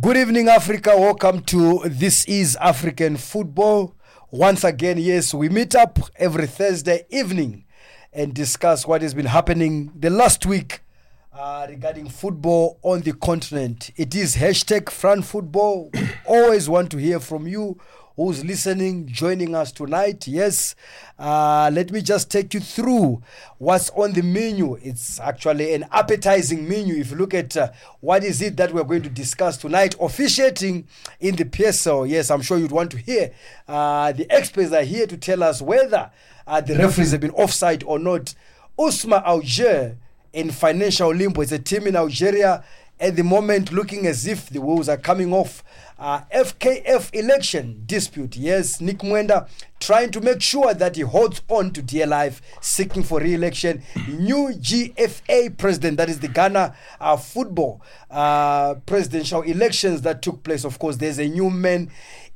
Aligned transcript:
Good 0.00 0.16
evening, 0.16 0.48
Africa. 0.48 0.92
Welcome 0.96 1.42
to 1.42 1.82
This 1.84 2.24
is 2.24 2.56
African 2.56 3.18
Football. 3.18 3.94
Once 4.30 4.64
again, 4.64 4.96
yes, 4.98 5.34
we 5.34 5.50
meet 5.50 5.74
up 5.74 5.98
every 6.16 6.46
Thursday 6.46 7.04
evening 7.10 7.66
and 8.12 8.32
discuss 8.34 8.86
what 8.86 9.02
has 9.02 9.12
been 9.12 9.26
happening 9.26 9.92
the 9.94 10.08
last 10.08 10.46
week 10.46 10.80
uh, 11.34 11.66
regarding 11.68 12.08
football 12.08 12.78
on 12.82 13.02
the 13.02 13.12
continent. 13.12 13.90
It 13.96 14.14
is 14.14 14.36
hashtag 14.36 14.88
Fran 14.88 15.20
Football. 15.20 15.92
Always 16.26 16.66
want 16.68 16.90
to 16.92 16.96
hear 16.96 17.20
from 17.20 17.46
you 17.46 17.78
who's 18.16 18.44
listening, 18.44 19.06
joining 19.08 19.54
us 19.54 19.72
tonight. 19.72 20.26
Yes, 20.26 20.74
uh, 21.18 21.70
let 21.72 21.90
me 21.90 22.00
just 22.00 22.30
take 22.30 22.54
you 22.54 22.60
through 22.60 23.22
what's 23.58 23.90
on 23.90 24.12
the 24.12 24.22
menu. 24.22 24.74
It's 24.82 25.18
actually 25.18 25.74
an 25.74 25.84
appetizing 25.90 26.68
menu. 26.68 26.94
If 26.94 27.10
you 27.10 27.16
look 27.16 27.34
at 27.34 27.56
uh, 27.56 27.70
what 28.00 28.22
is 28.22 28.40
it 28.40 28.56
that 28.56 28.72
we're 28.72 28.84
going 28.84 29.02
to 29.02 29.08
discuss 29.08 29.56
tonight, 29.56 29.96
officiating 30.00 30.86
in 31.20 31.36
the 31.36 31.44
PSL. 31.44 32.08
Yes, 32.08 32.30
I'm 32.30 32.42
sure 32.42 32.58
you'd 32.58 32.70
want 32.70 32.92
to 32.92 32.98
hear. 32.98 33.32
Uh, 33.66 34.12
the 34.12 34.30
experts 34.30 34.72
are 34.72 34.82
here 34.84 35.06
to 35.06 35.16
tell 35.16 35.42
us 35.42 35.60
whether 35.60 36.10
uh, 36.46 36.60
the 36.60 36.76
referees 36.76 37.12
have 37.12 37.20
been 37.20 37.30
offside 37.32 37.82
or 37.84 37.98
not. 37.98 38.34
Usma 38.78 39.24
Alger 39.24 39.96
in 40.32 40.50
financial 40.50 41.12
limbo. 41.14 41.40
It's 41.40 41.52
a 41.52 41.58
team 41.58 41.86
in 41.86 41.96
Algeria 41.96 42.64
at 43.00 43.16
the 43.16 43.24
moment 43.24 43.72
looking 43.72 44.06
as 44.06 44.26
if 44.26 44.50
the 44.50 44.60
wheels 44.60 44.88
are 44.88 44.96
coming 44.96 45.32
off. 45.32 45.63
Uh, 45.96 46.22
FKF 46.34 47.14
election 47.14 47.82
dispute. 47.86 48.36
Yes, 48.36 48.80
Nick 48.80 48.98
Mwendwa 48.98 49.48
trying 49.78 50.10
to 50.10 50.20
make 50.20 50.42
sure 50.42 50.74
that 50.74 50.96
he 50.96 51.02
holds 51.02 51.40
on 51.48 51.70
to 51.72 51.82
dear 51.82 52.06
life, 52.06 52.42
seeking 52.60 53.02
for 53.02 53.20
re-election. 53.20 53.82
New 54.08 54.48
GFA 54.54 55.56
president, 55.56 55.98
that 55.98 56.08
is 56.08 56.18
the 56.18 56.28
Ghana 56.28 56.74
uh, 57.00 57.16
football 57.16 57.80
uh, 58.10 58.74
presidential 58.86 59.42
elections 59.42 60.02
that 60.02 60.20
took 60.20 60.42
place. 60.42 60.64
Of 60.64 60.78
course, 60.78 60.96
there's 60.96 61.18
a 61.18 61.28
new 61.28 61.48
man 61.48 61.90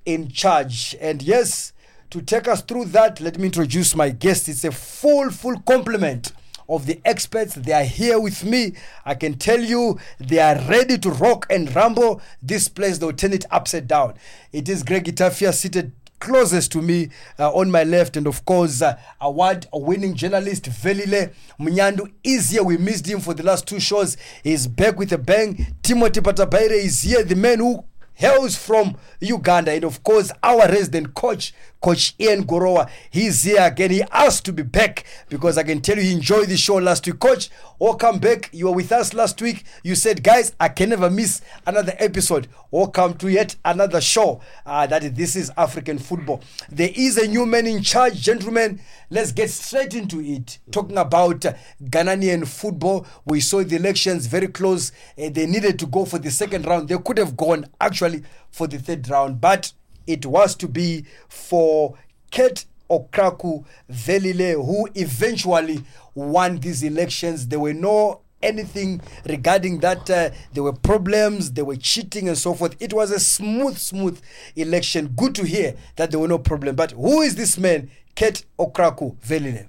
in 0.07 0.29
charge. 0.29 0.95
And 1.01 1.21
yes, 1.21 1.73
to 2.11 2.23
take 2.23 2.47
us 2.47 2.63
through 2.63 2.87
that, 2.87 3.21
let 3.21 3.39
me 3.39 3.47
introduce 3.47 3.95
my 3.97 4.11
guest. 4.11 4.49
It's 4.49 4.65
a 4.65 4.71
full, 4.71 5.31
full 5.31 5.59
complement 5.61 6.33
of 6.69 6.87
the 6.87 7.01
experts. 7.05 7.55
They 7.55 7.73
are 7.73 7.85
here 7.85 8.21
with 8.21 8.45
me. 8.45 8.75
I 9.05 9.15
can 9.15 9.35
tell 9.35 9.61
you 9.61 9.99
they 10.19 10.39
are 10.39 10.57
ready 10.69 10.99
to 10.99 11.11
rock 11.11 11.47
and 11.51 11.75
rumble 11.75 12.21
this 12.43 12.69
place. 12.69 12.99
They'll 12.99 13.13
turn 13.13 13.33
it 13.33 13.45
upside 13.51 13.89
down. 13.89 14.15
It 14.53 14.69
is 14.69 14.83
Greg 14.83 15.05
Etafia 15.07 15.53
seated 15.55 15.93
closest 16.21 16.73
to 16.73 16.83
me 16.83 17.11
uh, 17.39 17.53
on 17.53 17.71
my 17.71 17.85
left 17.85 18.17
and 18.17 18.27
of 18.27 18.45
course 18.45 18.83
uh, 18.83 18.99
award 19.21 19.67
winning 19.73 20.15
journalist 20.15 20.65
Velile 20.65 21.33
Mnyandu 21.61 22.13
is 22.25 22.51
here 22.51 22.65
we 22.65 22.77
missed 22.77 23.07
him 23.07 23.21
for 23.21 23.35
the 23.35 23.45
last 23.45 23.69
two 23.69 23.79
shows 23.79 24.17
he's 24.43 24.67
back 24.67 24.99
with 24.99 25.13
a 25.13 25.19
bang 25.19 25.77
Timothy 25.81 26.21
Patabaire 26.21 26.73
is 26.73 27.03
here 27.03 27.23
the 27.23 27.37
man 27.37 27.61
who 27.61 27.85
hails 28.15 28.57
from 28.57 28.97
Uganda 29.21 29.71
and 29.71 29.85
of 29.85 30.03
course 30.03 30.33
our 30.43 30.67
resident 30.67 31.15
coach 31.15 31.55
coach 31.81 32.15
Ian 32.21 32.45
Gorowa 32.45 32.89
he's 33.11 33.43
here 33.45 33.63
again. 33.63 33.91
He 33.91 34.03
asked 34.11 34.45
to 34.47 34.53
be 34.53 34.63
back 34.63 35.05
because 35.29 35.59
I 35.59 35.63
can 35.63 35.81
tell 35.81 35.97
you 35.97 36.03
he 36.03 36.13
enjoyed 36.13 36.49
the 36.49 36.57
show 36.57 36.77
last 36.77 37.07
week. 37.07 37.19
Coach 37.19 37.51
welcome 37.79 38.19
back. 38.19 38.51
You 38.53 38.67
were 38.67 38.73
with 38.75 38.93
us 38.93 39.15
last 39.15 39.41
week. 39.41 39.65
You 39.83 39.95
said 39.95 40.23
guys 40.23 40.55
I 40.59 40.69
can 40.69 40.91
never 40.91 41.11
miss 41.11 41.41
another 41.67 41.95
episode. 41.99 42.49
Welcome 42.71 43.15
to 43.19 43.31
yet 43.31 43.57
another 43.65 44.01
show. 44.01 44.41
Uh, 44.67 44.87
that 44.87 45.15
this 45.15 45.37
is 45.37 45.51
African 45.57 45.99
football. 45.99 46.43
There 46.71 46.91
is 46.95 47.17
a 47.19 47.27
new 47.29 47.47
man 47.47 47.67
in 47.67 47.83
charge 47.83 48.21
gentlemen. 48.21 48.81
Let's 49.11 49.33
get 49.33 49.51
straight 49.51 49.95
into 49.95 50.21
it. 50.21 50.59
Talking 50.71 50.99
about 50.99 51.41
Ghanaian 51.83 52.47
football 52.47 53.07
we 53.25 53.41
saw 53.41 53.63
the 53.63 53.77
elections 53.77 54.27
very 54.27 54.49
close. 54.49 54.93
Uh, 55.17 55.29
they 55.31 55.47
needed 55.47 55.79
to 55.79 55.87
go 55.87 56.05
for 56.05 56.19
the 56.19 56.31
second 56.31 56.67
round. 56.67 56.89
They 56.89 56.99
could 56.99 57.19
have 57.19 57.37
gone 57.37 57.67
actually 57.81 58.23
for 58.51 58.67
the 58.67 58.79
third 58.79 59.09
round. 59.09 59.41
But 59.41 59.73
it 60.09 60.27
was 60.27 60.57
to 60.57 60.67
be 60.67 61.05
for 61.29 61.97
Kurt 62.33 62.65
Okraku 62.91 63.65
Velile, 63.91 64.55
who 64.65 64.89
eventually 64.95 65.85
won 66.15 66.59
these 66.59 66.83
elections. 66.83 67.47
There 67.47 67.61
were 67.61 67.75
no 67.75 68.23
anything 68.43 69.01
regarding 69.27 69.81
that. 69.81 70.09
Uh, 70.09 70.31
there 70.55 70.63
were 70.63 70.73
problems, 70.73 71.53
there 71.53 71.65
were 71.67 71.77
cheating 71.77 72.29
and 72.29 72.39
so 72.39 72.55
forth. 72.55 72.75
It 72.81 72.95
was 72.95 73.11
a 73.11 73.21
smooth, 73.21 73.77
smooth 73.77 74.21
election. 74.57 75.09
Good 75.15 75.35
to 75.37 75.45
hear 75.45 75.77
that 75.97 76.11
there 76.11 76.19
were 76.19 76.29
no 76.29 76.39
problem. 76.39 76.75
But 76.75 76.93
who 76.93 77.21
is 77.21 77.35
this 77.35 77.59
man, 77.59 77.91
Kurt 78.17 78.45
Okraku 78.59 79.17
Velile? 79.19 79.67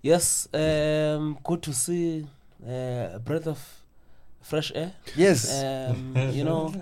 Yes, 0.00 0.46
um, 0.54 1.38
good 1.42 1.62
to 1.62 1.72
see 1.72 2.26
uh, 2.64 3.14
a 3.14 3.20
breath 3.24 3.48
of 3.48 3.83
fresh 4.44 4.70
air. 4.74 4.92
Yes. 5.16 5.62
Um, 5.62 6.14
you 6.32 6.44
know, 6.44 6.72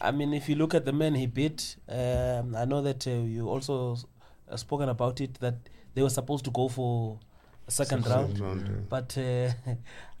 I 0.00 0.10
mean, 0.10 0.34
if 0.34 0.48
you 0.48 0.56
look 0.56 0.74
at 0.74 0.84
the 0.84 0.92
men 0.92 1.14
he 1.14 1.26
beat, 1.26 1.76
um, 1.88 2.54
I 2.56 2.64
know 2.64 2.82
that 2.82 3.06
uh, 3.06 3.10
you 3.10 3.48
also 3.48 3.96
uh, 4.50 4.56
spoken 4.56 4.88
about 4.88 5.20
it 5.20 5.34
that 5.40 5.54
they 5.94 6.02
were 6.02 6.10
supposed 6.10 6.44
to 6.44 6.50
go 6.50 6.68
for 6.68 7.18
a 7.66 7.70
second, 7.70 8.06
round, 8.06 8.88
but 8.88 9.16
uh, 9.16 9.50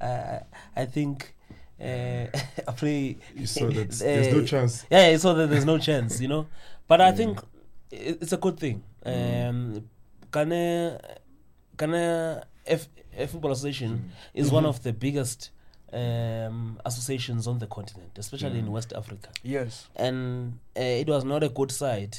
I, 0.00 0.40
I 0.76 0.84
think. 0.86 1.34
Uh, 1.80 2.26
after 2.68 2.86
You 2.86 3.16
saw 3.46 3.66
that 3.68 3.90
there's 3.98 4.32
no 4.32 4.44
chance. 4.44 4.86
Yeah, 4.88 5.00
I 5.06 5.16
saw 5.16 5.34
that 5.34 5.50
there's 5.50 5.64
no 5.64 5.76
chance, 5.76 6.20
you 6.20 6.28
know. 6.28 6.46
But 6.86 7.00
I 7.00 7.10
think 7.10 7.40
it's 7.90 8.32
a 8.32 8.36
good 8.36 8.58
thing. 8.60 8.84
Um, 9.04 9.88
Ghana, 10.30 11.00
Ghana 11.76 12.46
F, 12.64 12.88
F 13.16 13.30
Football 13.32 13.52
Association 13.52 14.12
is 14.32 14.52
one 14.52 14.64
of 14.64 14.84
the 14.84 14.92
biggest 14.92 15.50
um, 15.94 16.80
associations 16.84 17.46
on 17.46 17.58
the 17.58 17.66
continent, 17.66 18.10
especially 18.18 18.58
in 18.58 18.70
West 18.70 18.92
Africa. 18.94 19.28
Yes. 19.42 19.88
And 19.96 20.58
uh, 20.76 20.82
it 20.82 21.08
was 21.08 21.24
not 21.24 21.42
a 21.42 21.48
good 21.48 21.70
side. 21.70 22.16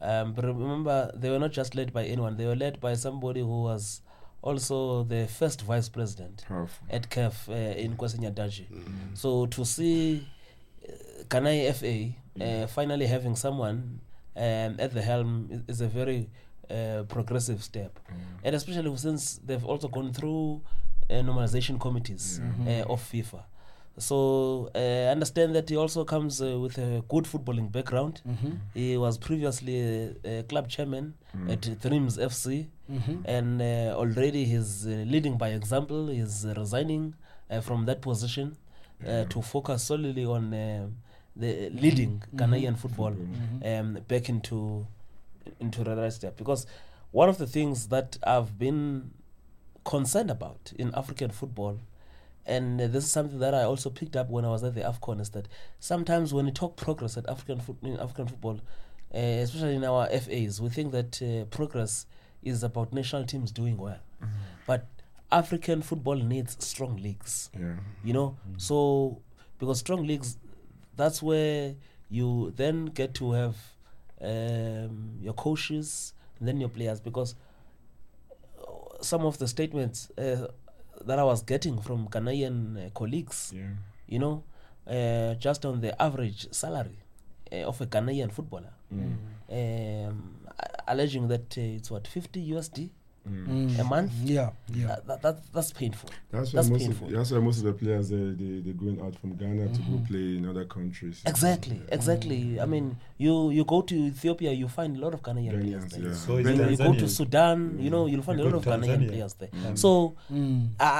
Um, 0.00 0.32
but 0.32 0.44
remember, 0.44 1.10
they 1.14 1.28
were 1.28 1.40
not 1.40 1.50
just 1.50 1.74
led 1.74 1.92
by 1.92 2.04
anyone, 2.04 2.36
they 2.36 2.46
were 2.46 2.54
led 2.54 2.80
by 2.80 2.94
somebody 2.94 3.40
who 3.40 3.62
was 3.62 4.00
also 4.42 5.02
the 5.02 5.26
first 5.26 5.62
vice 5.62 5.88
president 5.88 6.44
Powerful. 6.46 6.86
at 6.88 7.10
CAF 7.10 7.48
uh, 7.48 7.52
in 7.52 7.96
Kwesi 7.96 8.18
Nyantakyi. 8.18 8.66
So 9.14 9.46
to 9.46 9.64
see 9.64 10.28
uh, 10.88 11.24
Kanai 11.24 11.74
FA 11.74 12.44
uh, 12.44 12.66
finally 12.68 13.06
having 13.06 13.34
someone 13.34 14.00
um, 14.36 14.76
at 14.78 14.94
the 14.94 15.02
helm 15.02 15.64
is, 15.66 15.80
a 15.80 15.88
very 15.88 16.30
uh, 16.70 17.02
progressive 17.08 17.64
step. 17.64 17.98
And 18.44 18.54
especially 18.54 18.96
since 18.96 19.40
they've 19.44 19.64
also 19.64 19.88
gone 19.88 20.12
through 20.12 20.62
normalization 21.22 21.78
committees 21.80 22.40
uh, 22.66 22.92
of 22.92 23.00
FIFA. 23.12 23.42
So 23.98 24.70
uh, 24.74 24.78
I 24.78 25.10
understand 25.10 25.54
that 25.56 25.68
he 25.68 25.76
also 25.76 26.04
comes 26.04 26.40
uh, 26.40 26.58
with 26.60 26.78
a 26.78 27.02
good 27.08 27.24
footballing 27.24 27.72
background. 27.72 28.22
He 28.74 28.96
was 28.96 29.18
previously 29.18 29.80
a, 30.24 30.38
a 30.38 30.42
club 30.44 30.68
chairman 30.68 31.14
at 31.48 31.80
Dreams 31.80 32.16
FC, 32.18 32.66
and 33.24 33.60
uh, 33.60 33.94
already 33.96 34.44
he's 34.44 34.86
uh, 34.86 34.90
leading 34.90 35.36
by 35.36 35.48
example. 35.48 36.06
He's 36.08 36.44
uh, 36.44 36.54
resigning 36.56 37.14
uh, 37.50 37.60
from 37.60 37.86
that 37.86 38.00
position 38.00 38.56
uh, 39.06 39.24
to 39.24 39.42
focus 39.42 39.82
solely 39.82 40.24
on 40.24 40.54
uh, 40.54 40.86
the 41.36 41.70
leading 41.70 42.22
Ghanaian 42.36 42.76
football 42.78 43.14
um, 43.64 43.98
back 44.06 44.28
into 44.28 44.86
into 45.60 45.82
the 45.84 45.96
right 45.96 46.12
step. 46.12 46.36
Because 46.36 46.66
one 47.10 47.28
of 47.28 47.38
the 47.38 47.46
things 47.46 47.88
that 47.88 48.16
I've 48.22 48.58
been 48.58 49.10
concerned 49.88 50.30
about 50.30 50.72
in 50.78 50.94
African 50.94 51.30
football, 51.30 51.80
and 52.44 52.78
this 52.78 53.04
is 53.04 53.10
something 53.10 53.38
that 53.38 53.54
I 53.54 53.62
also 53.62 53.88
picked 53.88 54.16
up 54.16 54.28
when 54.28 54.44
I 54.44 54.48
was 54.48 54.62
at 54.62 54.74
the 54.74 54.82
AFCON, 54.82 55.18
is 55.18 55.30
that 55.30 55.48
sometimes 55.80 56.34
when 56.34 56.44
we 56.44 56.52
talk 56.52 56.76
progress 56.76 57.16
at 57.16 57.26
African 57.26 57.58
foot 57.58 57.78
in 57.82 57.98
African 57.98 58.28
football, 58.28 58.60
uh, 59.14 59.18
especially 59.18 59.76
in 59.76 59.84
our 59.84 60.06
FAs, 60.08 60.60
we 60.60 60.68
think 60.68 60.92
that 60.92 61.22
uh, 61.22 61.46
progress 61.46 62.04
is 62.42 62.62
about 62.62 62.92
national 62.92 63.24
teams 63.24 63.50
doing 63.50 63.78
well, 63.78 63.98
but 64.66 64.86
African 65.32 65.80
football 65.80 66.16
needs 66.16 66.62
strong 66.62 66.96
leagues. 66.98 67.48
Yeah. 67.58 67.76
you 68.04 68.12
know? 68.12 68.36
So 68.58 69.22
because 69.58 69.78
strong 69.78 70.06
leagues 70.06 70.36
that's 70.98 71.22
where 71.22 71.74
you 72.10 72.52
then 72.56 72.86
get 72.86 73.14
to 73.14 73.32
have 73.32 73.56
um, 74.20 75.12
your 75.22 75.32
coaches 75.34 76.12
and 76.38 76.46
then 76.48 76.60
your 76.60 76.68
players 76.68 77.00
because 77.00 77.34
some 79.00 79.24
of 79.26 79.38
the 79.38 79.46
statements 79.48 80.10
uh, 80.18 80.46
that 81.06 81.18
I 81.18 81.24
was 81.24 81.42
getting 81.42 81.80
from 81.80 82.08
Ghanaian 82.08 82.86
uh, 82.86 82.90
colleagues 82.90 83.52
Yeah. 83.54 83.70
you 84.08 84.18
know 84.18 84.42
uh, 84.86 85.34
just 85.34 85.64
on 85.64 85.80
the 85.80 86.00
average 86.02 86.48
salary 86.52 86.98
uh, 87.52 87.56
of 87.68 87.80
a 87.80 87.86
Ghanaian 87.86 88.30
footballer 88.32 88.72
Mm. 88.92 89.16
um, 90.08 90.34
alleging 90.86 91.28
that 91.28 91.56
uh, 91.58 91.76
it's 91.76 91.90
what 91.90 92.06
50 92.08 92.50
USD 92.52 92.90
Mm. 93.28 93.78
a 93.78 93.84
month 93.84 94.12
Yeah, 94.24 94.50
yeah. 94.74 94.86
that, 94.88 95.06
that, 95.06 95.22
that, 95.22 95.52
that's 95.52 95.72
painful 95.72 96.08
That's 96.30 96.52
why 96.52 96.56
That's 96.58 96.70
most 96.70 96.82
painful. 96.82 97.06
of 97.08 97.12
that's 97.14 97.30
why 97.32 97.38
most 97.38 97.58
of 97.58 97.64
the 97.64 97.72
players 97.72 98.08
they 98.08 98.16
they 98.40 98.60
they're 98.64 98.72
going 98.84 99.00
out 99.04 99.14
from 99.20 99.30
Ghana 99.36 99.68
to 99.76 99.80
go 99.82 100.00
play 100.08 100.36
in 100.38 100.46
other 100.48 100.64
countries. 100.64 101.22
Exactly, 101.26 101.80
exactly. 101.90 102.60
I 102.60 102.66
mean, 102.66 102.96
you 103.18 103.50
you 103.50 103.64
go 103.64 103.82
to 103.82 103.94
Ethiopia, 103.94 104.52
you 104.52 104.68
find 104.68 104.96
a 104.96 105.00
lot 105.00 105.14
of 105.14 105.22
Ghanaian 105.22 105.60
players 105.60 105.84
there. 105.92 106.08
yeah. 106.08 106.14
So 106.14 106.38
You, 106.38 106.44
know, 106.56 106.68
you 106.68 106.76
go 106.76 106.92
to 106.92 107.04
Tanzania? 107.04 107.08
Sudan, 107.08 107.78
you 107.84 107.90
know, 107.90 108.06
you'll 108.06 108.22
find 108.22 108.40
a 108.40 108.44
lot 108.44 108.54
of 108.54 108.64
to 108.64 108.70
Ghanaian 108.70 109.08
players 109.08 109.34
there. 109.34 109.48
Mm. 109.52 109.76
So 109.78 110.16
Mm. 110.32 110.70
I, 110.80 110.90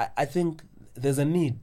I 0.00 0.22
I 0.22 0.24
think 0.34 0.62
there's 0.94 1.18
a 1.18 1.24
need 1.24 1.60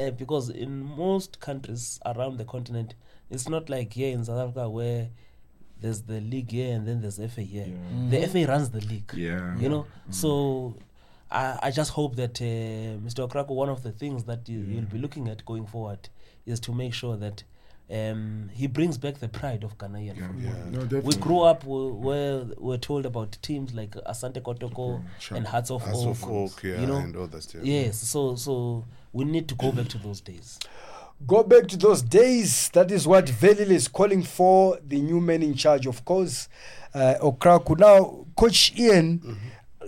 uh, 0.00 0.10
because 0.22 0.48
in 0.64 0.82
most 0.84 1.40
countries 1.40 2.00
around 2.06 2.38
the 2.38 2.44
continent, 2.44 2.94
it's 3.30 3.48
not 3.48 3.68
like 3.68 3.92
here 3.94 4.12
in 4.16 4.24
South 4.24 4.40
Africa 4.44 4.68
where 4.70 5.08
there's 5.82 6.02
the 6.02 6.20
league 6.20 6.50
here 6.50 6.74
and 6.74 6.86
then 6.88 7.00
there's 7.02 7.18
FA 7.32 7.42
here. 7.42 7.66
Yeah. 7.68 8.10
The 8.20 8.26
FA 8.28 8.46
runs 8.46 8.70
the 8.70 8.80
league. 8.80 9.10
Yeah. 9.14 9.56
You 9.58 9.68
know, 9.68 9.86
so 10.10 10.76
I, 11.30 11.58
I 11.64 11.70
just 11.70 11.90
hope 11.92 12.16
that 12.16 12.40
uh, 12.40 12.44
Mr. 13.06 13.28
Okraku, 13.28 13.50
one 13.50 13.68
of 13.68 13.82
the 13.82 13.92
things 13.92 14.24
that 14.24 14.48
you, 14.48 14.60
you'll 14.60 14.84
be 14.96 14.98
looking 14.98 15.28
at 15.28 15.44
going 15.44 15.66
forward 15.66 16.08
is 16.46 16.60
to 16.60 16.72
make 16.72 16.94
sure 16.94 17.16
that 17.16 17.42
um, 17.90 18.48
he 18.54 18.66
brings 18.68 18.96
back 18.96 19.18
the 19.18 19.28
pride 19.28 19.64
of 19.64 19.76
Ghanaian 19.76 20.16
Yeah. 20.16 20.26
football. 20.28 20.70
No, 20.70 20.78
We 20.80 20.84
definitely. 20.88 21.16
grew 21.20 21.40
up 21.40 21.60
w- 21.62 21.92
where 21.92 22.44
we're 22.56 22.78
told 22.78 23.04
about 23.06 23.36
teams 23.42 23.74
like 23.74 23.90
Asante 24.06 24.40
Kotoko 24.40 25.02
Sure. 25.18 25.36
and 25.36 25.46
Hearts 25.46 25.70
of 25.70 25.82
Hearts 25.82 25.98
Oak. 26.00 26.10
of 26.22 26.24
Oak, 26.30 26.62
yeah, 26.62 26.80
you 26.80 26.86
know, 26.86 26.96
and 26.96 27.14
others. 27.16 27.54
Yeah. 27.54 27.60
yes. 27.62 27.98
So 28.00 28.36
so 28.36 28.84
we 29.12 29.24
need 29.24 29.46
to 29.48 29.54
go 29.56 29.72
back 29.72 29.88
to 29.88 29.98
those 29.98 30.20
days. 30.22 30.58
Go 31.26 31.42
back 31.44 31.68
to 31.68 31.76
those 31.76 32.02
days. 32.02 32.68
That 32.70 32.90
is 32.90 33.06
what 33.06 33.26
Velile 33.26 33.70
is 33.70 33.86
calling 33.86 34.22
for. 34.22 34.78
The 34.86 35.00
new 35.00 35.20
man 35.20 35.42
in 35.42 35.54
charge, 35.54 35.86
of 35.86 36.04
course, 36.04 36.48
uh, 36.94 37.14
Okraku. 37.20 37.78
Now, 37.78 38.26
Coach 38.36 38.72
Ian, 38.76 39.38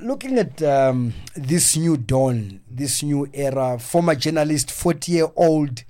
looking 0.00 0.38
at 0.38 0.62
um, 0.62 1.12
this 1.34 1.76
new 1.76 1.96
dawn, 1.96 2.60
this 2.70 3.02
new 3.02 3.28
era, 3.32 3.78
former 3.78 4.14
journalist, 4.14 4.70
40 4.70 5.12
year 5.12 5.26
old 5.34 5.82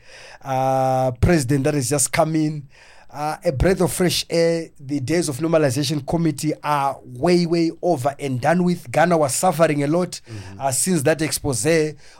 uh, 0.43 1.11
president 1.21 1.65
that 1.65 1.75
has 1.75 1.91
just 1.91 2.11
come 2.13 2.37
in. 2.37 2.69
Uh, 3.15 3.37
a 3.45 3.53
breath 3.53 3.81
of 3.81 3.93
fresh 3.93 4.27
air. 4.29 4.71
The 4.81 4.99
days 4.99 5.29
of 5.29 5.37
normalization 5.37 6.05
committee 6.05 6.53
are 6.65 6.99
way, 7.05 7.47
way 7.47 7.71
over 7.81 8.13
and 8.19 8.41
done 8.41 8.65
with. 8.65 8.91
Ghana 8.91 9.17
was 9.17 9.37
suffering 9.37 9.85
a 9.85 9.87
lot 9.87 10.21
uh, 10.59 10.73
since 10.73 11.03
that 11.03 11.23
expose 11.23 11.65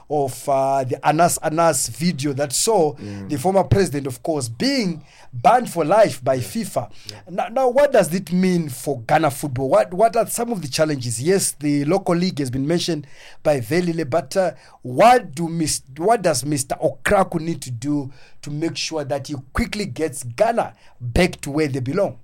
of 0.09 0.47
uh, 0.49 0.85
the 0.85 0.97
Anas 1.05 1.37
Anas 1.43 1.89
video 1.89 2.31
that 2.33 2.53
saw 2.53 2.93
the 2.93 3.37
former 3.37 3.65
president, 3.65 4.07
of 4.07 4.23
course, 4.23 4.47
being 4.47 5.03
banned 5.41 5.69
for 5.69 5.83
life 5.85 6.23
by 6.23 6.37
FIFA. 6.39 6.89
Now, 7.29 7.47
now, 7.47 7.69
what 7.69 7.91
does 7.91 8.13
it 8.13 8.31
mean 8.31 8.69
for 8.69 9.01
Ghana 9.01 9.31
football? 9.31 9.69
What 9.69 9.93
What 9.93 10.15
are 10.15 10.27
some 10.27 10.51
of 10.51 10.61
the 10.61 10.67
challenges? 10.67 11.21
Yes, 11.21 11.51
the 11.53 11.85
local 11.85 12.15
league 12.15 12.39
has 12.39 12.49
been 12.49 12.65
mentioned 12.67 13.07
by 13.43 13.59
Velile, 13.59 14.09
but 14.09 14.35
uh, 14.37 14.51
what 14.81 15.35
do 15.35 15.47
mis- 15.49 15.81
What 15.97 16.21
does 16.21 16.43
Mr. 16.43 16.79
Okraku 16.81 17.39
need 17.41 17.61
to 17.63 17.71
do 17.71 18.11
to 18.41 18.51
make 18.51 18.77
sure 18.77 19.03
that 19.03 19.27
he 19.27 19.35
quickly 19.53 19.85
gets 19.85 20.23
Ghana 20.23 20.73
back 21.01 21.41
to 21.41 21.51
where 21.51 21.67
they 21.67 21.79
belong? 21.81 22.19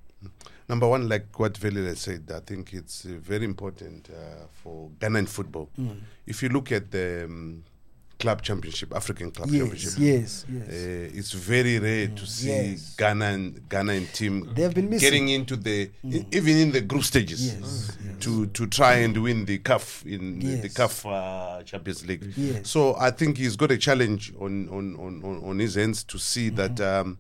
Number 0.70 0.88
one, 0.88 1.10
like 1.10 1.38
what 1.38 1.54
Velile 1.56 1.98
said, 1.98 2.32
I 2.34 2.40
think 2.40 2.74
it's 2.74 3.04
uh, 3.06 3.10
very 3.20 3.44
important 3.44 4.10
uh, 4.10 4.46
for 4.54 4.90
Ghanaian 5.00 5.28
football. 5.28 5.70
Mm. 5.78 5.98
If 6.26 6.42
you 6.42 6.48
look 6.50 6.72
at 6.72 6.92
the 6.92 7.26
um, 7.26 7.64
club 8.22 8.42
championship, 8.42 8.94
African 8.96 9.32
club 9.32 9.50
Yes, 9.50 9.60
championship, 9.62 9.94
yes, 10.00 10.46
yes. 10.50 10.68
Uh, 10.70 11.18
it's 11.20 11.32
very 11.34 11.80
rare 11.80 12.08
to 12.08 12.26
see 12.26 12.48
Yes. 12.48 12.96
Ghana 12.96 13.26
and 13.26 13.70
Ghanaian 13.70 14.06
team 14.14 14.36
They've 14.56 14.74
been 14.74 14.90
missing. 14.90 15.06
getting 15.08 15.28
into 15.30 15.56
the 15.56 15.90
e- 16.04 16.26
even 16.32 16.58
in 16.58 16.72
the 16.72 16.82
group 16.82 17.04
stages 17.04 17.42
Yes, 17.54 17.98
to 18.22 18.46
to 18.58 18.68
try 18.68 18.94
and 19.06 19.18
win 19.18 19.46
the 19.46 19.58
CAF 19.60 20.06
in 20.06 20.40
the- 20.40 20.70
CAF 20.70 21.06
uh, 21.06 21.64
Champions 21.64 22.06
League. 22.06 22.24
Yes. 22.38 22.70
So 22.70 22.96
I 23.08 23.10
think 23.12 23.38
he's 23.38 23.56
got 23.56 23.72
a 23.72 23.78
challenge 23.78 24.32
on 24.40 24.70
on 24.70 24.96
on, 25.06 25.44
on, 25.50 25.60
his 25.60 25.76
hands 25.76 26.04
to 26.12 26.18
see 26.18 26.50
that. 26.60 26.80
Um, 26.80 27.18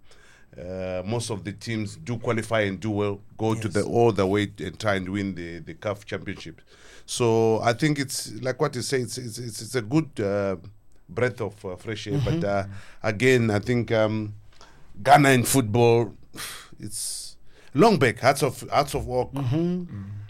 uh, 0.52 1.02
most 1.06 1.30
of 1.32 1.46
the 1.46 1.54
teams 1.54 1.96
do 1.96 2.18
qualify 2.18 2.62
and 2.70 2.78
do 2.82 2.92
well, 2.92 3.22
go 3.38 3.56
to 3.56 3.70
the 3.70 3.84
all 3.84 4.12
the 4.12 4.26
way 4.28 4.52
and 4.60 4.78
try 4.78 4.96
and 4.96 5.08
win 5.08 5.34
the 5.34 5.60
the 5.60 5.74
CAF 5.76 6.04
Championship. 6.06 6.60
So 7.06 7.62
I 7.62 7.72
think 7.74 7.98
it's 8.00 8.34
like 8.42 8.60
what 8.62 8.76
you 8.76 8.82
say. 8.82 9.00
It's 9.00 9.18
it's 9.18 9.38
it's, 9.38 9.62
it's 9.62 9.76
a 9.76 9.82
good 9.82 10.10
uh, 10.20 10.58
breath 11.14 11.42
of 11.42 11.64
uh, 11.66 11.76
fresh 11.76 12.08
air. 12.08 12.20
But 12.24 12.44
uh, 12.44 12.66
again, 13.04 13.52
I 13.52 13.60
think 13.60 13.92
um, 13.92 14.34
Ghana 15.04 15.30
in 15.30 15.44
football, 15.44 16.14
it's 16.80 17.38
long 17.74 18.00
back. 18.00 18.20
Hearts 18.20 18.44
of 18.44 18.68
hearts 18.70 18.94
of 18.96 19.06
work. 19.08 19.32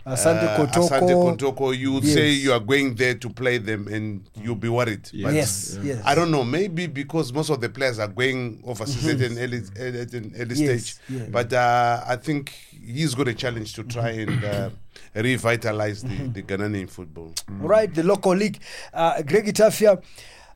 Asante 0.04 0.44
Uh, 0.44 0.58
Kotoko. 0.58 0.90
Asante 0.90 1.14
Kotoko. 1.14 1.78
You 1.78 1.94
would 1.94 2.06
say 2.06 2.32
you 2.32 2.52
are 2.54 2.60
going 2.60 2.96
there 2.96 3.14
to 3.14 3.30
play 3.30 3.60
them, 3.60 3.88
and 3.88 4.28
you'll 4.36 4.56
be 4.56 4.68
worried. 4.70 5.04
But 5.04 5.34
Yes, 5.34 5.78
yes. 5.84 6.02
I 6.04 6.16
don't 6.16 6.32
know. 6.32 6.44
Maybe 6.44 6.88
because 6.88 7.32
most 7.32 7.52
of 7.52 7.62
the 7.62 7.70
players 7.70 8.00
are 8.00 8.08
going 8.08 8.64
overseas 8.66 9.08
at 9.08 9.22
an 9.22 9.38
early, 9.38 9.60
at 9.78 10.14
an 10.14 10.34
early 10.40 10.56
Yes, 10.56 10.86
stage. 10.86 10.96
yeah. 11.08 11.28
But 11.30 11.54
uh, 11.54 12.04
I 12.08 12.16
think 12.16 12.52
he's 12.84 13.14
got 13.14 13.28
a 13.28 13.34
challenge 13.36 13.74
to 13.74 13.84
try 13.84 14.10
and 14.10 14.44
uh, 14.44 14.70
revitalize 15.14 16.02
the, 16.02 16.16
the 16.34 16.42
Ghanaian 16.42 16.90
football. 16.90 17.32
right? 17.48 17.94
The 17.94 18.02
local 18.04 18.34
league. 18.36 18.60
Uh, 18.92 19.22
Greg 19.22 19.46
Etafia, 19.46 20.02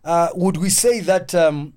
uh, 0.06 0.30
would 0.36 0.57
we 0.57 0.69
say 0.69 1.00
that 1.02 1.34
um, 1.36 1.74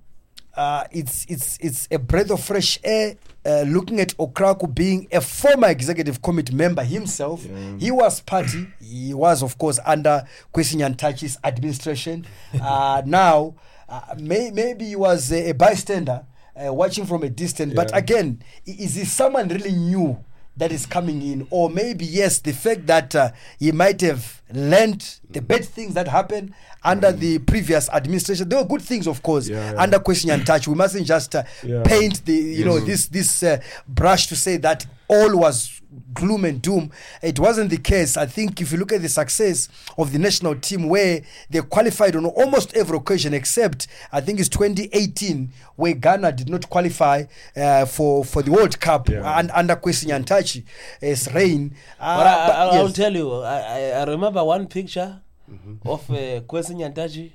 uh, 0.55 0.83
it's 0.91 1.25
it's 1.27 1.57
it's 1.59 1.87
a 1.91 1.97
breath 1.99 2.31
of 2.31 2.43
fresh 2.43 2.79
air? 2.83 3.15
Uh, 3.45 3.61
looking 3.61 3.99
at 4.01 4.09
Okraku 4.17 4.73
being 4.75 5.07
a 5.11 5.21
former 5.21 5.69
executive 5.69 6.21
committee 6.21 6.53
member 6.53 6.83
himself, 6.83 7.45
he 7.79 7.89
was 7.89 8.19
party. 8.21 8.67
He 8.81 9.13
was, 9.13 9.41
of 9.41 9.57
course, 9.57 9.79
under 9.85 10.23
Kwesi 10.53 10.75
Nyantakyi's 10.75 11.37
administration. 11.43 12.25
Uh, 12.61 13.01
now, 13.05 13.55
uh, 13.87 14.01
may, 14.19 14.51
maybe 14.51 14.85
he 14.85 14.95
was 14.95 15.31
a, 15.31 15.49
a 15.51 15.53
bystander 15.53 16.25
uh, 16.55 16.73
watching 16.73 17.05
from 17.05 17.23
a 17.23 17.29
distance. 17.29 17.73
But 17.73 17.95
again, 17.97 18.43
is 18.65 18.95
he 18.95 19.05
someone 19.05 19.47
really 19.47 19.71
new? 19.71 20.23
That 20.59 20.71
is 20.71 20.85
coming 20.85 21.21
in, 21.21 21.47
or 21.49 21.69
maybe 21.69 22.05
yes, 22.05 22.39
the 22.39 22.53
fact 22.53 22.85
that 22.87 23.15
uh, 23.15 23.31
he 23.59 23.71
might 23.71 23.99
have 24.01 24.41
learned 24.53 25.19
the 25.29 25.41
bad 25.41 25.65
things 25.65 25.93
that 25.95 26.07
happened 26.07 26.53
under 26.83 27.11
the 27.11 27.39
previous 27.39 27.89
administration. 27.89 28.47
There 28.49 28.59
were 28.59 28.67
good 28.67 28.81
things, 28.81 29.07
of 29.07 29.21
course, 29.23 29.47
Yeah, 29.49 29.73
yeah. 29.73 29.81
under 29.81 29.99
question 29.99 30.29
and 30.31 30.45
touch. 30.45 30.67
We 30.67 30.75
mustn't 30.75 31.05
just 31.07 31.35
uh, 31.35 31.43
Yeah. 31.63 31.83
paint 31.83 32.25
the 32.25 32.33
you 32.33 32.65
know 32.65 32.79
this 32.79 33.07
this 33.07 33.41
uh, 33.43 33.59
brush 33.87 34.27
to 34.27 34.35
say 34.35 34.57
that 34.57 34.85
all 35.09 35.37
was 35.37 35.81
gloom 36.13 36.45
and 36.45 36.61
doom. 36.61 36.91
It 37.21 37.39
wasn't 37.39 37.71
the 37.71 37.77
case. 37.77 38.15
I 38.15 38.25
think 38.27 38.61
if 38.61 38.71
you 38.71 38.77
look 38.77 38.91
at 38.93 39.01
the 39.01 39.09
success 39.09 39.67
of 39.97 40.11
the 40.13 40.19
national 40.19 40.55
team, 40.55 40.87
where 40.87 41.21
they 41.49 41.61
qualified 41.61 42.15
on 42.15 42.25
almost 42.25 42.75
every 42.75 42.95
occasion, 42.97 43.33
except 43.33 43.87
I 44.11 44.21
think 44.21 44.39
it's 44.39 44.49
2018, 44.49 45.51
where 45.75 45.93
Ghana 45.93 46.31
did 46.33 46.47
not 46.49 46.69
qualify 46.69 47.23
uh, 47.57 47.85
for 47.85 48.23
for 48.23 48.43
the 48.43 48.51
World 48.51 48.79
Cup 48.79 49.09
Yeah. 49.09 49.39
and 49.39 49.49
under 49.51 49.75
Kwesi 49.75 50.05
Nyantakyi's 50.07 51.33
reign. 51.33 51.75
Uh, 51.99 52.17
but 52.17 52.27
I, 52.27 52.33
I, 52.33 52.65
I'll 52.77 52.85
yes. 52.87 52.93
tell 52.95 53.15
you, 53.15 53.33
I, 53.41 53.59
I, 53.59 53.79
I 54.01 54.03
remember 54.05 54.43
one 54.43 54.67
picture 54.67 55.21
Mm-hmm. 55.51 55.89
of 55.89 56.07
uh, 56.11 56.41
Kwesi 56.41 56.75
Nyantakyi. 56.75 57.31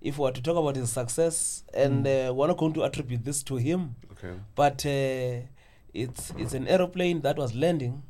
If 0.00 0.18
we 0.18 0.22
were 0.22 0.30
to 0.30 0.40
talk 0.40 0.56
about 0.56 0.76
his 0.76 0.90
success, 0.92 1.64
and 1.74 2.06
Mm. 2.06 2.30
uh, 2.30 2.34
we're 2.34 2.46
not 2.46 2.58
going 2.58 2.72
to 2.74 2.84
attribute 2.84 3.24
this 3.24 3.42
to 3.42 3.56
him, 3.56 3.96
Okay. 4.12 4.34
but 4.54 4.86
uh, 4.86 5.40
it's 6.02 6.32
it's 6.38 6.54
an 6.54 6.66
aeroplane 6.68 7.20
that 7.22 7.36
was 7.36 7.54
landing 7.54 8.02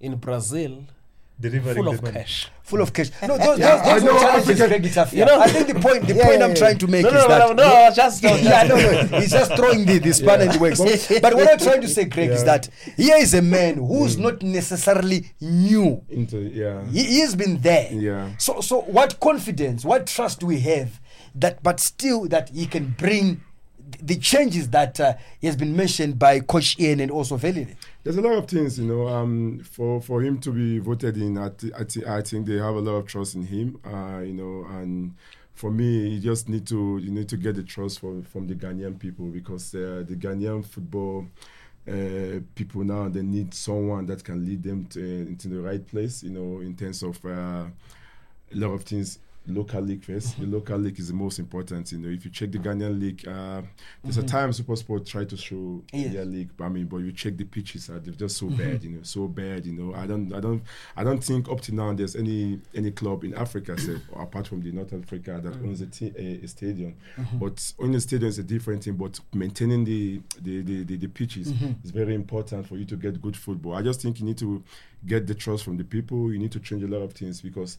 in 0.00 0.16
Brazil, 0.16 0.84
delivering 1.40 1.76
full 1.76 1.84
the 1.84 1.90
of 1.90 2.02
money. 2.02 2.14
cash. 2.14 2.48
full 2.62 2.80
of 2.80 2.92
cash. 2.92 3.10
No, 3.22 3.36
those, 3.46 3.58
Yeah, 3.58 3.76
those, 3.76 3.84
those 3.84 3.86
I 3.86 3.94
were 3.94 4.12
know 4.12 4.20
challenges. 4.20 4.60
African- 4.60 4.68
Greg 4.68 4.92
Etafia. 4.92 5.18
You 5.18 5.24
know- 5.26 5.40
I 5.40 5.48
think 5.48 5.66
the 5.68 5.80
point, 5.80 6.06
the 6.06 6.14
Yeah, 6.18 6.24
point 6.26 6.38
yeah, 6.38 6.44
I'm 6.46 6.54
trying 6.54 6.78
to 6.78 6.86
make 6.86 7.02
no, 7.02 7.08
is 7.08 7.14
no, 7.14 7.28
that 7.28 7.38
no, 7.48 7.52
no, 7.52 7.62
I 7.64 7.88
was 7.88 7.96
just, 7.96 8.24
I 8.24 8.32
was 8.32 8.42
yeah, 8.50 8.62
no, 8.64 8.76
no, 8.76 9.20
he's 9.20 9.30
just 9.30 9.54
throwing 9.56 9.84
the, 9.84 9.98
the 9.98 10.12
span 10.12 10.40
and 10.42 10.52
the 10.52 10.58
works. 10.58 10.80
But 11.20 11.34
what 11.34 11.48
I'm 11.52 11.58
trying 11.58 11.80
to 11.82 11.88
say, 11.88 12.04
Greg, 12.04 12.30
is 12.30 12.44
that 12.44 12.68
here 12.96 13.16
is 13.16 13.34
a 13.34 13.42
man 13.42 13.76
who's 13.76 14.16
mm. 14.16 14.20
not 14.26 14.42
necessarily 14.42 15.32
new. 15.40 16.02
Into 16.08 16.38
yeah. 16.38 16.84
He, 16.86 17.02
he 17.04 17.20
has 17.20 17.34
been 17.36 17.60
there. 17.60 17.92
Yeah. 17.92 18.30
So, 18.38 18.60
so 18.60 18.80
what 18.82 19.20
confidence, 19.20 19.84
what 19.84 20.06
trust 20.06 20.40
do 20.40 20.46
we 20.46 20.60
have 20.60 21.00
that, 21.34 21.62
but 21.62 21.80
still 21.80 22.26
that 22.28 22.50
he 22.50 22.66
can 22.66 22.94
bring 22.98 23.26
th- 23.26 23.38
the 24.02 24.16
changes 24.16 24.68
that 24.70 24.98
uh, 25.00 25.14
has 25.42 25.56
been 25.56 25.76
mentioned 25.76 26.18
by 26.18 26.40
Coach 26.40 26.78
Ian 26.78 27.00
and 27.00 27.10
also 27.10 27.36
Velile. 27.36 27.74
There's 28.02 28.16
a 28.16 28.20
lot 28.22 28.34
of 28.34 28.46
things, 28.48 28.78
you 28.78 28.86
know. 28.86 29.08
Um, 29.08 29.60
for 29.60 30.00
for 30.00 30.22
him 30.22 30.38
to 30.40 30.50
be 30.52 30.78
voted 30.78 31.16
in, 31.16 31.38
I, 31.38 31.48
thi- 31.50 31.72
I, 31.78 31.84
thi- 31.84 32.06
I 32.06 32.22
think 32.22 32.46
they 32.46 32.56
have 32.56 32.74
a 32.74 32.80
lot 32.80 32.92
of 32.96 33.06
trust 33.06 33.34
in 33.34 33.44
him. 33.46 33.78
Uh, 33.84 34.20
you 34.20 34.32
know, 34.34 34.66
and 34.78 35.14
for 35.54 35.70
me, 35.70 36.08
you 36.08 36.20
just 36.20 36.48
need 36.48 36.66
to 36.68 36.98
you 36.98 37.10
need 37.10 37.28
to 37.28 37.36
get 37.36 37.54
the 37.56 37.62
trust 37.62 38.00
from 38.00 38.22
from 38.22 38.46
the 38.46 38.54
Ghanaian 38.54 38.98
people 38.98 39.26
because 39.26 39.74
uh, 39.74 40.02
the 40.06 40.16
Ghanaian 40.16 40.64
football 40.64 41.26
uh, 41.88 42.40
people 42.54 42.82
now 42.84 43.08
they 43.08 43.22
need 43.22 43.52
someone 43.54 44.06
that 44.06 44.24
can 44.24 44.44
lead 44.44 44.62
them 44.62 44.86
to, 44.86 45.00
into 45.00 45.48
the 45.48 45.60
right 45.60 45.86
place. 45.86 46.22
You 46.22 46.30
know, 46.30 46.60
in 46.60 46.74
terms 46.76 47.02
of 47.02 47.24
uh, 47.24 47.28
a 47.28 48.56
lot 48.56 48.70
of 48.72 48.82
things. 48.84 49.18
Local 49.46 49.82
league 49.82 50.00
1st 50.00 50.36
The 50.36 50.42
mm-hmm. 50.42 50.54
local 50.54 50.78
league 50.78 50.98
is 50.98 51.08
the 51.08 51.14
most 51.14 51.38
important. 51.38 51.92
You 51.92 51.98
know, 51.98 52.08
if 52.08 52.24
you 52.24 52.30
check 52.30 52.50
the 52.50 52.58
mm-hmm. 52.58 52.80
Ghanaian 52.80 52.98
league, 52.98 53.28
uh, 53.28 53.60
there's 54.02 54.16
a 54.16 54.20
mm-hmm. 54.20 54.28
time 54.28 54.50
SuperSport 54.50 55.06
try 55.06 55.24
to 55.24 55.36
show 55.36 55.82
Yes. 55.92 56.14
their 56.14 56.24
league. 56.24 56.50
But 56.56 56.64
I 56.64 56.68
mean, 56.70 56.86
but 56.86 56.98
you 56.98 57.12
check 57.12 57.36
the 57.36 57.44
pitches, 57.44 57.90
uh, 57.90 58.00
they're 58.02 58.14
just 58.14 58.38
so 58.38 58.46
bad. 58.48 58.82
You 58.82 58.90
know, 58.90 59.02
so 59.02 59.28
bad. 59.28 59.66
You 59.66 59.72
know, 59.72 59.94
I 59.94 60.06
don't, 60.06 60.32
I 60.32 60.40
don't, 60.40 60.62
I 60.96 61.04
don't 61.04 61.22
think 61.22 61.50
up 61.50 61.60
to 61.62 61.74
now 61.74 61.92
there's 61.92 62.16
any 62.16 62.58
any 62.74 62.90
club 62.90 63.22
in 63.24 63.34
Africa, 63.34 63.78
say, 63.78 63.96
apart 64.16 64.46
from 64.46 64.62
the 64.62 64.72
North 64.72 64.94
Africa, 64.94 65.40
that 65.42 65.52
mm. 65.52 65.68
owns 65.68 65.82
a, 65.82 65.86
t- 65.86 66.12
a, 66.16 66.44
a 66.44 66.48
stadium. 66.48 66.96
But 67.34 67.72
owning 67.78 67.96
a 67.96 68.00
stadium 68.00 68.28
is 68.30 68.38
a 68.38 68.44
different 68.44 68.84
thing. 68.84 68.94
But 68.94 69.20
maintaining 69.34 69.84
the 69.84 70.22
the 70.40 70.62
the, 70.62 70.84
the, 70.84 70.96
the 70.96 71.08
pitches 71.08 71.52
is 71.84 71.90
very 71.90 72.14
important 72.14 72.66
for 72.66 72.76
you 72.76 72.86
to 72.86 72.96
get 72.96 73.20
good 73.20 73.36
football. 73.36 73.74
I 73.74 73.82
just 73.82 74.00
think 74.00 74.20
you 74.20 74.24
need 74.24 74.38
to 74.38 74.62
get 75.06 75.26
the 75.26 75.34
trust 75.34 75.64
from 75.64 75.76
the 75.76 75.84
people. 75.84 76.32
You 76.32 76.38
need 76.38 76.52
to 76.52 76.60
change 76.60 76.82
a 76.82 76.88
lot 76.88 77.02
of 77.02 77.12
things 77.12 77.42
because 77.42 77.76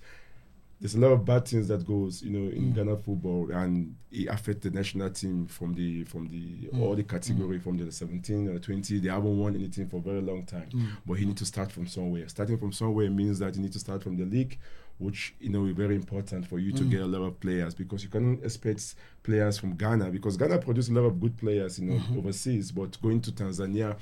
there's 0.86 0.94
a 0.94 1.00
lot 1.00 1.12
of 1.13 1.25
bad 1.25 1.48
things 1.48 1.68
that 1.68 1.84
goes, 1.84 2.22
you 2.22 2.30
know, 2.30 2.48
Mm. 2.51 2.56
in 2.58 2.74
Ghana 2.74 2.98
football, 2.98 3.50
and 3.51 3.96
it 4.12 4.27
affects 4.27 4.62
the 4.63 4.70
national 4.70 5.10
team 5.10 5.48
from 5.48 5.74
the 5.74 6.04
from 6.04 6.27
the 6.27 6.70
Mm. 6.72 6.80
all 6.80 6.96
the 6.96 7.01
category 7.04 7.58
from 7.58 7.77
the 7.77 7.92
17 7.92 8.48
or 8.50 8.60
20. 8.60 9.00
They 9.00 9.10
haven't 9.10 9.36
won 9.36 9.56
anything 9.56 9.88
for 9.88 9.98
a 9.98 10.01
very 10.01 10.22
long 10.22 10.46
time, 10.46 10.70
Mm. 10.72 10.88
but 11.08 11.13
he 11.15 11.25
need 11.25 11.38
to 11.38 11.46
start 11.46 11.72
from 11.72 11.88
somewhere. 11.88 12.27
Starting 12.30 12.60
from 12.60 12.72
somewhere 12.72 13.10
means 13.10 13.39
that 13.39 13.56
you 13.56 13.63
need 13.63 13.72
to 13.74 13.80
start 13.80 14.04
from 14.04 14.15
the 14.18 14.25
league, 14.25 14.60
which 15.00 15.34
you 15.39 15.50
know 15.50 15.65
is 15.65 15.75
very 15.75 15.96
important 15.96 16.46
for 16.46 16.60
you 16.60 16.72
Mm. 16.72 16.77
to 16.77 16.84
get 16.84 17.01
a 17.01 17.08
lot 17.08 17.24
of 17.24 17.39
players 17.39 17.74
because 17.74 18.04
you 18.04 18.10
cannot 18.12 18.44
expect 18.44 18.94
players 19.24 19.58
from 19.58 19.75
Ghana 19.75 20.12
because 20.12 20.38
Ghana 20.38 20.60
produce 20.60 20.89
a 20.89 20.94
lot 20.94 21.06
of 21.06 21.20
good 21.20 21.36
players, 21.36 21.80
you 21.80 21.88
know, 21.89 21.96
Mm-hmm. 21.98 22.18
overseas. 22.20 22.72
But 22.72 23.01
going 23.01 23.22
to 23.22 23.32
Tanzania. 23.32 23.98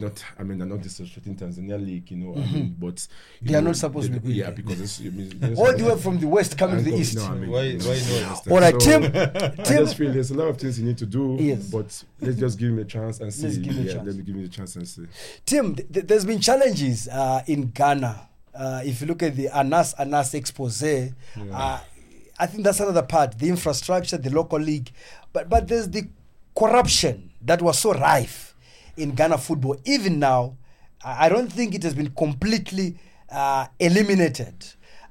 Not, 0.00 0.24
I 0.38 0.42
mean, 0.42 0.58
they're 0.58 0.66
not 0.66 0.78
disrespecting 0.80 1.36
Tanzania 1.38 1.78
league, 1.84 2.10
you 2.10 2.16
know. 2.16 2.32
I 2.34 2.46
mean, 2.52 2.76
but 2.78 2.86
you 2.86 2.92
Mm-hmm. 2.94 3.46
They 3.46 3.54
are 3.54 3.60
know, 3.60 3.66
not 3.68 3.76
supposed 3.76 4.12
to 4.12 4.20
be 4.20 4.32
Yeah, 4.34 4.50
because 4.50 4.80
it's, 4.80 5.00
I 5.00 5.04
mean, 5.04 5.32
there's- 5.38 5.58
All 5.58 5.76
the 5.76 5.84
way 5.84 5.96
from 6.00 6.18
the 6.18 6.26
west 6.26 6.56
coming 6.56 6.82
to 6.84 6.90
the 6.90 6.96
east. 6.96 7.16
go- 7.16 7.26
no, 7.28 7.32
I 7.32 7.38
mean, 7.38 7.50
Why- 7.50 7.62
you 7.62 7.78
know, 7.78 7.84
why 7.86 7.94
you 7.94 8.00
not? 8.20 8.22
understand. 8.22 8.52
All 8.52 8.60
right, 8.60 8.82
So, 8.82 9.00
Tim. 9.00 9.02
I 9.60 9.62
Tim. 9.64 9.84
just 9.84 9.96
feel 9.96 10.12
there's 10.12 10.30
a 10.30 10.34
lot 10.34 10.48
of 10.48 10.58
things 10.58 10.78
you 10.80 10.86
need 10.86 10.98
to 10.98 11.06
do, 11.06 11.36
Yes. 11.38 11.62
but 11.68 12.04
let's 12.20 12.38
just 12.38 12.58
give 12.58 12.68
him 12.70 12.78
a 12.78 12.84
chance 12.84 13.20
and 13.20 13.32
see. 13.32 13.42
Let's 13.46 13.58
give 13.58 13.74
him 13.74 13.86
a 13.88 13.92
chance. 13.92 14.06
let 14.06 14.16
me 14.16 14.22
give 14.22 14.34
him 14.36 14.44
a 14.44 14.48
chance 14.48 14.76
and 14.76 14.88
see. 14.88 15.06
Tim, 15.44 15.74
th- 15.74 15.88
th- 15.92 16.06
there's 16.06 16.24
been 16.24 16.40
challenges 16.40 17.08
uh, 17.08 17.42
in 17.46 17.70
Ghana. 17.70 18.28
Uh, 18.54 18.82
if 18.84 19.00
you 19.00 19.06
look 19.06 19.22
at 19.22 19.36
the 19.36 19.48
Anas 19.48 19.94
Anas 19.98 20.34
expose, 20.34 20.82
uh, 20.82 21.08
I 22.38 22.46
think 22.46 22.64
that's 22.64 22.80
another 22.80 23.02
part 23.02 23.38
the 23.38 23.48
infrastructure, 23.48 24.16
the 24.18 24.30
local 24.30 24.58
league. 24.58 24.90
But, 25.32 25.48
but 25.48 25.68
there's 25.68 25.88
the 25.88 26.08
corruption 26.58 27.30
that 27.42 27.62
was 27.62 27.78
so 27.78 27.92
rife 27.94 28.49
in 29.00 29.14
Ghana 29.14 29.38
football. 29.38 29.76
Even 29.84 30.18
now, 30.18 30.56
I 31.04 31.26
I 31.26 31.28
don't 31.28 31.50
think 31.52 31.74
it 31.74 31.82
has 31.82 31.94
been 31.94 32.10
completely 32.10 32.96
uh, 33.30 33.66
eliminated. 33.78 34.54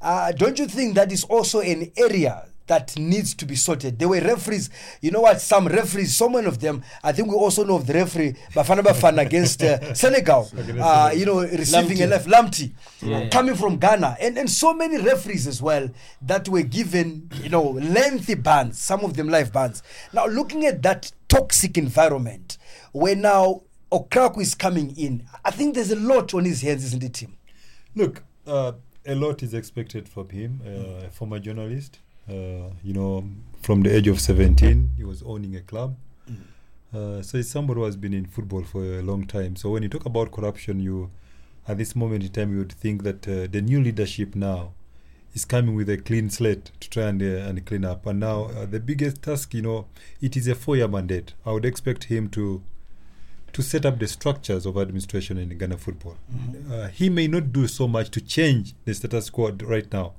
Uh, 0.01 0.31
don't 0.31 0.57
you 0.59 0.67
think 0.67 0.95
that 0.95 1.11
is 1.11 1.23
also 1.25 1.59
an 1.61 1.91
area 1.97 2.45
that 2.67 2.95
needs 2.99 3.33
to 3.33 3.45
be 3.47 3.55
sorted. 3.55 3.97
There 3.97 4.07
were 4.07 4.21
referees, 4.21 4.69
you 5.01 5.09
know 5.09 5.21
what, 5.21 5.41
some 5.41 5.67
referees, 5.67 6.15
so 6.15 6.29
many 6.29 6.45
of 6.45 6.59
them, 6.59 6.83
I 7.03 7.11
think 7.11 7.27
we 7.29 7.33
also 7.33 7.63
know 7.65 7.77
of 7.77 7.87
the 7.87 7.93
referee 7.95 8.35
Bafana 8.53 8.81
Bafana 8.83 9.25
against 9.25 9.63
uh, 9.63 9.91
Senegal, 10.03 10.47
uh, 10.79 11.11
you 11.15 11.25
know, 11.25 11.39
receiving 11.41 11.99
a 12.03 12.05
Lamptey. 12.05 12.09
left, 12.09 12.27
Lamptey, 12.27 12.71
Yeah. 13.01 13.27
coming 13.29 13.55
from 13.55 13.77
Ghana. 13.79 14.17
And, 14.21 14.37
and 14.37 14.47
so 14.47 14.71
many 14.75 14.99
referees 14.99 15.47
as 15.47 15.63
well 15.63 15.89
that 16.21 16.47
were 16.47 16.61
given, 16.61 17.31
you 17.41 17.49
know, 17.49 17.63
lengthy 17.71 18.35
bans, 18.35 18.77
some 18.79 19.03
of 19.03 19.15
them 19.17 19.29
life 19.29 19.51
bans. 19.51 19.81
Now, 20.13 20.27
looking 20.27 20.63
at 20.67 20.83
that 20.83 21.11
toxic 21.27 21.75
environment 21.75 22.59
where 22.91 23.15
now 23.15 23.63
Okraku 23.91 24.41
is 24.41 24.53
coming 24.53 24.95
in, 24.97 25.25
I 25.43 25.51
think 25.51 25.75
there's 25.75 25.91
a 25.91 25.95
lot 25.95 26.33
on 26.33 26.45
his 26.45 26.61
hands, 26.61 26.83
isn't 26.85 27.03
it, 27.03 27.13
Tim? 27.13 27.37
Look, 27.95 28.23
uh, 28.45 28.73
a 29.05 29.15
lot 29.15 29.41
is 29.41 29.53
expected 29.53 30.07
from 30.07 30.29
him. 30.29 30.61
Uh, 30.65 31.07
a 31.07 31.09
former 31.09 31.39
journalist, 31.39 31.99
uh, 32.29 32.69
you 32.83 32.93
know, 32.93 33.25
from 33.61 33.81
the 33.81 33.95
age 33.95 34.07
of 34.07 34.21
17, 34.21 34.91
he 34.95 35.03
was 35.03 35.23
owning 35.23 35.55
a 35.55 35.61
club. 35.61 35.95
Uh, 36.93 37.21
so 37.21 37.37
it's 37.37 37.49
somebody 37.49 37.79
who 37.79 37.85
has 37.85 37.95
been 37.95 38.13
in 38.13 38.25
football 38.25 38.63
for 38.63 38.83
a 38.83 39.01
long 39.01 39.25
time. 39.25 39.55
So 39.55 39.69
when 39.71 39.83
you 39.83 39.89
talk 39.89 40.05
about 40.05 40.31
corruption, 40.31 40.79
you, 40.79 41.11
at 41.67 41.77
this 41.77 41.95
moment 41.95 42.23
in 42.23 42.29
time, 42.29 42.51
you 42.51 42.59
would 42.59 42.71
think 42.71 43.03
that 43.03 43.27
uh, 43.27 43.47
the 43.49 43.61
new 43.61 43.81
leadership 43.81 44.35
now 44.35 44.73
is 45.33 45.45
coming 45.45 45.75
with 45.75 45.89
a 45.89 45.97
clean 45.97 46.29
slate 46.31 46.71
to 46.79 46.89
try 46.89 47.03
and, 47.03 47.21
uh, 47.21 47.47
and 47.47 47.63
clean 47.65 47.85
up. 47.85 48.05
And 48.07 48.19
now 48.19 48.45
uh, 48.45 48.65
the 48.65 48.79
biggest 48.79 49.21
task, 49.21 49.53
you 49.53 49.61
know, 49.61 49.85
it 50.19 50.35
is 50.35 50.47
a 50.47 50.55
four-year 50.55 50.87
mandate. 50.87 51.33
I 51.45 51.51
would 51.51 51.65
expect 51.65 52.05
him 52.05 52.27
to 52.29 52.63
to 53.53 53.61
set 53.61 53.85
up 53.85 53.99
the 53.99 54.07
structures 54.07 54.65
of 54.65 54.77
administration 54.77 55.37
in 55.37 55.57
Ghana 55.57 55.77
football. 55.77 56.17
Uh, 56.71 56.87
he 56.87 57.09
may 57.09 57.27
not 57.27 57.51
do 57.51 57.67
so 57.67 57.87
much 57.87 58.09
to 58.11 58.21
change 58.21 58.73
the 58.85 58.93
status 58.93 59.29
quo 59.29 59.51
right 59.63 59.91
now, 59.91 60.13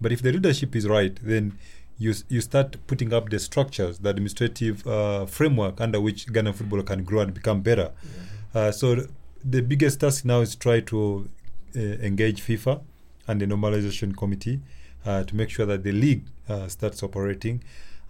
but 0.00 0.12
if 0.12 0.22
the 0.22 0.32
leadership 0.32 0.74
is 0.74 0.88
right, 0.88 1.18
then 1.22 1.58
you 1.98 2.14
you 2.28 2.40
start 2.40 2.76
putting 2.86 3.12
up 3.12 3.28
the 3.28 3.38
structures, 3.38 3.98
the 3.98 4.08
administrative 4.08 4.86
uh, 4.86 5.26
framework 5.26 5.80
under 5.80 6.00
which 6.00 6.32
Ghana 6.32 6.54
football 6.54 6.82
can 6.82 7.04
grow 7.04 7.20
and 7.20 7.34
become 7.34 7.60
better. 7.60 7.92
Uh, 8.54 8.72
so 8.72 9.06
the 9.44 9.60
biggest 9.62 10.00
task 10.00 10.24
now 10.24 10.40
is 10.40 10.54
try 10.56 10.80
to 10.80 11.28
uh, 11.76 11.78
engage 11.78 12.42
FIFA 12.42 12.80
and 13.28 13.40
the 13.40 13.46
normalization 13.46 14.16
committee 14.16 14.60
uh, 15.06 15.24
to 15.24 15.36
make 15.36 15.50
sure 15.50 15.66
that 15.66 15.84
the 15.84 15.92
league 15.92 16.24
uh, 16.48 16.68
starts 16.68 17.02
operating. 17.02 17.62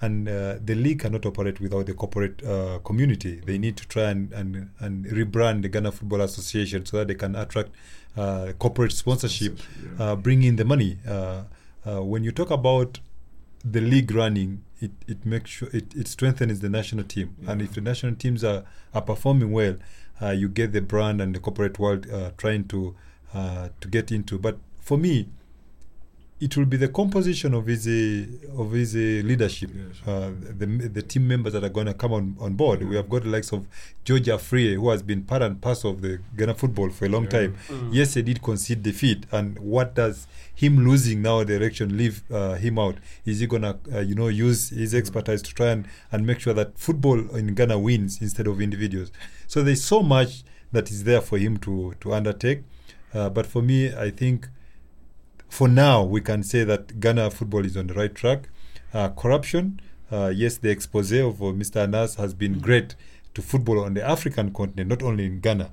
And 0.02 0.28
uh, 0.28 0.56
the 0.64 0.74
league 0.74 1.00
cannot 1.00 1.26
operate 1.26 1.60
without 1.60 1.86
the 1.86 1.94
corporate 1.94 2.42
uh, 2.42 2.78
community. 2.84 3.42
They 3.44 3.58
need 3.58 3.76
to 3.76 3.86
try 3.86 4.04
and, 4.04 4.32
and, 4.32 4.70
and 4.78 5.04
rebrand 5.06 5.62
the 5.62 5.68
Ghana 5.68 5.92
Football 5.92 6.22
Association 6.22 6.86
so 6.86 6.98
that 6.98 7.08
they 7.08 7.14
can 7.14 7.36
attract 7.36 7.70
uh, 8.16 8.52
corporate 8.58 8.92
sponsorship, 8.92 9.60
uh, 9.98 10.16
bring 10.16 10.42
in 10.42 10.56
the 10.56 10.64
money. 10.64 10.98
Uh, 11.06 11.42
uh, 11.86 12.02
when 12.02 12.24
you 12.24 12.32
talk 12.32 12.50
about 12.50 13.00
the 13.64 13.80
league 13.80 14.10
running, 14.12 14.64
it, 14.80 14.92
it 15.06 15.26
makes 15.26 15.50
sure 15.50 15.68
it, 15.72 15.94
it 15.94 16.08
strengthens 16.08 16.60
the 16.60 16.70
national 16.70 17.04
team. 17.04 17.36
And 17.46 17.60
if 17.60 17.74
the 17.74 17.82
national 17.82 18.14
teams 18.14 18.42
are, 18.42 18.64
are 18.94 19.02
performing 19.02 19.52
well, 19.52 19.76
uh, 20.22 20.30
you 20.30 20.48
get 20.48 20.72
the 20.72 20.80
brand 20.80 21.20
and 21.20 21.34
the 21.34 21.40
corporate 21.40 21.78
world 21.78 22.10
uh, 22.10 22.30
trying 22.36 22.64
to 22.68 22.94
uh, 23.32 23.68
to 23.80 23.88
get 23.88 24.10
into. 24.10 24.38
But 24.38 24.58
for 24.80 24.98
me, 24.98 25.28
it 26.40 26.56
will 26.56 26.64
be 26.64 26.78
the 26.78 26.88
composition 26.88 27.52
of 27.52 27.66
his 27.66 27.86
uh, 27.86 28.60
of 28.60 28.72
his 28.72 28.96
uh, 28.96 28.98
leadership, 29.26 29.70
uh, 30.06 30.30
the 30.58 30.66
the 30.66 31.02
team 31.02 31.28
members 31.28 31.52
that 31.52 31.62
are 31.62 31.68
going 31.68 31.86
to 31.86 31.92
come 31.94 32.12
on, 32.14 32.34
on 32.40 32.54
board. 32.54 32.82
We 32.82 32.96
have 32.96 33.10
got 33.10 33.24
the 33.24 33.28
likes 33.28 33.52
of 33.52 33.66
George 34.04 34.26
Afriyie, 34.26 34.74
who 34.74 34.88
has 34.88 35.02
been 35.02 35.22
part 35.22 35.42
and 35.42 35.60
parcel 35.60 35.90
of 35.90 36.00
the 36.00 36.20
Ghana 36.36 36.54
football 36.54 36.88
for 36.90 37.04
a 37.04 37.08
long 37.10 37.28
time. 37.28 37.56
Yes, 37.92 38.14
they 38.14 38.22
did 38.22 38.42
concede 38.42 38.82
defeat, 38.82 39.26
and 39.30 39.58
what 39.58 39.94
does 39.94 40.26
him 40.54 40.86
losing 40.86 41.20
now 41.20 41.44
the 41.44 41.56
election 41.56 41.96
leave 41.98 42.22
uh, 42.32 42.54
him 42.54 42.78
out? 42.78 42.96
Is 43.26 43.40
he 43.40 43.46
gonna 43.46 43.78
uh, 43.92 44.00
you 44.00 44.14
know 44.14 44.28
use 44.28 44.70
his 44.70 44.94
expertise 44.94 45.42
to 45.42 45.54
try 45.54 45.68
and, 45.68 45.86
and 46.10 46.26
make 46.26 46.40
sure 46.40 46.54
that 46.54 46.78
football 46.78 47.18
in 47.36 47.54
Ghana 47.54 47.78
wins 47.78 48.22
instead 48.22 48.46
of 48.46 48.62
individuals? 48.62 49.12
So 49.46 49.62
there's 49.62 49.84
so 49.84 50.02
much 50.02 50.42
that 50.72 50.90
is 50.90 51.04
there 51.04 51.20
for 51.20 51.36
him 51.36 51.58
to 51.58 51.94
to 52.00 52.14
undertake. 52.14 52.62
Uh, 53.12 53.28
but 53.28 53.44
for 53.44 53.60
me, 53.60 53.92
I 53.92 54.10
think 54.10 54.48
for 55.50 55.68
now, 55.68 56.02
we 56.02 56.20
can 56.20 56.42
say 56.42 56.64
that 56.64 57.00
Ghana 57.00 57.30
football 57.32 57.66
is 57.66 57.76
on 57.76 57.88
the 57.88 57.94
right 57.94 58.14
track. 58.14 58.48
Uh, 58.94 59.10
corruption, 59.10 59.80
uh, 60.10 60.32
yes, 60.34 60.56
the 60.56 60.70
expose 60.70 61.12
of 61.12 61.42
uh, 61.42 61.46
Mr. 61.46 61.82
Anas 61.82 62.14
has 62.14 62.34
been 62.34 62.58
great 62.58 62.94
to 63.34 63.42
football 63.42 63.80
on 63.80 63.94
the 63.94 64.02
African 64.02 64.52
continent, 64.52 64.88
not 64.88 65.02
only 65.02 65.26
in 65.26 65.40
Ghana. 65.40 65.70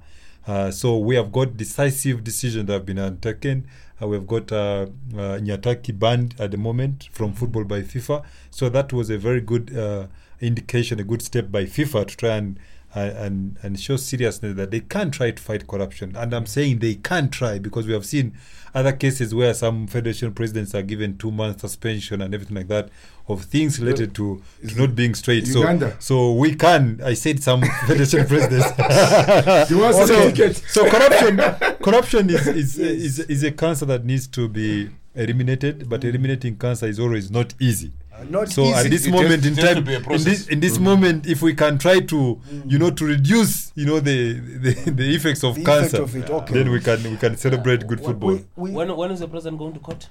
Uh, 0.47 0.71
so 0.71 0.97
we 0.97 1.15
have 1.15 1.31
got 1.31 1.57
decisive 1.57 2.23
decisions 2.23 2.65
that 2.67 2.73
have 2.73 2.85
been 2.85 2.99
undertaken. 2.99 3.67
Uh, 4.01 4.07
we've 4.07 4.27
got 4.27 4.51
uh, 4.51 4.87
uh, 5.13 5.37
Nyantakyi 5.39 5.97
banned 5.97 6.35
at 6.39 6.51
the 6.51 6.57
moment 6.57 7.09
from 7.11 7.33
football 7.33 7.63
by 7.63 7.81
FIFA. 7.81 8.23
So 8.49 8.69
that 8.69 8.93
was 8.93 9.09
a 9.09 9.17
very 9.17 9.41
good 9.41 9.75
uh, 9.77 10.07
indication, 10.39 10.99
a 10.99 11.03
good 11.03 11.21
step 11.21 11.51
by 11.51 11.65
FIFA 11.65 12.07
to 12.07 12.17
try 12.17 12.35
and 12.37 12.59
and 12.95 13.57
and 13.61 13.79
show 13.79 13.97
seriousness 13.97 14.55
that 14.55 14.71
they 14.71 14.79
can 14.79 15.11
try 15.11 15.31
to 15.31 15.41
fight 15.41 15.67
corruption. 15.67 16.15
And 16.15 16.33
I'm 16.33 16.45
saying 16.45 16.79
they 16.79 16.95
can 16.95 17.29
try 17.29 17.59
because 17.59 17.85
we 17.85 17.93
have 17.93 18.05
seen 18.05 18.33
other 18.73 18.91
cases 18.91 19.33
where 19.33 19.53
some 19.53 19.87
federation 19.87 20.33
presidents 20.33 20.75
are 20.75 20.81
given 20.81 21.17
two 21.17 21.31
months 21.31 21.61
suspension 21.61 22.21
and 22.21 22.33
everything 22.33 22.57
like 22.57 22.67
that 22.67 22.89
of 23.27 23.43
things 23.43 23.79
related 23.79 24.13
to, 24.15 24.41
to 24.67 24.79
not 24.79 24.95
being 24.95 25.13
straight. 25.13 25.47
Uganda. 25.47 25.91
So 25.99 26.17
so 26.17 26.33
we 26.33 26.55
can. 26.55 27.01
I 27.03 27.13
said 27.13 27.43
some 27.43 27.61
federation 27.87 28.25
presidents. 28.25 28.67
You 29.69 29.79
want 29.79 29.95
to 30.07 30.53
so, 30.53 30.83
so 30.83 30.89
corruption 30.89 31.37
corruption 31.81 32.29
is 32.29 32.47
is, 32.47 32.79
is 32.79 33.19
is 33.19 33.43
a 33.43 33.51
cancer 33.51 33.85
that 33.85 34.05
needs 34.05 34.27
to 34.27 34.47
be 34.47 34.89
eliminated, 35.15 35.89
but 35.89 36.01
mm. 36.01 36.09
eliminating 36.09 36.57
cancer 36.57 36.87
is 36.87 36.99
always 36.99 37.29
not 37.29 37.53
easy. 37.59 37.91
Uh, 38.19 38.23
not 38.29 38.49
So 38.49 38.63
easy. 38.63 38.73
at 38.73 38.89
this 38.89 39.05
It 39.05 39.11
moment 39.11 39.43
has- 39.43 39.45
in 39.45 39.53
it 39.53 39.59
has 39.59 39.69
to 39.69 39.73
time, 39.75 39.83
be 39.83 39.93
a 39.93 39.99
in 39.99 40.23
this 40.23 40.47
in 40.47 40.59
this 40.59 40.77
mm. 40.77 40.81
moment, 40.81 41.27
if 41.27 41.41
we 41.41 41.53
can 41.53 41.77
try 41.77 41.99
to, 41.99 42.15
mm. 42.15 42.71
you 42.71 42.79
know, 42.79 42.89
to 42.91 43.05
reduce, 43.05 43.71
you 43.75 43.85
know, 43.85 43.99
the 43.99 44.33
the, 44.33 44.73
the 44.91 45.15
effects 45.15 45.43
of 45.43 45.55
The 45.55 45.61
effect 45.61 45.79
cancer, 45.91 46.01
of 46.03 46.15
it, 46.15 46.29
okay. 46.29 46.53
then 46.53 46.71
we 46.71 46.79
can 46.79 47.03
we 47.03 47.17
can 47.17 47.37
celebrate 47.37 47.85
good 47.87 47.99
uh, 48.01 48.03
football. 48.03 48.29
we, 48.31 48.45
we, 48.55 48.71
When, 48.71 48.95
when 48.95 49.11
is 49.11 49.19
the 49.19 49.27
president 49.27 49.59
going 49.59 49.73
to 49.73 49.79
court? 49.79 50.09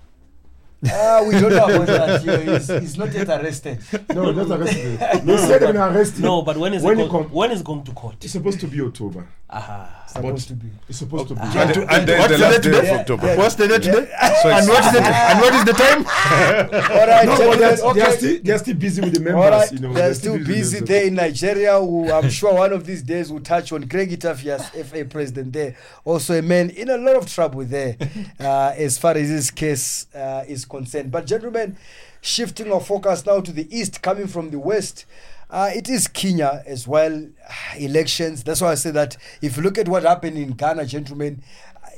Ah, 0.92 1.24
we 1.26 1.32
don't 1.40 1.50
know 1.50 1.64
about 1.64 1.86
that. 1.86 2.20
He's, 2.22 2.68
he's 2.68 2.98
not 2.98 3.12
yet 3.12 3.28
arrested. 3.30 3.78
No, 4.14 4.30
not 4.30 4.60
arrested. 4.60 4.98
They 5.24 5.36
said 5.38 5.60
they're 5.62 5.72
gonna. 5.72 6.04
No, 6.20 6.42
but 6.42 6.56
when 6.58 6.74
is 6.74 6.82
when 6.82 7.00
it 7.00 7.04
he 7.04 7.08
go- 7.08 7.22
come, 7.24 7.32
when 7.32 7.50
is 7.50 7.62
going 7.62 7.82
to 7.84 7.92
court? 7.92 8.16
it's 8.22 8.32
supposed 8.34 8.60
to 8.60 8.66
be 8.68 8.80
October. 8.82 9.26
Aha. 9.48 10.04
Supposed 10.06 10.48
to 10.48 10.54
be. 10.54 10.68
It's 10.88 10.98
supposed 10.98 11.28
to 11.28 11.34
be. 11.34 11.40
And, 11.42 11.74
to- 11.74 11.80
and 11.82 11.90
and 11.90 12.08
then 12.08 12.18
what's 12.20 12.32
the 12.32 12.36
the 12.38 12.44
last 12.44 12.62
date 12.62 12.70
day 12.70 12.78
of 12.78 12.84
today? 12.84 13.00
October. 13.00 13.26
Yeah. 13.26 13.36
What's 13.36 13.54
the 13.56 13.68
date 13.68 13.82
today? 13.82 14.06
So 14.42 14.48
and 14.50 14.68
what 14.68 14.84
is 14.86 14.92
the 14.92 15.02
and 15.04 15.40
what 15.40 15.54
is 15.54 15.64
the 15.64 15.72
time? 15.72 16.06
All 16.96 17.06
right, 17.06 17.26
No, 17.26 17.36
but 17.50 17.58
they're, 17.58 17.78
okay. 17.84 17.98
they're 18.00 18.12
still 18.16 18.40
they're 18.44 18.58
still 18.58 18.74
busy 18.76 19.00
with 19.02 19.14
the 19.14 19.20
members. 19.20 19.44
All 19.44 19.50
right, 19.50 19.72
you 19.72 19.78
know, 19.80 19.92
they're 19.92 20.14
still 20.14 20.32
with 20.34 20.46
busy 20.46 20.78
the- 20.80 20.84
there 20.86 21.04
in 21.06 21.14
Nigeria. 21.14 21.78
Who 21.80 22.10
I'm 22.16 22.30
sure 22.30 22.54
one 22.54 22.72
of 22.72 22.86
these 22.86 23.02
days 23.02 23.32
will 23.32 23.40
touch 23.40 23.72
on 23.72 23.88
Craig 23.88 24.10
Etafia's, 24.10 24.68
FA 24.88 25.04
president 25.04 25.52
there. 25.52 25.76
Also 26.04 26.38
a 26.38 26.42
man 26.42 26.70
in 26.70 26.88
a 26.88 26.96
lot 26.96 27.16
of 27.16 27.26
trouble 27.30 27.64
there, 27.64 27.96
uh, 28.40 28.74
as 28.76 28.98
far 28.98 29.12
as 29.16 29.28
his 29.28 29.50
case 29.50 30.06
uh, 30.14 30.44
is 30.46 30.64
concerned. 30.64 31.10
But 31.10 31.26
gentlemen, 31.26 31.76
shifting 32.20 32.72
our 32.72 32.80
focus 32.80 33.26
now 33.26 33.40
to 33.40 33.52
the 33.52 33.66
east, 33.76 34.02
coming 34.02 34.28
from 34.28 34.50
the 34.50 34.58
west. 34.58 35.04
Uh, 35.48 35.70
it 35.74 35.88
is 35.88 36.08
Kenya 36.08 36.62
as 36.66 36.88
well, 36.88 37.26
elections. 37.76 38.42
That's 38.42 38.60
why 38.60 38.72
I 38.72 38.74
say 38.74 38.90
that 38.92 39.16
if 39.42 39.56
you 39.56 39.62
look 39.62 39.78
at 39.78 39.88
what 39.88 40.02
happened 40.02 40.38
in 40.38 40.50
Ghana, 40.52 40.86
gentlemen, 40.86 41.42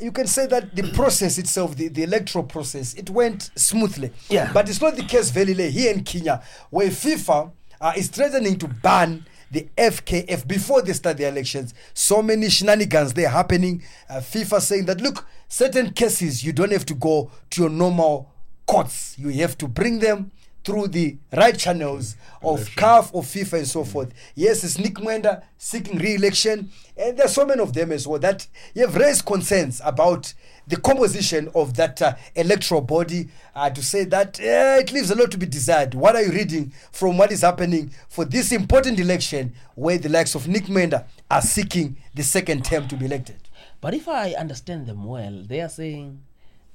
you 0.00 0.12
can 0.12 0.26
say 0.26 0.46
that 0.46 0.76
the 0.76 0.92
process 0.92 1.38
itself, 1.38 1.76
the, 1.76 1.88
the 1.88 2.02
electoral 2.02 2.44
process, 2.44 2.94
it 2.94 3.10
went 3.10 3.50
smoothly. 3.56 4.12
Yeah. 4.28 4.52
But 4.52 4.68
it's 4.68 4.80
not 4.80 4.96
the 4.96 5.02
case 5.02 5.30
very 5.30 5.54
late 5.54 5.72
here 5.72 5.92
in 5.92 6.04
Kenya, 6.04 6.42
where 6.70 6.88
FIFA 6.88 7.50
uh, 7.80 7.92
is 7.96 8.08
threatening 8.08 8.58
to 8.58 8.68
ban 8.68 9.26
the 9.50 9.66
FKF 9.76 10.46
before 10.46 10.82
they 10.82 10.92
start 10.92 11.16
the 11.16 11.26
elections. 11.26 11.74
So 11.94 12.22
many 12.22 12.50
shenanigans 12.50 13.14
they're 13.14 13.30
happening. 13.30 13.82
Uh, 14.08 14.16
FIFA 14.16 14.60
saying 14.60 14.84
that, 14.86 15.00
look, 15.00 15.26
certain 15.48 15.92
cases 15.92 16.44
you 16.44 16.52
don't 16.52 16.72
have 16.72 16.86
to 16.86 16.94
go 16.94 17.30
to 17.50 17.62
your 17.62 17.70
normal 17.70 18.30
courts. 18.66 19.16
You 19.18 19.30
have 19.30 19.56
to 19.58 19.66
bring 19.66 19.98
them 20.00 20.30
through 20.64 20.88
the 20.88 21.16
right 21.32 21.56
channels 21.56 22.16
of 22.42 22.68
CAF 22.76 23.10
or 23.12 23.22
FIFA 23.22 23.58
and 23.58 23.68
so 23.68 23.84
forth. 23.84 24.12
Yes, 24.34 24.64
it's 24.64 24.78
Nick 24.78 24.94
Mwendwa 24.94 25.42
seeking 25.56 25.98
re-election, 25.98 26.70
and 26.96 27.16
there's 27.16 27.32
so 27.32 27.46
many 27.46 27.60
of 27.62 27.72
them 27.72 27.92
as 27.92 28.06
well 28.06 28.18
that 28.20 28.46
have 28.76 28.96
raised 28.96 29.24
concerns 29.24 29.80
about 29.84 30.34
the 30.66 30.76
composition 30.76 31.50
of 31.54 31.74
that 31.74 32.00
uh, 32.02 32.14
electoral 32.34 32.82
body 32.82 33.28
uh, 33.54 33.70
to 33.70 33.82
say 33.82 34.04
that 34.04 34.38
uh, 34.38 34.78
it 34.80 34.92
leaves 34.92 35.10
a 35.10 35.14
lot 35.14 35.30
to 35.30 35.38
be 35.38 35.46
desired. 35.46 35.94
What 35.94 36.14
are 36.14 36.22
you 36.22 36.30
reading 36.30 36.72
from 36.92 37.16
what 37.16 37.32
is 37.32 37.40
happening 37.40 37.90
for 38.08 38.26
this 38.26 38.52
important 38.52 39.00
election 39.00 39.54
where 39.74 39.96
the 39.96 40.10
likes 40.10 40.34
of 40.34 40.46
Nick 40.46 40.64
Mwendwa 40.64 41.06
are 41.30 41.42
seeking 41.42 41.96
the 42.14 42.22
second 42.22 42.64
term 42.66 42.86
to 42.88 42.96
be 42.96 43.06
elected? 43.06 43.48
But 43.80 43.94
if 43.94 44.08
I 44.08 44.32
understand 44.32 44.86
them 44.86 45.04
well, 45.04 45.42
they 45.46 45.60
are 45.60 45.68
saying 45.68 46.20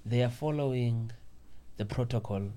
they 0.05 0.23
are 0.23 0.29
following 0.29 1.11
the 1.77 1.85
protocol 1.85 2.49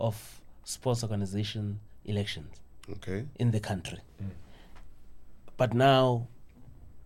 of 0.00 0.37
sports 0.68 1.02
organization 1.02 1.80
elections 2.04 2.60
Okay. 2.92 3.24
in 3.38 3.50
the 3.50 3.60
country. 3.60 3.98
But 5.56 5.72
now, 5.74 6.28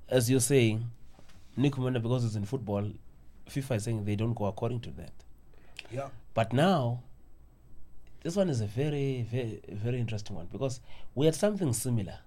as 0.08 0.28
you're 0.30 0.40
saying, 0.40 0.84
Nick 1.56 1.74
Mwendwa, 1.74 2.02
because 2.02 2.24
it's 2.24 2.34
in 2.34 2.44
football, 2.44 2.84
FIFA 3.48 3.76
is 3.76 3.84
saying 3.84 4.04
they 4.04 4.16
don't 4.16 4.34
go 4.34 4.46
according 4.46 4.80
to 4.80 4.90
that. 4.92 5.12
Yeah. 5.90 6.08
But 6.34 6.52
now, 6.52 7.02
this 8.22 8.36
one 8.36 8.48
is 8.50 8.60
a 8.60 8.66
very, 8.66 9.22
very, 9.30 9.60
very 9.70 10.00
interesting 10.00 10.36
one 10.36 10.46
because 10.50 10.80
we 11.14 11.26
had 11.26 11.34
something 11.34 11.72
similar 11.72 12.18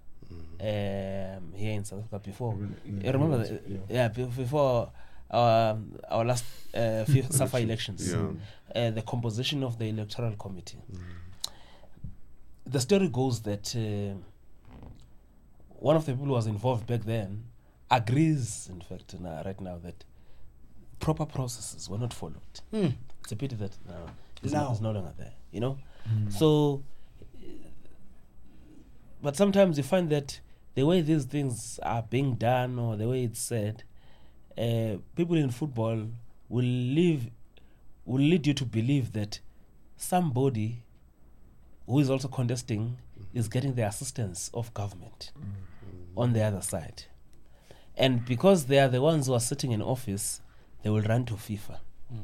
um, 0.60 1.54
here 1.54 1.74
in 1.74 1.84
South 1.86 2.00
Africa 2.00 2.20
before. 2.20 2.58
You 2.86 3.12
remember, 3.12 3.38
the, 3.40 3.60
yeah, 3.90 4.08
be- 4.08 4.26
before 4.26 4.90
our, 5.32 5.78
our 6.10 6.26
last 6.26 6.46
uh, 6.74 7.04
few 7.06 7.24
SAFA 7.30 7.58
elections, 7.68 8.12
Yeah. 8.12 8.30
uh, 8.76 8.92
the 8.92 9.02
composition 9.02 9.64
of 9.64 9.78
the 9.80 9.86
electoral 9.90 10.36
committee. 10.36 10.80
The 12.66 12.80
story 12.80 13.08
goes 13.10 13.42
that 13.42 13.76
uh, 13.76 14.18
one 15.70 15.96
of 15.96 16.06
the 16.06 16.14
people 16.14 16.26
who 16.26 16.32
was 16.34 16.48
involved 16.48 16.88
back 16.88 17.04
then 17.04 17.44
agrees, 17.92 18.68
in 18.72 18.82
fact, 18.82 19.20
now, 19.20 19.42
right 19.46 19.60
now, 19.62 19.78
that 19.84 20.04
proper 21.00 21.26
processes 21.26 21.90
were 21.90 22.00
not 22.00 22.14
followed. 22.14 22.60
Hmm. 22.72 22.88
It's 23.22 23.32
a 23.32 23.36
pity 23.36 23.56
that 23.56 23.78
now 23.88 24.06
it's, 24.44 24.54
Now. 24.54 24.66
No, 24.66 24.72
it's 24.72 24.82
no 24.82 24.92
longer 24.92 25.14
there, 25.18 25.34
you 25.52 25.60
know? 25.60 25.78
So, 26.30 26.84
uh, 27.38 27.48
but 29.22 29.36
sometimes 29.36 29.78
you 29.78 29.84
find 29.84 30.10
that 30.12 30.40
the 30.76 30.84
way 30.86 31.02
these 31.02 31.26
things 31.26 31.80
are 31.82 32.04
being 32.04 32.36
done 32.36 32.78
or 32.78 32.96
the 32.96 33.08
way 33.08 33.24
it's 33.24 33.40
said, 33.40 33.84
uh, 34.58 34.98
people 35.16 35.36
in 35.36 35.50
football 35.50 36.08
will 36.48 36.64
live, 36.64 37.28
will 38.06 38.22
lead 38.22 38.46
you 38.46 38.54
to 38.54 38.66
believe 38.66 39.14
that 39.14 39.40
somebody 39.98 40.84
who 41.88 42.00
is 42.00 42.10
also 42.10 42.28
contesting 42.28 42.98
is 43.34 43.48
getting 43.48 43.76
the 43.76 43.86
assistance 43.86 44.50
of 44.54 44.74
government 44.74 45.32
mm. 45.38 46.20
on 46.20 46.34
the 46.34 46.42
other 46.44 46.62
side. 46.62 47.04
And 47.98 48.26
because 48.26 48.66
they 48.66 48.80
are 48.80 48.88
the 48.88 49.02
ones 49.02 49.28
who 49.28 49.34
are 49.34 49.40
sitting 49.40 49.72
in 49.72 49.82
office, 49.82 50.42
they 50.84 50.90
will 50.90 51.02
run 51.02 51.26
to 51.26 51.34
FIFA. 51.36 51.80
Mm. 52.14 52.20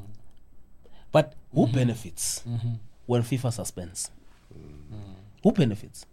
But 1.11 1.33
who 1.53 1.65
mm-hmm. 1.65 1.75
benefits 1.75 2.43
mm-hmm. 2.47 2.73
when 3.05 3.23
FIFA 3.23 3.53
suspends? 3.53 4.11
Mm. 4.53 5.15
Who 5.43 5.51
benefits? 5.51 6.05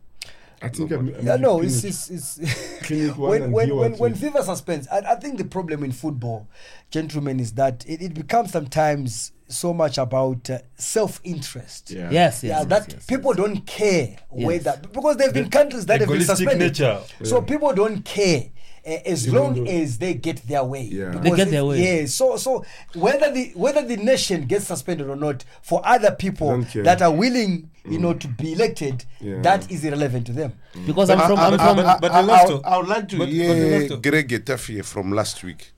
I 0.61 0.69
think 0.69 0.91
I'm, 0.91 1.15
I'm 1.15 1.27
Yeah, 1.27 1.37
no, 1.37 1.61
it's, 1.61 1.85
it's, 1.85 2.11
it's 2.91 3.17
when 3.17 3.53
when 3.53 3.77
when, 3.77 3.97
when. 3.97 4.15
FIFA 4.15 4.43
suspends. 4.43 4.89
I, 4.89 4.99
I 5.13 5.15
think 5.15 5.39
the 5.39 5.45
problem 5.45 5.85
in 5.85 5.93
football, 5.93 6.49
gentlemen, 6.91 7.39
is 7.39 7.53
that 7.53 7.85
it, 7.87 8.03
it 8.03 8.15
becomes 8.15 8.51
sometimes 8.53 9.33
so 9.49 9.73
much 9.73 9.99
about 9.99 10.49
uh, 10.51 10.59
self-interest. 10.77 11.91
Yeah. 11.91 12.11
Yes, 12.11 12.43
yes. 12.43 12.45
Yeah, 12.45 12.59
yes, 12.59 12.67
that 12.67 12.93
yes, 12.93 13.07
people 13.07 13.33
don't 13.35 13.65
care 13.67 14.17
Yes. 14.37 14.47
whether 14.47 14.81
because 14.93 15.17
there 15.17 15.27
have 15.29 15.35
been 15.35 15.51
countries 15.51 15.87
that 15.87 16.01
have 16.01 16.09
been 16.09 16.21
suspended. 16.23 16.59
nature. 16.79 17.01
So 17.25 17.43
people 17.43 17.73
don't 17.73 18.05
care. 18.05 18.51
uh, 18.87 18.91
as 19.05 19.27
Even 19.27 19.39
long 19.39 19.65
though- 19.65 19.71
as 19.71 19.99
they 19.99 20.15
get 20.15 20.47
their 20.49 20.65
way, 20.65 20.83
Yeah. 20.83 21.11
They 21.11 21.31
get 21.33 21.51
their 21.51 21.65
way. 21.65 21.83
Yeah, 22.01 22.07
so 22.07 22.37
so 22.39 22.65
whether 22.95 23.31
the 23.31 23.53
whether 23.55 23.83
the 23.87 23.97
nation 23.99 24.47
gets 24.47 24.67
suspended 24.69 25.09
or 25.11 25.17
not, 25.17 25.45
for 25.63 25.83
other 25.85 26.13
people 26.13 26.65
that 26.85 27.03
are 27.03 27.13
willing, 27.13 27.69
you 27.85 27.99
know, 27.99 28.15
to 28.15 28.29
be 28.29 28.53
elected, 28.53 29.05
Yeah. 29.21 29.43
that 29.43 29.71
is 29.71 29.85
irrelevant 29.85 30.27
to 30.29 30.33
them. 30.33 30.53
Because 30.87 31.11
I'm 31.11 31.19
from, 31.19 31.39
I- 31.39 31.47
I'm 31.49 31.55
I- 31.55 31.67
from, 31.75 31.79
I- 31.87 31.99
but 32.01 32.13
I- 32.13 32.23
Ernesto- 32.23 32.63
I- 32.65 32.69
I 32.75 32.79
would 32.79 32.89
like 32.89 33.09
to 33.09 33.19
but- 33.19 33.25
but 33.27 33.33
hear 33.33 33.51
Ernesto- 33.51 33.97
Greg 34.01 34.29
Etafia 34.29 34.83
from 34.85 35.13
last 35.13 35.43
week. 35.45 35.73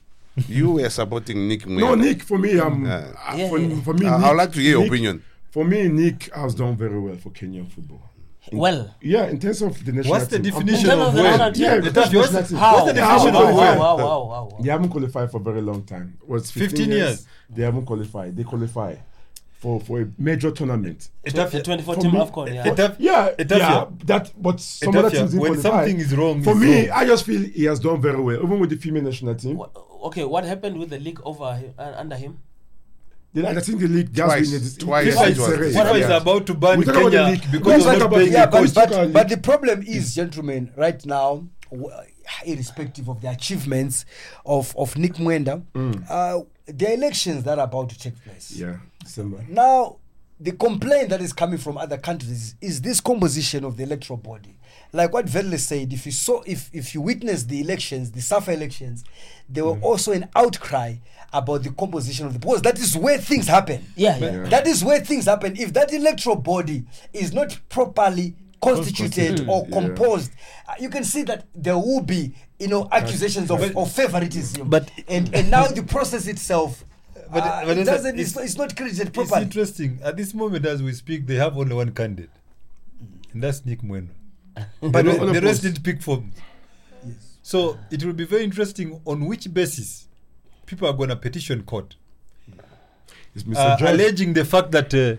You 0.48 0.72
were 0.72 0.88
supporting 0.90 1.48
Nick 1.48 1.62
Mwendwa. 1.66 1.80
No, 1.80 1.94
Nick, 1.94 2.22
for 2.22 2.38
me, 2.38 2.58
um, 2.58 2.84
Yeah. 2.86 3.12
uh, 3.28 3.36
Yeah, 3.36 3.48
for, 3.48 3.58
yeah. 3.58 3.80
for 3.82 3.94
me, 3.94 4.06
I- 4.06 4.14
I 4.14 4.18
Nick, 4.18 4.28
would 4.28 4.36
like 4.36 4.52
to 4.52 4.60
hear 4.60 4.70
your 4.78 4.86
opinion. 4.86 5.22
For 5.50 5.64
me, 5.64 5.88
Nick 5.88 6.30
has 6.34 6.54
done 6.54 6.76
very 6.76 6.98
well 6.98 7.16
for 7.16 7.30
Kenyan 7.30 7.68
football. 7.70 8.02
well, 8.52 8.94
Yeah, 9.02 9.26
in 9.28 9.38
terms 9.38 9.62
of 9.62 9.84
the 9.84 9.92
national 9.92 10.12
What's 10.14 10.26
the 10.26 10.38
team. 10.38 10.46
I'm- 10.54 10.62
definition 10.64 10.88
terms 10.90 11.02
of 11.02 11.08
of 11.08 11.14
the 11.14 11.22
well? 11.22 11.30
national 11.38 11.52
team. 11.52 11.62
Yeah, 11.64 11.74
The 11.76 11.82
because 11.82 12.04
tough- 12.04 12.14
what's 12.14 12.32
national 12.32 12.42
the- 12.42 12.48
team. 12.48 12.58
how? 12.58 12.72
What's 12.74 12.86
the 12.86 12.92
definition 12.94 13.28
of 13.28 13.34
well? 13.34 13.54
wow, 13.54 13.76
wow, 13.78 13.96
wow, 13.98 14.48
wow. 14.50 14.58
They 14.62 14.70
haven't 14.70 14.88
qualified 14.88 15.30
for 15.30 15.36
a 15.36 15.40
very 15.40 15.60
long 15.62 15.82
time. 15.82 16.14
It 16.22 16.28
was 16.28 16.50
15, 16.50 16.68
15 16.70 16.88
years. 16.90 16.98
years. 17.00 17.26
They 17.54 17.62
haven't 17.62 17.84
qualified. 17.86 18.36
They 18.36 18.42
qualify 18.44 18.94
for 19.60 19.78
for 19.80 20.00
a 20.00 20.06
major 20.18 20.50
tournament. 20.50 21.10
The 21.22 21.30
Etafia- 21.32 21.62
2014 21.62 22.10
For 22.10 22.16
me- 22.16 22.22
AFCON, 22.24 22.54
yeah. 22.54 22.64
Etaf- 22.64 22.96
Yeah, 22.98 23.28
Etafia. 23.38 23.58
yeah, 23.58 23.84
that. 24.06 24.32
But 24.40 24.58
some 24.60 24.96
other 24.96 25.10
teams 25.10 25.30
didn't 25.32 25.40
when 25.42 25.52
qualify. 25.60 25.84
something 25.84 25.98
is 26.00 26.16
wrong, 26.16 26.42
For 26.42 26.54
me, 26.54 26.88
wrong. 26.88 26.98
I 26.98 27.04
just 27.06 27.24
feel 27.26 27.42
he 27.42 27.64
has 27.64 27.78
done 27.78 28.00
very 28.00 28.20
well, 28.20 28.42
even 28.42 28.58
with 28.58 28.70
the 28.70 28.76
female 28.76 29.02
national 29.02 29.34
team. 29.34 29.58
Wha- 29.58 29.68
okay, 30.04 30.24
what 30.24 30.44
happened 30.44 30.78
with 30.78 30.90
the 30.90 30.98
league 30.98 31.20
over 31.24 31.54
him, 31.56 31.74
uh, 31.78 31.92
under 31.96 32.16
him? 32.16 32.38
Then 33.32 33.46
I 33.56 33.60
think 33.60 33.78
the 33.80 33.86
league 33.88 34.12
just 34.12 34.26
Twice. 34.26 34.52
win 34.52 34.62
it. 34.62 34.78
Twice 34.80 35.14
FIFA 35.14 35.28
was. 35.28 35.38
What 35.38 35.86
FIFA 35.86 35.94
is 36.00 36.08
Yeah. 36.08 36.16
about 36.16 36.46
to 36.46 36.54
ban 36.54 36.78
We 36.80 36.84
talk 36.84 36.94
the 36.94 37.00
Kenya 37.02 37.22
league. 37.30 37.52
because 37.52 37.84
We 37.86 37.90
of 37.92 37.98
talk 37.98 38.10
not 38.10 38.18
paying 38.18 38.32
yeah, 38.32 38.46
the 38.46 38.50
but, 38.74 38.74
but, 38.90 39.12
but 39.12 39.28
the 39.28 39.36
problem 39.36 39.82
is, 39.86 40.14
gentlemen, 40.16 40.72
right 40.76 41.04
now, 41.06 41.44
w- 41.70 41.90
irrespective 42.44 43.08
of 43.08 43.20
the 43.20 43.30
achievements 43.30 44.04
of, 44.44 44.74
of 44.76 44.96
Nick 44.96 45.14
Mwendwa, 45.14 45.62
uh, 46.10 46.40
the 46.66 46.92
elections 46.92 47.44
that 47.44 47.58
are 47.58 47.64
about 47.64 47.88
to 47.90 47.98
take 47.98 48.20
place. 48.24 48.50
Yeah, 48.52 48.78
December. 49.04 49.44
Now, 49.48 49.96
the 50.40 50.52
complaint 50.52 51.10
that 51.10 51.20
is 51.20 51.32
coming 51.32 51.58
from 51.58 51.76
other 51.78 51.98
countries 51.98 52.56
is 52.60 52.80
this 52.80 53.00
composition 53.00 53.64
of 53.64 53.76
the 53.76 53.82
electoral 53.84 54.16
body. 54.16 54.56
Like 54.92 55.12
what 55.12 55.26
Velile 55.26 55.58
said, 55.58 55.92
if 55.92 56.04
you 56.06 56.12
saw, 56.12 56.42
if 56.46 56.68
if 56.72 56.94
you 56.94 57.00
witnessed 57.00 57.48
the 57.48 57.60
elections, 57.60 58.10
the 58.10 58.20
SAFA 58.20 58.52
elections, 58.52 59.04
there 59.48 59.64
were 59.64 59.78
also 59.80 60.12
an 60.12 60.28
outcry 60.34 60.96
about 61.32 61.62
the 61.62 61.70
composition 61.70 62.26
of 62.26 62.32
the 62.32 62.38
because 62.40 62.62
that 62.62 62.78
is 62.78 62.96
where 62.96 63.18
things 63.18 63.46
happen. 63.46 63.84
Yeah, 63.94 64.18
yeah. 64.18 64.32
Yeah. 64.32 64.48
That 64.48 64.66
is 64.66 64.82
where 64.84 65.00
things 65.00 65.26
happen. 65.26 65.56
If 65.56 65.72
that 65.74 65.92
electoral 65.92 66.36
body 66.36 66.84
is 67.12 67.32
not 67.32 67.56
properly 67.68 68.34
constituted 68.60 69.38
Constituted, 69.38 69.48
or 69.48 69.66
composed, 69.68 70.32
uh, 70.68 70.74
you 70.80 70.90
can 70.90 71.04
see 71.04 71.22
that 71.22 71.46
there 71.54 71.78
will 71.78 72.02
be, 72.02 72.34
you 72.58 72.68
know, 72.68 72.88
accusations 72.92 73.50
of, 73.50 73.62
of 73.76 73.90
favoritism. 73.92 74.68
but- 74.68 74.90
and 75.08 75.32
and 75.34 75.50
now 75.50 75.66
the 75.68 75.82
process 75.84 76.26
itself, 76.26 76.84
But- 77.32 77.42
uh, 77.44 77.62
but 77.64 77.78
it 77.78 77.84
doesn't. 77.84 78.18
It's, 78.18 78.32
it's- 78.32 78.44
it's 78.50 78.58
not 78.58 78.76
credited 78.76 79.16
It's 79.16 79.32
interesting. 79.36 80.00
At 80.02 80.16
this 80.16 80.34
moment, 80.34 80.66
as 80.66 80.82
we 80.82 80.92
speak, 80.92 81.26
they 81.28 81.36
have 81.36 81.56
only 81.56 81.74
one 81.74 81.92
candidate, 81.92 82.30
and 83.32 83.40
that's 83.42 83.64
Nick 83.64 83.82
Mwendwa. 83.82 84.08
But 84.54 84.92
the, 84.92 85.02
no- 85.02 85.12
re- 85.12 85.18
no 85.18 85.32
the 85.32 85.40
rest 85.40 85.62
post. 85.62 85.74
did 85.74 85.84
pick 85.84 86.02
forms. 86.02 86.34
So 87.42 87.78
it 87.90 88.04
will 88.04 88.12
be 88.12 88.24
very 88.24 88.44
interesting 88.44 89.00
on 89.06 89.24
which 89.26 89.52
basis 89.52 90.06
people 90.66 90.86
are 90.88 90.92
going 90.92 91.08
to 91.08 91.16
petition 91.16 91.62
court, 91.64 91.96
It's 93.34 93.44
Mr. 93.44 93.56
uh, 93.82 93.90
alleging 93.92 94.34
the 94.34 94.44
fact 94.44 94.70
that 94.72 94.86
uh, 94.94 95.16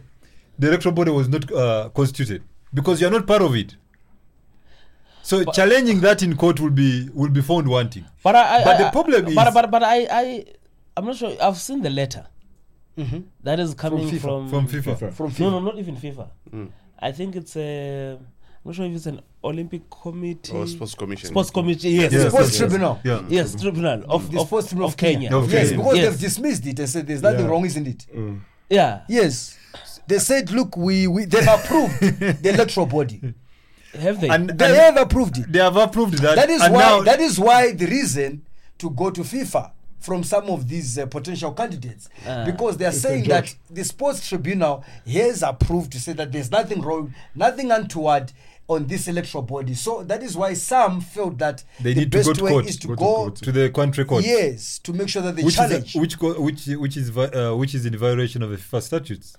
the 0.59 0.67
electoral 0.67 0.93
body 0.93 1.11
was 1.11 1.27
not 1.27 1.51
uh, 1.51 1.89
constituted 1.89 2.43
because 2.73 3.01
you 3.01 3.07
are 3.07 3.11
not 3.11 3.25
part 3.27 3.41
of 3.41 3.55
it. 3.55 3.75
So 5.23 5.43
But- 5.45 5.53
challenging 5.55 5.99
that 6.01 6.21
in 6.23 6.35
court 6.35 6.59
will 6.59 6.69
be 6.71 7.09
will 7.13 7.29
be 7.29 7.41
found 7.41 7.67
wanting. 7.67 8.05
But 8.23 8.35
I, 8.35 8.61
I 8.61 8.63
But 8.63 8.77
the 8.77 8.89
problem 8.91 9.23
but, 9.35 9.47
is- 9.47 9.53
but 9.53 9.71
but 9.71 9.83
I 9.83 9.97
I 10.11 10.45
I'm 10.97 11.05
not 11.05 11.15
sure. 11.15 11.35
I've 11.41 11.57
seen 11.57 11.81
the 11.81 11.89
letter 11.89 12.25
that 13.43 13.59
is 13.59 13.73
coming 13.73 14.07
FIFA. 14.09 14.21
from 14.21 14.49
From 14.49 14.67
FIFA. 14.67 14.95
FIFA. 14.97 15.13
From 15.13 15.27
No, 15.27 15.33
FIFA. 15.33 15.51
no, 15.51 15.59
not 15.59 15.77
even 15.79 15.95
FIFA. 15.95 16.27
I 16.99 17.11
think 17.11 17.35
it's 17.35 17.55
a. 17.57 18.19
I'm 18.63 18.69
not 18.69 18.75
sure 18.75 18.85
if 18.85 18.95
it's 18.95 19.05
an 19.07 19.21
Olympic 19.43 19.89
committee. 19.89 20.53
Or 20.55 20.67
sports 20.67 20.93
commission. 20.93 21.29
Sports 21.29 21.49
committee. 21.49 21.89
Yes. 21.89 22.11
Yes, 22.13 22.27
Sports 22.27 22.49
yes, 22.49 22.57
Tribunal. 22.59 22.99
Yeah. 23.03 23.23
Yes, 23.27 23.55
tribunal 23.59 24.03
of, 24.07 24.31
The 24.31 24.39
of, 24.39 24.47
Sports 24.47 24.67
Tribunal 24.67 24.89
of 24.89 24.97
Kenya. 24.97 25.35
Of 25.35 25.51
Yes, 25.51 25.71
because 25.71 25.97
Yes. 25.97 26.09
they've 26.11 26.19
dismissed 26.19 26.65
it 26.67 26.79
and 26.79 26.87
said 26.89 27.07
there's 27.07 27.23
nothing 27.23 27.41
Yeah. 27.45 27.47
wrong, 27.47 27.65
isn't 27.65 27.87
it? 27.87 28.05
Yeah. 28.69 29.01
Yes. 29.09 29.57
They 30.07 30.19
said, 30.19 30.51
look, 30.51 30.77
we, 30.77 31.07
we 31.07 31.25
they've 31.25 31.47
approved 31.47 31.99
the 32.01 32.49
electoral 32.53 32.85
body. 32.85 33.33
Have 33.99 34.21
they? 34.21 34.29
And, 34.29 34.49
They 34.51 34.65
and 34.65 34.75
have 34.75 34.97
approved 34.97 35.37
it. 35.39 35.51
they 35.51 35.59
have 35.59 35.75
approved 35.77 36.19
that. 36.19 36.35
That 36.35 36.49
is 36.49 36.61
and 36.61 36.73
why 36.73 36.81
now 36.81 37.01
that 37.01 37.19
is 37.19 37.39
why 37.39 37.73
the 37.73 37.87
reason 37.87 38.43
to 38.77 38.89
go 38.91 39.09
to 39.09 39.21
FIFA 39.21 39.71
from 39.99 40.23
some 40.23 40.49
of 40.49 40.67
these 40.67 40.97
uh, 40.97 41.05
potential 41.07 41.51
candidates 41.51 42.09
Ah. 42.27 42.43
because 42.45 42.77
they 42.77 42.85
are 42.85 42.91
saying 42.93 43.25
that 43.25 43.53
the 43.69 43.83
sports 43.83 44.27
tribunal 44.27 44.83
has 45.05 45.43
approved 45.43 45.91
to 45.91 45.99
say 45.99 46.13
that 46.13 46.31
there's 46.31 46.49
nothing 46.49 46.81
wrong, 46.81 47.13
nothing 47.35 47.69
untoward 47.69 48.31
on 48.71 48.87
this 48.87 49.07
electoral 49.07 49.43
body. 49.43 49.73
So 49.73 50.03
that 50.03 50.23
is 50.23 50.35
why 50.37 50.53
some 50.53 51.01
felt 51.01 51.37
that 51.39 51.63
They 51.79 51.93
the 51.93 52.01
need 52.01 52.11
to 52.11 52.17
best 52.17 52.27
go 52.27 52.33
to 52.33 52.43
way 52.43 52.51
court. 52.51 52.65
is 52.67 52.77
to 52.77 52.87
Go 52.87 52.95
to 52.95 52.99
go, 53.01 53.29
to 53.29 53.51
the 53.51 53.69
country 53.69 54.05
court. 54.05 54.23
yes, 54.25 54.79
to 54.79 54.93
make 54.93 55.09
sure 55.09 55.21
that 55.21 55.35
they 55.35 55.43
which 55.43 55.55
challenge. 55.55 55.95
is 55.95 56.01
which 56.01 56.17
go, 56.19 56.39
which 56.41 56.65
which 56.67 56.97
is 56.97 57.09
vi- 57.09 57.25
uh, 57.25 57.55
which 57.55 57.75
is 57.75 57.85
in 57.85 57.97
violation 57.97 58.41
of 58.43 58.49
the 58.49 58.57
FIFA 58.57 58.81
statutes. 58.81 59.35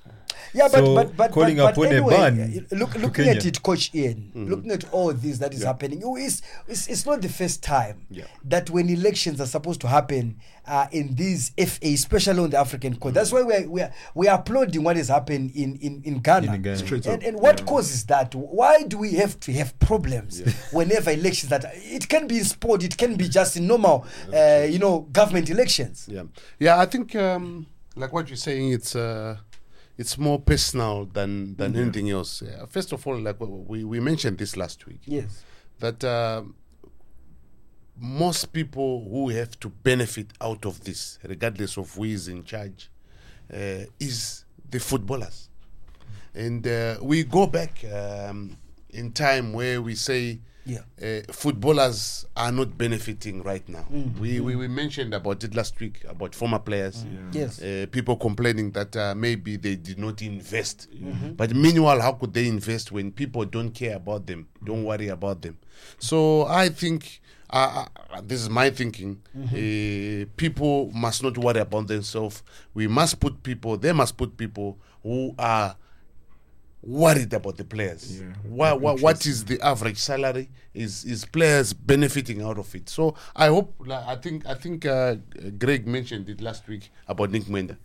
Yeah, 0.54 0.68
but 0.70 0.84
So, 0.84 0.94
but 0.94 1.16
but, 1.16 1.30
calling 1.32 1.56
but, 1.56 1.74
but 1.74 1.92
anyway, 1.92 2.10
ban 2.16 2.66
look, 2.72 2.92
to 2.92 2.98
looking 2.98 3.28
at 3.28 3.44
it, 3.44 3.62
Coach 3.62 3.90
Ian, 3.94 4.30
looking 4.34 4.70
at 4.70 4.84
all 4.92 5.12
this 5.12 5.38
that 5.38 5.54
is 5.54 5.62
happening, 5.62 6.02
it's, 6.04 6.42
it's 6.68 6.86
it's 6.88 7.06
not 7.06 7.22
the 7.22 7.28
first 7.28 7.62
time 7.62 8.06
Yeah. 8.10 8.24
that 8.44 8.70
when 8.70 8.88
elections 8.88 9.40
are 9.40 9.46
supposed 9.46 9.80
to 9.82 9.88
happen 9.88 10.36
uh, 10.66 10.86
in 10.92 11.14
these 11.16 11.50
FA, 11.58 11.78
especially 11.88 12.38
on 12.44 12.50
the 12.50 12.58
African 12.58 12.96
court, 12.96 13.14
that's 13.14 13.32
why 13.32 13.42
we're 13.42 13.68
we're 13.68 13.92
we're 14.14 14.32
applauding 14.32 14.82
what 14.84 14.96
has 14.96 15.08
happened 15.08 15.50
in 15.54 15.76
in 15.76 16.02
in 16.04 16.18
Ghana. 16.20 16.54
In 16.54 16.62
Ghana. 16.62 16.76
Straight 16.76 17.06
And, 17.06 17.22
up. 17.22 17.28
and 17.28 17.40
what 17.40 17.60
Yeah. 17.60 17.66
causes 17.66 18.04
that? 18.06 18.34
Why 18.34 18.82
do 18.84 18.98
we 18.98 19.12
have 19.14 19.38
to 19.40 19.52
have 19.54 19.78
problems 19.78 20.40
whenever 20.72 21.10
elections 21.10 21.50
that 21.50 21.64
it 21.74 22.08
can 22.08 22.26
be 22.26 22.38
in 22.38 22.44
sport, 22.44 22.82
it 22.84 22.96
can 22.96 23.16
be 23.16 23.28
just 23.28 23.56
in 23.56 23.66
normal, 23.66 24.06
uh, 24.32 24.66
you 24.68 24.78
know, 24.78 25.00
government 25.12 25.50
elections. 25.50 26.06
Yeah, 26.10 26.24
yeah. 26.58 26.78
I 26.78 26.86
think 26.86 27.14
um, 27.16 27.66
like 27.96 28.12
what 28.12 28.28
you're 28.28 28.36
saying, 28.36 28.72
it's 28.72 28.94
uh, 28.94 29.36
it's 29.98 30.16
more 30.18 30.38
personal 30.40 31.04
than 31.06 31.54
than 31.56 31.76
anything 31.76 32.10
else. 32.10 32.42
Yeah. 32.42 32.66
First 32.66 32.92
of 32.92 33.06
all, 33.06 33.18
like 33.18 33.36
we 33.40 33.84
we 33.84 34.00
mentioned 34.00 34.38
this 34.38 34.56
last 34.56 34.86
week, 34.86 35.00
Yes. 35.06 35.44
that 35.80 36.02
uh, 36.04 36.42
most 37.98 38.52
people 38.52 39.06
who 39.08 39.28
have 39.30 39.58
to 39.60 39.68
benefit 39.68 40.32
out 40.40 40.64
of 40.66 40.82
this, 40.84 41.18
regardless 41.24 41.76
of 41.76 41.94
who 41.94 42.04
is 42.04 42.28
in 42.28 42.42
charge, 42.44 42.90
uh, 43.52 43.84
is 44.00 44.44
the 44.70 44.80
footballers. 44.80 45.48
And 46.34 46.66
uh, 46.66 46.96
we 47.02 47.24
go 47.24 47.46
back 47.46 47.84
um, 47.92 48.56
in 48.90 49.12
time 49.12 49.52
where 49.52 49.82
we 49.82 49.94
say 49.94 50.40
Yeah. 50.64 50.82
uh, 51.02 51.32
footballers 51.32 52.24
are 52.36 52.52
not 52.52 52.78
benefiting 52.78 53.42
right 53.42 53.68
now. 53.68 53.84
We, 54.20 54.38
we 54.40 54.54
we 54.56 54.68
mentioned 54.68 55.12
about 55.14 55.42
it 55.44 55.54
last 55.54 55.78
week 55.80 56.04
about 56.08 56.34
former 56.34 56.58
players. 56.60 57.04
Yes. 57.32 57.60
Uh, 57.60 57.86
people 57.90 58.16
complaining 58.16 58.70
that 58.72 58.96
uh, 58.96 59.14
maybe 59.16 59.56
they 59.56 59.74
did 59.76 59.98
not 59.98 60.22
invest. 60.22 60.88
But 61.36 61.54
meanwhile, 61.54 62.00
how 62.00 62.12
could 62.12 62.32
they 62.32 62.46
invest 62.46 62.92
when 62.92 63.10
people 63.12 63.44
don't 63.44 63.70
care 63.70 63.96
about 63.96 64.26
them, 64.26 64.46
don't 64.64 64.84
worry 64.84 65.08
about 65.08 65.42
them? 65.42 65.58
So 65.98 66.46
I 66.46 66.68
think. 66.68 67.20
Uh, 67.54 67.84
uh, 68.10 68.20
this 68.22 68.40
is 68.40 68.48
my 68.48 68.70
thinking. 68.70 69.20
Uh, 69.36 70.24
people 70.38 70.90
must 70.94 71.22
not 71.22 71.36
worry 71.36 71.60
about 71.60 71.86
themselves. 71.86 72.42
We 72.72 72.86
must 72.88 73.20
put 73.20 73.42
people. 73.42 73.76
They 73.76 73.92
must 73.92 74.16
put 74.16 74.38
people 74.38 74.78
who 75.02 75.34
are 75.38 75.76
worried 76.82 77.32
about 77.32 77.56
the 77.56 77.64
players. 77.64 78.20
Yeah, 78.20 78.32
Wha- 78.44 78.74
wha- 78.74 78.96
what 78.96 79.24
is 79.26 79.44
the 79.44 79.60
average 79.60 79.98
salary? 79.98 80.48
Is 80.74 81.04
is 81.04 81.24
players 81.24 81.72
benefiting 81.72 82.42
out 82.42 82.58
of 82.58 82.74
it? 82.74 82.88
So 82.88 83.14
I 83.36 83.48
hope. 83.48 83.74
like, 83.86 84.04
I 84.06 84.16
think. 84.16 84.46
I 84.46 84.54
think 84.54 84.86
uh, 84.86 85.16
Greg 85.58 85.86
mentioned 85.86 86.28
it 86.28 86.40
last 86.40 86.66
week 86.68 86.90
about 87.08 87.30
Nick 87.30 87.44
Mwendwa. 87.44 87.76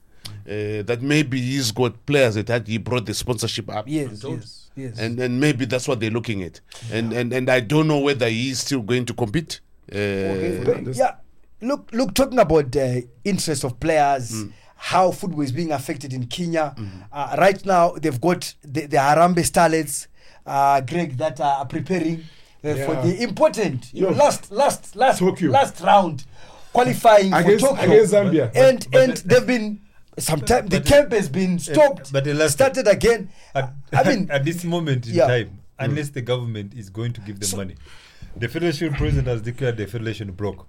Uh, 0.45 0.83
that 0.83 0.99
maybe 1.01 1.39
he's 1.39 1.71
got 1.71 2.05
players 2.05 2.35
that 2.35 2.47
had- 2.49 2.67
he 2.67 2.77
brought 2.77 3.05
the 3.05 3.13
sponsorship 3.13 3.69
up. 3.69 3.85
Yes, 3.87 4.23
yes, 4.23 4.69
yes. 4.75 4.99
And 4.99 5.19
and 5.19 5.39
maybe 5.39 5.65
that's 5.65 5.87
what 5.87 5.99
they're 5.99 6.11
looking 6.11 6.43
at. 6.43 6.59
And 6.91 7.13
and 7.13 7.31
and 7.33 7.49
I 7.49 7.59
don't 7.61 7.87
know 7.87 7.99
whether 7.99 8.27
he's 8.27 8.59
still 8.59 8.81
going 8.81 9.05
to 9.05 9.13
compete. 9.13 9.61
Uh, 9.91 9.95
Okay, 9.95 10.57
for 10.59 10.65
but 10.65 10.85
this- 10.85 10.97
yeah, 10.97 11.15
look, 11.61 11.89
look, 11.93 12.13
talking 12.13 12.39
about 12.39 12.71
the 12.73 13.07
interest 13.23 13.63
of 13.63 13.79
players, 13.79 14.43
how 14.77 15.11
football 15.11 15.41
is 15.41 15.51
being 15.51 15.71
affected 15.71 16.13
in 16.13 16.27
Kenya. 16.27 16.75
Uh, 17.11 17.35
right 17.37 17.65
now, 17.65 17.91
they've 17.91 18.21
got 18.21 18.53
the, 18.61 18.85
the 18.85 18.97
Harambee 18.97 19.43
Starlets, 19.45 20.07
uh, 20.45 20.79
Greg, 20.81 21.17
that 21.17 21.39
are 21.41 21.65
preparing 21.65 22.23
uh, 22.63 22.73
for 22.85 22.95
the 23.05 23.17
important, 23.21 23.93
you 23.93 24.03
know, 24.03 24.09
Yo. 24.11 24.15
last, 24.15 24.51
last, 24.51 24.95
last, 24.95 25.19
Tokyo. 25.19 25.51
last 25.51 25.81
round 25.81 26.25
qualifying 26.73 27.33
Against, 27.33 27.65
for 27.65 27.75
Tokyo. 27.75 27.91
against 27.91 28.13
Zambia. 28.13 28.51
and 28.55 28.87
But- 28.91 29.01
and 29.01 29.13
but- 29.13 29.23
they've 29.25 29.47
been. 29.47 29.81
Sometimes 30.19 30.69
the 30.71 30.81
camp 30.81 31.11
has 31.11 31.29
been 31.29 31.59
stopped, 31.59 32.11
but 32.11 32.23
the 32.23 32.33
last- 32.33 32.53
started 32.53 32.87
again. 32.87 33.29
At, 33.53 33.71
I 33.93 34.03
mean, 34.03 34.29
at 34.31 34.43
this 34.45 34.63
moment 34.63 35.05
in 35.07 35.13
yeah. 35.13 35.27
time, 35.27 35.59
unless 35.77 36.09
the 36.09 36.21
government 36.23 36.73
is 36.73 36.89
going 36.89 37.13
to 37.13 37.21
give 37.21 37.39
them 37.39 37.55
money, 37.57 37.75
the 38.35 38.47
federation 38.47 38.93
president 38.95 39.27
has 39.27 39.43
declared 39.43 39.77
the 39.77 39.85
federation 39.85 40.31
broke. 40.31 40.65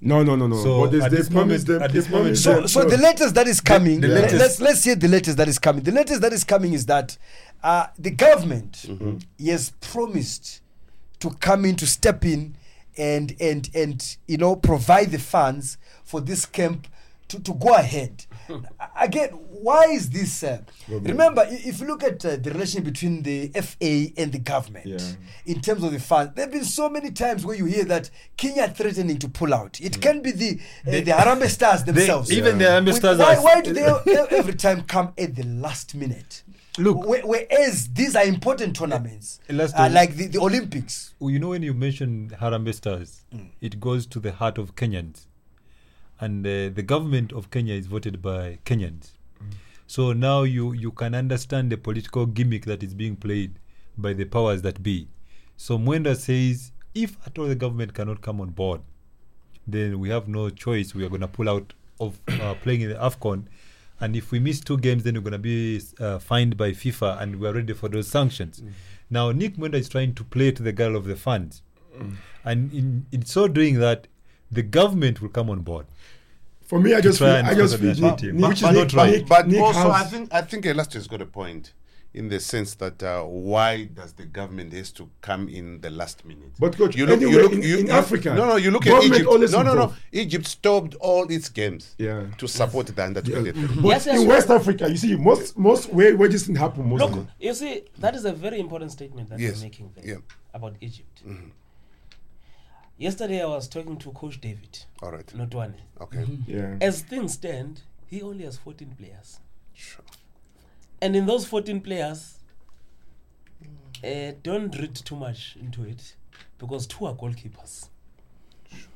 No, 0.00 0.22
no, 0.22 0.36
no, 0.36 0.46
no. 0.46 0.62
So, 0.62 0.80
but 0.82 0.90
they, 0.92 1.00
at 1.00 1.10
they 1.10 1.16
this 1.18 1.28
promised 1.28 1.66
moment- 1.68 1.80
them. 1.80 1.82
at 1.82 1.92
they 1.92 1.98
this 2.00 2.08
moment- 2.10 2.24
promised 2.24 2.44
So, 2.44 2.54
them- 2.54 2.68
so 2.68 2.82
no. 2.82 2.88
the 2.90 2.96
latest 2.98 3.34
that 3.34 3.48
is 3.48 3.60
coming. 3.60 4.00
the 4.00 4.08
let- 4.08 4.22
latest- 4.24 4.40
let's 4.40 4.60
let's 4.60 4.84
hear 4.84 4.94
the 4.94 5.08
latest 5.08 5.36
that 5.38 5.48
is 5.48 5.58
coming. 5.58 5.82
The 5.84 5.92
latest 5.92 6.20
that 6.20 6.32
is 6.32 6.44
coming 6.44 6.72
is 6.74 6.86
that 6.86 7.16
uh, 7.62 7.86
the 7.98 8.10
government 8.10 8.84
has 9.44 9.70
promised 9.80 10.60
to 11.20 11.30
come 11.40 11.64
in 11.64 11.76
to 11.76 11.86
step 11.86 12.24
in 12.24 12.56
and 12.98 13.34
and 13.40 13.70
and 13.74 14.16
you 14.28 14.36
know 14.36 14.54
provide 14.56 15.10
the 15.12 15.18
funds 15.18 15.78
for 16.04 16.20
this 16.20 16.44
camp 16.46 16.86
to, 17.28 17.40
to 17.40 17.54
go 17.54 17.74
ahead. 17.74 18.26
Again, 19.00 19.30
why 19.30 19.84
is 19.84 20.10
this? 20.10 20.42
Uh, 20.42 20.60
remember, 20.88 21.44
if 21.48 21.80
you 21.80 21.86
look 21.86 22.02
at 22.04 22.24
uh, 22.24 22.36
the 22.36 22.50
relation 22.50 22.82
between 22.82 23.22
the 23.22 23.48
FA 23.48 24.08
and 24.20 24.32
the 24.32 24.38
government 24.38 24.86
Yeah. 24.86 24.98
in 25.44 25.60
terms 25.60 25.82
of 25.82 25.92
the 25.92 26.00
funds, 26.00 26.32
there 26.34 26.44
have 26.44 26.52
been 26.52 26.64
so 26.64 26.88
many 26.88 27.10
times 27.10 27.44
where 27.44 27.56
you 27.56 27.64
hear 27.66 27.84
that 27.84 28.10
Kenya 28.36 28.68
threatening 28.68 29.18
to 29.18 29.28
pull 29.28 29.52
out. 29.54 29.80
It 29.80 30.00
can 30.00 30.22
be 30.22 30.30
the 30.32 30.60
uh, 30.86 30.90
the 30.90 31.02
Harambee 31.12 31.48
Stars 31.48 31.84
themselves. 31.84 32.32
even 32.32 32.58
the 32.58 32.64
Harambee 32.64 32.86
With- 32.86 32.96
Stars 32.96 33.18
Why, 33.18 33.36
why 33.36 33.60
do 33.60 33.72
they 33.72 33.84
every 34.30 34.54
time 34.54 34.82
come 34.82 35.12
at 35.18 35.34
the 35.34 35.44
last 35.44 35.94
minute? 35.94 36.42
Look- 36.78 37.04
Whe- 37.06 37.24
whereas 37.24 37.88
these 37.88 38.14
are 38.14 38.24
important 38.24 38.76
tournaments, 38.76 39.40
uh, 39.48 39.88
like 39.90 40.14
the, 40.14 40.26
the 40.26 40.38
Olympics. 40.38 41.14
You 41.20 41.38
know, 41.38 41.48
when 41.48 41.62
you 41.62 41.72
mention 41.72 42.30
Harambee 42.40 42.74
Stars, 42.74 43.22
Mm. 43.34 43.48
it 43.60 43.80
goes 43.80 44.06
to 44.08 44.20
the 44.20 44.32
heart 44.32 44.58
of 44.58 44.74
Kenyans. 44.76 45.26
And 46.20 46.46
uh, 46.46 46.70
the 46.74 46.82
government 46.82 47.32
of 47.32 47.50
Kenya 47.50 47.74
is 47.74 47.86
voted 47.86 48.22
by 48.22 48.58
Kenyans. 48.64 49.12
Mm. 49.42 49.54
So 49.86 50.12
now 50.12 50.42
you, 50.42 50.72
you 50.72 50.90
can 50.90 51.14
understand 51.14 51.70
the 51.70 51.76
political 51.76 52.26
gimmick 52.26 52.64
that 52.64 52.82
is 52.82 52.94
being 52.94 53.16
played 53.16 53.58
by 53.98 54.12
the 54.12 54.24
powers 54.24 54.62
that 54.62 54.82
be. 54.82 55.08
So 55.56 55.78
Mwendwa 55.78 56.16
says, 56.16 56.72
if 56.94 57.16
at 57.26 57.38
all 57.38 57.46
the 57.46 57.54
government 57.54 57.94
cannot 57.94 58.22
come 58.22 58.40
on 58.40 58.50
board, 58.50 58.80
then 59.66 59.98
we 59.98 60.08
have 60.08 60.28
no 60.28 60.50
choice. 60.50 60.94
We 60.94 61.04
are 61.04 61.08
going 61.08 61.20
to 61.20 61.28
pull 61.28 61.48
out 61.48 61.72
of 62.00 62.18
uh, 62.28 62.54
playing 62.62 62.82
in 62.82 62.88
the 62.90 62.96
AFCON. 62.96 63.44
And 64.00 64.14
if 64.14 64.30
we 64.30 64.38
miss 64.38 64.60
two 64.60 64.76
games, 64.78 65.04
then 65.04 65.14
we're 65.14 65.20
going 65.20 65.32
to 65.32 65.38
be 65.38 65.80
uh, 65.98 66.18
fined 66.18 66.56
by 66.56 66.72
FIFA 66.72 67.20
and 67.20 67.36
we 67.36 67.48
are 67.48 67.52
ready 67.52 67.72
for 67.72 67.88
those 67.88 68.08
sanctions. 68.08 68.62
Now, 69.08 69.32
Nick 69.32 69.56
Mwendwa 69.56 69.76
is 69.76 69.88
trying 69.88 70.14
to 70.14 70.24
play 70.24 70.50
to 70.50 70.62
the 70.62 70.72
girl 70.72 70.96
of 70.96 71.04
the 71.04 71.16
funds. 71.16 71.62
And 72.44 72.72
in, 72.72 73.06
in 73.10 73.24
so 73.24 73.48
doing 73.48 73.78
that, 73.80 74.06
the 74.50 74.62
government 74.62 75.20
will 75.20 75.28
come 75.28 75.50
on 75.50 75.60
board. 75.60 75.86
For 76.66 76.80
me, 76.80 76.94
I 76.94 77.00
just 77.00 77.18
feel, 77.20 77.28
I 77.28 77.54
just 77.54 77.76
feel 77.78 77.94
the 77.94 78.00
Nick, 78.00 78.40
But- 78.40 78.48
which 78.48 78.58
is 78.58 78.62
not 78.62 78.74
Nick, 78.74 78.92
right. 78.94 79.10
Nick, 79.12 79.28
But 79.28 79.48
Nick 79.48 79.60
also, 79.60 79.90
I 79.90 80.02
think 80.04 80.32
I 80.34 80.42
think 80.42 80.64
Elasto's 80.64 81.06
got 81.06 81.22
a 81.22 81.26
point 81.26 81.72
in 82.12 82.28
the 82.28 82.40
sense 82.40 82.74
that 82.76 83.02
uh, 83.02 83.22
why 83.22 83.84
does 83.84 84.14
the 84.14 84.24
government 84.24 84.72
has 84.72 84.90
to 84.90 85.08
come 85.20 85.48
in 85.48 85.80
the 85.82 85.90
last 85.90 86.24
minute? 86.24 86.50
But 86.58 86.76
coach, 86.76 86.96
you 86.96 87.06
look, 87.06 87.18
anyway, 87.18 87.32
you 87.32 87.42
look, 87.42 87.52
in- 87.52 87.62
you, 87.62 87.78
in 87.78 87.86
you- 87.86 87.92
Africa, 87.92 88.34
No, 88.34 88.46
no, 88.46 88.56
you 88.56 88.70
look 88.72 88.86
at 88.86 89.04
Egypt. 89.04 89.26
always 89.28 89.52
No, 89.52 89.62
no, 89.62 89.74
no. 89.74 89.92
Egypt 90.12 90.46
stopped 90.46 90.94
all 90.96 91.30
its 91.30 91.48
games 91.50 91.94
Yeah. 91.98 92.26
to 92.38 92.48
support 92.48 92.86
the 92.88 93.04
under 93.04 93.20
23. 93.20 93.52
But 93.82 93.84
Yes, 93.84 94.06
yes, 94.06 94.16
in 94.16 94.22
sure. 94.22 94.28
West 94.28 94.50
Africa, 94.50 94.88
you 94.90 94.96
see, 94.96 95.14
most 95.14 95.56
most 95.58 95.92
where, 95.92 96.16
where 96.16 96.28
this 96.28 96.44
didn't 96.44 96.56
happen 96.58 96.88
mostly. 96.88 97.10
Look, 97.18 97.26
you 97.38 97.54
see, 97.54 97.82
that 97.98 98.14
is 98.16 98.24
a 98.24 98.32
very 98.32 98.58
important 98.58 98.90
statement 98.92 99.28
that 99.28 99.38
Yes. 99.38 99.56
you're 99.56 99.64
making 99.64 99.92
there 99.94 100.04
Yeah. 100.04 100.14
Mm-hmm. 100.14 100.56
about 100.56 100.74
Egypt. 100.80 101.22
Yesterday, 102.98 103.42
I 103.42 103.46
was 103.46 103.68
talking 103.68 103.96
to 103.98 104.10
Coach 104.12 104.40
David 104.40 104.84
All 105.02 105.10
right. 105.12 105.26
Notoane. 105.28 105.74
Okay. 106.00 106.24
Yeah. 106.46 106.76
As 106.80 107.02
things 107.02 107.34
stand, 107.34 107.82
he 108.06 108.22
only 108.22 108.44
has 108.44 108.56
14 108.56 108.94
players. 108.98 109.40
Sure. 109.74 110.04
And 111.02 111.14
in 111.14 111.26
those 111.26 111.44
14 111.46 111.80
players, 111.82 112.38
uh, 114.02 114.32
don't 114.42 114.74
read 114.78 114.94
too 114.94 115.16
much 115.16 115.56
into 115.60 115.82
it 115.84 116.16
because 116.58 116.86
two 116.86 117.04
are 117.06 117.14
goalkeepers. 117.14 117.88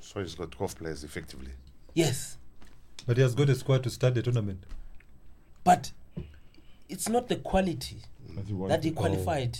So 0.00 0.20
he's 0.20 0.34
got 0.34 0.50
12 0.50 0.78
players 0.78 1.04
effectively. 1.04 1.50
Yes, 1.94 2.38
But 3.06 3.16
he 3.16 3.22
has 3.22 3.34
got 3.34 3.48
a 3.48 3.54
squad 3.54 3.82
to 3.84 3.90
start 3.90 4.14
the 4.14 4.22
tournament. 4.22 4.64
but 5.64 5.92
it's 6.88 7.08
not 7.08 7.28
the 7.28 7.36
quality 7.36 7.98
That 8.34 8.68
that 8.68 8.84
he 8.84 8.90
qualified 8.92 9.58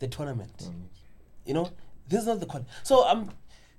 the 0.00 0.08
tournament. 0.08 0.70
You 1.46 1.54
know, 1.54 1.70
this 2.08 2.20
is 2.20 2.26
not 2.26 2.40
the 2.40 2.46
quality. 2.46 2.68
So 2.82 3.04
I'm, 3.06 3.30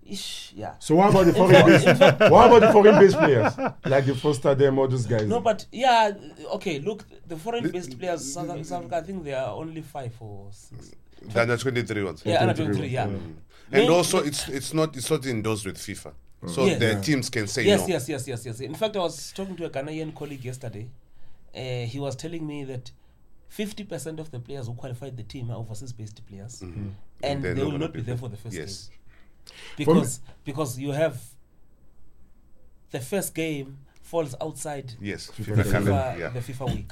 ish, 0.08 0.54
yeah. 0.56 0.76
So 0.80 0.96
what 0.96 1.10
about 1.12 1.26
the 1.26 1.34
foreign 1.34 1.66
base? 1.66 1.86
what 1.86 2.48
about 2.48 2.60
the 2.62 2.72
foreign 2.72 3.00
base 3.00 3.16
players 3.16 3.54
like 3.86 4.06
the 4.06 4.16
Foster 4.16 4.56
them 4.56 4.80
all 4.80 4.88
those 4.88 5.06
guys? 5.06 5.26
No, 5.28 5.39
but 5.39 5.66
yeah, 5.72 6.12
okay. 6.54 6.80
Look, 6.80 7.06
the 7.28 7.36
foreign-based 7.38 7.98
players, 8.00 8.34
South, 8.34 8.48
South 8.66 8.80
Africa, 8.84 8.98
I 8.98 9.02
think 9.02 9.24
there 9.24 9.39
are 9.39 9.54
only 9.54 9.82
five 9.82 10.13
or 10.20 10.48
six. 10.52 10.92
The 11.22 11.42
under 11.42 11.58
23 11.58 12.04
ones. 12.04 12.22
Yeah, 12.26 12.44
23, 12.44 12.66
23, 12.66 12.88
yeah. 12.89 13.04
And 13.06 13.36
Main- 13.72 13.89
also, 13.89 14.20
it's 14.24 14.48
it's 14.50 14.74
not 14.74 14.96
it's 14.98 15.10
not 15.10 15.26
endorsed 15.26 15.66
with 15.66 15.78
FIFA. 15.78 16.12
so 16.48 16.66
Yes. 16.66 16.80
the 16.80 16.86
Yeah. 16.88 17.02
teams 17.02 17.30
can 17.30 17.48
say 17.48 17.63
yes, 17.63 17.82
no. 17.82 17.88
yes, 17.88 18.10
yes, 18.10 18.28
yes, 18.28 18.46
yes. 18.46 18.60
In 18.60 18.76
fact, 18.76 18.96
I 18.98 19.00
was 19.00 19.32
talking 19.32 19.56
to 19.56 19.66
a 19.66 19.70
Ghanaian 19.70 20.13
colleague 20.13 20.44
yesterday. 20.44 20.89
Uh, 21.56 21.86
he 21.86 22.00
was 22.00 22.16
telling 22.16 22.46
me 22.46 22.66
that 22.66 22.92
50% 23.50 24.20
of 24.20 24.32
the 24.32 24.39
players 24.39 24.66
who 24.68 24.74
qualified 24.74 25.16
the 25.16 25.24
team 25.24 25.52
are 25.52 25.58
overseas-based 25.58 26.26
players, 26.26 26.60
Mm-hmm. 26.60 26.88
and 27.24 27.44
they're 27.44 27.54
they 27.54 27.63
will 27.63 27.78
not 27.78 27.94
be 27.94 28.00
be 28.00 28.06
there 28.06 28.16
there. 28.16 28.18
for 28.18 28.30
the 28.30 28.38
first 28.38 28.56
Yes. 28.56 28.89
game 28.89 28.98
because 29.78 30.20
because 30.46 30.78
you 30.80 30.92
have 30.92 31.20
the 32.92 33.00
first 33.00 33.34
game 33.34 33.78
falls 34.02 34.36
outside 34.42 34.94
Yes, 35.02 35.32
FIFA 35.32 35.56
FIFA 35.56 35.56
the 35.56 35.64
FIFA, 35.64 36.20
yeah. 36.20 36.30
the 36.30 36.40
FIFA 36.40 36.76
week. 36.76 36.92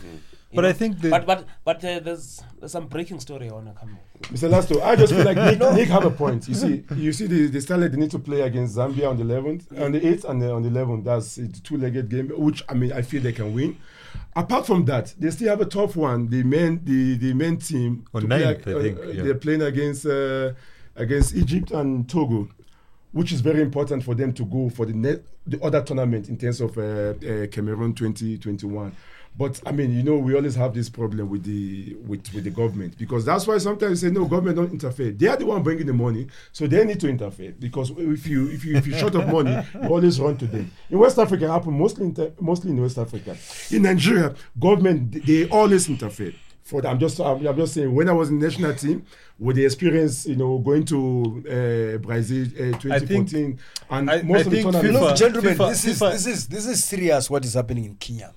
But 0.54 0.62
know. 0.64 0.70
I 0.70 0.74
think 0.74 1.00
the- 1.00 1.10
but 1.10 1.26
but 1.26 1.46
but 1.64 1.78
uh, 1.86 2.00
there's 2.00 2.42
there's 2.60 2.72
some 2.72 2.88
breaking 2.88 3.20
story 3.20 3.50
I 3.50 3.54
wanna 3.54 3.74
come. 3.80 3.98
Mr. 4.24 4.50
Lasto, 4.50 4.82
I 4.82 4.96
just 4.96 5.14
feel 5.14 5.24
like 5.26 5.38
Nick, 5.60 5.60
Nick 5.60 5.88
have 5.90 6.06
a 6.06 6.12
point. 6.12 6.48
You 6.48 6.54
see, 6.56 6.84
you 6.96 7.12
see, 7.14 7.26
the, 7.28 7.48
the 7.48 7.62
started 7.62 7.92
they 7.92 7.98
need 7.98 8.12
to 8.12 8.20
play 8.20 8.42
against 8.42 8.76
Zambia 8.78 9.10
on 9.10 9.18
the 9.18 9.24
11th, 9.24 9.82
on 9.82 9.92
the 9.94 10.00
8th, 10.00 10.26
and 10.30 10.42
the, 10.42 10.52
on 10.52 10.62
the 10.62 10.70
11th. 10.70 11.04
That's 11.06 11.38
a 11.38 11.48
two-legged 11.48 12.08
game, 12.10 12.30
which 12.36 12.64
I 12.70 12.74
mean, 12.76 12.92
I 12.94 13.02
feel 13.02 13.22
they 13.22 13.32
can 13.34 13.54
win. 13.54 13.78
Apart 14.36 14.68
from 14.68 14.86
that, 14.86 15.14
they 15.18 15.32
still 15.32 15.50
have 15.50 15.62
a 15.62 15.66
tough 15.66 15.96
one. 15.96 16.30
The 16.30 16.44
men, 16.44 16.82
the 16.84 17.18
the 17.18 17.34
men 17.34 17.58
team, 17.58 18.06
On 18.14 18.22
to 18.22 18.28
play 18.28 18.46
ninth, 18.46 18.68
I 18.68 18.82
think, 18.82 19.00
uh, 19.00 19.04
yeah. 19.08 19.24
they're 19.24 19.36
playing 19.36 19.62
against 19.64 20.06
uh, 20.06 20.52
against 21.02 21.36
Egypt 21.36 21.72
and 21.72 22.08
Togo, 22.08 22.48
which 23.12 23.32
is 23.32 23.42
very 23.42 23.62
important 23.62 24.04
for 24.04 24.16
them 24.16 24.32
to 24.34 24.46
go 24.46 24.70
for 24.70 24.86
the 24.86 24.94
net, 24.94 25.22
the 25.48 25.62
other 25.62 25.82
tournament 25.82 26.30
in 26.30 26.38
terms 26.38 26.62
of 26.62 26.78
uh, 26.78 26.82
uh, 26.82 27.48
Cameroon 27.48 27.94
2021. 27.94 28.96
But 29.38 29.62
I 29.66 29.72
mean, 29.72 29.94
you 29.94 30.04
know, 30.04 30.18
we 30.18 30.36
always 30.36 30.56
have 30.56 30.74
this 30.74 30.90
problem 30.90 31.30
with 31.30 31.44
the 31.44 31.96
with, 32.06 32.34
with 32.34 32.44
the 32.44 32.50
government 32.50 32.98
because 32.98 33.24
that's 33.24 33.48
why 33.48 33.58
sometimes 33.60 34.04
you 34.04 34.10
say 34.10 34.14
no, 34.14 34.26
government 34.26 34.58
don't 34.58 34.72
interfere. 34.72 35.12
They 35.12 35.28
are 35.28 35.38
the 35.38 35.46
one 35.46 35.64
bringing 35.64 35.86
the 35.88 35.94
money, 35.94 36.28
so 36.52 36.68
they 36.68 36.84
need 36.84 37.00
to 37.00 37.08
interfere 37.10 37.54
because 37.58 37.92
if 37.92 38.28
you 38.28 38.50
if 38.50 38.66
you 38.66 38.76
if 38.76 38.86
you 38.86 38.94
short 38.98 39.16
of 39.16 39.30
money, 39.32 39.58
you 39.82 39.88
always 39.88 40.20
run 40.20 40.36
to 40.38 40.48
them. 40.48 40.70
In 40.90 41.00
West 41.00 41.18
Africa, 41.18 41.46
it 41.46 41.50
happen 41.50 41.78
mostly 41.80 42.06
in 42.08 42.34
mostly 42.42 42.72
in 42.72 42.82
West 42.82 42.98
Africa. 42.98 43.38
In 43.72 43.84
Nigeria, 43.84 44.36
government 44.60 45.26
they 45.26 45.48
always 45.48 45.88
interfere. 45.88 46.34
For 46.72 46.88
I'm 46.88 46.98
just 47.00 47.20
I'm, 47.20 47.46
I'm 47.46 47.58
just 47.58 47.74
saying 47.74 47.94
when 47.94 48.08
I 48.08 48.14
was 48.14 48.30
in 48.30 48.40
the 48.40 48.48
national 48.48 48.74
team 48.74 49.06
with 49.38 49.58
the 49.58 49.66
experience, 49.66 50.26
you 50.26 50.38
know, 50.38 50.58
going 50.60 50.86
to 50.86 51.44
uh, 51.46 51.98
Brazil 51.98 52.46
uh, 52.48 52.78
2014 52.80 53.60
and 53.90 54.10
I- 54.10 54.22
most 54.22 54.38
I 54.38 54.40
of 54.40 54.46
the 54.46 54.52
think 54.52 54.72
tournaments. 54.72 54.98
FIFA 55.00 55.02
Look, 55.10 55.18
gentlemen, 55.18 55.58
FIFA 55.58 55.70
this 55.70 55.86
is 55.86 56.00
FIFA 56.00 56.12
this 56.14 56.26
is 56.28 56.48
this 56.48 56.66
is 56.68 56.84
serious. 56.84 57.30
What 57.30 57.44
is 57.44 57.56
happening 57.56 57.84
in 57.84 57.96
Kenya, 57.96 58.34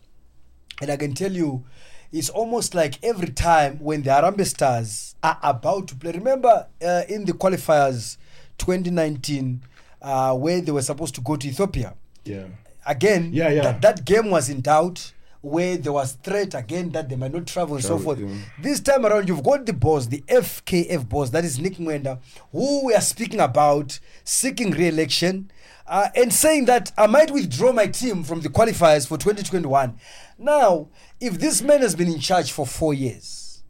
and 0.83 0.91
I 0.91 0.97
can 0.97 1.15
tell 1.15 1.31
you, 1.31 1.65
it's 2.11 2.29
almost 2.29 2.75
like 2.75 2.99
every 3.05 3.29
time 3.31 3.79
when 3.79 4.03
the 4.03 4.11
Harambee 4.11 4.47
Stars 4.47 5.15
are 5.23 5.39
about 5.43 5.87
to 5.89 5.95
play. 5.95 6.11
Remember, 6.11 6.67
uh, 6.85 7.03
in 7.09 7.25
the 7.27 7.33
qualifiers, 7.35 8.17
2019, 8.59 9.63
uh, 10.03 10.35
where 10.37 10.61
they 10.61 10.73
were 10.73 10.83
supposed 10.83 11.15
to 11.15 11.21
go 11.21 11.37
to 11.37 11.47
Ethiopia. 11.49 11.95
yeah. 12.25 12.47
Again, 12.87 13.31
Yeah, 13.33 13.49
yeah. 13.49 13.63
That, 13.63 13.81
that 13.83 14.05
game 14.05 14.29
was 14.31 14.51
in 14.51 14.61
doubt. 14.61 15.13
Where 15.45 15.77
there 15.77 15.93
was 15.93 16.13
threat 16.13 16.55
again 16.55 16.89
that 16.93 17.11
they 17.11 17.17
might 17.17 17.33
not 17.33 17.47
travel 17.47 17.75
and 17.75 17.85
so 17.85 17.99
forth. 17.99 18.19
yeah. 18.19 18.35
This 18.59 18.81
time 18.81 19.05
around, 19.05 19.29
you've 19.29 19.43
got 19.43 19.67
the 19.67 19.75
boss, 19.75 20.07
the 20.07 20.23
FKF 20.23 21.07
boss, 21.07 21.29
that 21.31 21.45
is 21.45 21.59
Nick 21.59 21.75
Mwendwa, 21.75 22.19
who 22.51 22.87
we 22.87 22.95
are 22.95 23.01
speaking 23.03 23.41
about 23.41 24.01
seeking 24.25 24.71
re-election 24.71 25.51
uh, 25.87 26.09
and 26.17 26.33
saying 26.33 26.65
that 26.65 26.93
I 26.97 27.07
might 27.09 27.31
withdraw 27.31 27.73
my 27.73 27.89
team 27.89 28.25
from 28.25 28.41
the 28.41 28.49
qualifiers 28.49 29.07
for 29.07 29.19
2021. 29.19 29.99
Now, 30.39 30.89
if 31.21 31.39
this 31.39 31.61
man 31.61 31.83
has 31.83 31.95
been 31.95 32.09
in 32.09 32.21
charge 32.21 32.51
for 32.51 32.67
four 32.67 32.95
years, 32.95 33.63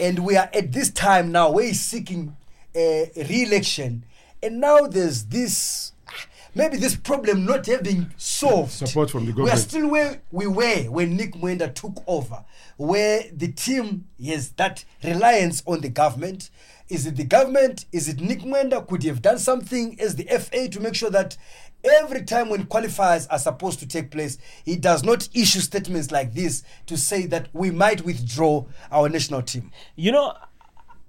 and 0.00 0.20
we 0.20 0.34
are 0.34 0.48
at 0.54 0.72
this 0.72 0.88
time 0.90 1.30
now 1.30 1.50
where 1.50 1.66
he's 1.66 1.80
seeking 1.80 2.36
a 2.74 3.10
re-election, 3.16 4.04
and 4.42 4.60
now 4.60 4.86
there's 4.86 5.24
this 5.26 5.92
maybe 6.54 6.76
this 6.76 6.96
problem 6.96 7.44
not 7.44 7.66
having 7.66 8.12
solved. 8.16 8.72
Support 8.72 9.10
from 9.10 9.26
the 9.26 9.32
government. 9.32 9.44
We 9.44 9.50
are 9.58 9.62
still 9.62 9.88
where 9.88 10.22
we 10.30 10.46
were 10.46 10.84
when 10.84 11.16
Nick 11.16 11.34
Mwendwa 11.34 11.74
took 11.74 12.02
over, 12.06 12.44
where 12.76 13.24
the 13.32 13.48
team 13.52 14.06
has 14.24 14.50
that 14.52 14.84
reliance 15.02 15.62
on 15.66 15.80
the 15.80 15.88
government. 15.88 16.50
Is 16.88 17.06
it 17.06 17.16
the 17.16 17.24
government? 17.24 17.84
Is 17.92 18.08
it 18.08 18.20
Nick 18.20 18.40
Mwendwa? 18.40 18.86
Could 18.86 19.02
he 19.02 19.08
have 19.08 19.20
done 19.22 19.38
something 19.38 20.00
as 20.00 20.16
the 20.16 20.24
FA 20.24 20.68
to 20.68 20.80
make 20.80 20.94
sure 20.94 21.10
that 21.10 21.36
every 21.84 22.22
time 22.22 22.48
when 22.48 22.64
qualifiers 22.64 23.26
are 23.30 23.38
supposed 23.38 23.78
to 23.80 23.86
take 23.86 24.10
place, 24.10 24.38
he 24.64 24.76
does 24.76 25.04
not 25.04 25.28
issue 25.34 25.60
statements 25.60 26.10
like 26.10 26.32
this 26.34 26.62
to 26.86 26.96
say 26.96 27.26
that 27.26 27.48
we 27.52 27.70
might 27.70 28.04
withdraw 28.04 28.64
our 28.90 29.08
national 29.08 29.42
team? 29.42 29.70
You 29.96 30.12
know, 30.12 30.34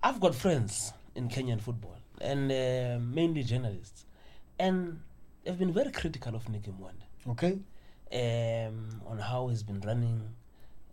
I've 0.04 0.19
got 0.19 0.36
friends 0.36 0.93
in 1.15 1.30
Kenyan 1.30 1.62
football 1.62 1.95
and 2.21 2.52
uh, 2.52 2.99
mainly 3.02 3.43
journalists, 3.43 4.06
and 4.60 4.99
they've 5.49 5.57
been 5.59 5.73
very 5.73 5.91
critical 5.91 6.35
of 6.35 6.47
Nicky 6.47 6.71
Mwanda 6.71 7.05
Okay. 7.27 7.53
um, 8.67 9.01
on 9.07 9.17
how 9.17 9.47
he's 9.47 9.63
been 9.63 9.81
running 9.81 10.21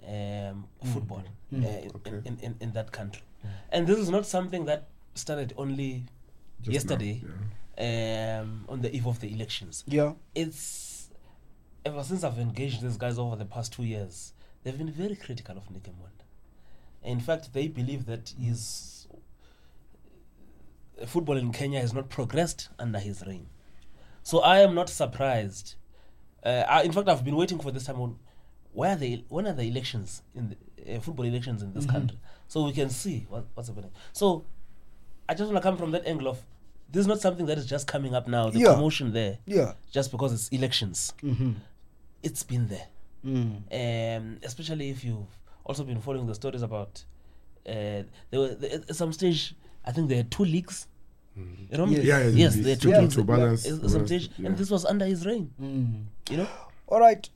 um, 0.09 0.65
football 0.93 1.23
uh, 1.55 1.57
in, 1.57 2.23
in, 2.25 2.39
in, 2.43 2.57
in 2.61 2.73
that 2.73 2.91
country. 2.91 3.23
And 3.71 3.87
this 3.87 3.99
is 3.99 4.09
not 4.09 4.25
something 4.27 4.65
that 4.65 4.89
started 5.15 5.53
only 5.59 6.05
Just 6.63 6.89
now, 6.89 6.97
yesterday 6.97 7.23
um, 7.79 8.65
on 8.69 8.81
the 8.81 8.95
eve 8.95 9.07
of 9.07 9.21
the 9.21 9.33
elections. 9.33 9.85
Yeah. 9.87 10.13
It's 10.35 11.11
ever 11.85 12.03
since 12.03 12.25
I've 12.25 12.39
engaged 12.39 12.83
these 12.83 12.97
guys 12.97 13.19
over 13.19 13.37
the 13.37 13.45
past 13.45 13.73
two 13.75 13.85
years, 13.85 14.33
they've 14.63 14.77
been 14.79 14.91
very 14.91 15.17
critical 15.17 15.57
of 15.59 15.71
Nicky 15.71 15.91
Mwanda. 15.91 16.25
In 17.05 17.21
fact, 17.21 17.53
they 17.53 17.69
believe 17.69 18.07
that 18.07 18.33
his 18.41 19.07
football 21.07 21.37
in 21.37 21.53
Kenya 21.53 21.81
has 21.81 21.93
not 21.93 22.09
progressed 22.09 22.69
under 22.79 22.99
his 22.99 23.23
reign. 23.27 23.47
So 24.31 24.41
I 24.41 24.59
am 24.59 24.75
not 24.75 24.89
surprised. 24.89 25.77
Uh, 26.43 26.65
I, 26.69 26.83
in 26.83 26.91
fact, 26.91 27.09
I've 27.09 27.25
been 27.25 27.37
waiting 27.37 27.61
for 27.61 27.71
this 27.71 27.85
time 27.85 28.01
on 28.01 28.19
where 28.73 28.91
are 28.95 28.97
the 28.97 29.25
when 29.29 29.47
are 29.47 29.53
the 29.53 29.63
elections 29.63 30.23
in 30.35 30.45
the 30.51 30.57
uh, 30.97 31.01
football 31.01 31.25
elections 31.27 31.63
in 31.63 31.73
this 31.73 31.87
country, 31.87 32.19
so 32.49 32.65
we 32.65 32.73
can 32.73 32.91
see 32.91 33.25
what, 33.29 33.45
what's 33.55 33.69
happening. 33.69 33.93
So 34.13 34.45
I 35.29 35.35
just 35.35 35.49
want 35.53 35.63
to 35.63 35.69
come 35.69 35.77
from 35.79 35.93
that 35.93 36.05
angle 36.07 36.27
of 36.27 36.39
this 36.91 37.03
is 37.03 37.07
not 37.07 37.21
something 37.21 37.47
that 37.47 37.57
is 37.57 37.67
just 37.67 37.87
coming 37.87 38.17
up 38.17 38.27
now. 38.27 38.51
The 38.51 38.59
Yeah. 38.59 38.73
commotion 38.75 39.13
there, 39.13 39.39
Yeah. 39.47 39.75
just 39.93 40.11
because 40.11 40.33
it's 40.33 40.49
elections, 40.49 41.13
Mm-hmm. 41.23 41.53
it's 42.25 42.43
been 42.43 42.67
there. 42.67 42.89
Mm. 43.25 43.63
Um, 44.19 44.39
especially 44.43 44.91
if 44.91 45.05
you've 45.05 45.35
also 45.65 45.85
been 45.85 46.01
following 46.01 46.27
the 46.27 46.35
stories 46.35 46.63
about 46.63 47.05
uh, 47.69 48.03
there 48.31 48.41
were 48.43 48.55
there, 48.57 48.81
at 48.91 48.97
some 48.97 49.13
stage. 49.13 49.55
I 49.85 49.93
think 49.93 50.09
there 50.09 50.19
are 50.21 50.29
two 50.37 50.45
leagues. 50.45 50.89
You 51.71 51.79
know, 51.79 51.87
Yes. 51.87 52.05
Yeah, 52.05 52.19
yeah, 52.21 52.29
yes, 52.29 52.55
the- 52.55 52.63
there 52.63 52.73
are 52.73 52.77
to- 53.03 53.09
to- 53.09 53.15
to 53.17 53.25
balance- 53.25 53.67
at- 53.67 53.73
at 53.73 53.77
balance, 53.79 53.93
some 53.93 54.07
stage, 54.07 54.31
yeah. 54.39 54.47
and 54.49 54.57
this 54.57 54.71
was 54.71 54.85
under 54.85 55.05
his 55.05 55.27
reign. 55.27 55.51
Mm. 55.61 56.05
You 56.31 56.37
know, 56.39 56.49
All 56.89 57.01
right. 57.01 57.29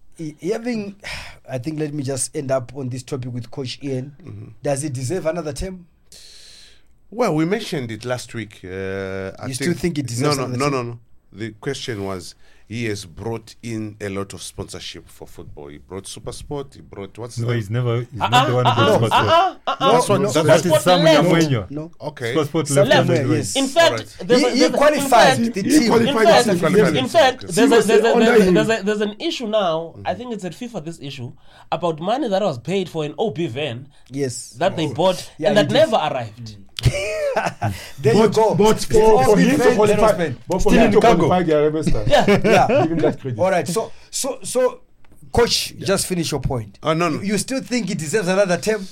Having, 0.42 0.96
I 1.50 1.58
think, 1.58 1.78
let 1.80 1.92
me 1.92 2.02
just 2.04 2.34
end 2.36 2.50
up 2.50 2.72
on 2.76 2.88
this 2.88 3.02
topic 3.02 3.32
with 3.32 3.50
Coach 3.50 3.78
Ian. 3.82 4.14
Mm-hmm. 4.22 4.48
Does 4.62 4.82
he 4.82 4.88
deserve 4.88 5.26
another 5.26 5.52
term? 5.52 5.86
Well, 7.10 7.34
we 7.34 7.44
mentioned 7.44 7.90
it 7.90 8.04
last 8.04 8.32
week. 8.34 8.60
Uh, 8.64 9.32
I 9.38 9.46
You 9.48 9.54
still 9.54 9.74
think 9.74 9.96
he 9.96 10.02
deserves 10.02 10.36
no, 10.36 10.46
no, 10.46 10.54
another 10.54 10.70
no, 10.70 10.76
team? 10.82 10.86
no, 10.88 10.92
no. 10.94 10.98
The 11.32 11.50
question 11.60 12.04
was 12.04 12.34
he 12.70 12.84
has 12.84 13.04
brought 13.04 13.56
in 13.64 13.96
a 14.00 14.08
lot 14.08 14.32
of 14.32 14.40
sponsorship 14.40 15.08
for 15.08 15.26
football. 15.26 15.66
He 15.66 15.78
brought 15.78 16.06
Super 16.06 16.30
Sport. 16.30 16.74
He 16.74 16.80
brought 16.80 17.18
what's 17.18 17.36
No, 17.36 17.48
the- 17.48 17.54
he's 17.56 17.68
never. 17.68 18.02
He's 18.02 18.20
Uh-uh, 18.20 18.28
not 18.28 18.46
the 18.46 18.54
one 18.54 18.64
who 18.64 18.70
uh-uh, 18.70 18.98
brought 19.00 19.12
uh-uh, 19.12 19.28
Sport. 19.56 19.60
uh-uh. 19.66 19.92
That's 19.92 20.08
what- 20.08 20.20
no, 20.20 20.30
that's 20.30 20.46
That 20.46 20.58
Sport 20.60 20.76
is 20.78 20.84
Samuel 20.84 21.22
left. 21.32 21.70
No. 21.72 21.90
okay. 22.00 22.30
Sport 22.32 22.46
Sport 22.46 22.68
Some 22.68 22.88
left 22.88 23.08
left, 23.08 23.24
on 23.24 23.30
yes. 23.30 23.36
race. 23.36 23.56
In 23.56 23.66
fact, 23.66 23.90
Alright. 23.90 24.16
there's 24.22 24.40
He- 24.40 24.46
a, 24.46 24.50
he 24.50 24.58
there's 24.60 24.70
a- 24.72 24.76
qualified 24.76 25.10
fact, 25.10 25.54
the 25.54 25.62
He 25.62 25.68
team. 25.68 25.82
in 25.82 25.88
qualified 25.88 26.14
fact, 26.14 26.46
himself 26.46 26.60
qualified 26.60 26.96
in 26.96 27.08
fact, 27.08 27.40
there's 27.42 27.58
a, 27.72 27.74
was 27.76 27.86
there's, 27.88 28.00
a, 28.00 28.02
there's, 28.02 28.46
a, 28.48 28.52
there's, 28.52 28.68
a, 28.80 28.82
there's 28.84 29.00
an 29.00 29.16
issue 29.18 29.46
now. 29.48 29.96
I 30.04 30.14
think 30.14 30.32
it's 30.32 30.44
at 30.44 30.52
FIFA. 30.52 30.84
This 30.84 31.00
issue 31.00 31.32
about 31.72 31.98
money 31.98 32.28
that 32.28 32.40
was 32.40 32.58
paid 32.60 32.88
for 32.88 33.04
an 33.04 33.16
OB 33.18 33.38
van 33.48 33.88
Yes. 34.10 34.50
that 34.62 34.76
they 34.76 34.86
oh. 34.86 34.94
bought 34.94 35.28
Yeah, 35.38 35.48
and 35.48 35.56
that 35.58 35.70
never 35.72 35.96
arrived. 35.96 36.56
Mm. 36.56 36.69
There 38.00 38.14
you 38.14 38.20
But, 38.28 38.34
go. 38.34 38.54
but 38.54 38.80
for, 38.84 39.24
for 39.24 39.38
him 39.38 39.50
to 39.50 39.62
paid, 39.64 39.78
let 39.78 39.90
us 39.90 39.96
qualify, 39.98 40.32
but 40.48 40.62
for 40.62 40.70
Still 40.70 40.72
him 40.72 40.86
in 40.86 40.92
to 40.92 41.00
cargo. 41.00 41.26
qualify 41.26 41.42
the 41.44 41.58
Arabian 41.58 41.84
Star, 41.84 42.04
Yeah. 42.06 42.26
Yeah. 42.44 42.66
give 42.82 42.92
him 42.92 42.98
that 42.98 43.20
credit. 43.20 43.38
All 43.38 43.50
right. 43.50 43.68
So, 43.68 43.92
so, 44.10 44.38
so, 44.42 44.80
coach, 45.32 45.74
just 45.78 46.06
finish 46.06 46.30
your 46.32 46.40
point. 46.40 46.78
Oh, 46.82 46.92
no, 46.94 47.08
no. 47.08 47.20
You, 47.20 47.32
you 47.32 47.38
still 47.38 47.62
think 47.62 47.88
he 47.88 47.94
deserves 47.94 48.28
another 48.28 48.56
term? 48.58 48.84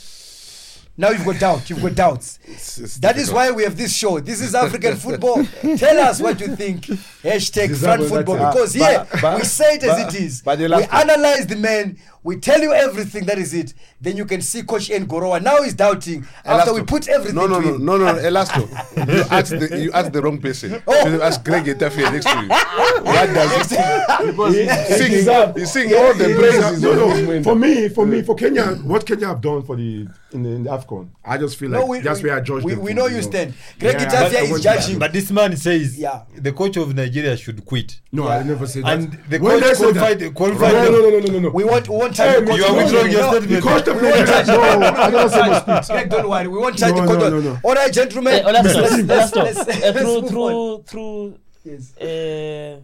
Now 1.01 1.11
you've 1.11 1.25
got 1.25 1.39
doubt. 1.39 1.71
You've 1.71 1.81
got 1.81 1.95
doubts. 1.95 2.41
It's- 2.45 2.79
it's 2.79 2.97
That 2.99 3.17
is 3.19 3.31
why 3.31 3.53
we 3.53 3.63
have 3.63 3.77
this 3.77 3.95
show. 3.95 4.19
This 4.19 4.41
is 4.41 4.53
African 4.55 4.97
football. 4.97 5.45
Tell 5.77 5.99
us 6.01 6.21
what 6.21 6.41
you 6.41 6.57
think. 6.57 6.87
Hashtag 7.23 7.77
front 7.77 8.03
football. 8.09 8.37
Because 8.37 8.77
But- 8.77 9.07
here 9.07 9.21
but- 9.23 9.39
we 9.39 9.45
say 9.45 9.75
it 9.77 9.85
as 9.85 10.05
but- 10.05 10.15
it 10.15 10.21
is. 10.21 10.43
we 10.45 10.65
analyze 10.85 11.47
the 11.47 11.57
man. 11.57 11.99
We 12.29 12.37
tell 12.37 12.61
you 12.61 12.75
everything. 12.75 13.25
That 13.25 13.39
is 13.39 13.55
it. 13.55 13.73
Then 14.03 14.19
you 14.19 14.27
can 14.27 14.43
see 14.43 14.63
Coach 14.63 14.91
Ian 14.91 15.07
Gorowa. 15.07 15.43
Now 15.43 15.63
he's 15.63 15.73
doubting 15.73 16.27
after 16.45 16.75
we 16.75 16.83
put 16.83 17.09
everything. 17.09 17.35
No, 17.37 17.47
no, 17.47 17.59
to 17.59 17.67
no, 17.69 17.75
him. 17.77 17.85
no, 17.87 17.97
no, 17.97 18.05
Elasto. 18.17 18.69
you 19.09 19.23
asked 19.31 19.51
the 19.59 19.79
you 19.81 19.91
asked 19.93 20.13
the 20.13 20.21
wrong 20.21 20.39
person. 20.39 20.83
Oh. 20.87 21.05
You 21.07 21.13
should 21.13 21.21
ask 21.23 21.43
Greg 21.43 21.65
Etafia 21.65 22.13
next 22.13 22.27
to 22.27 22.43
you. 22.43 22.49
What 22.49 23.33
does 23.33 23.71
he 23.71 24.27
Because 24.27 24.55
he, 24.55 24.69
sing? 24.99 25.11
deserve- 25.11 25.57
He 25.57 25.65
sing 25.65 25.95
all 25.95 26.13
the 26.13 26.29
he 26.29 26.35
praises. 26.35 26.83
No, 26.83 26.93
no. 26.95 27.43
For 27.43 27.55
me, 27.57 27.89
for 27.89 28.05
me, 28.07 28.21
for 28.23 28.35
Kenya, 28.35 28.67
what 28.93 29.07
Kenya 29.07 29.29
have 29.29 29.41
done 29.41 29.63
for 29.63 29.77
the 29.77 30.07
in 30.33 30.43
the, 30.43 30.51
in 30.51 30.65
the 30.65 30.71
Afcon, 30.71 31.09
I 31.25 31.39
just 31.39 31.57
feel 31.59 31.71
like 31.71 31.81
No, 31.81 31.87
we, 31.87 32.01
that's 32.01 32.23
we, 32.23 32.29
where 32.29 32.39
I 32.39 32.43
judge 32.43 32.63
we, 32.63 32.75
them. 32.75 32.83
we 32.83 32.93
know 32.93 33.07
you 33.07 33.23
stand. 33.23 33.55
Greg 33.81 33.95
Yeah, 33.99 34.07
Etafia 34.07 34.37
I 34.41 34.43
is 34.43 34.61
judging. 34.63 34.99
But 34.99 35.15
this 35.15 35.31
man 35.31 35.57
says 35.57 35.99
Yeah. 35.99 36.25
the 36.37 36.53
coach 36.53 36.77
of 36.77 36.95
Nigeria 36.95 37.35
should 37.39 37.65
quit. 37.65 38.01
No, 38.13 38.25
Yeah. 38.29 38.37
I 38.39 38.43
never 38.43 38.67
said 38.67 38.85
that. 38.85 38.99
And 38.99 39.13
the 39.31 39.39
coach 39.39 39.63
they 39.63 39.75
said 39.75 39.95
that- 39.95 40.35
qualified- 40.35 40.35
qualified 40.35 40.73
No, 40.73 40.85
no, 40.91 40.91
no, 40.91 41.11
no, 41.11 41.19
no, 41.21 41.33
no, 41.33 41.39
no. 41.41 41.49
We 41.51 41.65
want, 41.65 41.89
we 41.89 41.97
want 41.97 42.18
Hey, 42.19 42.35
time. 42.35 42.47
to 42.47 42.57
you 42.57 42.65
are 42.65 42.77
withdrawing 42.77 43.13
your 43.13 43.23
statement. 43.31 43.49
The 43.49 43.61
coach 43.69 43.85
the 43.85 43.95
we 43.95 44.03
want 44.03 44.15
player. 44.15 44.27
time- 44.27 44.47
No, 44.47 44.87
I 44.87 45.11
never 45.11 45.29
say 45.31 45.49
must 45.49 45.91
quit. 45.91 46.11
Don't 46.11 46.29
worry. 46.29 46.49
We 46.49 46.59
want 46.59 46.79
time 46.79 46.95
No, 46.95 47.01
to 47.03 47.07
coach. 47.09 47.19
no, 47.19 47.31
the- 47.31 47.43
no, 47.49 47.53
no. 47.55 47.61
All 47.65 47.75
right, 47.75 47.93
gentlemen. 47.93 48.43
Let's, 48.45 48.75
let's, 48.75 48.77
let's, 48.77 49.03
let's- 49.09 49.29
stop. 49.31 49.45
let's- 49.45 49.59
Uh, 49.59 49.63
let's 49.65 49.99
through 49.99 50.29
through 50.29 50.83
through 50.87 51.39
Yes. 51.65 51.97
uh, 51.99 52.81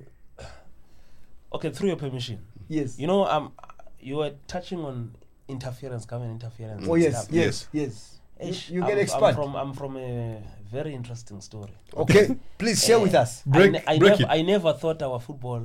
okay 1.56 1.70
through 1.70 1.88
your 1.88 1.96
permission 1.96 2.38
Yes. 2.68 2.98
you 2.98 3.06
know 3.06 3.24
um 3.26 3.52
you 4.00 4.16
were 4.16 4.32
touching 4.46 4.80
on 4.84 5.12
interference 5.48 6.04
government 6.04 6.42
interference 6.42 6.86
Oh 6.88 6.94
yes, 6.96 7.28
yes, 7.30 7.68
yes. 7.72 8.18
Ish, 8.40 8.70
You 8.70 8.80
I'm- 8.82 8.88
can 8.90 8.98
I'm 8.98 9.02
expand. 9.04 9.36
from 9.36 9.56
i'm 9.56 9.72
from 9.72 9.96
a 9.96 10.42
very 10.70 10.92
interesting 10.94 11.40
story 11.40 11.72
Okay, 11.96 12.36
please 12.58 12.84
share 12.84 12.98
with 12.98 13.14
us. 13.14 13.42
I, 13.46 13.50
Break- 13.50 13.72
ne- 13.72 13.84
I, 13.86 13.98
break 13.98 14.10
never, 14.18 14.22
it. 14.24 14.28
I 14.38 14.42
never 14.42 14.72
thought 14.74 15.00
our 15.02 15.20
football 15.20 15.62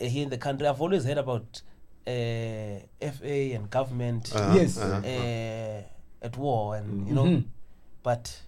uh, 0.00 0.04
here 0.04 0.24
in 0.24 0.30
the 0.30 0.38
country 0.38 0.66
i've 0.66 0.80
always 0.80 1.04
heard 1.04 1.18
about 1.18 1.62
uh, 2.06 3.10
fa 3.16 3.54
and 3.56 3.70
government 3.70 4.32
Uh-huh, 4.34 4.54
Yes. 4.58 4.78
uh-huh. 4.78 5.00
uh, 5.06 6.26
at 6.26 6.36
war 6.36 6.76
and 6.76 7.08
you 7.08 7.14
know 7.14 7.24
Mhm. 7.26 7.44
but 8.02 8.40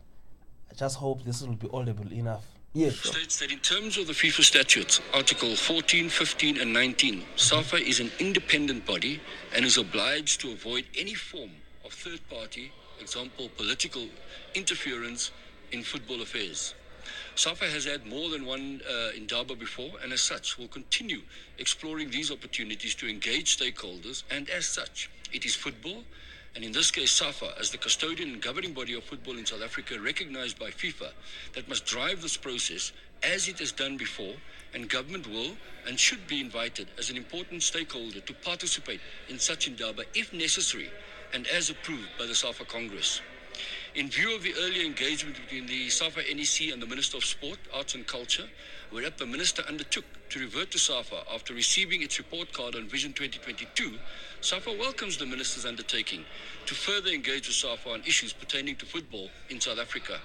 i 0.70 0.74
just 0.74 0.96
hope 0.96 1.24
this 1.24 1.42
will 1.42 1.56
be 1.56 1.68
audible 1.72 2.12
enough 2.12 2.44
Yes. 2.74 2.96
states 2.96 3.38
that 3.40 3.50
in 3.50 3.58
terms 3.60 3.96
of 3.96 4.06
the 4.06 4.12
FIFA 4.12 4.42
statutes, 4.44 5.00
Article 5.14 5.56
14, 5.56 6.10
15, 6.10 6.60
and 6.60 6.72
19, 6.72 7.24
SAFA 7.34 7.76
is 7.78 7.98
an 7.98 8.10
independent 8.20 8.84
body 8.86 9.20
and 9.54 9.64
is 9.64 9.78
obliged 9.78 10.40
to 10.42 10.52
avoid 10.52 10.84
any 10.96 11.14
form 11.14 11.50
of 11.84 11.92
third 11.94 12.20
party, 12.28 12.70
example, 13.00 13.48
political 13.56 14.06
interference 14.54 15.32
in 15.72 15.82
football 15.82 16.20
affairs. 16.20 16.74
SAFA 17.38 17.66
has 17.66 17.84
had 17.84 18.04
more 18.04 18.30
than 18.30 18.44
one 18.44 18.80
uh, 18.90 19.10
Indaba 19.16 19.54
before, 19.54 19.92
and 20.02 20.12
as 20.12 20.20
such, 20.20 20.58
will 20.58 20.66
continue 20.66 21.20
exploring 21.58 22.10
these 22.10 22.32
opportunities 22.32 22.96
to 22.96 23.08
engage 23.08 23.56
stakeholders. 23.56 24.24
And 24.28 24.50
as 24.50 24.66
such, 24.66 25.08
it 25.32 25.44
is 25.44 25.54
football, 25.54 26.02
and 26.56 26.64
in 26.64 26.72
this 26.72 26.90
case, 26.90 27.12
SAFA, 27.12 27.54
as 27.56 27.70
the 27.70 27.78
custodian 27.78 28.30
and 28.30 28.42
governing 28.42 28.72
body 28.72 28.94
of 28.94 29.04
football 29.04 29.38
in 29.38 29.46
South 29.46 29.62
Africa, 29.62 30.00
recognized 30.00 30.58
by 30.58 30.70
FIFA, 30.70 31.12
that 31.54 31.68
must 31.68 31.86
drive 31.86 32.22
this 32.22 32.36
process 32.36 32.90
as 33.22 33.46
it 33.46 33.60
has 33.60 33.70
done 33.70 33.96
before, 33.96 34.34
and 34.74 34.90
government 34.90 35.28
will 35.28 35.52
and 35.86 35.96
should 35.96 36.26
be 36.26 36.40
invited 36.40 36.88
as 36.98 37.08
an 37.08 37.16
important 37.16 37.62
stakeholder 37.62 38.18
to 38.18 38.34
participate 38.34 39.00
in 39.28 39.38
such 39.38 39.68
Indaba 39.68 40.02
if 40.12 40.32
necessary 40.32 40.90
and 41.32 41.46
as 41.46 41.70
approved 41.70 42.08
by 42.18 42.26
the 42.26 42.34
SAFA 42.34 42.64
Congress. 42.64 43.20
In 43.98 44.08
view 44.08 44.32
of 44.32 44.44
the 44.44 44.54
earlier 44.54 44.84
engagement 44.84 45.34
between 45.34 45.66
the 45.66 45.90
SAFA 45.90 46.20
NEC 46.32 46.72
and 46.72 46.80
the 46.80 46.86
Minister 46.86 47.16
of 47.16 47.24
Sport, 47.24 47.58
Arts 47.74 47.96
and 47.96 48.06
Culture, 48.06 48.44
whereat 48.92 49.18
the 49.18 49.26
Minister 49.26 49.62
undertook 49.62 50.04
to 50.30 50.38
revert 50.38 50.70
to 50.70 50.78
SAFA 50.78 51.24
after 51.34 51.52
receiving 51.52 52.02
its 52.02 52.16
report 52.16 52.52
card 52.52 52.76
on 52.76 52.88
Vision 52.88 53.12
2022, 53.12 53.98
SAFA 54.40 54.70
welcomes 54.78 55.16
the 55.16 55.26
Minister's 55.26 55.66
undertaking 55.66 56.24
to 56.66 56.76
further 56.76 57.10
engage 57.10 57.48
with 57.48 57.56
SAFA 57.56 57.90
on 57.90 58.02
issues 58.02 58.32
pertaining 58.32 58.76
to 58.76 58.86
football 58.86 59.30
in 59.50 59.60
South 59.60 59.80
Africa. 59.80 60.20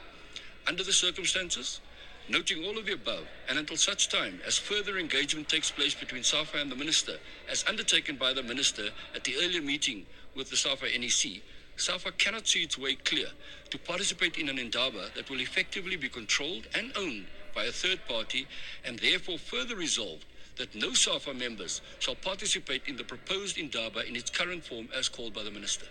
Under 0.67 0.83
the 0.83 0.93
circumstances, 0.93 1.81
noting 2.29 2.63
all 2.65 2.77
of 2.77 2.85
the 2.85 2.93
above, 2.93 3.25
and 3.49 3.57
until 3.57 3.75
such 3.75 4.07
time 4.07 4.39
as 4.45 4.55
further 4.55 4.99
engagement 4.99 5.49
takes 5.49 5.71
place 5.71 5.95
between 5.95 6.21
SAFA 6.21 6.57
and 6.57 6.71
the 6.71 6.75
Minister, 6.75 7.13
as 7.49 7.65
undertaken 7.67 8.17
by 8.17 8.33
the 8.33 8.43
Minister 8.43 8.89
at 9.15 9.23
the 9.23 9.33
earlier 9.41 9.63
meeting 9.63 10.05
with 10.35 10.51
the 10.51 10.57
SAFA 10.57 10.95
NEC, 10.95 11.41
SAFA 11.75 12.11
cannot 12.11 12.47
see 12.47 12.61
its 12.61 12.77
way 12.77 12.95
clear 12.95 13.27
to 13.73 13.79
participate 13.79 14.37
in 14.37 14.49
an 14.49 14.59
Indaba 14.59 15.09
that 15.15 15.27
will 15.31 15.39
effectively 15.39 15.95
be 15.95 16.07
controlled 16.07 16.67
and 16.75 16.91
owned 16.95 17.25
by 17.55 17.63
a 17.63 17.71
third 17.71 17.99
party, 18.07 18.45
and 18.85 18.99
therefore 18.99 19.39
further 19.39 19.75
resolved 19.75 20.25
that 20.57 20.75
no 20.75 20.93
SAFA 20.93 21.33
members 21.33 21.81
shall 21.97 22.13
participate 22.13 22.83
in 22.87 22.95
the 22.97 23.03
proposed 23.03 23.57
Indaba 23.57 24.07
in 24.07 24.15
its 24.15 24.29
current 24.29 24.63
form 24.63 24.89
as 24.95 25.09
called 25.09 25.33
by 25.33 25.41
the 25.41 25.49
Minister. 25.49 25.87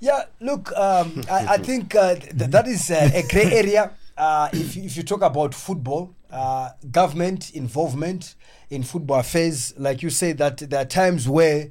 Yeah, 0.00 0.24
look, 0.40 0.72
um, 0.72 1.24
I, 1.30 1.46
I 1.46 1.58
think 1.58 1.94
uh, 1.94 2.14
th- 2.14 2.50
that 2.50 2.66
is 2.66 2.90
uh, 2.90 3.10
a 3.12 3.22
grey 3.30 3.52
area. 3.52 3.92
Uh, 4.16 4.48
if, 4.54 4.78
if 4.78 4.96
you 4.96 5.02
talk 5.02 5.20
about 5.20 5.52
football, 5.52 6.14
uh, 6.30 6.70
government 6.90 7.50
involvement 7.50 8.34
in 8.70 8.82
football 8.82 9.20
affairs, 9.20 9.74
like 9.76 10.02
you 10.02 10.08
say, 10.08 10.32
that 10.32 10.56
there 10.56 10.80
are 10.80 10.86
times 10.86 11.28
where 11.28 11.68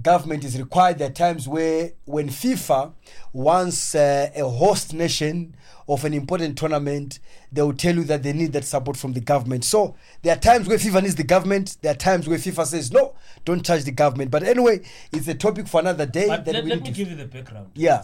government 0.00 0.44
is 0.44 0.58
required. 0.58 0.98
There 0.98 1.08
are 1.08 1.12
times 1.12 1.46
where, 1.48 1.92
when 2.04 2.28
FIFA 2.28 2.92
wants 3.32 3.94
uh, 3.94 4.30
a 4.34 4.48
host 4.48 4.92
nation 4.94 5.54
of 5.88 6.04
an 6.04 6.14
important 6.14 6.56
tournament, 6.58 7.18
they 7.52 7.62
will 7.62 7.74
tell 7.74 7.94
you 7.94 8.04
that 8.04 8.22
they 8.22 8.32
need 8.32 8.52
that 8.54 8.64
support 8.64 8.96
from 8.96 9.12
the 9.12 9.20
government. 9.20 9.64
So 9.64 9.96
there 10.22 10.34
are 10.34 10.38
times 10.40 10.66
where 10.66 10.78
FIFA 10.78 11.02
needs 11.02 11.14
the 11.14 11.24
government. 11.24 11.76
There 11.82 11.92
are 11.92 11.96
times 11.96 12.26
where 12.26 12.38
FIFA 12.38 12.66
says 12.66 12.90
no, 12.92 13.14
don't 13.44 13.64
charge 13.64 13.84
the 13.84 13.92
government. 13.92 14.30
But 14.30 14.42
anyway, 14.42 14.80
it's 15.12 15.28
a 15.28 15.34
topic 15.34 15.68
for 15.68 15.80
another 15.80 16.06
day. 16.06 16.26
But 16.26 16.44
that 16.46 16.54
let, 16.54 16.64
we 16.64 16.70
let 16.70 16.82
me 16.82 16.90
give 16.90 17.08
you 17.10 17.16
the 17.16 17.26
background. 17.26 17.70
Yeah. 17.74 18.02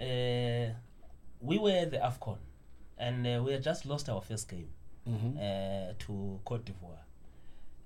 Uh, 0.00 0.74
we 1.40 1.58
were 1.58 1.86
the 1.86 1.98
AFCON 1.98 2.38
and 2.98 3.26
uh, 3.26 3.42
we 3.42 3.52
had 3.52 3.62
just 3.62 3.86
lost 3.86 4.08
our 4.08 4.20
first 4.22 4.48
game 4.48 4.68
Mm-hmm. 5.08 5.38
uh, 5.38 5.94
to 6.00 6.38
Cote 6.44 6.66
d'Ivoire. 6.66 7.00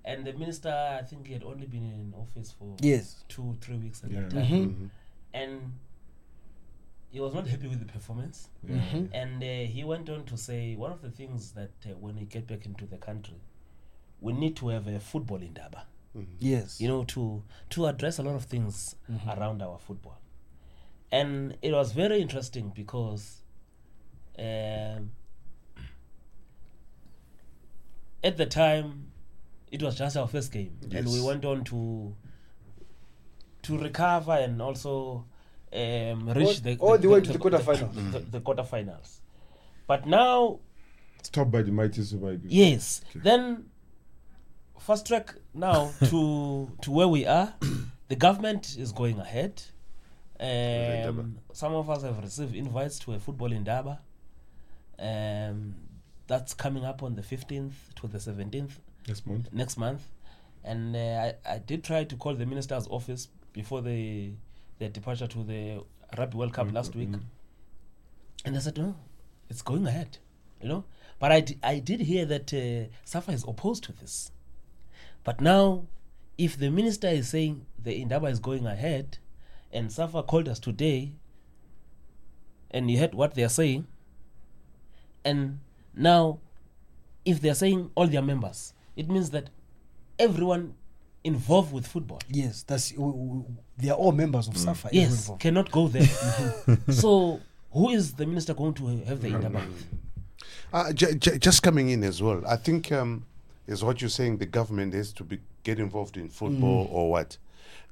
And 0.04 0.26
the 0.26 0.32
minister, 0.32 0.70
I 1.00 1.02
think 1.04 1.26
he 1.28 1.32
had 1.32 1.44
only 1.44 1.66
been 1.66 1.84
in 1.84 2.12
office 2.16 2.50
for 2.50 2.76
Yes. 2.80 3.24
two, 3.28 3.56
three 3.60 3.76
weeks 3.78 4.02
at 4.04 4.10
Yeah. 4.10 4.20
that 4.22 4.30
time. 4.30 4.44
Mm-hmm. 4.44 4.86
And 5.34 5.72
he 7.10 7.20
was 7.20 7.34
not 7.34 7.46
happy 7.46 7.68
with 7.68 7.78
the 7.78 7.92
performance. 7.92 8.48
Mm-hmm. 8.66 9.06
And 9.14 9.42
uh, 9.42 9.70
he 9.72 9.84
went 9.84 10.08
on 10.10 10.24
to 10.24 10.36
say 10.36 10.74
one 10.76 10.90
of 10.92 11.02
the 11.02 11.10
things 11.10 11.52
that 11.52 11.70
uh, 11.86 11.90
when 12.00 12.16
we 12.16 12.24
get 12.24 12.46
back 12.46 12.66
into 12.66 12.84
the 12.86 12.96
country, 12.98 13.40
we 14.20 14.32
need 14.32 14.56
to 14.56 14.68
have 14.68 14.86
a 14.88 14.98
football 15.00 15.42
Indaba 15.42 15.86
Yes. 16.38 16.80
you 16.80 16.88
know, 16.88 17.04
to 17.04 17.42
to 17.70 17.86
address 17.86 18.18
a 18.18 18.22
lot 18.22 18.34
of 18.34 18.44
things 18.44 18.96
around 19.26 19.62
our 19.62 19.78
football. 19.78 20.18
And 21.10 21.56
it 21.62 21.72
was 21.72 21.92
very 21.92 22.20
interesting 22.20 22.70
because 22.74 23.42
um, 24.38 25.12
at 28.24 28.36
the 28.36 28.46
time 28.46 29.11
it 29.72 29.82
was 29.82 29.96
just 29.96 30.16
our 30.18 30.28
first 30.28 30.52
game, 30.52 30.76
and 30.92 31.06
we 31.08 31.20
went 31.22 31.44
on 31.46 31.64
to 31.64 32.14
to 33.62 33.78
recover 33.78 34.32
and 34.32 34.60
also 34.60 35.24
um, 35.72 36.28
reach 36.28 36.62
the, 36.62 36.76
all 36.78 36.98
the 36.98 37.08
way 37.08 37.20
to 37.22 37.32
the 37.32 37.38
quarterfinals. 37.38 38.12
The, 38.12 38.18
the 38.18 38.40
quarterfinals. 38.40 39.20
But 39.86 40.06
now 40.06 40.60
Stopped 41.22 41.52
by 41.52 41.62
the 41.62 41.70
mighty 41.72 42.02
Super 42.02 42.32
Eagles. 42.32 42.52
Yes. 42.52 43.00
Then 43.14 43.70
fast 44.78 45.06
track 45.06 45.34
now 45.54 45.92
to 46.04 46.70
to 46.82 46.90
where 46.90 47.08
we 47.08 47.24
are. 47.26 47.54
The 48.08 48.16
government 48.16 48.76
is 48.78 48.92
going 48.92 49.18
ahead. 49.18 49.62
Um, 50.38 51.38
some 51.52 51.72
of 51.72 51.88
us 51.88 52.02
have 52.02 52.18
received 52.22 52.54
invites 52.54 52.98
to 53.00 53.14
a 53.14 53.18
football 53.18 53.52
Indaba. 53.52 54.00
Um, 54.98 55.76
that's 56.26 56.52
coming 56.52 56.84
up 56.84 57.02
on 57.02 57.14
the 57.14 57.22
15th 57.22 57.72
to 57.96 58.06
the 58.06 58.18
17th 58.18 58.72
Next 59.08 59.26
month. 59.26 59.52
next 59.52 59.76
month. 59.76 60.06
And 60.64 60.94
uh, 60.94 61.32
I, 61.46 61.54
I 61.54 61.58
did 61.58 61.82
try 61.82 62.04
to 62.04 62.16
call 62.16 62.34
the 62.34 62.46
minister's 62.46 62.86
office 62.88 63.28
before 63.52 63.82
the 63.82 64.32
their 64.78 64.88
departure 64.88 65.26
to 65.26 65.42
the 65.44 65.82
Rugby 66.16 66.36
World 66.36 66.52
Cup 66.52 66.72
last 66.72 66.94
week. 66.94 67.10
And 68.44 68.56
they 68.56 68.60
said, 68.60 68.76
no, 68.78 68.96
it's 69.48 69.62
going 69.62 69.86
ahead, 69.86 70.18
you 70.60 70.68
know. 70.68 70.84
But 71.18 71.30
I, 71.30 71.40
d- 71.40 71.58
I 71.62 71.78
did 71.78 72.00
hear 72.00 72.24
that 72.26 72.52
uh, 72.52 72.90
SAFA 73.04 73.32
is 73.32 73.44
opposed 73.46 73.84
to 73.84 73.92
this. 73.92 74.32
But 75.22 75.40
now, 75.40 75.84
if 76.36 76.58
the 76.58 76.70
minister 76.70 77.06
is 77.06 77.28
saying 77.28 77.64
the 77.80 77.94
Indaba 77.94 78.26
is 78.26 78.40
going 78.40 78.66
ahead, 78.66 79.18
and 79.72 79.92
SAFA 79.92 80.24
called 80.24 80.48
us 80.48 80.58
today, 80.58 81.12
and 82.72 82.90
you 82.90 82.98
heard 82.98 83.14
what 83.14 83.34
they 83.34 83.44
are 83.44 83.48
saying, 83.48 83.86
and 85.24 85.60
now, 85.94 86.40
if 87.24 87.40
they 87.40 87.50
are 87.50 87.54
saying 87.54 87.90
all 87.94 88.08
their 88.08 88.22
members, 88.22 88.74
it 88.96 89.08
means 89.08 89.30
that 89.30 89.50
everyone 90.18 90.74
involved 91.24 91.72
with 91.72 91.86
football 91.86 92.20
Yes, 92.28 92.62
that's 92.64 92.90
w- 92.92 93.12
w- 93.12 93.44
they 93.78 93.88
are 93.90 93.96
all 93.96 94.12
members 94.12 94.48
of 94.48 94.56
SAFA. 94.56 94.88
yes 94.92 95.20
involved. 95.22 95.42
cannot 95.42 95.70
go 95.70 95.88
there 95.88 96.06
so 96.90 97.40
who 97.72 97.90
is 97.90 98.12
the 98.14 98.26
minister 98.26 98.54
going 98.54 98.74
to 98.74 98.86
have 99.06 99.20
the 99.22 99.28
Indaba 99.28 99.58
with? 99.60 99.86
Uh, 100.72 100.92
j- 100.92 101.14
j- 101.14 101.38
just 101.38 101.62
coming 101.62 101.88
in 101.90 102.02
as 102.02 102.22
well. 102.22 102.42
I 102.46 102.56
think 102.56 102.90
um, 102.92 103.24
is 103.66 103.82
what 103.84 104.00
you're 104.00 104.10
saying. 104.10 104.38
The 104.38 104.46
government 104.46 104.92
has 104.94 105.12
to 105.14 105.24
be 105.24 105.38
get 105.62 105.78
involved 105.78 106.16
in 106.16 106.28
football 106.28 106.88
or 106.90 107.10
what? 107.10 107.36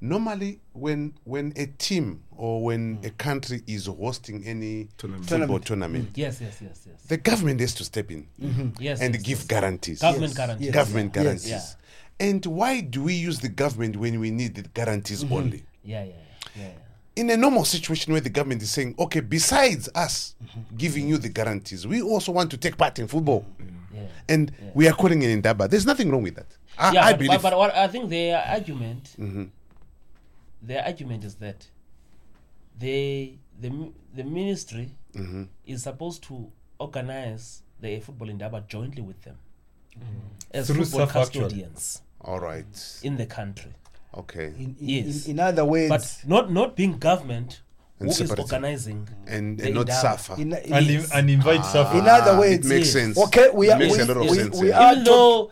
Normally, 0.03 0.59
when 0.73 1.13
when 1.25 1.53
a 1.55 1.67
team 1.67 2.23
or 2.31 2.63
when 2.63 2.99
a 3.03 3.11
country 3.11 3.61
is 3.67 3.85
hosting 3.85 4.43
any 4.47 4.87
Tournament. 4.97 5.29
football 5.29 5.59
Tournament. 5.59 5.65
tournament, 5.65 6.09
Yes, 6.17 6.41
yes, 6.41 6.57
yes, 6.59 6.87
yes. 6.89 7.01
the 7.03 7.17
government 7.17 7.59
has 7.59 7.75
to 7.75 7.83
step 7.83 8.09
in 8.09 8.25
Yes. 8.79 8.99
and 8.99 9.13
yes, 9.13 9.23
give 9.23 9.37
yes. 9.39 9.47
guarantees. 9.47 10.01
Government 10.01 10.31
Yes, 10.31 10.37
guarantee. 10.37 10.65
yes. 10.65 10.73
Government 10.73 11.11
Yes. 11.15 11.23
guarantees. 11.23 11.49
Yeah. 11.51 12.27
And 12.27 12.45
why 12.47 12.81
do 12.81 13.03
we 13.03 13.13
use 13.13 13.39
the 13.41 13.49
government 13.49 13.95
when 13.97 14.19
we 14.19 14.31
need 14.31 14.55
the 14.55 14.63
guarantees 14.63 15.23
Mm-hmm. 15.23 15.33
only? 15.33 15.63
Yeah, 15.83 16.03
yeah, 16.03 16.13
yeah, 16.55 16.63
yeah. 16.63 16.71
in 17.15 17.29
a 17.29 17.37
normal 17.37 17.65
situation 17.65 18.11
where 18.13 18.21
the 18.21 18.29
government 18.29 18.61
is 18.63 18.71
saying, 18.71 18.95
okay, 18.97 19.19
besides 19.19 19.87
us 19.93 20.33
Mm-hmm. 20.43 20.77
giving 20.77 21.07
you 21.09 21.19
the 21.19 21.29
guarantees, 21.29 21.85
we 21.85 22.01
also 22.01 22.31
want 22.31 22.49
to 22.49 22.57
take 22.57 22.75
part 22.75 22.97
in 22.97 23.07
football. 23.07 23.45
yeah. 23.93 24.01
And 24.27 24.51
we 24.73 24.87
are 24.87 24.93
calling 24.93 25.21
it 25.21 25.29
Indaba. 25.29 25.67
There's 25.67 25.85
nothing 25.85 26.09
wrong 26.09 26.23
with 26.23 26.35
that. 26.35 26.47
I, 26.79 26.91
yeah, 26.91 27.05
I 27.05 27.11
but, 27.11 27.19
believe. 27.19 27.31
Mm-hmm. 27.33 27.41
but, 27.43 27.49
but 27.51 27.57
what 27.59 27.75
I 27.75 27.87
think 27.87 28.09
their 28.09 28.43
argument, 28.47 29.15
their 30.61 30.83
argument 30.85 31.23
is 31.23 31.35
that 31.35 31.67
they 32.77 33.37
the 33.59 33.91
the 34.15 34.23
ministry 34.23 34.91
Mm-hmm. 35.13 35.43
is 35.65 35.83
supposed 35.83 36.23
to 36.23 36.49
organize 36.79 37.63
the 37.81 37.99
football 37.99 38.29
indaba 38.29 38.63
jointly 38.69 39.01
with 39.01 39.21
them 39.23 39.35
as 40.53 40.67
Through 40.67 40.85
football 40.85 41.07
SAF 41.07 41.11
custodians 41.11 42.01
All 42.21 42.39
right. 42.39 42.99
in 43.03 43.17
the 43.17 43.25
country. 43.25 43.73
Okay. 44.17 44.47
In, 44.57 44.61
in, 44.63 44.75
Yes. 44.79 45.25
in, 45.25 45.31
in 45.31 45.39
other 45.41 45.65
words, 45.65 45.89
But 45.89 46.23
not 46.25 46.49
not 46.49 46.77
being 46.77 46.97
government 46.97 47.59
who 47.99 48.05
And 48.05 48.21
is 48.21 48.31
organizing 48.31 49.09
And, 49.27 49.59
and 49.59 49.73
not 49.75 49.89
Indaba. 49.89 49.91
suffer. 50.17 50.33
in, 50.41 50.53
in, 50.53 50.73
and, 50.73 50.89
in, 50.89 51.05
and 51.13 51.29
invite 51.29 51.65
Safa. 51.65 51.97
in 51.97 52.07
other 52.07 52.31
Ah, 52.31 52.39
words, 52.39 52.65
it 52.65 52.69
makes 52.69 52.87
yes. 52.87 52.93
sense. 52.93 53.17
Okay, 53.17 53.49
we 53.53 53.69
are 53.69 53.77
makes 53.77 53.97
we, 53.97 54.03
a 54.03 54.05
lot 54.05 54.17
of 54.17 54.29
we, 54.31 54.37
sense. 54.37 54.59
we 54.61 54.69
yeah. 54.69 54.79
are 54.79 54.91
even 54.93 55.03
though 55.03 55.51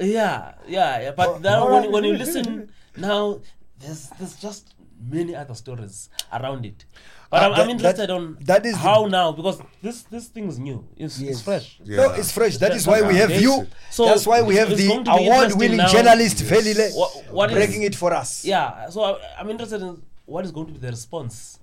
yeah 0.00 0.54
yeah 0.66 1.00
yeah 1.00 1.10
but 1.12 1.28
Oh, 1.28 1.38
now 1.38 1.60
all 1.68 1.80
when, 1.80 1.92
when 1.92 2.04
you 2.04 2.14
listen 2.18 2.72
now 2.96 3.38
there's 3.84 4.08
there's 4.18 4.36
just 4.36 4.74
many 5.16 5.34
other 5.34 5.54
stories 5.54 6.08
around 6.32 6.64
it 6.64 6.84
but 7.30 7.42
Uh, 7.42 7.46
I'm, 7.46 7.52
that- 7.52 7.60
I'm 7.60 7.70
interested 7.70 8.10
on 8.10 8.36
that 8.42 8.64
is 8.64 8.72
the- 8.74 8.78
how 8.78 9.06
now 9.06 9.32
because 9.32 9.58
this 9.82 10.02
this 10.14 10.26
thing 10.28 10.48
is 10.48 10.58
new 10.58 10.78
it's, 10.96 11.18
Yes. 11.20 11.30
it's 11.32 11.42
fresh 11.42 11.80
Yeah. 11.84 11.96
No, 11.96 12.10
it's 12.20 12.30
fresh. 12.32 12.56
That 12.58 12.72
is 12.78 12.86
why 12.86 13.02
we 13.02 13.16
have 13.16 13.30
you. 13.46 13.66
So, 13.90 14.06
That's 14.06 14.26
why 14.26 14.40
we 14.42 14.54
have 14.56 14.70
the 14.76 14.86
going 14.88 15.04
to 15.04 15.14
be 15.16 15.26
award-winning 15.26 15.78
interesting 15.80 16.04
now. 16.04 16.10
journalist 16.14 16.36
Velile 16.50 16.86
What- 17.00 17.32
what 17.38 17.50
is- 17.50 17.56
breaking 17.56 17.82
it 17.82 17.94
for 18.02 18.10
us. 18.22 18.44
yeah 18.44 18.88
so 18.94 18.98
I, 19.08 19.10
i'm 19.38 19.50
interested 19.54 19.80
in 19.82 20.02
what 20.26 20.42
is 20.46 20.52
going 20.56 20.68
to 20.68 20.72
be 20.72 20.78
the 20.86 20.92
response 20.98 21.58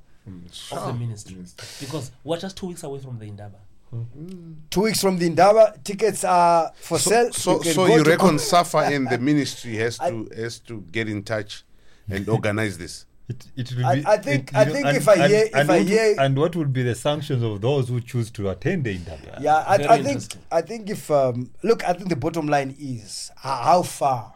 of 0.71 0.79
the 0.87 0.93
ministry 1.05 1.37
because 1.79 2.11
we're 2.23 2.37
just 2.45 2.55
two 2.57 2.67
weeks 2.71 2.83
away 2.83 2.99
from 2.99 3.17
the 3.21 3.25
indaba 3.25 3.57
Two 4.69 4.81
weeks 4.87 5.01
from 5.01 5.17
the 5.17 5.25
Indaba, 5.25 5.63
tickets 5.83 6.23
are 6.23 6.71
for 6.79 6.97
sale. 6.97 7.29
So, 7.33 7.59
can 7.59 7.73
so 7.73 7.87
go 7.87 7.95
you 7.97 8.03
reckon 8.03 8.39
SAFA 8.51 8.77
and 8.95 9.09
the 9.09 9.17
ministry 9.17 9.75
has 9.83 9.97
to 9.97 10.29
has 10.33 10.59
to 10.59 10.79
get 10.93 11.09
in 11.09 11.23
touch 11.23 11.65
and 12.09 12.27
organize 12.29 12.77
this? 12.77 13.05
It, 13.29 13.45
it 13.55 13.73
will 13.77 13.85
I- 13.85 13.95
be, 13.95 14.05
I 14.05 14.17
think- 14.17 14.49
it- 14.51 14.55
I 14.57 14.63
you 14.65 14.73
think 14.73 14.85
and- 14.87 14.97
if 14.97 15.07
I 15.07 15.13
and- 15.13 15.31
hear- 15.31 15.45
if 15.45 15.55
and 15.55 15.71
I 15.71 15.77
what, 15.77 15.87
hear- 15.87 16.15
and 16.19 16.37
what 16.37 16.55
will 16.55 16.65
be 16.65 16.83
the 16.83 16.95
sanctions 16.95 17.43
of 17.43 17.61
those 17.61 17.87
who 17.89 18.01
choose 18.01 18.29
to 18.31 18.49
attend 18.49 18.83
the 18.83 18.91
interview? 18.95 19.29
Yeah, 19.39 19.57
I, 19.67 19.75
I 19.75 20.03
think. 20.03 20.23
I 20.51 20.61
think 20.61 20.89
if 20.89 21.09
um, 21.11 21.51
look, 21.63 21.87
I 21.87 21.93
think 21.93 22.09
the 22.09 22.15
bottom 22.17 22.47
line 22.47 22.75
is 22.79 23.31
uh, 23.43 23.63
how 23.63 23.83
far 23.83 24.33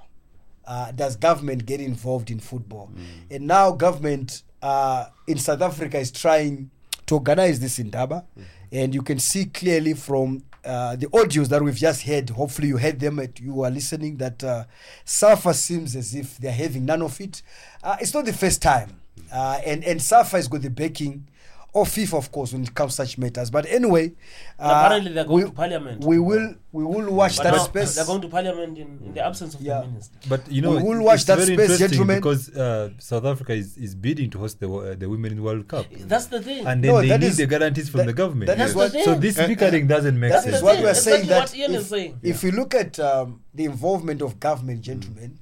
uh, 0.65 0.91
does 0.91 1.15
government 1.17 1.65
get 1.65 1.81
involved 1.81 2.31
in 2.31 2.39
football, 2.39 2.89
Mm. 2.95 3.35
and 3.35 3.47
now 3.47 3.71
government 3.71 4.43
uh, 4.61 5.05
in 5.27 5.37
South 5.37 5.61
Africa 5.61 5.99
is 5.99 6.11
trying 6.11 6.69
to 7.05 7.15
organize 7.15 7.59
this 7.59 7.77
Indaba, 7.79 8.23
Mm. 8.39 8.43
and 8.71 8.95
you 8.95 9.01
can 9.01 9.19
see 9.19 9.45
clearly 9.45 9.93
from. 9.93 10.43
Uh, 10.65 10.95
the 10.95 11.07
audios 11.07 11.47
that 11.49 11.61
we've 11.61 11.75
just 11.75 12.03
heard, 12.03 12.29
hopefully 12.31 12.67
you 12.69 12.77
heard 12.77 12.99
them, 12.99 13.21
you 13.39 13.61
are 13.61 13.69
listening, 13.69 14.17
that 14.17 14.43
uh, 14.43 14.63
SAFA 15.03 15.53
seems 15.53 15.95
as 15.95 16.15
if 16.15 16.37
they're 16.37 16.51
having 16.51 16.85
none 16.85 17.01
of 17.01 17.21
it. 17.21 17.41
Uh, 17.83 17.97
it's 17.99 18.13
not 18.13 18.25
the 18.25 18.33
first 18.33 18.61
time. 18.61 18.99
Uh, 19.31 19.59
and, 19.65 19.83
and 19.83 20.01
SAFA 20.01 20.37
has 20.37 20.47
got 20.47 20.61
the 20.61 20.69
backing 20.69 21.27
of 21.75 21.89
FIFA, 21.89 22.13
of 22.17 22.31
course, 22.31 22.53
when 22.53 22.63
it 22.63 22.73
comes 22.73 22.93
to 22.95 23.05
such 23.05 23.17
matters. 23.17 23.51
But 23.51 23.65
anyway, 23.65 24.13
uh, 24.57 24.83
apparently 24.85 25.11
they're 25.11 25.25
going 25.25 25.43
we, 25.43 25.49
to 25.49 25.55
parliament 25.55 26.03
we 26.05 26.19
will 26.19 26.55
we 26.71 26.83
will 26.83 27.13
watch 27.13 27.35
But 27.37 27.43
that 27.43 27.53
now 27.55 27.63
space. 27.63 27.95
they're 27.95 28.05
going 28.05 28.21
to 28.21 28.27
parliament 28.29 28.77
in, 28.77 28.99
in 29.05 29.13
the 29.13 29.25
absence 29.25 29.55
of 29.55 29.61
Yeah. 29.61 29.81
the 29.81 29.87
minister 29.87 30.17
But 30.29 30.49
you 30.49 30.61
know, 30.61 30.71
We 30.77 30.83
will 30.83 31.03
watch 31.03 31.15
it's 31.19 31.25
that 31.25 31.37
very 31.39 31.53
space, 31.55 31.71
interesting 31.71 31.89
gentlemen. 31.89 32.17
because 32.17 32.49
uh, 32.55 32.89
South 32.97 33.25
Africa 33.25 33.53
is, 33.53 33.75
is 33.77 33.93
bidding 33.93 34.29
to 34.31 34.37
host 34.39 34.59
the 34.61 34.69
uh, 34.71 34.95
the 34.95 35.07
Women's 35.09 35.39
World 35.41 35.67
Cup, 35.67 35.85
that's 36.11 36.27
the 36.27 36.41
thing 36.41 36.65
and 36.65 36.81
then 36.83 36.91
No, 36.91 37.01
they 37.01 37.17
need 37.17 37.23
is- 37.27 37.37
the 37.37 37.45
guarantees 37.47 37.89
from 37.89 37.99
that- 37.99 38.07
the 38.07 38.13
government. 38.13 38.47
that 38.47 38.59
is 38.65 38.71
So- 38.71 38.77
what- 38.77 38.91
so 38.93 39.15
this 39.15 39.37
Uh, 39.37 39.45
bickering 39.47 39.85
doesn't 39.87 40.17
make 40.19 40.31
That 40.31 40.43
sense. 40.43 40.55
is 40.57 40.63
what 40.63 40.77
we 40.77 40.83
are 40.83 40.87
That's 40.87 41.03
saying. 41.03 41.27
what 41.27 41.47
That 41.49 41.55
Ian 41.57 41.73
if, 41.75 41.81
is 41.81 41.87
saying. 41.89 42.19
if 42.23 42.43
we 42.43 42.51
look 42.51 42.73
at 42.73 42.99
um, 42.99 43.41
the 43.53 43.65
involvement 43.65 44.21
of 44.21 44.39
government, 44.39 44.79
gentlemen, 44.81 45.37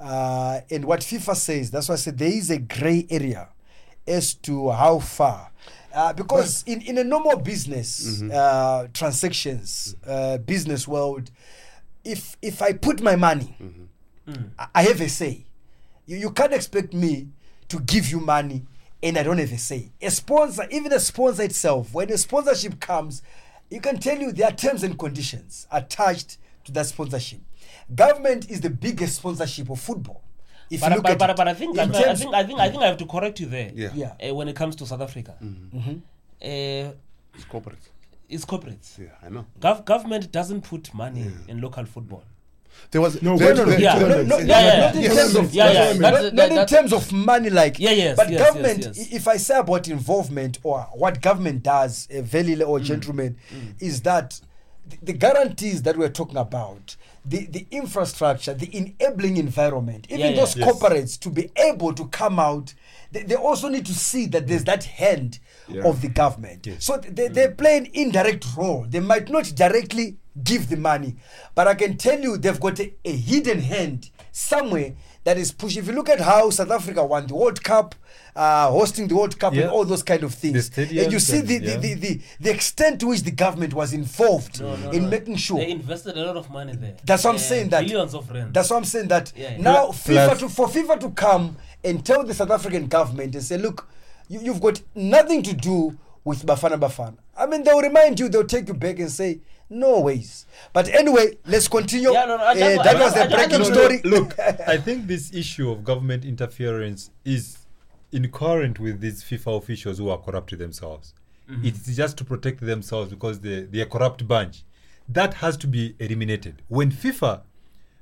uh, 0.00 0.60
and 0.70 0.84
what 0.86 1.00
FIFA 1.00 1.36
says, 1.36 1.70
that's 1.70 1.88
why 1.88 1.94
I 1.94 1.98
said 1.98 2.18
there 2.18 2.28
is 2.32 2.50
a 2.50 2.58
grey 2.58 3.06
area 3.10 3.48
as 4.06 4.34
to 4.34 4.70
how 4.70 4.98
far. 4.98 5.50
Uh, 5.94 6.12
because 6.12 6.64
in, 6.66 6.80
in 6.82 6.98
a 6.98 7.04
normal 7.04 7.36
business 7.36 8.20
uh, 8.32 8.88
transactions, 8.92 9.94
uh, 10.06 10.38
business 10.38 10.88
world, 10.88 11.30
if 12.04 12.36
if 12.42 12.60
I 12.60 12.72
put 12.72 13.00
my 13.00 13.14
money, 13.16 13.56
I, 14.58 14.66
I 14.74 14.82
have 14.82 15.00
a 15.00 15.08
say. 15.08 15.46
You, 16.06 16.16
you 16.16 16.30
can't 16.32 16.52
expect 16.52 16.92
me 16.94 17.28
to 17.68 17.78
give 17.80 18.10
you 18.10 18.18
money 18.20 18.64
and 19.04 19.16
I 19.16 19.22
don't 19.22 19.38
have 19.38 19.52
a 19.52 19.58
say. 19.58 19.92
A 20.02 20.10
sponsor, 20.10 20.66
even 20.70 20.92
a 20.92 20.98
sponsor 20.98 21.44
itself, 21.44 21.94
when 21.94 22.10
a 22.10 22.18
sponsorship 22.18 22.80
comes, 22.80 23.22
you 23.70 23.80
can 23.80 23.98
tell 23.98 24.18
you 24.18 24.32
there 24.32 24.48
are 24.48 24.52
terms 24.52 24.82
and 24.82 24.98
conditions 24.98 25.68
attached 25.70 26.38
to 26.64 26.72
that 26.72 26.86
sponsorship. 26.86 27.40
Government 27.94 28.50
is 28.50 28.60
the 28.62 28.70
biggest 28.70 29.16
sponsorship 29.16 29.70
of 29.70 29.78
football. 29.78 30.23
If 30.70 30.80
you 30.80 30.88
but, 30.88 30.92
look 30.92 31.02
but, 31.02 31.12
at 31.12 31.18
but, 31.18 31.30
it. 31.30 31.36
but 31.36 31.48
I 31.48 31.54
think 31.54 31.78
I, 31.78 31.82
I 31.82 32.14
think 32.14 32.34
I 32.34 32.44
think 32.44 32.60
I 32.60 32.68
think 32.70 32.82
I 32.82 32.86
have 32.86 32.96
to 32.98 33.06
correct 33.06 33.38
you 33.40 33.46
there. 33.46 33.70
Yeah. 33.74 33.90
Yeah. 33.94 34.30
Uh, 34.30 34.34
when 34.34 34.48
it 34.48 34.56
comes 34.56 34.76
to 34.76 34.86
South 34.86 35.00
Africa, 35.00 35.34
Mm-hmm. 35.42 35.90
uh, 36.42 36.92
It's 37.34 37.44
corporate. 37.48 37.78
it's 38.28 38.44
corporates. 38.44 38.98
Yeah, 38.98 39.06
I 39.22 39.28
know. 39.28 39.44
Gov- 39.60 39.84
government 39.84 40.30
doesn't 40.32 40.62
put 40.62 40.92
money 40.94 41.30
in 41.48 41.60
local 41.60 41.84
football. 41.84 42.24
There 42.90 43.00
was 43.00 43.22
No, 43.22 43.36
there- 43.38 43.54
no, 43.54 43.64
no, 43.66 43.76
Yeah. 43.76 43.98
No, 43.98 44.08
no, 44.08 44.22
no, 44.22 44.38
Yeah, 44.38 44.44
yeah, 44.46 44.80
not 44.80 44.94
in 44.96 45.02
yeah. 45.02 45.08
terms 45.14 45.34
of 45.36 45.54
Yeah, 45.54 45.70
yeah, 45.72 45.92
not- 45.92 46.00
that's- 46.00 46.32
not, 46.32 46.48
in 46.48 46.54
that- 46.56 46.68
terms 46.68 46.92
of 46.92 47.12
money, 47.12 47.50
like 47.50 47.78
Yeah, 47.78 47.90
yes, 47.90 48.16
But 48.16 48.30
yes, 48.30 48.40
yes, 48.40 48.48
government, 48.48 48.84
yes. 48.96 48.98
i- 49.12 49.14
if 49.16 49.28
I 49.28 49.36
say 49.36 49.58
about 49.58 49.86
involvement 49.88 50.58
or 50.64 50.80
what 50.94 51.20
government 51.22 51.62
does, 51.62 52.08
uh, 52.12 52.22
very 52.22 52.60
or 52.62 52.80
Mm. 52.80 52.84
gentlemen, 52.84 53.36
is 53.78 54.00
that 54.02 54.40
the, 54.86 54.98
the 55.02 55.12
guarantees 55.12 55.82
that 55.82 55.96
we're 55.96 56.08
talking 56.10 56.36
about, 56.36 56.96
the 57.24 57.46
the 57.46 57.66
infrastructure, 57.70 58.54
the 58.54 58.74
enabling 58.76 59.36
environment, 59.38 60.06
even 60.10 60.32
Yeah, 60.32 60.36
those 60.40 60.56
Yes. 60.56 60.68
corporates 60.68 61.18
to 61.20 61.30
be 61.30 61.50
able 61.56 61.94
to 61.94 62.06
come 62.08 62.38
out, 62.38 62.74
they, 63.12 63.22
they 63.22 63.34
also 63.36 63.68
need 63.68 63.86
to 63.86 63.94
see 63.94 64.26
that 64.26 64.46
there's 64.46 64.64
that 64.64 64.84
hand 64.84 65.38
Yeah. 65.68 65.84
of 65.88 66.00
the 66.02 66.08
government. 66.08 66.66
Yes. 66.66 66.84
So 66.84 66.98
they, 66.98 67.28
they 67.28 67.48
play 67.48 67.78
an 67.78 67.88
indirect 67.94 68.44
role. 68.56 68.84
They 68.88 69.00
might 69.00 69.30
not 69.30 69.44
directly 69.54 70.16
give 70.42 70.68
the 70.68 70.76
money, 70.76 71.16
but 71.54 71.66
I 71.68 71.74
can 71.74 71.96
tell 71.96 72.20
you 72.20 72.36
they've 72.36 72.60
got 72.60 72.80
a, 72.80 72.92
a 73.04 73.12
hidden 73.16 73.60
hand 73.60 74.10
somewhere 74.32 74.92
that 75.24 75.38
is 75.38 75.52
pushing. 75.52 75.82
If 75.82 75.88
you 75.88 75.94
look 75.94 76.08
at 76.08 76.20
how 76.20 76.50
South 76.50 76.70
Africa 76.70 77.04
won 77.04 77.26
the 77.26 77.34
World 77.34 77.62
Cup, 77.62 77.94
uh, 78.36 78.70
hosting 78.70 79.08
the 79.08 79.16
World 79.16 79.38
Cup 79.38 79.54
Yeah. 79.54 79.62
and 79.62 79.70
all 79.70 79.84
those 79.84 80.02
kind 80.02 80.22
of 80.22 80.34
things, 80.34 80.70
and 80.76 81.12
you 81.12 81.18
see 81.18 81.38
and- 81.38 81.48
the, 81.48 81.58
the, 81.58 81.66
yeah. 81.70 81.76
the, 81.78 81.94
the, 81.94 82.20
the 82.40 82.50
extent 82.50 83.00
to 83.00 83.06
which 83.08 83.22
the 83.22 83.30
government 83.30 83.72
was 83.74 83.92
involved 83.92 84.60
No, 84.60 84.76
no, 84.76 84.90
in 84.90 85.04
no. 85.04 85.08
making 85.08 85.36
sure. 85.36 85.58
they 85.58 85.70
invested 85.70 86.16
a 86.18 86.24
lot 86.24 86.36
of 86.36 86.50
money 86.50 86.74
there. 86.76 86.96
That's 87.04 87.24
what 87.24 87.30
I'm 87.32 87.38
saying. 87.38 87.70
That 87.70 87.86
billions 87.86 88.14
of 88.14 88.30
rand. 88.30 88.52
That's 88.54 88.70
what 88.70 88.76
I'm 88.76 88.84
saying. 88.84 89.08
That 89.08 89.32
Yeah, 89.36 89.52
yeah. 89.52 89.60
now 89.62 89.86
Plus- 89.86 90.06
FIFA 90.06 90.38
to 90.40 90.48
for 90.48 90.68
FIFA 90.68 91.00
to 91.00 91.10
come 91.10 91.56
and 91.82 92.04
tell 92.04 92.22
the 92.24 92.34
South 92.34 92.50
African 92.50 92.86
government 92.86 93.34
and 93.34 93.42
say, 93.44 93.56
look, 93.58 93.88
you, 94.28 94.40
you've 94.40 94.60
got 94.60 94.80
nothing 94.94 95.42
to 95.42 95.52
do 95.54 95.96
with 96.24 96.44
Bafana 96.46 96.78
Bafana. 96.80 97.16
I 97.36 97.46
mean, 97.46 97.62
they'll 97.64 97.80
remind 97.80 98.18
you. 98.20 98.28
They'll 98.28 98.44
take 98.44 98.68
you 98.68 98.74
back 98.74 98.98
and 98.98 99.10
say, 99.10 99.40
no 99.70 100.00
ways. 100.00 100.46
But 100.72 100.88
anyway, 100.88 101.38
let's 101.46 101.68
continue. 101.68 102.12
Yeah, 102.12 102.26
no, 102.26 102.36
no, 102.36 102.44
Uh, 102.44 102.54
just- 102.54 102.84
that 102.84 102.96
I- 102.96 103.04
was 103.04 103.12
I- 103.14 103.18
a 103.18 103.22
I- 103.22 103.24
I 103.24 103.28
breaking 103.36 103.58
just- 103.58 103.72
story. 103.72 104.00
Look, 104.04 104.38
I 104.66 104.76
think 104.78 105.06
this 105.06 105.32
issue 105.34 105.70
of 105.70 105.84
government 105.84 106.24
interference 106.24 107.10
is 107.24 107.58
incoherent 108.12 108.78
with 108.78 109.00
these 109.00 109.22
FIFA 109.24 109.58
officials 109.58 109.98
who 109.98 110.08
are 110.08 110.18
corrupt 110.18 110.56
themselves. 110.56 111.14
Mm-hmm. 111.50 111.66
It's 111.66 111.86
just 111.96 112.16
to 112.18 112.24
protect 112.24 112.60
themselves 112.60 113.10
because 113.10 113.40
they, 113.40 113.62
they 113.62 113.80
are 113.80 113.84
a 113.84 113.86
corrupt 113.88 114.26
bunch. 114.28 114.64
That 115.08 115.34
has 115.34 115.56
to 115.58 115.66
be 115.66 115.94
eliminated. 115.98 116.62
When 116.68 116.90
FIFA, 116.90 117.42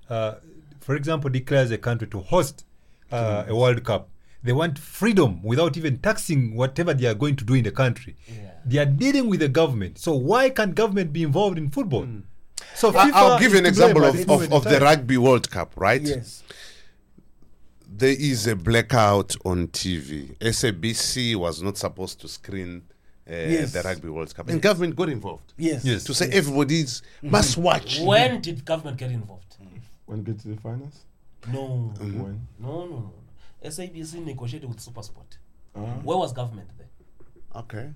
uh, 0.09 0.35
for 0.81 0.95
example, 0.95 1.31
declares 1.31 1.71
a 1.71 1.79
country 1.79 2.07
to 2.09 2.21
host 2.21 2.65
uh, 3.11 3.45
a 3.49 3.55
World 3.57 3.83
Cup, 3.85 4.09
they 4.45 4.53
want 4.53 4.79
freedom 4.79 5.43
without 5.43 5.77
even 5.77 5.99
taxing 5.99 6.55
whatever 6.55 6.95
they 6.95 7.07
are 7.07 7.15
going 7.15 7.37
to 7.37 7.45
do 7.45 7.55
in 7.55 7.65
the 7.65 7.71
country. 7.71 8.17
Yeah. 8.29 8.52
They 8.65 8.79
are 8.79 8.87
dealing 8.87 9.29
with 9.29 9.41
the 9.41 9.49
government. 9.49 9.99
So 9.99 10.15
why 10.15 10.51
can't 10.51 10.75
government 10.75 11.13
be 11.13 11.23
involved 11.23 11.59
in 11.59 11.71
football? 11.71 12.07
So 12.75 12.89
I- 12.91 13.11
FIFA 13.11 13.13
I'll 13.15 13.39
give 13.39 13.53
you 13.53 13.59
an 13.59 13.67
is 13.67 13.77
to 13.79 13.93
blame 13.93 13.97
example 13.97 14.35
of, 14.35 14.43
of, 14.43 14.53
of 14.53 14.65
the. 14.65 14.81
Rugby 14.81 15.17
World 15.19 15.51
Cup, 15.51 15.73
right? 15.77 16.01
yes. 16.03 16.43
There 17.95 18.11
is 18.19 18.47
a 18.47 18.57
blackout 18.57 19.37
on 19.45 19.69
TV. 19.69 20.35
SABC 20.39 21.37
was 21.37 21.63
not 21.63 21.77
supposed 21.77 22.21
to 22.23 22.29
screen 22.29 22.83
uh, 23.29 23.35
Yes. 23.35 23.73
the 23.73 23.83
Rugby 23.83 24.09
World 24.09 24.35
Cup, 24.35 24.49
and 24.49 24.61
government 24.63 24.97
got 24.97 25.09
involved 25.09 25.53
Yes. 25.57 25.85
Yes. 25.85 26.05
to 26.05 26.15
say 26.15 26.29
everybody's 26.33 27.03
must 27.23 27.57
watch. 27.59 28.01
when 28.01 28.41
did 28.41 28.65
government 28.65 28.97
get 28.97 29.11
involved? 29.11 29.57
When 30.07 30.23
get 30.25 30.41
to 30.41 30.49
the 30.49 30.57
finals? 30.57 31.05
No, 31.53 31.93
When? 31.99 32.47
no, 32.59 32.87
no, 32.87 32.87
no. 32.87 33.13
SABC 33.65 34.25
negotiated 34.25 34.69
with 34.69 34.79
SuperSport. 34.79 35.39
Ah. 35.77 35.81
Where 36.03 36.17
was 36.19 36.33
government 36.33 36.69
there? 36.79 36.89
Okay. 37.63 37.91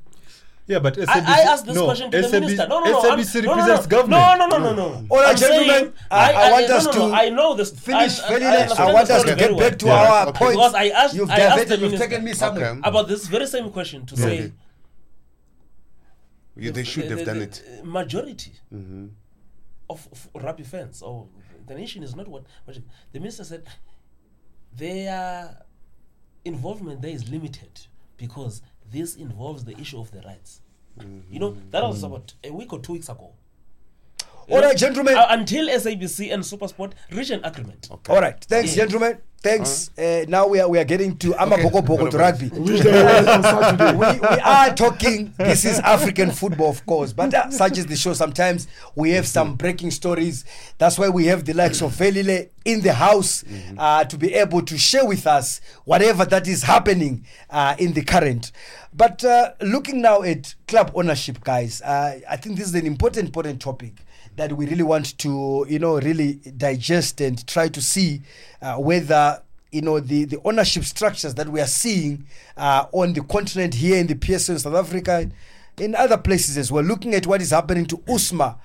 Yeah, 0.69 0.81
but 0.81 0.97
SABC, 0.97 1.09
I, 1.09 1.21
I 1.21 1.53
asked 1.53 1.65
this 1.67 1.77
no, 1.77 1.85
question 1.85 2.11
to 2.11 2.21
the 2.23 2.41
minister. 2.41 2.67
No, 2.67 2.81
no, 2.81 2.91
no. 2.91 3.01
I'm- 3.11 3.19
SABC 3.21 3.35
no, 3.45 3.55
no, 3.55 3.57
represents 3.57 3.87
no, 3.87 3.91
government. 3.97 4.39
No, 4.39 4.47
no, 4.47 4.59
no, 4.59 4.75
no, 4.75 4.75
no. 4.75 5.07
All 5.11 5.19
right, 5.21 5.29
I'm 5.31 5.37
gentlemen, 5.37 5.69
saying- 5.69 5.93
I- 6.11 6.33
I 6.33 6.51
want 6.53 6.69
no, 6.69 6.77
us 6.77 6.85
no, 6.87 6.93
to 6.93 6.99
no, 6.99 7.15
I 7.15 7.29
know 7.29 7.55
this. 7.55 7.71
Finish, 7.71 8.19
I, 8.21 8.29
Ferdinand. 8.29 8.73
I, 8.73 8.89
I, 8.89 8.93
want 8.93 9.11
us 9.11 9.23
to 9.23 9.35
get 9.37 9.51
well. 9.53 9.61
back 9.71 9.79
to 9.79 9.87
Yeah. 9.87 9.93
our 9.95 10.27
Okay. 10.29 10.39
point. 10.39 10.53
Because 10.57 10.75
I 10.75 10.89
asked- 10.89 11.15
You've 11.15 11.31
I 11.31 11.35
asked 11.35 11.41
the 11.41 11.49
diverted, 11.65 11.71
you've 11.83 11.91
minister. 11.93 12.09
taken 12.09 12.25
me 12.25 12.33
somewhere. 12.35 12.71
Okay. 12.71 12.81
About 12.83 13.07
this 13.09 13.27
very 13.29 13.47
same 13.47 13.71
question 13.71 14.07
to 14.07 14.17
say 14.17 14.53
Yeah, 16.57 16.73
they 16.73 16.83
should 16.85 17.05
the- 17.05 17.09
have 17.11 17.19
the- 17.21 17.25
done 17.27 17.39
the 17.39 17.45
it. 17.45 17.85
Majority 17.85 18.53
Mm-hmm. 18.75 19.07
of, 19.89 20.09
of 20.13 20.43
rugby 20.43 20.65
fans 20.65 21.01
or 21.01 21.29
the 21.65 21.75
nation 21.75 22.03
is 22.03 22.17
not 22.17 22.27
what, 22.27 22.43
what 22.65 22.77
the 23.13 23.21
minister 23.21 23.45
said. 23.45 23.65
Their 24.77 25.65
involvement 26.45 27.03
there 27.03 27.11
is 27.13 27.29
limited 27.29 27.87
because 28.17 28.63
this 28.91 29.17
involves 29.17 29.65
the 29.65 29.79
issue 29.79 30.01
of 30.01 30.11
the 30.11 30.21
rights. 30.23 30.61
Mm-hmm. 30.99 31.33
You 31.33 31.41
know 31.41 31.57
that 31.71 31.83
was 31.83 32.03
mm. 32.03 32.07
about 32.07 32.35
a 32.43 32.51
week 32.51 32.73
or 32.73 32.81
two 32.81 32.95
weeks 32.95 33.09
ago. 33.09 33.33
You 34.49 34.55
All 34.55 34.61
know, 34.61 34.69
right, 34.69 34.77
gentlemen. 34.77 35.17
uh, 35.17 35.27
until 35.31 35.69
SABC 35.69 36.33
and 36.33 36.43
SuperSport 36.43 36.93
reach 37.11 37.31
an 37.31 37.45
agreement. 37.45 37.89
All 38.09 38.21
right, 38.21 38.43
thanks, 38.45 38.77
Yeah. 38.77 38.85
gentlemen. 38.85 39.19
Thanks. 39.43 39.91
Uh, 39.97 40.25
now 40.29 40.47
we 40.49 40.59
are 40.59 40.69
we 40.69 40.77
are 40.79 40.85
getting 40.85 41.17
to 41.19 41.35
Ama 41.41 41.55
Okay. 41.55 41.63
Boko 41.65 41.83
Boko 41.83 42.11
to 42.11 42.19
rugby. 42.19 42.49
Wish 42.49 42.81
them 42.81 42.95
well 42.95 43.29
on 43.29 43.43
Saturday. 43.45 43.93
we, 43.97 44.19
we 44.21 44.41
are 44.41 44.75
talking. 44.75 45.33
This 45.37 45.65
is 45.65 45.79
African 45.81 46.33
football, 46.33 46.71
of 46.71 46.85
course, 46.87 47.13
but 47.13 47.33
uh, 47.33 47.51
such 47.51 47.79
is 47.79 47.87
the 47.87 47.95
show. 47.97 48.13
Sometimes 48.13 48.67
we 48.97 49.11
have 49.11 49.27
some 49.27 49.55
breaking 49.55 49.93
stories. 49.93 50.45
That's 50.79 50.99
why 50.99 51.11
we 51.11 51.27
have 51.27 51.45
the 51.45 51.53
likes 51.53 51.81
of 51.81 51.93
Velile 51.95 52.49
in 52.65 52.81
the 52.81 52.93
house 52.95 53.45
uh, 53.79 54.05
to 54.05 54.17
be 54.19 54.35
able 54.35 54.63
to 54.63 54.77
share 54.79 55.05
with 55.07 55.27
us 55.29 55.61
whatever 55.85 56.25
that 56.25 56.49
is 56.49 56.63
happening 56.65 57.25
uh, 57.51 57.77
in 57.79 57.93
the 57.93 58.03
current. 58.03 58.51
But 58.93 59.23
uh, 59.25 59.53
looking 59.61 60.01
now 60.01 60.23
at 60.23 60.55
club 60.67 60.91
ownership, 60.95 61.45
guys, 61.45 61.83
uh, 61.83 62.19
I 62.29 62.37
think 62.37 62.57
this 62.57 62.67
is 62.69 62.75
an 62.75 62.87
important, 62.87 63.27
important 63.27 63.61
topic 63.61 63.93
that 64.37 64.53
we 64.53 64.67
really 64.67 64.83
want 64.83 65.17
to, 65.19 65.67
you 65.69 65.79
know, 65.79 65.99
really 65.99 66.35
digest 66.57 67.21
and 67.21 67.45
try 67.47 67.69
to 67.69 67.81
see 67.83 68.23
uh, 68.63 68.77
whether 68.77 69.43
you 69.73 69.83
know 69.83 69.99
the, 70.01 70.25
the 70.25 70.39
ownership 70.45 70.85
structures 70.85 71.35
that 71.35 71.49
we 71.49 71.61
are 71.61 71.67
seeing 71.67 72.27
uh, 72.57 72.87
on 72.93 73.13
the 73.13 73.23
continent 73.23 73.75
here 73.75 73.97
in 73.99 74.07
the 74.07 74.15
PSL 74.15 74.51
in 74.51 74.59
South 74.59 74.75
Africa, 74.75 75.29
in 75.79 75.95
other 75.95 76.17
places 76.17 76.57
as 76.57 76.71
well. 76.71 76.85
Looking 76.85 77.15
at 77.15 77.27
what 77.27 77.43
is 77.43 77.51
happening 77.51 77.87
to 77.87 77.97
Usma 77.99 78.57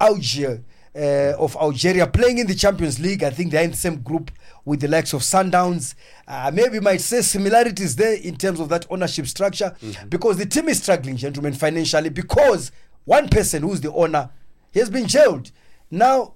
Alger 0.00 0.62
uh, 0.96 1.32
of 1.38 1.56
Algeria 1.56 2.06
playing 2.06 2.38
in 2.38 2.46
the 2.46 2.54
Champions 2.54 3.00
League. 3.00 3.22
I 3.24 3.30
think 3.30 3.50
they're 3.50 3.64
in 3.64 3.72
the 3.72 3.76
same 3.76 3.96
group 4.02 4.30
with 4.64 4.80
the 4.80 4.88
likes 4.88 5.12
of 5.12 5.22
Sundowns. 5.22 5.94
Uh, 6.26 6.50
maybe 6.54 6.80
might 6.80 7.00
say 7.00 7.20
similarities 7.22 7.96
there 7.96 8.14
in 8.14 8.36
terms 8.36 8.60
of 8.60 8.68
that 8.68 8.86
ownership 8.90 9.26
structure 9.26 9.74
because 10.08 10.36
the 10.36 10.46
team 10.46 10.68
is 10.68 10.82
struggling, 10.82 11.16
gentlemen, 11.16 11.52
financially 11.52 12.10
because 12.10 12.70
one 13.04 13.28
person 13.28 13.62
who's 13.62 13.80
the 13.80 13.92
owner 13.92 14.30
he 14.74 14.80
has 14.80 14.90
been 14.90 15.06
jailed. 15.06 15.52
Now 15.90 16.34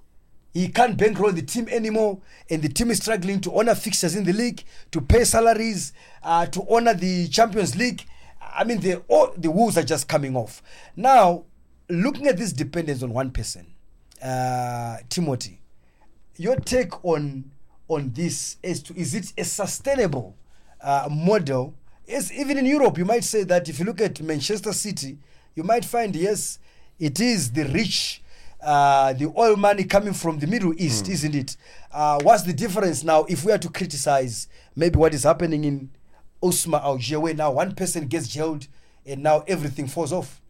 he 0.53 0.69
can't 0.69 0.97
bankroll 0.97 1.33
the 1.33 1.43
team 1.43 1.67
anymore, 1.69 2.19
and 2.49 2.61
the 2.61 2.69
team 2.69 2.89
is 2.89 2.97
struggling 2.97 3.39
to 3.41 3.53
honor 3.55 3.75
fixtures 3.75 4.15
in 4.15 4.23
the 4.23 4.33
league, 4.33 4.63
to 4.91 5.01
pay 5.01 5.25
salaries, 5.25 5.93
uh, 6.23 6.45
to 6.47 6.65
honor 6.69 6.93
the 6.95 7.27
Champions 7.27 7.75
League. 7.75 8.03
I 8.41 8.63
mean, 8.63 8.79
the 8.79 9.03
all 9.07 9.33
the 9.37 9.51
wheels 9.51 9.77
are 9.77 9.83
just 9.83 10.07
coming 10.07 10.35
off. 10.35 10.63
Now, 10.95 11.43
looking 11.89 12.27
at 12.27 12.37
this 12.37 12.51
dependence 12.53 13.03
on 13.03 13.13
one 13.13 13.29
person, 13.29 13.67
uh, 14.23 14.97
Timothy, 15.09 15.61
your 16.37 16.55
take 16.55 17.05
on 17.05 17.51
on 17.89 18.11
this 18.13 18.55
is 18.63 18.81
to 18.83 18.95
is 18.97 19.13
it 19.13 19.33
a 19.37 19.43
sustainable 19.43 20.35
uh, 20.81 21.09
model? 21.11 21.75
Yes, 22.07 22.31
even 22.31 22.57
in 22.57 22.65
Europe, 22.65 22.97
you 22.97 23.05
might 23.05 23.23
say 23.23 23.43
that 23.43 23.69
if 23.69 23.77
you 23.79 23.85
look 23.85 24.01
at 24.01 24.19
Manchester 24.21 24.73
City, 24.73 25.19
you 25.55 25.63
might 25.63 25.85
find 25.85 26.15
yes, 26.15 26.57
it 26.97 27.19
is 27.19 27.51
the 27.51 27.65
rich, 27.65 28.23
uh, 28.61 29.13
the 29.13 29.31
oil 29.37 29.55
money 29.55 29.83
coming 29.83 30.13
from 30.13 30.39
the 30.39 30.47
Middle 30.47 30.73
East, 30.77 31.07
isn't 31.07 31.35
it? 31.35 31.57
Uh, 31.91 32.19
what's 32.23 32.43
the 32.43 32.53
difference 32.53 33.03
now 33.03 33.23
if 33.25 33.45
we 33.45 33.51
are 33.51 33.57
to 33.57 33.69
criticize 33.69 34.47
maybe 34.75 34.97
what 34.97 35.13
is 35.13 35.23
happening 35.23 35.63
in 35.63 35.89
Usma 36.43 36.81
Alger, 36.83 37.19
where 37.19 37.33
now 37.33 37.51
one 37.51 37.73
person 37.75 38.07
gets 38.07 38.27
jailed 38.27 38.67
and 39.05 39.23
now 39.23 39.43
everything 39.47 39.87
falls 39.87 40.11
off? 40.11 40.41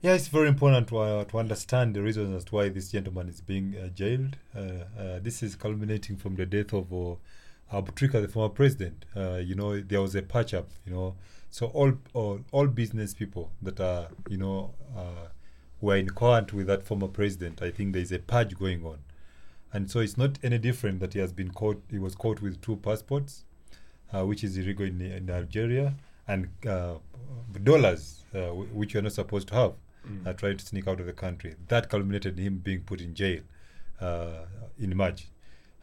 Yeah, 0.00 0.14
it's 0.14 0.26
very 0.26 0.48
important 0.48 0.88
to, 0.88 0.98
uh, 0.98 1.24
to 1.26 1.38
understand 1.38 1.94
the 1.94 2.02
reasons 2.02 2.34
as 2.34 2.44
to 2.46 2.56
why 2.56 2.68
this 2.68 2.90
gentleman 2.90 3.28
is 3.28 3.40
being 3.40 3.76
uh, 3.76 3.86
jailed. 3.88 4.36
Uh, 4.54 4.60
uh, 4.98 5.18
this 5.20 5.44
is 5.44 5.54
culminating 5.54 6.16
from 6.16 6.34
the 6.34 6.44
death 6.44 6.72
of 6.72 6.92
uh, 6.92 7.80
Bouteflika, 7.80 8.20
the 8.20 8.26
former 8.26 8.48
president. 8.48 9.04
Uh, 9.14 9.36
you 9.36 9.54
know, 9.54 9.80
there 9.80 10.02
was 10.02 10.16
a 10.16 10.22
patch 10.22 10.54
up. 10.54 10.68
You 10.84 10.92
know, 10.92 11.14
so 11.50 11.66
all 11.66 11.92
all, 12.14 12.40
all 12.50 12.66
business 12.66 13.14
people 13.14 13.52
that 13.62 13.78
are 13.78 14.08
you 14.28 14.38
know 14.38 14.74
uh, 15.82 15.86
were 15.86 15.96
in 15.96 16.08
current 16.10 16.52
with 16.52 16.66
that 16.66 16.82
former 16.82 17.08
president. 17.08 17.62
I 17.62 17.70
think 17.70 17.92
there 17.92 18.02
is 18.02 18.12
a 18.12 18.18
purge 18.18 18.58
going 18.58 18.84
on, 18.86 18.98
and 19.72 19.90
so 19.90 20.00
it's 20.00 20.16
not 20.18 20.38
any 20.42 20.58
different 20.58 21.00
that 21.00 21.14
he 21.14 21.20
has 21.20 21.32
been 21.32 21.50
caught. 21.50 21.82
He 21.90 21.98
was 21.98 22.14
caught 22.14 22.40
with 22.42 22.60
two 22.60 22.76
passports, 22.76 23.44
uh, 24.12 24.24
which 24.26 24.44
is 24.44 24.56
illegal 24.56 24.86
in, 24.86 25.00
in 25.00 25.30
Algeria, 25.30 25.94
and 26.28 26.48
uh, 26.66 26.94
dollars, 27.62 28.24
uh, 28.34 28.48
wh- 28.48 28.74
which 28.76 28.94
you're 28.94 29.02
not 29.02 29.12
supposed 29.12 29.48
to 29.48 29.54
have, 29.54 29.72
uh, 30.26 30.32
trying 30.32 30.56
to 30.56 30.64
sneak 30.66 30.88
out 30.88 31.00
of 31.00 31.06
the 31.06 31.12
country. 31.12 31.54
That 31.68 31.88
culminated 31.88 32.38
in 32.38 32.44
him 32.44 32.58
being 32.58 32.80
put 32.82 33.00
in 33.00 33.14
jail 33.14 33.40
uh, 34.00 34.46
in 34.78 34.96
March. 34.96 35.28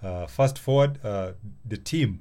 Uh, 0.02 0.28
fast 0.28 0.58
forward, 0.58 1.00
uh, 1.04 1.34
the 1.66 1.78
team 1.78 2.20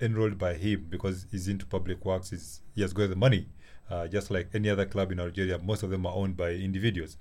enrolled 0.00 0.38
by 0.38 0.54
him 0.54 0.86
because 0.88 1.26
he's 1.30 1.48
into 1.48 1.66
public 1.66 2.04
works. 2.04 2.30
He's, 2.30 2.60
he 2.74 2.80
has 2.82 2.92
got 2.94 3.10
the 3.10 3.16
money, 3.16 3.46
uh, 3.90 4.06
just 4.06 4.30
like 4.30 4.48
any 4.54 4.68
other 4.70 4.86
club 4.86 5.12
in 5.12 5.20
Algeria. 5.20 5.58
Most 5.58 5.82
of 5.82 5.90
them 5.90 6.06
are 6.06 6.14
owned 6.14 6.36
by 6.36 6.50
individuals. 6.50 7.16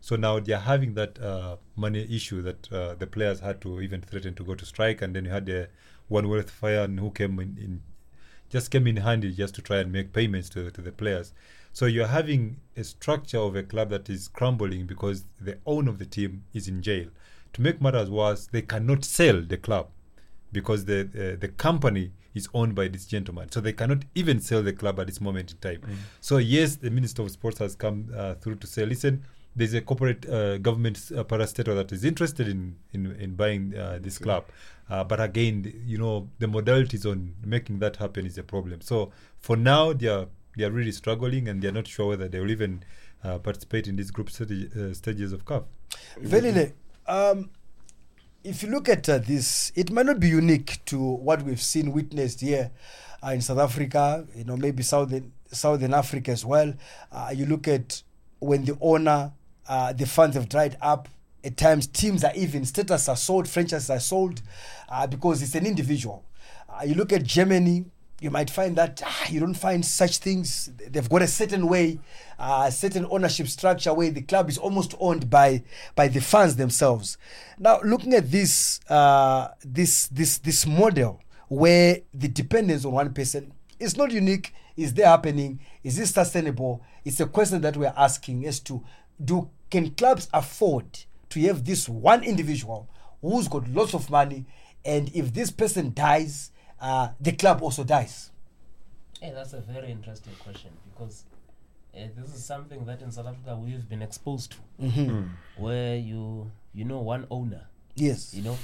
So 0.00 0.16
now 0.16 0.40
they're 0.40 0.58
having 0.58 0.94
that 0.94 1.20
uh, 1.20 1.56
money 1.76 2.06
issue 2.10 2.40
that 2.42 2.72
uh, 2.72 2.94
the 2.94 3.06
players 3.06 3.40
had 3.40 3.60
to 3.62 3.80
even 3.80 4.00
threaten 4.00 4.34
to 4.34 4.44
go 4.44 4.54
to 4.54 4.64
strike, 4.64 5.02
and 5.02 5.14
then 5.14 5.26
you 5.26 5.30
had 5.30 5.46
the 5.46 5.68
one 6.08 6.28
Wealth 6.28 6.50
Fire 6.50 6.86
who 6.86 7.10
came 7.10 7.38
in, 7.38 7.56
in 7.60 7.82
just 8.48 8.70
came 8.70 8.86
in 8.86 8.96
handy 8.96 9.32
just 9.32 9.54
to 9.54 9.62
try 9.62 9.78
and 9.78 9.92
make 9.92 10.12
payments 10.12 10.48
to, 10.50 10.70
to 10.72 10.80
the 10.80 10.90
players. 10.90 11.32
So 11.72 11.86
you're 11.86 12.08
having 12.08 12.56
a 12.76 12.82
structure 12.82 13.38
of 13.38 13.54
a 13.54 13.62
club 13.62 13.90
that 13.90 14.10
is 14.10 14.26
crumbling 14.26 14.86
because 14.86 15.24
the 15.40 15.58
owner 15.66 15.90
of 15.90 15.98
the 15.98 16.04
team 16.04 16.42
is 16.52 16.66
in 16.66 16.82
jail. 16.82 17.06
To 17.52 17.62
make 17.62 17.80
matters 17.80 18.10
worse, 18.10 18.46
they 18.46 18.62
cannot 18.62 19.04
sell 19.04 19.40
the 19.40 19.56
club 19.56 19.88
because 20.52 20.86
the 20.86 21.00
uh, 21.00 21.40
the 21.40 21.48
company 21.48 22.10
is 22.34 22.48
owned 22.54 22.74
by 22.74 22.88
this 22.88 23.06
gentleman. 23.06 23.50
So 23.50 23.60
they 23.60 23.72
cannot 23.72 24.04
even 24.14 24.40
sell 24.40 24.62
the 24.62 24.72
club 24.72 25.00
at 25.00 25.06
this 25.06 25.20
moment 25.20 25.52
in 25.52 25.58
time. 25.58 25.80
So 26.20 26.38
yes, 26.38 26.76
the 26.76 26.90
Minister 26.90 27.22
of 27.22 27.30
Sports 27.30 27.58
has 27.58 27.74
come 27.74 28.08
uh, 28.16 28.34
through 28.34 28.56
to 28.56 28.66
say, 28.66 28.84
listen, 28.86 29.24
there's 29.56 29.74
a 29.74 29.80
corporate 29.80 30.28
uh, 30.28 30.58
government 30.58 30.96
uh, 31.16 31.24
parastatal 31.24 31.74
that 31.74 31.92
is 31.92 32.04
interested 32.04 32.46
in 32.48 32.76
in, 32.92 33.06
in 33.16 33.34
buying 33.34 33.76
uh, 33.76 33.98
this 34.00 34.18
club. 34.18 34.44
Uh, 34.88 35.04
but 35.04 35.20
again, 35.20 35.82
you 35.86 35.98
know, 35.98 36.28
the 36.38 36.46
modalities 36.46 37.04
on 37.10 37.34
making 37.44 37.78
that 37.80 37.96
happen 37.96 38.26
is 38.26 38.38
a 38.38 38.42
problem. 38.42 38.80
So 38.80 39.12
for 39.38 39.56
now, 39.56 39.92
they 39.92 40.08
are 40.08 40.26
they 40.56 40.64
are 40.64 40.70
really 40.70 40.92
struggling, 40.92 41.48
and 41.48 41.62
they 41.62 41.68
are 41.68 41.72
not 41.72 41.86
sure 41.86 42.08
whether 42.08 42.28
they 42.28 42.40
will 42.40 42.50
even 42.50 42.84
uh, 43.24 43.38
participate 43.38 43.88
in 43.88 43.96
these 43.96 44.10
group 44.10 44.28
stagi- 44.30 44.74
uh, 44.76 44.94
stages 44.94 45.32
of 45.32 45.44
CAF. 45.44 45.64
Velile, 46.22 46.72
um, 47.06 47.50
if 48.42 48.62
you 48.62 48.70
look 48.70 48.88
at 48.88 49.08
uh, 49.08 49.18
this, 49.18 49.72
it 49.74 49.90
might 49.90 50.06
not 50.06 50.18
be 50.18 50.28
unique 50.28 50.82
to 50.86 50.98
what 50.98 51.42
we've 51.42 51.60
seen, 51.60 51.92
witnessed 51.92 52.40
here 52.40 52.70
uh, 53.22 53.30
in 53.30 53.40
South 53.40 53.58
Africa, 53.58 54.26
you 54.34 54.44
know, 54.44 54.56
maybe 54.56 54.82
Southern, 54.82 55.32
Southern 55.52 55.92
Africa 55.92 56.30
as 56.30 56.44
well. 56.44 56.72
Uh, 57.12 57.32
you 57.34 57.46
look 57.46 57.68
at 57.68 58.02
when 58.38 58.64
the 58.64 58.76
owner, 58.80 59.32
uh, 59.68 59.92
the 59.92 60.06
funds 60.06 60.36
have 60.36 60.48
dried 60.48 60.76
up. 60.80 61.08
At 61.42 61.56
times, 61.56 61.86
teams 61.86 62.22
are 62.24 62.34
even, 62.34 62.64
status 62.64 63.08
are 63.08 63.16
sold, 63.16 63.48
franchises 63.48 63.90
are 63.90 64.00
sold 64.00 64.42
uh, 64.88 65.06
because 65.06 65.42
it's 65.42 65.54
an 65.54 65.66
individual. 65.66 66.24
Uh, 66.68 66.84
you 66.84 66.94
look 66.94 67.12
at 67.12 67.24
Germany, 67.24 67.86
you 68.20 68.30
might 68.30 68.50
find 68.50 68.76
that 68.76 69.02
ah, 69.04 69.26
you 69.30 69.40
don't 69.40 69.54
find 69.54 69.84
such 69.84 70.18
things. 70.18 70.70
They've 70.88 71.08
got 71.08 71.22
a 71.22 71.26
certain 71.26 71.66
way, 71.66 71.98
uh, 72.38 72.64
a 72.68 72.72
certain 72.72 73.06
ownership 73.10 73.48
structure 73.48 73.92
where 73.94 74.10
the 74.10 74.22
club 74.22 74.48
is 74.50 74.58
almost 74.58 74.94
owned 75.00 75.30
by 75.30 75.62
by 75.94 76.08
the 76.08 76.20
fans 76.20 76.56
themselves. 76.56 77.16
Now, 77.58 77.80
looking 77.82 78.14
at 78.14 78.30
this 78.30 78.80
uh, 78.90 79.48
this 79.64 80.06
this 80.08 80.38
this 80.38 80.66
model 80.66 81.22
where 81.48 81.98
the 82.12 82.28
dependence 82.28 82.84
on 82.84 82.92
one 82.92 83.12
person 83.12 83.52
is 83.78 83.96
not 83.96 84.10
unique, 84.10 84.54
is 84.76 84.92
there 84.94 85.06
happening? 85.06 85.58
Is 85.82 85.96
this 85.96 86.10
sustainable? 86.12 86.82
It's 87.04 87.20
a 87.20 87.26
question 87.26 87.62
that 87.62 87.76
we're 87.76 87.94
asking 87.96 88.46
as 88.46 88.60
to 88.60 88.84
do 89.22 89.50
can 89.70 89.90
clubs 89.92 90.28
afford 90.34 91.00
to 91.30 91.40
have 91.42 91.64
this 91.64 91.88
one 91.88 92.22
individual 92.22 92.88
who's 93.22 93.48
got 93.48 93.68
lots 93.68 93.94
of 93.94 94.10
money, 94.10 94.44
and 94.84 95.10
if 95.14 95.32
this 95.32 95.50
person 95.50 95.92
dies, 95.94 96.50
uh, 96.80 97.08
the 97.20 97.32
club 97.32 97.62
also 97.62 97.84
dies. 97.84 98.30
Hey, 99.20 99.32
that's 99.34 99.52
a 99.52 99.60
very 99.60 99.90
interesting 99.90 100.32
question 100.42 100.70
because 100.92 101.24
uh, 101.94 102.00
this 102.16 102.34
is 102.34 102.44
something 102.44 102.84
that 102.86 103.02
in 103.02 103.10
South 103.10 103.26
Africa 103.26 103.56
we've 103.56 103.88
been 103.88 104.02
exposed 104.02 104.52
to, 104.52 104.56
Mm-hmm. 104.84 105.26
where 105.56 105.96
you 105.96 106.50
you 106.72 106.84
know 106.84 107.00
one 107.00 107.26
owner, 107.30 107.66
Yes. 107.96 108.32
you 108.32 108.42
know, 108.42 108.58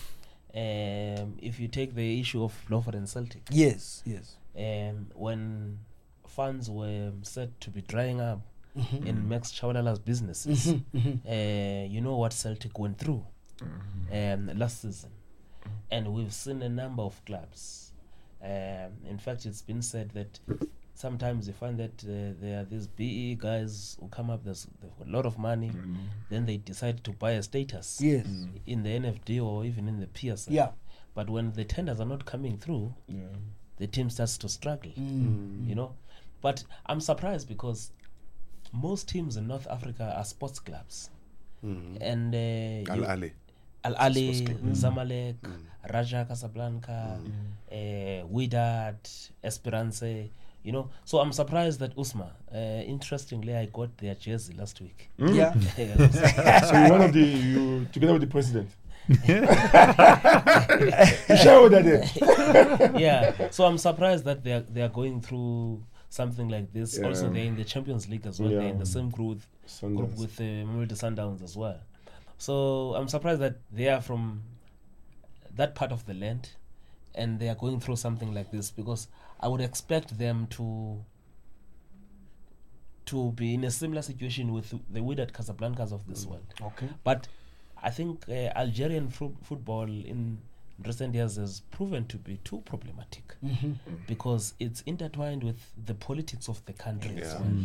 um, 0.55 1.35
if 1.43 1.61
you 1.61 1.69
take 1.69 1.95
the 1.95 2.21
issue 2.21 2.43
of 2.43 2.55
Lofer 2.71 2.93
and 2.97 3.09
Celtic, 3.09 3.43
Yes, 3.51 4.03
yes. 4.07 4.37
um, 4.57 5.09
when 5.15 5.79
funds 6.27 6.71
were 6.71 7.13
said 7.23 7.61
to 7.61 7.71
be 7.71 7.83
drying 7.83 8.21
up 8.21 8.41
Mm-hmm. 8.77 9.07
in 9.07 9.27
Max 9.27 9.53
Tshabalala's 9.53 9.99
businesses, 9.99 10.69
uh, 10.69 11.87
you 11.89 12.01
know 12.03 12.17
what 12.17 12.33
Celtic 12.35 12.79
went 12.79 12.99
through 12.99 13.25
um, 14.13 14.51
last 14.59 14.83
season. 14.83 15.11
And 15.91 16.13
we've 16.13 16.33
seen 16.35 16.61
a 16.63 16.69
number 16.69 17.03
of 17.03 17.25
clubs. 17.25 17.86
Um, 18.47 18.93
in 19.11 19.19
fact, 19.19 19.45
it's 19.45 19.63
been 19.63 19.83
said 19.83 20.11
that 20.15 20.39
sometimes 20.95 21.49
you 21.49 21.53
find 21.55 21.77
that 21.79 21.97
uh, 22.05 22.33
there 22.41 22.61
are 22.61 22.65
these 22.65 22.87
BE 22.87 23.35
guys 23.41 23.97
who 24.01 24.07
come 24.09 24.31
up, 24.31 24.45
there's, 24.45 24.67
they've 24.81 24.97
got 24.99 25.09
a 25.09 25.11
lot 25.11 25.27
of 25.27 25.37
money, 25.39 25.73
then 26.31 26.47
they 26.47 26.57
decide 26.59 27.03
to 27.05 27.11
buy 27.13 27.33
a 27.33 27.43
status 27.43 27.99
Yes. 28.01 28.27
in 28.67 28.83
the 28.85 28.91
NFD 28.91 29.43
or 29.45 29.65
even 29.65 29.89
in 29.89 29.99
the 30.01 30.07
PSL. 30.07 30.47
Yeah. 30.51 30.71
But 31.15 31.29
when 31.29 31.53
the 31.53 31.65
tenders 31.65 31.99
are 32.01 32.07
not 32.07 32.25
coming 32.25 32.57
through, 32.57 32.95
Yeah. 33.09 33.25
the 33.79 33.87
team 33.89 34.11
starts 34.11 34.39
to 34.39 34.49
struggle. 34.49 34.93
Mm. 34.97 35.69
You 35.69 35.75
know, 35.75 35.97
but 36.41 36.63
I'm 36.87 37.01
surprised 37.01 37.49
because 37.49 37.91
most 38.73 39.09
teams 39.09 39.37
in 39.37 39.47
North 39.49 39.67
Africa 39.69 40.15
are 40.17 40.25
sports 40.25 40.61
clubs, 40.61 41.11
and 41.63 42.33
uh, 42.35 42.93
Al 42.93 43.01
Ahly. 43.17 43.33
Al 43.87 43.95
Ahly, 43.95 44.45
Zamalek, 44.83 45.37
Raja 45.93 46.25
Casablanca, 46.29 47.19
uh, 47.71 47.75
Wydad, 48.35 48.99
Esperance. 49.43 50.31
You 50.63 50.73
know, 50.73 50.91
so 51.05 51.21
I'm 51.21 51.33
surprised 51.33 51.79
that 51.79 51.95
Usma. 51.97 52.31
Uh, 52.53 52.83
interestingly, 52.95 53.55
I 53.55 53.67
got 53.67 53.97
their 53.99 54.17
jersey 54.17 54.55
last 54.55 54.81
week. 54.81 55.11
Yeah. 55.19 55.53
So 56.67 56.73
you're 56.77 56.91
one 56.91 57.03
of 57.03 57.13
the 57.13 57.21
you 57.21 57.87
together 57.93 58.15
with 58.15 58.23
the 58.23 58.33
president. 58.37 58.71
you 59.09 59.17
share 61.37 61.69
that 61.69 61.85
there. 61.85 62.91
yeah. 63.07 63.51
So 63.51 63.65
I'm 63.65 63.79
surprised 63.79 64.25
that 64.25 64.43
they 64.43 64.55
are 64.55 64.65
they 64.75 64.83
are 64.83 64.89
going 64.89 65.21
through 65.21 65.85
something 66.09 66.49
like 66.49 66.73
this. 66.73 66.99
Also, 66.99 67.31
they're 67.31 67.45
in 67.45 67.57
the 67.57 67.65
Champions 67.65 68.09
League 68.09 68.27
as 68.27 68.41
well. 68.41 68.51
They're 68.51 68.63
in 68.63 68.81
the 68.81 68.87
same 68.87 69.11
group 69.11 69.41
group 69.81 70.11
Sundowns. 70.11 70.19
with 70.19 70.37
the 70.37 70.45
uh, 70.45 70.67
Mamelodi 70.67 70.97
Sundowns 71.05 71.43
as 71.45 71.57
well. 71.57 71.79
So 72.39 72.95
I'm 72.95 73.09
surprised 73.09 73.41
that 73.41 73.57
they 73.73 73.89
are 73.89 74.01
from 74.01 74.43
that 75.55 75.75
part 75.75 75.93
of 75.93 76.05
the 76.07 76.15
land, 76.15 76.51
and 77.15 77.41
they 77.41 77.49
are 77.49 77.55
going 77.55 77.81
through 77.81 77.97
something 77.97 78.35
like 78.35 78.51
this 78.51 78.71
because 78.71 79.09
I 79.41 79.49
would 79.49 79.61
expect 79.61 80.19
them 80.19 80.47
to 80.51 81.05
to 83.07 83.31
be 83.33 83.55
in 83.55 83.65
a 83.65 83.71
similar 83.71 84.03
situation 84.03 84.53
with 84.53 84.71
the 84.91 85.01
Wydad 85.01 85.33
Casablancas 85.33 85.93
of 85.93 86.07
this 86.09 86.25
mm. 86.25 86.31
world. 86.31 86.55
Okay. 86.61 86.89
But 87.05 87.29
I 87.81 87.91
think 87.91 88.25
uh, 88.29 88.51
Algerian 88.57 89.09
fru- 89.09 89.37
football 89.45 89.85
in 89.85 90.39
recent 90.85 91.15
years 91.15 91.37
has 91.37 91.61
proven 91.71 92.07
to 92.07 92.17
be 92.19 92.39
too 92.39 92.63
problematic 92.67 93.35
mm-hmm. 93.43 93.67
Mm-hmm. 93.69 93.95
because 94.07 94.55
it's 94.59 94.83
intertwined 94.83 95.43
with 95.43 95.73
the 95.87 95.95
politics 95.95 96.49
of 96.49 96.65
the 96.67 96.73
country 96.73 97.17
as 97.23 97.33
Yeah. 97.33 97.41
well. 97.41 97.65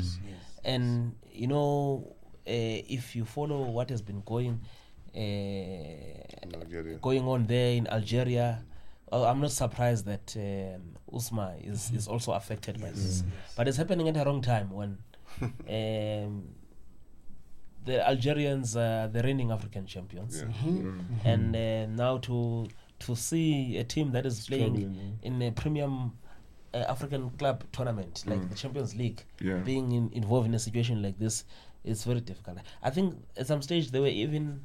And 0.64 1.16
you 1.32 1.48
know, 1.48 2.16
if 2.46 3.16
you 3.16 3.26
follow 3.26 3.62
what 3.64 3.89
has 3.89 4.02
been 4.02 4.22
going 4.26 4.60
uh, 5.16 6.98
going 7.02 7.28
on 7.28 7.46
there 7.48 7.74
in 7.76 7.88
Algeria, 7.88 8.64
uh, 9.12 9.26
I'm 9.26 9.42
not 9.42 9.52
surprised 9.52 10.06
that 10.06 10.36
um, 10.38 10.82
Usma 11.14 11.54
is, 11.70 11.92
is 11.92 12.08
also 12.08 12.32
affected 12.32 12.80
by 12.82 12.89
this. 12.92 13.24
But 13.56 13.68
it's 13.68 13.78
happening 13.78 14.08
at 14.08 14.14
the 14.14 14.24
wrong 14.26 14.42
time 14.42 14.72
when 14.72 14.98
um, 15.42 16.44
the 17.84 18.08
Algerians 18.08 18.76
are 18.78 19.08
the 19.08 19.22
reigning 19.24 19.52
African 19.52 19.86
champions, 19.86 20.44
Yeah. 20.64 20.82
and 21.26 21.56
uh, 21.56 21.86
now 21.88 22.18
to 22.20 22.68
to 23.00 23.16
see 23.16 23.78
a 23.78 23.84
team 23.84 24.12
that 24.12 24.26
is 24.28 24.46
playing 24.48 24.76
Struggling, 24.78 25.18
in 25.24 25.42
a 25.42 25.52
premium 25.52 26.12
uh, 26.74 26.78
African 26.88 27.32
club 27.32 27.64
tournament 27.72 28.24
like 28.28 28.48
the 28.50 28.56
Champions 28.56 28.96
League, 28.96 29.24
Yeah. 29.42 29.56
being 29.58 29.92
in, 29.92 30.12
involved 30.14 30.48
in 30.48 30.54
a 30.54 30.60
situation 30.60 31.02
like 31.02 31.18
this 31.18 31.44
is 31.84 32.04
very 32.04 32.22
difficult. 32.22 32.58
I 32.84 32.90
think 32.90 33.16
at 33.38 33.48
some 33.48 33.62
stage 33.62 33.92
they 33.92 34.00
were 34.00 34.08
even 34.08 34.62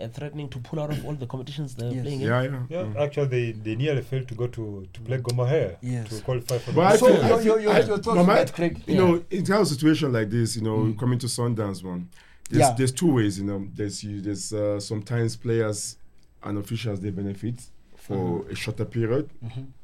uh, 0.00 0.08
threatening 0.08 0.48
to 0.48 0.58
pull 0.58 0.80
out 0.80 0.90
of 0.90 1.04
all 1.06 1.14
the 1.14 1.26
competitions 1.26 1.74
they 1.76 1.86
were 1.86 1.92
Yes. 1.94 2.02
playing 2.02 2.20
in. 2.22 2.26
Yeah, 2.28 2.42
yeah. 2.42 2.62
Yeah, 2.68 2.82
Mm. 2.82 2.96
actually, 2.96 3.26
they, 3.28 3.52
they 3.52 3.76
nearly 3.76 4.02
failed 4.02 4.26
to 4.28 4.34
go 4.34 4.48
to, 4.48 4.88
to 4.92 5.00
play 5.02 5.18
Gor 5.18 5.36
Mahia 5.36 5.76
Yes. 5.80 6.08
to 6.08 6.20
qualify 6.24 6.58
for 6.58 6.72
But 6.72 6.80
I 6.86 6.92
the 6.92 6.98
So 6.98 7.06
I 7.06 7.28
your- 7.40 7.60
your- 7.60 7.60
your 7.60 7.82
thoughts 7.86 8.06
no, 8.06 8.18
on 8.18 8.26
that, 8.26 8.52
Craig? 8.52 8.82
You 8.86 8.96
know, 8.96 9.24
in 9.30 9.44
kind 9.46 9.60
of 9.62 9.68
situation 9.68 10.12
like 10.12 10.30
this, 10.30 10.56
you 10.56 10.62
know, 10.62 10.92
coming 10.98 11.18
to 11.20 11.26
Sundance 11.28 11.84
one, 11.84 12.08
there's 12.50 12.60
Yeah. 12.60 12.74
there's 12.76 12.90
two 12.92 13.12
ways. 13.14 13.38
You 13.38 13.44
know, 13.44 13.68
there's 13.72 14.02
you, 14.02 14.20
there's 14.20 14.52
uh, 14.52 14.80
sometimes 14.80 15.36
players 15.36 15.96
and 16.42 16.58
officials 16.58 16.98
they 17.00 17.10
benefit 17.10 17.62
for 17.94 18.44
a 18.50 18.54
shorter 18.56 18.84
period. 18.84 19.30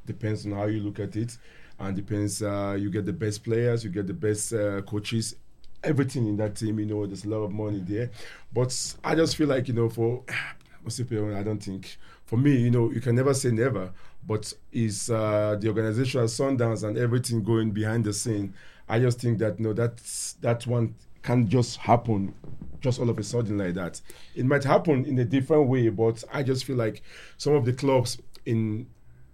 Depends 0.07 0.45
on 0.45 0.53
how 0.53 0.67
you 0.67 0.81
look 0.81 0.99
at 0.99 1.15
it, 1.17 1.39
and 1.79 1.95
depends. 1.97 2.43
Uh, 2.43 2.77
you 2.79 2.91
get 2.91 3.07
the 3.07 3.13
best 3.13 3.45
players, 3.45 3.85
you 3.85 3.91
get 3.91 4.07
the 4.09 4.13
best 4.13 4.53
uh, 4.53 4.83
coaches. 4.83 5.37
Everything 5.83 6.27
in 6.27 6.37
that 6.37 6.57
team, 6.57 6.79
you 6.79 6.87
know, 6.87 7.07
there's 7.07 7.25
a 7.25 7.29
lot 7.29 7.45
of 7.45 7.53
money 7.53 7.83
there. 7.83 8.11
But 8.53 8.95
I 9.03 9.15
just 9.15 9.37
feel 9.37 9.49
like, 9.49 9.69
you 9.69 9.75
know, 9.75 9.89
for 9.89 10.23
Osipe, 10.87 11.37
I 11.37 11.43
don't 11.43 11.63
think 11.63 11.97
for 12.25 12.37
me, 12.37 12.57
you 12.57 12.71
know, 12.71 12.91
you 12.91 13.01
can 13.01 13.17
never 13.17 13.35
say 13.35 13.51
never, 13.51 13.91
but 14.27 14.53
is 14.73 15.11
uh, 15.11 15.57
the 15.59 15.69
organizational 15.69 16.27
Sundance 16.27 16.85
and 16.87 16.97
everything 16.97 17.43
going 17.43 17.71
behind 17.71 18.05
the 18.05 18.13
scene. 18.13 18.55
I 18.89 18.99
just 19.01 19.21
think 19.21 19.39
that 19.39 19.59
no, 19.59 19.73
that's 19.73 20.35
that 20.35 20.67
one 20.67 20.95
can't 21.23 21.49
just 21.49 21.77
happen 21.79 22.35
just 22.81 22.99
all 22.99 23.11
of 23.11 23.19
a 23.19 23.23
sudden 23.23 23.59
like 23.59 23.75
that. 23.75 24.01
It 24.35 24.47
might 24.47 24.65
happen 24.65 25.05
in 25.05 25.19
a 25.19 25.25
different 25.25 25.69
way, 25.69 25.89
but 25.89 26.23
I 26.33 26.43
just 26.43 26.65
feel 26.65 26.77
like 26.77 27.03
some 27.37 27.55
of 27.55 27.65
the 27.65 27.73
clubs 27.73 28.19
in 28.47 28.87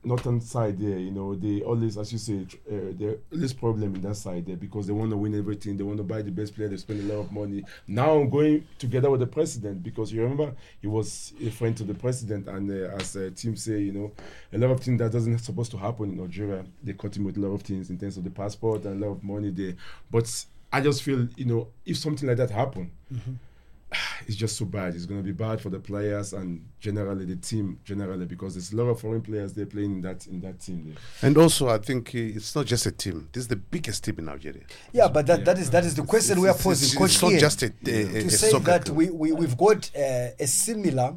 northern 0.07 0.41
side 0.41 0.79
there, 0.79 0.99
you 0.99 1.11
know, 1.11 1.35
they 1.35 1.63
always, 1.63 1.99
as 1.99 2.13
you 2.13 2.19
say, 2.19 2.47
uh, 2.71 3.15
is 3.33 3.53
problem 3.53 3.95
in 3.97 4.01
that 4.03 4.15
side 4.15 4.47
there 4.47 4.57
because 4.57 4.87
they 4.87 4.93
want 4.93 5.11
to 5.11 5.17
win 5.17 5.37
everything. 5.37 5.77
They 5.77 5.83
want 5.83 5.99
to 5.99 6.05
buy 6.05 6.23
the 6.23 6.31
best 6.31 6.55
player. 6.55 6.69
They 6.69 6.77
spend 6.77 7.11
a 7.11 7.15
lot 7.15 7.21
of 7.23 7.33
money. 7.33 7.65
Now 7.89 8.17
I'm 8.17 8.31
going 8.31 8.67
together 8.79 9.11
with 9.11 9.21
the 9.21 9.27
president 9.27 9.83
because 9.83 10.13
you 10.13 10.23
remember 10.23 10.55
he 10.81 10.87
was 10.87 11.33
a 11.43 11.51
friend 11.51 11.77
to 11.77 11.85
the 11.85 11.95
president, 11.95 12.47
and 12.49 12.71
uh, 12.71 12.95
as 12.97 13.17
a 13.17 13.31
team 13.31 13.57
say, 13.57 13.81
you 13.81 13.93
know, 13.93 14.13
a 14.53 14.59
lot 14.59 14.71
of 14.71 14.81
things 14.81 14.99
that 15.01 15.13
doesn't 15.13 15.39
supposed 15.39 15.73
to 15.73 15.77
happen 15.77 16.11
in 16.11 16.17
Nigeria. 16.17 16.65
They 16.83 16.93
cut 16.93 17.17
him 17.17 17.25
with 17.25 17.37
a 17.37 17.41
lot 17.41 17.55
of 17.55 17.63
things 17.63 17.91
in 17.91 17.99
terms 17.99 18.17
of 18.17 18.25
the 18.25 18.31
passport 18.31 18.85
and 18.85 19.03
a 19.03 19.07
lot 19.07 19.13
of 19.13 19.25
money 19.25 19.51
there. 19.51 19.75
But 20.11 20.45
I 20.73 20.81
just 20.81 21.03
feel, 21.03 21.29
you 21.37 21.47
know, 21.47 21.69
if 21.85 21.97
something 21.97 22.29
like 22.29 22.37
that 22.39 22.51
happen, 22.51 22.91
it's 24.27 24.37
just 24.37 24.57
so 24.57 24.65
bad. 24.65 24.95
It's 24.95 25.07
going 25.07 25.21
to 25.21 25.25
be 25.25 25.33
bad 25.33 25.61
for 25.61 25.71
the 25.71 25.79
players 25.79 26.33
and 26.33 26.67
generally 26.81 27.25
the 27.25 27.37
team 27.37 27.79
generally 27.85 28.27
because 28.27 28.55
there's 28.55 28.73
a 28.73 28.77
lot 28.77 28.91
of 28.91 29.01
foreign 29.01 29.23
players 29.23 29.53
they're 29.53 29.67
playing 29.67 29.93
in 29.97 30.01
that 30.03 30.27
in 30.27 30.41
that 30.41 30.61
team 30.61 30.85
there. 30.87 30.97
And 31.23 31.37
also, 31.39 31.69
I 31.69 31.79
think 31.79 32.09
uh, 32.15 32.19
it's 32.19 32.55
not 32.57 32.67
just 32.67 32.87
a 32.87 32.91
team. 32.93 33.29
This 33.33 33.43
is 33.43 33.49
the 33.49 33.57
biggest 33.57 34.05
team 34.05 34.17
in 34.19 34.29
Algeria. 34.29 34.63
Yeah, 34.93 35.09
but 35.09 35.27
that, 35.29 35.45
that 35.45 35.59
is 35.59 35.71
that 35.71 35.85
is 35.85 35.95
the 35.95 36.03
question 36.03 36.41
we 36.41 36.49
are 36.49 36.51
It's- 36.51 36.65
posing, 36.65 36.87
it's, 36.87 36.97
Coach 36.97 37.11
it's 37.13 37.23
not 37.23 37.31
Ian, 37.33 37.41
just 37.41 37.63
a, 37.63 37.67
a, 37.67 37.69
a, 37.69 37.73
to 38.23 38.27
a 38.27 38.31
say 38.31 38.51
soccer 38.51 38.65
that 38.65 38.85
club. 38.87 38.97
we, 38.97 39.11
we 39.11 39.33
we've 39.33 39.57
got 39.57 39.91
uh, 39.97 40.29
a 40.39 40.47
similar 40.47 41.15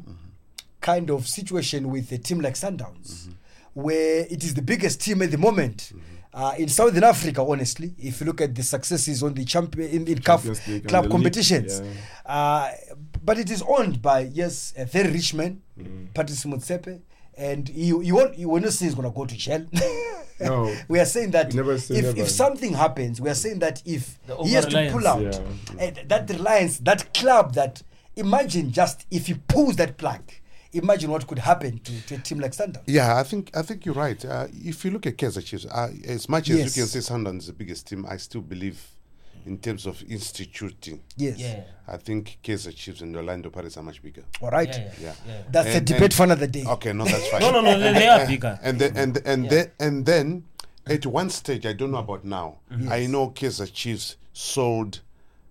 kind 0.80 1.10
of 1.10 1.26
situation 1.28 1.90
with 1.90 2.10
a 2.12 2.18
team 2.18 2.40
like 2.40 2.54
Sundowns, 2.54 3.28
where 3.74 4.26
it 4.30 4.42
is 4.44 4.54
the 4.54 4.62
biggest 4.62 5.00
team 5.00 5.20
at 5.22 5.30
the 5.30 5.38
moment. 5.38 5.92
Uh, 6.32 6.54
in 6.58 6.68
Southern 6.68 7.02
Africa, 7.04 7.42
honestly, 7.42 7.92
if 7.98 8.20
you 8.20 8.26
look 8.26 8.40
at 8.40 8.54
the 8.54 8.62
successes 8.62 9.22
on 9.22 9.34
the 9.34 9.44
champion 9.44 9.90
in, 9.90 10.06
in 10.06 10.18
CAF 10.18 10.24
Champions 10.24 10.68
League 10.68 10.80
and 10.82 10.88
club 10.88 11.04
the 11.04 11.08
league, 11.08 11.16
competitions, 11.16 11.80
yeah. 11.80 12.32
uh, 12.32 12.70
but 13.24 13.36
it 13.38 13.50
is 13.50 13.62
owned 13.66 14.00
by 14.00 14.20
yes, 14.20 14.72
a 14.76 14.84
very 14.84 15.10
rich 15.10 15.34
man, 15.34 15.60
Mm. 15.78 16.12
Patrice 16.12 16.44
Motsepe, 16.44 17.00
and 17.38 17.68
you 17.70 18.02
you 18.02 18.14
won't 18.14 18.36
you 18.36 18.50
will 18.50 18.60
not 18.60 18.72
say 18.72 18.84
he's 18.84 18.94
gonna 18.94 19.10
go 19.10 19.24
to 19.24 19.36
jail. 19.36 19.66
No. 20.42 20.74
we 20.88 20.98
are 20.98 21.04
saying 21.04 21.32
that 21.32 21.52
never 21.52 21.76
say 21.78 21.96
if, 21.96 22.04
never. 22.04 22.20
if 22.20 22.30
something 22.30 22.72
happens, 22.72 23.20
we 23.20 23.28
are 23.28 23.34
saying 23.34 23.58
that 23.58 23.82
if 23.84 24.18
he 24.42 24.52
has 24.54 24.64
to 24.66 24.90
pull 24.90 25.06
out. 25.06 25.20
Yeah. 25.20 25.84
uh, 25.84 25.90
that 26.06 26.30
reliance, 26.30 26.78
that 26.78 27.12
club, 27.12 27.52
that 27.54 27.82
imagine 28.16 28.72
just 28.72 29.04
if 29.10 29.26
he 29.26 29.34
pulls 29.34 29.76
that 29.76 29.98
plug, 29.98 30.22
imagine 30.72 31.10
what 31.10 31.26
could 31.26 31.38
happen 31.38 31.78
to, 31.78 32.00
to 32.06 32.14
a 32.14 32.18
team 32.18 32.40
like 32.40 32.52
Sundowns. 32.52 32.82
Yeah, 32.86 33.16
I 33.16 33.22
think 33.22 33.50
I 33.56 33.62
think 33.62 33.84
you're 33.86 33.94
right. 33.94 34.22
Uh, 34.24 34.46
if 34.52 34.84
you 34.84 34.90
look 34.90 35.06
at 35.06 35.16
Kaizer 35.16 35.44
Chiefs, 35.44 35.66
uh, 35.66 35.88
as 36.06 36.28
much 36.28 36.50
as 36.50 36.58
Yes. 36.58 36.76
you 36.76 36.82
can 36.82 36.88
say 36.88 37.00
Sunderland 37.00 37.40
is 37.40 37.46
the 37.48 37.52
biggest 37.52 37.86
team, 37.88 38.06
I 38.08 38.16
still 38.18 38.40
believe 38.42 38.80
in 39.46 39.56
terms 39.58 39.86
of 39.86 40.02
instituting. 40.08 41.00
Yes. 41.16 41.38
Yeah. 41.38 41.62
I 41.88 41.96
think 41.96 42.38
Kaizer 42.44 42.74
Chiefs 42.74 43.00
and 43.00 43.16
Orlando 43.16 43.48
Pirates 43.50 43.76
are 43.78 43.82
much 43.82 44.02
bigger. 44.02 44.22
All 44.42 44.50
right. 44.50 44.68
Yeah, 44.68 44.78
yeah, 44.78 44.92
Yeah. 45.00 45.14
yeah. 45.26 45.42
That's 45.50 45.74
a 45.76 45.80
debate 45.80 46.02
and- 46.02 46.14
for 46.14 46.22
another 46.24 46.46
day. 46.46 46.64
Okay, 46.66 46.92
no, 46.92 47.04
that's 47.04 47.26
fine. 47.30 47.40
No, 47.40 47.50
no, 47.50 47.60
no, 47.62 47.78
they, 47.78 47.92
they 47.94 48.08
are 48.08 48.26
bigger. 48.26 48.58
and 48.62 48.78
then 48.78 48.96
and 48.96 49.18
and 49.24 49.44
Yeah. 49.44 49.50
then 49.50 49.70
and 49.80 50.06
then 50.06 50.44
at 50.86 51.06
one 51.06 51.30
stage, 51.30 51.66
I 51.66 51.72
don't 51.72 51.90
know 51.90 51.98
about 51.98 52.24
now. 52.24 52.58
Mm-hmm. 52.70 52.92
I 52.92 53.06
know 53.06 53.30
Kaizer 53.30 53.72
Chiefs 53.72 54.16
sold 54.32 55.00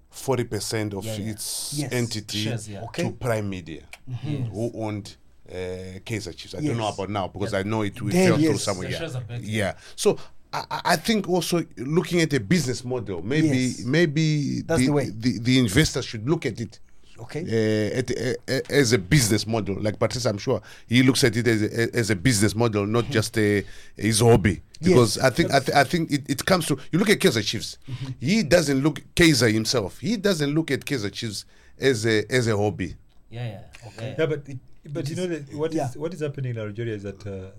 forty 0.10 0.44
percent 0.44 0.94
of 0.94 1.06
Yeah, 1.06 1.16
yeah. 1.18 1.32
its 1.32 1.74
Yes. 1.78 1.92
entity 1.94 2.44
Shares. 2.44 2.70
Okay. 2.70 3.04
to 3.04 3.12
Prime 3.12 3.50
Media, 3.50 3.84
Yes. 4.08 4.48
who 4.52 4.72
owned 4.76 5.16
uh, 5.50 6.00
Kaizer 6.06 6.36
Chiefs. 6.36 6.54
I 6.56 6.60
Yes. 6.60 6.68
don't 6.68 6.78
know 6.78 6.88
about 6.90 7.10
now 7.10 7.28
because. 7.28 7.54
I 7.54 7.64
know 7.64 7.82
it, 7.84 8.00
will 8.02 8.12
Then, 8.12 8.30
fell 8.30 8.38
through 8.38 8.58
somewhere. 8.58 8.90
Yeah. 8.90 8.98
shares 9.00 9.16
are 9.16 9.22
back. 9.24 9.40
yeah. 9.44 9.74
So. 9.96 10.18
I, 10.52 10.64
I- 10.84 10.96
think 10.96 11.30
also 11.30 11.64
looking 11.78 12.22
at 12.22 12.34
a 12.34 12.40
business 12.40 12.84
model, 12.84 13.22
maybe 13.22 13.48
Yes. 13.68 13.86
maybe 13.86 14.62
the, 14.62 14.78
the 14.78 15.12
the 15.16 15.40
the 15.40 15.60
investors 15.60 16.06
should 16.06 16.28
look 16.28 16.44
at 16.48 16.60
it 16.60 16.80
Okay. 17.22 17.42
uh, 17.42 18.00
at, 18.00 18.12
uh, 18.12 18.62
as 18.70 18.94
a 18.94 18.98
business 18.98 19.46
model. 19.46 19.76
Like 19.82 20.00
Patrice, 20.00 20.26
I'm 20.26 20.38
sure 20.38 20.62
he 20.88 21.04
looks 21.04 21.24
at 21.24 21.36
it 21.36 21.48
as 21.48 21.62
a, 21.64 21.96
as 21.96 22.10
a 22.10 22.16
business 22.16 22.56
model, 22.56 22.86
not 22.86 23.06
just 23.10 23.38
a, 23.38 23.64
his 23.96 24.20
hobby. 24.22 24.62
Because 24.82 25.18
Yes. 25.18 25.26
I 25.26 25.30
think 25.30 25.52
I, 25.52 25.60
th- 25.60 25.78
I 25.78 25.84
think 25.84 26.12
it, 26.12 26.30
it 26.30 26.46
comes 26.46 26.66
to 26.68 26.78
you 26.92 27.00
look 27.00 27.10
at 27.10 27.20
Kaizer 27.20 27.44
Chiefs. 27.46 27.78
He 28.20 28.44
doesn't 28.44 28.82
look 28.82 29.02
Kaizer 29.16 29.52
himself. 29.52 30.00
He 30.00 30.16
doesn't 30.18 30.54
look 30.56 30.72
at 30.72 30.86
Kaizer 30.86 31.12
Chiefs 31.12 31.46
as 31.80 32.06
a 32.06 32.24
as 32.32 32.48
a 32.48 32.56
hobby. 32.56 32.96
Yeah, 33.30 33.46
yeah. 33.48 33.88
Okay. 33.88 34.16
Yeah, 34.18 34.26
but 34.26 34.48
but 34.94 35.10
you 35.10 35.16
know 35.18 35.28
the, 35.28 35.56
what 35.58 35.72
is 35.72 35.78
yeah. 35.78 35.90
what 35.96 36.14
is 36.14 36.22
happening 36.22 36.52
in 36.56 36.58
Algeria 36.60 36.96
is 36.96 37.04
that 37.04 37.28
uh, 37.28 37.52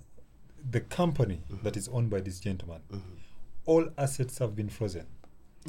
the 0.71 0.81
company 0.81 1.43
Mm-hmm. 1.53 1.65
that 1.65 1.77
is 1.77 1.89
owned 1.89 2.09
by 2.11 2.21
this 2.21 2.41
gentleman, 2.41 2.81
all 3.67 3.89
assets 3.99 4.39
have 4.39 4.57
been 4.57 4.69
frozen. 4.71 5.07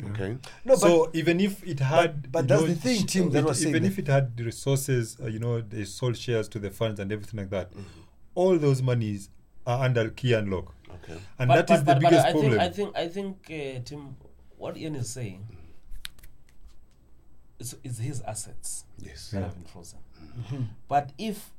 Okay. 0.03 0.37
No, 0.63 0.75
so 0.75 1.09
even 1.13 1.39
if 1.41 1.65
it 1.67 1.79
had, 1.81 2.31
but 2.31 2.43
you 2.43 2.47
that's 2.47 2.61
know, 2.61 2.67
the 2.67 2.75
thing, 2.75 3.05
Tim, 3.05 3.29
that 3.31 3.39
it- 3.39 3.45
was 3.45 3.57
saying 3.59 3.69
even 3.75 3.83
that- 3.83 3.91
if 3.91 3.99
it 3.99 4.07
had 4.07 4.37
the 4.37 4.43
resources, 4.45 5.17
uh, 5.21 5.27
you 5.27 5.39
know, 5.39 5.59
they 5.61 5.83
sold 5.83 6.17
shares 6.17 6.47
to 6.49 6.59
the 6.59 6.71
funds 6.71 6.99
and 6.99 7.11
everything 7.11 7.39
like 7.39 7.49
that, 7.49 7.71
Mm-hmm. 7.71 7.81
all 8.35 8.57
those 8.57 8.81
monies 8.81 9.29
are 9.67 9.83
under 9.83 10.09
key 10.09 10.33
and 10.33 10.49
lock, 10.49 10.73
Okay. 10.89 11.19
and 11.37 11.47
But- 11.49 11.67
that 11.67 11.79
is 11.79 11.83
but- 11.83 11.85
the 11.85 11.99
but- 11.99 12.01
but 12.01 12.09
biggest 12.09 12.25
I 12.27 12.31
problem. 12.31 12.51
Think, 12.51 12.61
I 12.61 12.69
think, 12.69 12.95
I 12.97 13.07
think, 13.09 13.77
uh, 13.77 13.81
Tim, 13.83 14.15
what 14.57 14.77
Ian 14.77 14.95
is 14.95 15.09
saying 15.09 15.45
is, 17.59 17.75
is 17.83 17.97
his 17.99 18.21
assets 18.21 18.85
Yes. 18.97 19.29
that 19.31 19.43
have 19.43 19.55
been 19.55 19.65
frozen. 19.65 19.99
But 20.87 21.11
if 21.17 21.51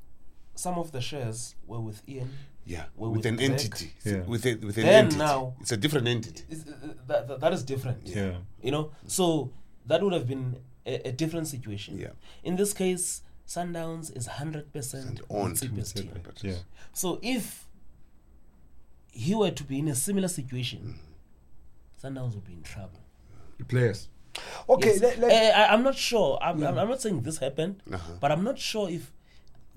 some 0.55 0.75
of 0.79 0.91
the 0.91 1.01
shares 1.01 1.55
were 1.67 1.79
with 1.79 2.07
Ian, 2.09 2.29
Yeah. 2.65 2.85
With, 2.95 3.11
with 3.17 3.25
an 3.25 3.35
Greg- 3.35 3.51
entity. 3.51 3.93
Yeah. 4.05 4.21
With 4.21 4.45
a, 4.45 4.55
with 4.55 4.77
an 4.77 4.83
Then 4.85 5.05
entity. 5.05 5.17
now- 5.19 5.53
it's 5.61 5.71
a 5.71 5.77
different 5.77 6.07
entity. 6.07 6.43
is, 6.49 6.65
uh, 6.67 6.93
that, 7.07 7.27
that, 7.27 7.39
that 7.41 7.53
is 7.53 7.63
different. 7.63 7.99
yeah. 8.07 8.33
You 8.61 8.71
know, 8.71 8.91
so 9.07 9.51
that 9.85 10.01
would 10.01 10.13
have 10.13 10.27
been 10.27 10.57
a, 10.85 11.09
a 11.09 11.11
different 11.11 11.47
situation. 11.47 11.97
Yeah. 11.97 12.11
In 12.43 12.55
this 12.55 12.73
case, 12.73 13.21
Sundowns 13.47 14.15
is 14.15 14.25
hundred 14.27 14.71
percent 14.71 15.19
on 15.29 15.37
owned. 15.41 15.55
Tsipe's 15.57 15.91
team. 15.93 16.09
yeah. 16.41 16.55
So 16.93 17.19
if 17.21 17.67
he 19.11 19.35
were 19.35 19.51
to 19.51 19.63
be 19.63 19.79
in 19.79 19.87
a 19.89 19.95
similar 19.95 20.27
situation, 20.29 20.99
Sundowns 22.01 22.33
would 22.35 22.45
be 22.45 22.53
in 22.53 22.63
trouble. 22.63 22.99
The 23.57 23.65
Players. 23.65 24.07
Okay, 24.67 24.89
Yes. 24.93 25.01
let, 25.01 25.19
let, 25.19 25.31
Eh, 25.31 25.51
I, 25.51 25.73
I'm 25.73 25.83
not 25.83 25.95
sure. 25.95 26.39
I'm, 26.41 26.63
I'm, 26.63 26.77
I'm 26.79 26.89
not 26.89 27.01
saying 27.01 27.21
this 27.21 27.37
happened, 27.37 27.83
Uh-huh. 27.91 28.13
but 28.19 28.31
I'm 28.31 28.43
not 28.43 28.57
sure 28.57 28.89
if 28.89 29.11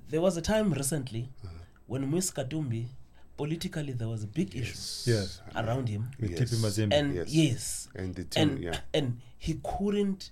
there 0.08 0.20
was 0.20 0.36
a 0.36 0.40
time 0.42 0.72
recently 0.72 1.28
Uh-huh. 1.44 1.52
When 1.86 2.08
Moise 2.10 2.30
Katumbi, 2.30 2.86
politically, 3.36 3.92
there 3.92 4.08
was 4.08 4.24
a 4.24 4.26
big 4.26 4.54
issue 4.56 5.10
Yes. 5.10 5.40
around 5.54 5.88
him, 5.88 6.10
Yes. 6.18 6.52
And 6.90 7.14
Yes. 7.14 7.28
yes, 7.28 7.88
And 7.94 8.14
the 8.14 8.24
team, 8.24 8.48
and 8.50 8.62
yeah. 8.62 8.80
and 8.94 9.20
he 9.38 9.60
couldn't. 9.62 10.30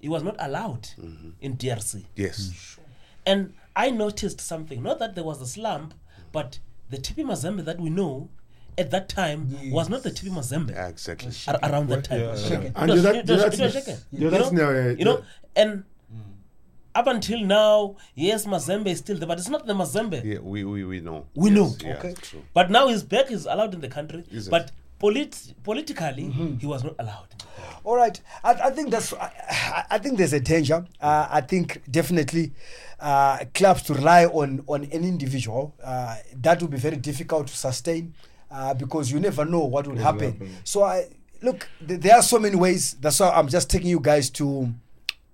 He 0.00 0.08
was 0.08 0.22
not 0.22 0.36
allowed 0.38 0.82
Mm-hmm. 1.00 1.30
in 1.40 1.56
DRC, 1.56 2.04
Yes. 2.16 2.78
and 3.24 3.54
I 3.74 3.90
noticed 3.90 4.40
something. 4.40 4.82
Not 4.82 4.98
that 4.98 5.14
there 5.14 5.24
was 5.24 5.40
a 5.40 5.46
slump, 5.46 5.94
but 6.32 6.58
the 6.90 6.98
TP 6.98 7.24
Mazembe 7.24 7.64
that 7.64 7.78
we 7.80 7.90
know 7.90 8.30
at 8.78 8.90
that 8.90 9.08
time 9.08 9.48
was 9.70 9.88
not 9.88 10.02
the 10.02 10.10
TP 10.10 10.30
Mazembe 10.30 10.70
Yeah, 10.70 10.88
exactly. 10.88 11.32
ar- 11.48 11.58
around 11.62 11.88
that 11.88 12.04
time. 12.04 12.20
Yeah, 12.20 12.36
yeah. 12.36 12.70
And 12.76 12.90
it 12.90 12.94
was- 12.94 13.02
the 13.02 13.08
other- 13.08 13.18
it 13.20 13.26
the 13.26 13.32
was- 13.34 13.42
other 13.44 13.54
it 13.56 13.60
was 13.60 13.72
thing- 13.72 13.82
shaken. 13.84 14.00
the 14.12 14.18
You 14.18 14.30
know? 14.30 14.94
You 14.98 15.04
know, 15.04 15.24
and 15.56 15.84
up 17.00 17.06
until 17.06 17.40
now, 17.40 17.96
yes, 18.14 18.46
Mazembe 18.46 18.88
is 18.88 18.98
still 18.98 19.18
there, 19.18 19.28
but 19.28 19.38
it's 19.38 19.48
not 19.48 19.66
the 19.66 19.74
Mazembe 19.74 20.24
Yeah, 20.24 20.38
we, 20.40 20.64
we, 20.64 20.84
we 20.84 21.00
know. 21.00 21.26
we 21.34 21.50
Yes, 21.50 21.56
know. 21.58 21.68
Yeah, 21.88 21.96
Okay. 21.98 22.14
True. 22.14 22.42
But 22.54 22.70
now 22.70 22.88
he's 22.88 23.02
back, 23.02 23.28
he's 23.28 23.46
allowed 23.46 23.74
in 23.74 23.80
the 23.80 23.88
country. 23.88 24.24
Is 24.30 24.46
it? 24.48 24.50
But 24.50 24.72
polit- 24.98 25.54
politically, 25.62 26.24
Mm-hmm. 26.24 26.56
he 26.58 26.66
was 26.66 26.82
not 26.84 26.94
allowed. 26.98 27.28
All 27.84 27.96
right, 27.96 28.20
I, 28.42 28.52
I 28.68 28.70
think 28.70 28.90
that's. 28.90 29.12
I, 29.12 29.30
I- 29.48 29.84
I 29.90 29.98
think 29.98 30.18
there's 30.18 30.32
a 30.32 30.40
danger. 30.40 30.84
Uh, 31.00 31.28
I 31.30 31.40
think 31.40 31.82
definitely 31.90 32.52
uh, 32.98 33.44
clubs 33.54 33.82
to 33.84 33.94
rely 33.94 34.26
on 34.26 34.62
on 34.66 34.82
an 34.84 35.04
individual 35.04 35.74
uh, 35.84 36.16
that 36.42 36.60
will 36.60 36.68
be 36.68 36.78
very 36.78 36.96
difficult 36.96 37.46
to 37.46 37.56
sustain 37.56 38.12
uh, 38.50 38.74
because 38.74 39.12
you 39.12 39.20
never 39.20 39.44
know 39.44 39.64
what 39.64 39.86
will 39.86 39.96
happen. 40.08 40.32
happen. 40.32 40.56
So 40.64 40.82
I 40.82 41.06
look. 41.42 41.68
Th- 41.86 42.00
there 42.00 42.16
are 42.16 42.22
so 42.22 42.38
many 42.40 42.56
ways. 42.56 42.94
That's 43.00 43.20
why 43.20 43.30
I'm 43.30 43.48
just 43.48 43.70
taking 43.70 43.88
you 43.90 44.00
guys 44.00 44.30
to 44.30 44.44
th- 44.54 44.74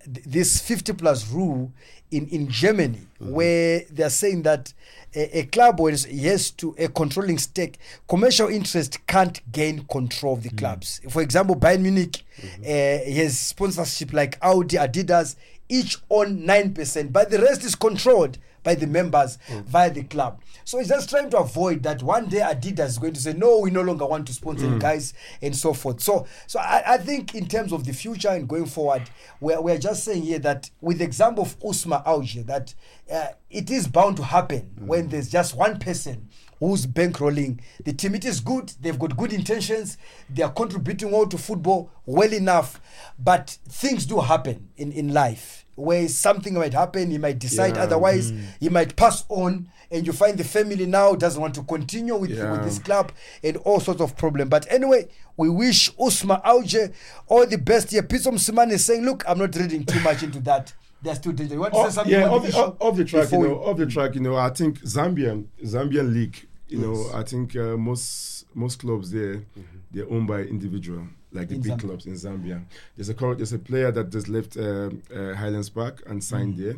this 0.06 0.60
50 0.60 0.94
plus 0.94 1.30
rule 1.30 1.72
in, 2.10 2.28
in 2.28 2.48
Germany, 2.48 3.06
mm-hmm. 3.20 3.32
where 3.32 3.82
they're 3.90 4.10
saying 4.10 4.42
that 4.42 4.72
a, 5.14 5.38
a 5.40 5.42
club 5.46 5.80
was 5.80 6.06
yes 6.06 6.50
to 6.50 6.74
a 6.78 6.88
controlling 6.88 7.38
stake, 7.38 7.78
commercial 8.08 8.48
interest 8.48 9.06
can't 9.06 9.40
gain 9.52 9.84
control 9.86 10.34
of 10.34 10.42
the 10.42 10.50
mm. 10.50 10.58
clubs. 10.58 11.00
For 11.08 11.22
example, 11.22 11.56
Bayern 11.56 11.80
Munich 11.80 12.22
uh, 12.38 12.66
has 12.66 13.38
sponsorship 13.38 14.12
like 14.12 14.38
Audi, 14.42 14.76
Adidas, 14.76 15.36
each 15.68 15.96
own 16.10 16.42
9%, 16.42 17.12
but 17.12 17.30
the 17.30 17.38
rest 17.38 17.64
is 17.64 17.74
controlled 17.74 18.38
by 18.62 18.74
the 18.74 18.86
members 18.86 19.38
mm. 19.48 19.62
via 19.64 19.90
the 19.90 20.02
club. 20.04 20.40
So 20.64 20.78
he's 20.78 20.88
just 20.88 21.10
trying 21.10 21.30
to 21.30 21.38
avoid 21.38 21.82
that 21.82 22.02
one 22.02 22.28
day 22.28 22.40
Adidas 22.40 22.88
is 22.88 22.98
going 22.98 23.14
to 23.14 23.20
say, 23.20 23.32
no, 23.32 23.58
we 23.58 23.70
no 23.70 23.82
longer 23.82 24.06
want 24.06 24.26
to 24.28 24.32
sponsor 24.32 24.66
you 24.66 24.72
mm. 24.72 24.80
guys 24.80 25.14
and 25.40 25.54
so 25.54 25.72
forth. 25.72 26.00
So 26.00 26.26
so 26.46 26.60
I, 26.60 26.82
I 26.86 26.98
think 26.98 27.34
in 27.34 27.46
terms 27.46 27.72
of 27.72 27.84
the 27.84 27.92
future 27.92 28.28
and 28.28 28.48
going 28.48 28.66
forward, 28.66 29.02
we're, 29.40 29.60
we're 29.60 29.78
just 29.78 30.04
saying 30.04 30.22
here 30.22 30.38
that 30.40 30.70
with 30.80 30.98
the 30.98 31.04
example 31.04 31.44
of 31.44 31.58
Usma 31.60 32.06
Alger, 32.06 32.42
that 32.44 32.74
uh, 33.10 33.28
it 33.50 33.70
is 33.70 33.86
bound 33.86 34.16
to 34.18 34.24
happen 34.24 34.70
mm. 34.78 34.86
when 34.86 35.08
there's 35.08 35.28
just 35.30 35.56
one 35.56 35.78
person 35.78 36.28
who's 36.58 36.86
bankrolling 36.86 37.60
the 37.84 37.92
team. 37.92 38.14
It 38.14 38.24
is 38.24 38.38
good. 38.40 38.72
They've 38.80 38.98
got 38.98 39.16
good 39.16 39.32
intentions. 39.32 39.98
They 40.30 40.44
are 40.44 40.52
contributing 40.52 41.10
well 41.10 41.26
to 41.26 41.36
football 41.36 41.90
well 42.06 42.32
enough. 42.32 42.80
But 43.18 43.58
things 43.68 44.06
do 44.06 44.20
happen 44.20 44.68
in, 44.76 44.92
in 44.92 45.12
life 45.12 45.61
where 45.82 46.08
something 46.08 46.54
might 46.54 46.72
happen. 46.74 47.10
He 47.10 47.18
might 47.18 47.38
decide 47.38 47.76
Yeah. 47.76 47.82
otherwise. 47.82 48.32
He 48.60 48.68
might 48.68 48.96
pass 48.96 49.24
on. 49.28 49.68
And 49.90 50.06
you 50.06 50.14
find 50.14 50.38
the 50.38 50.44
family 50.44 50.86
now 50.86 51.14
doesn't 51.14 51.38
want 51.40 51.54
to 51.56 51.62
continue 51.64 52.16
with, 52.16 52.30
with 52.30 52.64
this 52.64 52.78
club 52.78 53.12
and 53.44 53.58
all 53.58 53.78
sorts 53.78 54.00
of 54.00 54.16
problem. 54.16 54.48
But 54.48 54.66
anyway, 54.72 55.08
we 55.36 55.50
wish 55.50 55.92
Usma 55.96 56.40
Alger 56.44 56.92
all 57.26 57.46
the 57.46 57.58
best 57.58 57.90
here. 57.90 58.02
Pitso 58.02 58.32
Mosimane 58.32 58.70
is 58.72 58.84
saying, 58.86 59.04
look, 59.04 59.22
I'm 59.28 59.36
not 59.38 59.54
reading 59.54 59.84
too 59.84 60.00
much 60.00 60.22
into 60.22 60.40
that. 60.40 60.72
They're 61.02 61.14
still 61.14 61.32
danger. 61.32 61.54
You 61.54 61.60
want 61.60 61.74
to 61.74 61.80
Oh, 61.80 61.88
say 61.88 61.94
something 61.94 62.12
yeah, 62.12 62.20
about 62.24 62.32
off 62.36 62.42
the 62.42 62.48
the, 62.48 62.48
issue 62.48 62.58
off, 62.62 62.76
off 62.80 62.96
the 62.96 63.04
track, 63.04 63.32
you 63.32 63.38
know, 63.38 63.48
we- 63.48 63.54
off 63.54 63.76
the 63.76 63.86
track, 63.86 64.14
you 64.14 64.20
know, 64.22 64.36
I 64.36 64.48
think 64.50 64.80
Zambian, 64.80 65.44
Zambian 65.62 66.12
league, 66.14 66.46
you 66.68 66.78
know, 66.78 67.10
I 67.12 67.22
think 67.22 67.54
uh, 67.56 67.76
most 67.76 68.46
most 68.54 68.78
clubs 68.78 69.10
there, 69.10 69.42
they're 69.90 70.08
owned 70.10 70.26
by 70.28 70.40
individual, 70.40 71.02
like 71.32 71.48
the 71.48 71.54
In 71.56 71.62
big 71.62 71.72
Zambia. 71.72 71.80
clubs 71.80 72.06
in 72.06 72.12
Zambia. 72.14 72.64
There's 72.96 73.08
a 73.08 73.14
there's 73.34 73.52
a 73.52 73.58
player 73.58 73.90
that 73.92 74.10
just 74.10 74.28
left 74.28 74.56
um, 74.56 75.02
uh, 75.14 75.34
Highlands 75.34 75.70
Park 75.70 76.02
and 76.06 76.22
signed 76.22 76.56
there. 76.58 76.76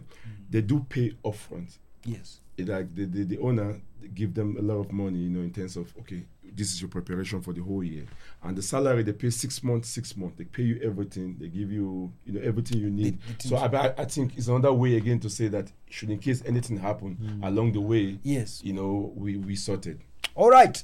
They 0.50 0.62
do 0.62 0.80
pay 0.88 1.12
upfront. 1.24 1.78
Yes. 2.04 2.40
It, 2.56 2.68
like 2.68 2.94
the, 2.94 3.04
the 3.06 3.24
the 3.24 3.38
owner 3.38 3.80
give 4.14 4.34
them 4.34 4.56
a 4.58 4.62
lot 4.62 4.78
of 4.80 4.92
money, 4.92 5.18
you 5.18 5.30
know, 5.30 5.40
in 5.40 5.50
terms 5.52 5.76
of 5.76 5.92
okay, 6.00 6.22
this 6.54 6.72
is 6.72 6.80
your 6.80 6.88
preparation 6.90 7.40
for 7.40 7.52
the 7.52 7.62
whole 7.62 7.82
year, 7.82 8.04
and 8.44 8.56
the 8.56 8.62
salary 8.62 9.02
they 9.02 9.12
pay 9.12 9.30
six 9.30 9.62
months, 9.64 9.88
six 9.88 10.16
months. 10.16 10.36
They 10.38 10.44
pay 10.44 10.62
you 10.62 10.78
everything. 10.84 11.36
They 11.40 11.48
give 11.48 11.72
you 11.72 12.12
you 12.24 12.34
know 12.34 12.40
everything 12.42 12.78
you 12.78 12.90
need. 12.90 13.18
the 13.40 13.48
so 13.48 13.56
I, 13.56 13.94
I 14.00 14.04
think 14.04 14.36
it's 14.36 14.46
another 14.46 14.72
way 14.72 14.96
again 14.96 15.18
to 15.20 15.28
say 15.30 15.48
that 15.48 15.72
should 15.90 16.10
in 16.10 16.18
case 16.20 16.42
anything 16.46 16.76
happen 16.76 17.40
along 17.42 17.72
the 17.72 17.80
way, 17.80 18.18
Yes. 18.22 18.62
you 18.62 18.72
know, 18.74 19.12
we 19.16 19.36
we 19.36 19.56
sorted. 19.56 20.00
All 20.36 20.50
right. 20.50 20.80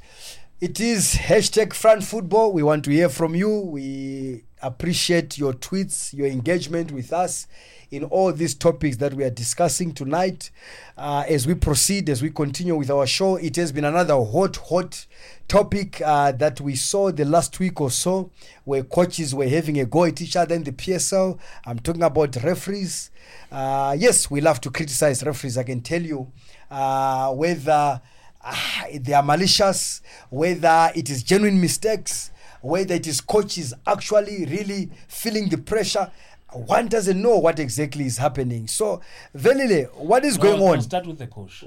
It 0.61 0.79
is 0.79 1.15
hashtag 1.15 1.73
Fran 1.73 2.03
Football. 2.03 2.53
We 2.53 2.63
want 2.63 2.85
to 2.85 2.91
hear 2.91 3.09
from 3.09 3.35
you. 3.35 3.61
We 3.61 4.45
appreciate 4.61 5.39
your 5.39 5.55
tweets, 5.55 6.13
your 6.13 6.27
engagement 6.27 6.93
with 6.93 7.15
us 7.15 7.47
in 7.91 8.05
all 8.05 8.31
these 8.31 8.55
topics 8.55 8.99
that 8.99 9.15
we 9.15 9.25
are 9.25 9.31
discussing 9.31 9.95
tonight. 9.95 10.51
Uh, 10.99 11.25
as 11.27 11.47
we 11.47 11.55
proceed, 11.55 12.11
as 12.11 12.21
we 12.21 12.29
continue 12.29 12.77
with 12.77 12.91
our 12.91 13.07
show, 13.07 13.37
it 13.37 13.57
has 13.57 13.73
been 13.73 13.87
another 13.87 14.23
hot, 14.23 14.57
hot 14.57 15.07
topic 15.49 16.03
uh, 16.05 16.33
that 16.33 16.61
we 16.61 16.77
saw 16.77 17.11
the 17.11 17.25
last 17.25 17.59
week 17.59 17.81
or 17.81 17.91
so, 17.91 18.31
where 18.65 18.83
coaches 18.83 19.35
were 19.35 19.49
having 19.49 19.81
a 19.81 19.87
go 19.87 20.05
at 20.05 20.21
each 20.21 20.37
other 20.37 20.55
in 20.55 20.65
the 20.65 20.73
PSL. 20.73 21.39
I'm 21.65 21.79
talking 21.79 22.03
about 22.03 22.37
referees. 22.37 23.11
Uh, 23.51 23.97
yes, 23.99 24.31
we 24.31 24.43
love 24.43 24.61
to 24.61 24.71
criticize 24.71 25.25
referees. 25.25 25.57
I 25.57 25.63
can 25.63 25.81
tell 25.81 26.03
you 26.03 26.31
uh, 26.71 27.33
whether 27.33 28.03
ah, 28.43 28.87
they 28.93 29.13
are 29.13 29.23
malicious, 29.23 30.01
whether 30.31 30.91
it 30.95 31.11
is 31.11 31.23
genuine 31.23 31.61
mistakes, 31.61 32.31
whether 32.63 32.95
it 32.95 33.07
is 33.07 33.21
coaches 33.21 33.75
actually 33.87 34.45
really 34.47 34.91
feeling 35.09 35.49
the 35.49 35.59
pressure. 35.59 36.11
One 36.53 36.89
doesn't 36.89 37.21
know 37.21 37.39
what 37.39 37.59
exactly 37.61 38.07
is 38.07 38.19
happening. 38.19 38.67
So, 38.67 39.01
Velile, 39.37 39.95
what 39.95 40.25
is 40.25 40.37
going 40.37 40.59
No, 40.59 40.67
no, 40.67 40.73
on? 40.73 40.83
Start 40.83 41.07
with 41.07 41.19
the 41.19 41.29
coach. 41.29 41.65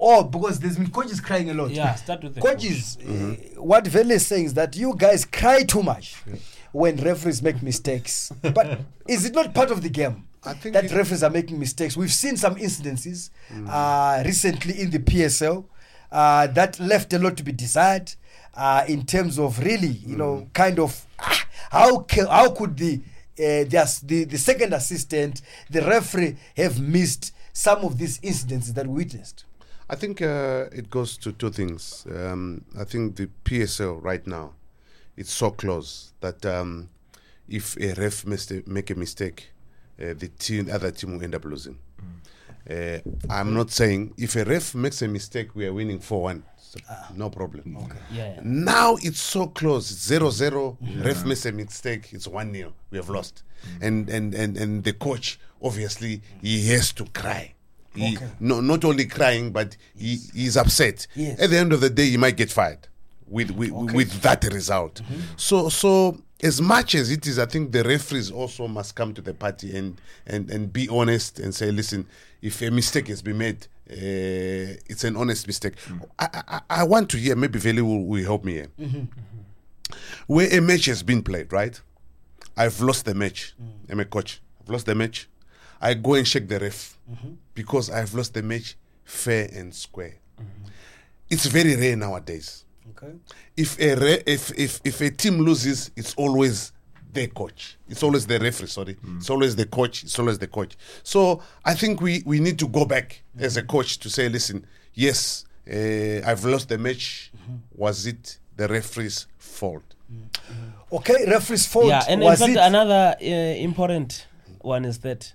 Oh, 0.00 0.24
because 0.24 0.58
there's 0.58 0.76
been 0.76 0.90
coaches 0.90 1.20
crying 1.20 1.48
a 1.50 1.54
lot. 1.54 1.70
Yeah, 1.70 1.94
start 1.94 2.22
with 2.22 2.34
the 2.34 2.40
coaches. 2.40 2.98
uh, 3.00 3.60
what 3.62 3.86
Vele 3.86 4.10
is 4.12 4.26
saying 4.26 4.46
is 4.46 4.54
that 4.54 4.76
you 4.76 4.94
guys 4.96 5.24
cry 5.24 5.62
too 5.62 5.82
much 5.82 6.16
when 6.72 6.96
referees 6.96 7.42
make 7.42 7.62
mistakes. 7.62 8.32
but 8.42 8.80
is 9.08 9.24
it 9.24 9.34
not 9.34 9.54
part 9.54 9.70
of 9.70 9.82
the 9.82 9.88
game? 9.88 10.26
I 10.44 10.54
think 10.54 10.74
that 10.74 10.90
referees 10.90 11.22
are 11.22 11.30
making 11.30 11.60
mistakes. 11.60 11.96
We've 11.96 12.12
seen 12.12 12.36
some 12.36 12.56
incidences 12.56 13.30
uh, 13.68 14.22
recently 14.26 14.80
in 14.80 14.90
the 14.90 14.98
PSL 14.98 15.64
uh, 16.12 16.46
that 16.48 16.78
left 16.78 17.12
a 17.12 17.18
lot 17.18 17.36
to 17.38 17.42
be 17.42 17.52
desired 17.52 18.12
uh, 18.54 18.84
in 18.86 19.04
terms 19.06 19.38
of 19.38 19.58
really, 19.58 19.88
you 19.88 20.16
know, 20.16 20.46
kind 20.52 20.78
of 20.78 21.06
ah, 21.18 21.46
how 21.70 21.98
ca- 22.00 22.28
how 22.28 22.50
could 22.50 22.76
the 22.76 23.00
uh, 23.38 23.64
the, 23.64 24.00
the 24.04 24.24
the 24.24 24.38
second 24.38 24.74
assistant, 24.74 25.40
the 25.70 25.80
referee 25.82 26.36
have 26.56 26.78
missed 26.80 27.32
some 27.52 27.84
of 27.84 27.98
these 27.98 28.20
incidents 28.22 28.72
that 28.72 28.86
we 28.86 29.04
witnessed? 29.04 29.44
I 29.88 29.96
think 29.96 30.22
uh, 30.22 30.66
it 30.72 30.90
goes 30.90 31.16
to 31.18 31.32
two 31.32 31.50
things. 31.50 32.06
Um, 32.14 32.64
I 32.78 32.84
think 32.84 33.16
the 33.16 33.28
PSL 33.44 34.02
right 34.02 34.26
now, 34.26 34.52
it's 35.16 35.32
so 35.32 35.50
close 35.50 36.12
that 36.20 36.44
um, 36.46 36.88
if 37.48 37.76
a 37.78 37.94
ref 37.94 38.24
mist- 38.26 38.66
make 38.66 38.90
a 38.90 38.94
mistake, 38.94 39.50
uh, 40.00 40.14
the 40.16 40.28
team, 40.38 40.68
other 40.72 40.90
team 40.90 41.16
will 41.16 41.24
end 41.24 41.34
up 41.34 41.44
losing. 41.44 41.78
Uh, 42.68 42.98
I'm 43.28 43.54
not 43.54 43.70
saying 43.70 44.14
if 44.16 44.36
a 44.36 44.44
ref 44.44 44.74
makes 44.74 45.02
a 45.02 45.08
mistake, 45.08 45.54
we 45.54 45.66
are 45.66 45.72
winning 45.72 45.98
4 45.98 46.22
1. 46.22 46.42
Ah. 46.88 47.10
no 47.14 47.28
problem. 47.28 47.76
Yeah, 48.10 48.34
yeah. 48.34 48.40
Now 48.42 48.96
it's 49.02 49.20
so 49.20 49.46
close. 49.48 49.86
0 49.86 50.30
0. 50.30 50.78
Ref 50.98 51.24
makes 51.26 51.44
a 51.44 51.52
mistake. 51.52 52.08
It's 52.12 52.26
1 52.26 52.54
0. 52.54 52.72
We 52.90 52.98
have 52.98 53.10
lost. 53.10 53.42
Mm. 53.80 53.86
And, 53.86 54.08
and, 54.08 54.34
and, 54.34 54.56
and 54.56 54.84
the 54.84 54.92
coach, 54.94 55.38
obviously, 55.62 56.22
he 56.40 56.66
has 56.68 56.92
to 56.94 57.04
cry. 57.06 57.54
He, 57.94 58.16
Okay. 58.16 58.26
no, 58.40 58.60
not 58.62 58.84
only 58.86 59.04
crying, 59.04 59.50
but 59.52 59.76
he, 59.94 60.18
he's 60.34 60.56
upset. 60.56 61.06
Yes. 61.14 61.38
At 61.40 61.50
the 61.50 61.58
end 61.58 61.72
of 61.74 61.80
the 61.82 61.90
day, 61.90 62.06
he 62.08 62.16
might 62.16 62.36
get 62.38 62.50
fired 62.50 62.88
with 63.28 63.50
with, 63.50 63.70
with 63.92 64.22
that 64.22 64.44
result. 64.44 65.02
Mm-hmm. 65.02 65.20
So 65.36 65.68
so 65.68 66.18
as 66.42 66.60
much 66.60 66.94
as 66.94 67.10
it 67.10 67.26
is, 67.26 67.38
I 67.38 67.46
think 67.46 67.72
the 67.72 67.84
referees 67.84 68.30
also 68.30 68.66
must 68.66 68.94
come 68.94 69.14
to 69.14 69.22
the 69.22 69.34
party 69.34 69.76
and 69.76 70.00
and, 70.26 70.50
and 70.50 70.72
be 70.72 70.88
honest 70.88 71.38
and 71.38 71.54
say, 71.54 71.70
listen, 71.70 72.06
if 72.40 72.60
a 72.62 72.70
mistake 72.70 73.08
has 73.08 73.22
been 73.22 73.38
made, 73.38 73.66
uh, 73.90 74.78
it's 74.88 75.04
an 75.04 75.16
honest 75.16 75.46
mistake. 75.46 75.74
I, 76.18 76.42
I 76.48 76.60
I 76.70 76.84
want 76.84 77.10
to 77.10 77.16
hear. 77.16 77.36
Maybe 77.36 77.58
Veli 77.58 77.82
will, 77.82 78.04
will 78.04 78.24
help 78.24 78.44
me 78.44 78.52
here. 78.54 78.68
Mm-hmm. 78.78 79.04
Where 80.26 80.48
a 80.52 80.60
match 80.60 80.86
has 80.86 81.02
been 81.02 81.22
played, 81.22 81.52
right? 81.52 81.80
I've 82.56 82.80
lost 82.80 83.04
the 83.04 83.14
match. 83.14 83.54
Mm. 83.60 83.92
I'm 83.92 84.00
a 84.00 84.04
coach. 84.04 84.40
I've 84.60 84.70
lost 84.70 84.86
the 84.86 84.94
match. 84.94 85.28
I 85.80 85.94
go 85.94 86.14
and 86.14 86.26
check 86.26 86.48
the 86.48 86.58
ref 86.58 86.98
mm-hmm. 87.10 87.32
because 87.54 87.90
I've 87.90 88.14
lost 88.14 88.34
the 88.34 88.42
match 88.42 88.76
fair 89.04 89.48
and 89.52 89.74
square. 89.74 90.16
Mm-hmm. 90.40 90.68
It's 91.30 91.46
very 91.46 91.76
rare 91.76 91.96
nowadays. 91.96 92.64
Okay. 92.96 93.12
If 93.56 93.78
a 93.80 93.94
re- 93.96 94.22
if 94.26 94.56
if 94.58 94.80
if 94.84 95.00
a 95.00 95.10
team 95.10 95.38
loses, 95.38 95.90
it's 95.96 96.14
always 96.14 96.72
the 97.12 97.26
coach. 97.28 97.76
It's 97.88 98.02
always 98.02 98.26
the 98.26 98.38
referee. 98.38 98.68
Sorry, 98.68 98.94
hmm. 98.94 99.18
it's 99.18 99.30
always 99.30 99.56
the 99.56 99.66
coach. 99.66 100.04
It's 100.04 100.18
always 100.18 100.38
the 100.38 100.46
coach. 100.46 100.76
So 101.02 101.42
I 101.64 101.74
think 101.74 102.00
we 102.00 102.22
we 102.24 102.40
need 102.40 102.58
to 102.58 102.68
go 102.68 102.84
back 102.84 103.22
hmm. 103.36 103.44
as 103.44 103.56
a 103.56 103.62
coach 103.62 103.98
to 103.98 104.10
say, 104.10 104.28
listen, 104.28 104.66
yes, 104.94 105.44
uh, 105.68 106.20
I've 106.26 106.44
lost 106.44 106.68
the 106.68 106.78
match. 106.78 107.30
Hmm. 107.46 107.56
Was 107.74 108.06
it 108.06 108.38
the 108.56 108.68
referee's 108.68 109.26
fault? 109.38 109.84
Okay, 110.92 111.24
referee's 111.26 111.66
fault. 111.66 111.86
yeah, 111.86 112.04
and 112.08 112.22
in 112.22 112.36
fact, 112.36 112.52
it? 112.52 112.56
another 112.58 113.16
uh, 113.20 113.24
important 113.24 114.26
one 114.60 114.84
is 114.84 114.98
that 114.98 115.32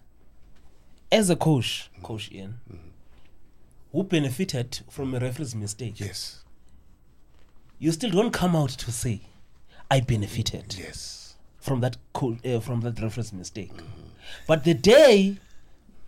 as 1.11 1.29
a 1.29 1.35
coach, 1.35 1.89
Coach 2.03 2.31
Ian, 2.31 2.59
who 3.91 4.03
benefited 4.03 4.79
from 4.89 5.15
a 5.15 5.19
referee's 5.19 5.55
mistake, 5.55 5.99
Yes, 5.99 6.43
you 7.79 7.91
still 7.91 8.09
don't 8.11 8.31
come 8.31 8.55
out 8.55 8.69
to 8.69 8.91
say, 8.91 9.21
"I 9.91 9.99
benefited 10.01 10.75
yes. 10.77 11.35
from 11.59 11.81
that 11.81 11.97
co- 12.13 12.37
uh, 12.45 12.59
from 12.59 12.81
that 12.81 12.99
reference 13.01 13.31
mistake." 13.33 13.71
But 14.47 14.63
the 14.63 14.73
day 14.73 15.37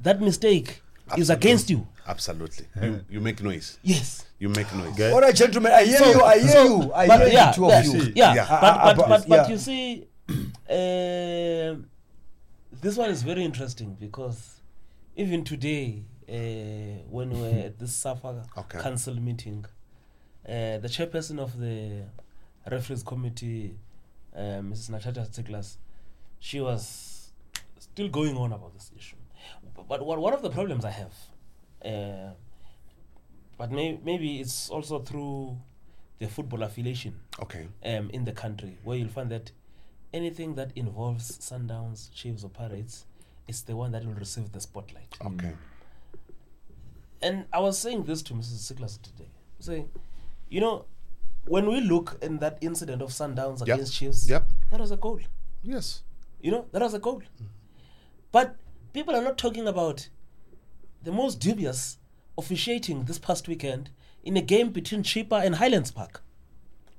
that 0.02 0.22
mistake 0.22 0.82
is 1.18 1.30
against 1.30 1.70
you, 1.70 1.88
Absolutely. 2.08 2.66
You, 2.82 3.04
you 3.10 3.20
make 3.22 3.42
noise. 3.44 3.78
yes, 3.84 4.26
You 4.40 4.50
make 4.50 4.74
noise. 4.74 4.96
Guy- 4.98 5.12
All 5.12 5.22
right, 5.22 5.36
gentlemen, 5.36 5.72
I 5.72 5.84
hear 5.86 5.98
So- 6.00 6.12
you. 6.12 6.22
I 6.24 6.40
hear 6.40 6.50
so- 6.50 6.64
you. 6.82 6.94
I 6.94 7.06
hear 7.18 7.28
yeah, 7.28 7.48
you, 7.50 7.54
two 7.56 7.66
of 7.66 7.72
yeah, 7.72 7.82
you. 7.84 8.14
yeah, 8.16 8.34
Yeah. 8.36 8.48
but 8.62 8.84
but 8.84 8.98
but- 8.98 9.08
but, 9.10 9.30
but 9.30 9.50
you 9.50 9.58
see, 9.58 10.08
uh, 10.30 11.76
this 12.82 12.96
one 12.98 13.10
is 13.10 13.24
very 13.24 13.44
interesting 13.44 13.96
because 14.00 14.62
even 15.16 15.44
today, 15.44 16.04
uh, 16.28 16.34
when 17.10 17.30
we 17.32 17.42
were 17.42 17.66
at 17.68 17.78
this 17.80 17.94
SAFA 17.96 18.46
Okay. 18.58 18.80
council 18.80 19.16
meeting, 19.16 19.66
uh, 20.50 20.78
the 20.80 20.88
chairperson 20.90 21.40
of 21.40 21.60
the 21.60 22.04
referees 22.70 23.04
committee, 23.04 23.76
uh, 24.36 24.40
Mrs. 24.72 24.90
Natasha 24.90 25.22
Tsichlas, 25.32 25.78
she 26.40 26.60
was 26.60 27.32
still 27.78 28.10
going 28.10 28.36
on 28.36 28.52
about 28.54 28.74
this 28.74 28.92
issue. 28.98 29.16
But, 29.88 30.06
one 30.06 30.20
one 30.20 30.34
of 30.34 30.42
the 30.42 30.50
problems 30.50 30.84
I 30.86 30.92
have, 30.92 31.14
uh, 31.86 32.34
but 33.58 33.72
may, 33.72 34.00
maybe 34.04 34.40
it's 34.42 34.70
also 34.70 35.00
through 35.00 35.58
the 36.20 36.28
football 36.28 36.64
affiliation 36.64 37.16
Okay. 37.42 37.68
um, 37.86 38.10
in 38.12 38.26
the 38.26 38.34
country, 38.34 38.78
where 38.84 38.98
you'll 38.98 39.08
find 39.08 39.30
that 39.32 39.52
anything 40.14 40.56
that 40.56 40.72
involves 40.76 41.38
Sundowns, 41.40 42.14
Chiefs, 42.14 42.44
or 42.44 42.50
Pirates 42.50 43.06
is 43.48 43.62
the 43.64 43.76
one 43.76 43.92
that 43.92 44.04
will 44.06 44.14
receive 44.16 44.52
the 44.52 44.60
spotlight. 44.60 45.18
Okay. 45.26 45.54
And 47.22 47.46
I 47.54 47.60
was 47.60 47.78
saying 47.78 48.04
this 48.04 48.22
to 48.24 48.34
Mrs. 48.34 48.72
Tsichlas 48.74 49.02
today, 49.02 49.30
saying, 49.60 49.90
you 50.50 50.60
know, 50.62 50.86
when 51.48 51.68
we 51.68 51.82
look 51.82 52.18
in 52.22 52.40
that 52.40 52.58
incident 52.62 53.02
of 53.02 53.10
Sundowns 53.10 53.60
Yep. 53.60 53.68
against 53.76 53.94
Chiefs, 53.94 54.28
Yep. 54.30 54.50
that 54.72 54.80
was 54.80 54.92
a 54.92 54.98
goal. 54.98 55.20
Yes. 55.64 56.04
You 56.42 56.52
know, 56.52 56.66
that 56.72 56.82
was 56.82 56.94
a 56.94 57.00
goal. 57.00 57.22
But 58.32 58.56
people 58.94 59.16
are 59.16 59.22
not 59.24 59.38
talking 59.38 59.68
about 59.68 60.10
the 61.04 61.12
most 61.12 61.40
dubious 61.40 61.98
officiating 62.38 63.06
this 63.06 63.18
past 63.20 63.48
weekend 63.48 63.90
in 64.24 64.38
a 64.38 64.42
game 64.42 64.70
between 64.72 65.04
Chippa 65.04 65.44
and 65.46 65.56
Highlands 65.56 65.92
Park. 65.92 66.24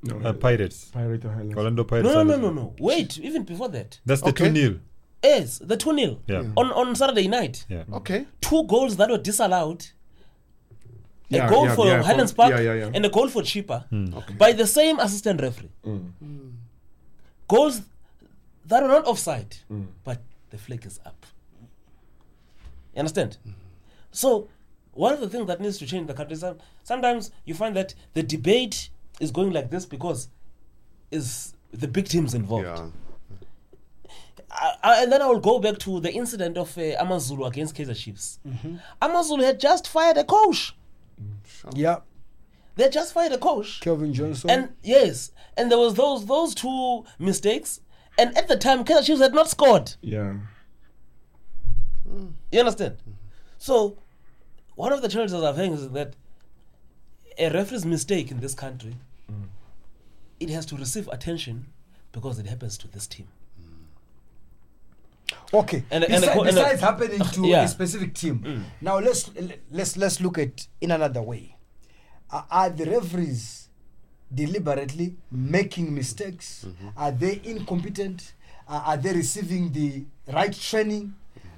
No, 0.03 0.19
Uh, 0.21 0.33
Pirates. 0.33 0.87
Pirate 0.87 1.23
Highlands. 1.23 1.55
Orlando 1.57 1.85
Pirates. 1.85 2.09
No, 2.09 2.23
no, 2.23 2.37
no, 2.37 2.51
no, 2.51 2.53
no. 2.53 2.75
Wait, 2.79 3.19
even 3.19 3.45
before 3.45 3.69
that. 3.69 4.01
That's 4.07 4.23
the 4.23 4.29
Okay. 4.29 4.49
2 4.49 4.55
0. 4.57 4.81
Yes, 5.23 5.59
the 5.59 5.77
2 5.77 5.95
0 5.95 6.19
Yeah. 6.27 6.51
on, 6.57 6.73
on 6.73 6.97
Saturday 6.97 7.29
night. 7.29 7.67
Yeah. 7.69 7.85
Okay. 7.93 8.27
Two 8.41 8.65
goals 8.65 8.97
that 8.97 9.11
were 9.11 9.19
disallowed. 9.19 9.87
A 11.31 11.37
Yeah, 11.37 11.49
goal 11.49 11.67
yeah, 11.67 11.75
for 11.75 11.87
yeah, 11.87 12.03
Highlands 12.03 12.33
Park 12.33 12.51
yeah, 12.51 12.61
yeah, 12.61 12.75
yeah. 12.75 12.91
and 12.93 13.07
a 13.07 13.09
goal 13.09 13.29
for 13.29 13.43
Chippa 13.43 13.89
hmm. 13.89 14.15
Okay. 14.15 14.35
by 14.35 14.53
the 14.53 14.67
same 14.67 14.99
assistant 14.99 15.41
referee. 15.41 15.71
Hmm. 15.85 16.51
Goals 17.47 17.83
that 18.67 18.83
are 18.83 18.89
not 18.89 19.07
offside, 19.07 19.57
hmm. 19.69 19.85
but 20.05 20.21
the 20.51 20.59
flag 20.59 20.85
is 20.87 20.99
up. 21.07 21.27
You 22.95 23.01
understand? 23.01 23.39
So, 24.11 24.49
one 24.93 25.13
of 25.13 25.21
the 25.21 25.29
things 25.29 25.47
that 25.47 25.61
needs 25.61 25.79
to 25.79 25.87
change 25.87 26.03
in 26.03 26.07
the 26.07 26.15
country 26.15 26.35
is 26.35 26.41
that 26.41 26.57
sometimes 26.83 27.31
you 27.45 27.55
find 27.55 27.77
that 27.77 27.95
the 28.15 28.23
debate 28.23 28.91
is 29.21 29.31
going 29.31 29.53
like 29.53 29.71
this 29.71 29.87
because 29.87 30.29
is 31.11 31.55
the 31.73 31.87
big 31.89 32.09
teams 32.09 32.35
involved. 32.35 32.67
Yeah. 32.67 32.87
I, 34.51 34.73
I, 34.83 35.03
and 35.03 35.13
then 35.13 35.23
I 35.23 35.27
will 35.27 35.41
go 35.41 35.61
back 35.61 35.79
to 35.79 36.01
the 36.01 36.13
incident 36.13 36.59
of 36.59 36.77
uh, 36.77 36.83
Amazulu 36.99 37.45
against 37.45 37.77
Kaizer 37.77 37.97
Chiefs. 37.97 38.41
Mm-hmm. 38.47 38.77
Amazulu 39.01 39.45
had 39.45 39.61
just 39.61 39.87
fired 39.87 40.17
a 40.17 40.25
coach. 40.25 40.75
Yeah, 41.75 41.99
They 42.77 42.85
had 42.85 42.93
just 42.93 43.13
fired 43.13 43.33
a 43.33 43.39
coach. 43.39 43.81
Cavin 43.81 44.13
Johnson. 44.13 44.51
And 44.51 44.69
yes, 44.83 45.33
and 45.57 45.71
there 45.71 45.79
was 45.79 45.95
those 45.95 46.27
those 46.27 46.55
two 46.55 47.05
mistakes. 47.19 47.81
And 48.19 48.37
at 48.37 48.49
the 48.49 48.57
time, 48.57 48.85
Kaizer 48.85 49.05
Chiefs 49.05 49.21
had 49.21 49.35
not 49.35 49.49
scored. 49.49 49.95
Yeah. 50.03 50.35
You 52.51 52.61
understand? 52.61 52.97
So, 53.59 53.99
one 54.75 54.93
of 54.93 55.01
the 55.01 55.09
challenges 55.09 55.35
I'm 55.35 55.55
having 55.55 55.73
is 55.73 55.91
that 55.91 56.15
a 57.39 57.51
referee's 57.51 57.87
mistake 57.87 58.31
in 58.31 58.41
this 58.41 58.55
country, 58.55 58.97
mm. 59.31 59.49
it 60.41 60.51
has 60.51 60.67
to 60.67 60.77
receive 60.77 61.09
attention 61.09 61.67
because 62.13 62.39
it 62.39 62.47
happens 62.47 62.77
to 62.79 62.89
this 62.89 63.07
team. 63.07 63.29
Okay. 65.53 65.85
And- 65.91 66.05
And, 66.05 66.15
and 66.15 66.25
co- 66.25 66.43
and 66.43 66.55
besides 66.55 66.81
happening 66.81 67.21
to 67.21 67.47
Yeah. 67.47 67.63
a 67.65 67.69
specific 67.69 68.15
team, 68.15 68.65
now 68.81 68.99
let's 68.99 69.31
let's 69.71 69.97
let's 69.97 70.21
look 70.21 70.39
at 70.39 70.67
in 70.81 70.91
another 70.91 71.23
way. 71.23 71.57
Are, 72.31 72.47
are 72.51 72.71
the 72.71 72.85
referees 72.87 73.69
deliberately 74.33 75.17
making 75.31 75.95
mistakes? 75.95 76.67
Are 76.97 77.11
they 77.13 77.41
incompetent? 77.45 78.35
Uh, 78.69 78.83
are 78.87 78.97
they 78.97 79.13
receiving 79.13 79.73
the 79.73 80.05
right 80.33 80.53
training? 80.53 81.15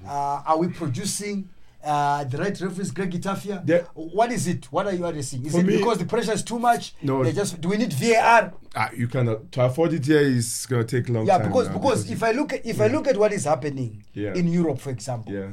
Uh, 0.06 0.42
are 0.46 0.58
we 0.58 0.68
producing? 0.68 1.48
Uh, 1.84 2.22
the 2.24 2.38
right 2.38 2.60
referees, 2.60 2.92
Greg 2.92 3.10
Etafia. 3.12 3.64
The- 3.66 3.80
what 3.94 4.30
is 4.30 4.46
it? 4.46 4.70
What 4.70 4.86
are 4.86 4.92
you 4.94 5.04
addressing? 5.04 5.44
Is 5.44 5.54
it 5.54 5.66
me- 5.66 5.78
because 5.78 5.98
the 5.98 6.04
pressure 6.04 6.32
is 6.32 6.42
too 6.44 6.58
much? 6.58 6.94
No. 7.02 7.24
They 7.24 7.32
just 7.32 7.60
do 7.60 7.68
we 7.70 7.76
need 7.76 7.92
VAR? 7.92 8.52
Ah, 8.76 8.90
you 8.96 9.08
cannot 9.08 9.50
to 9.52 9.64
afford 9.64 9.92
it 9.92 10.06
here 10.06 10.20
is 10.20 10.64
gonna 10.66 10.84
take 10.84 11.08
long 11.08 11.26
Yeah, 11.26 11.38
time. 11.38 11.48
because 11.48 11.68
now 11.68 11.74
because 11.78 12.08
if 12.10 12.22
I 12.22 12.30
look 12.30 12.52
at 12.52 12.64
if 12.64 12.80
I 12.80 12.86
look 12.86 13.08
at 13.08 13.16
what 13.16 13.32
is 13.32 13.44
happening 13.44 14.04
Yeah. 14.14 14.32
in 14.34 14.46
Europe, 14.46 14.78
for 14.80 14.90
example, 14.90 15.32
yeah, 15.34 15.48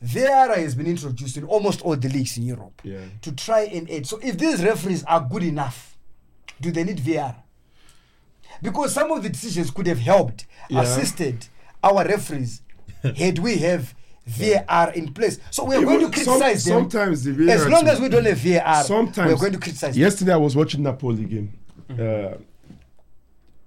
VAR 0.00 0.54
has 0.54 0.76
been 0.76 0.86
introduced 0.86 1.36
in 1.36 1.44
almost 1.44 1.82
all 1.82 1.96
the 1.96 2.08
leagues 2.08 2.36
in 2.36 2.44
Europe 2.44 2.80
Yeah. 2.84 2.98
to 3.22 3.32
try 3.32 3.62
and 3.62 3.90
aid. 3.90 4.06
So 4.06 4.18
if 4.22 4.38
these 4.38 4.62
referees 4.62 5.02
are 5.04 5.20
good 5.28 5.42
enough, 5.42 5.96
do 6.60 6.70
they 6.70 6.84
need 6.84 7.00
VAR? 7.00 7.34
Because 8.62 8.94
some 8.94 9.10
of 9.10 9.24
the 9.24 9.28
decisions 9.30 9.72
could 9.72 9.88
have 9.88 9.98
helped, 9.98 10.46
Yeah. 10.68 10.82
assisted 10.82 11.46
our 11.82 12.04
referees 12.06 12.60
had 13.16 13.40
we 13.40 13.56
have 13.58 13.94
VAR 14.26 14.92
in 14.94 15.12
place. 15.12 15.38
So 15.50 15.64
we're 15.64 15.82
going 15.82 15.98
to 16.10 16.18
some- 16.22 16.38
criticize 16.38 16.64
them. 16.64 16.80
sometimes 16.90 17.24
the 17.24 17.32
VAR 17.32 17.54
as 17.56 17.66
long 17.68 17.88
as 17.88 18.00
we 18.00 18.08
don't 18.08 18.24
have 18.24 18.38
VAR, 18.38 18.84
sometimes 18.84 19.32
we're 19.32 19.38
going 19.40 19.52
to 19.52 19.58
criticize 19.58 19.94
them. 19.94 20.00
Yesterday 20.02 20.32
I 20.32 20.36
was 20.36 20.54
watching 20.56 20.82
Napoli 20.82 21.24
game. 21.24 21.52
Uh, 21.90 22.36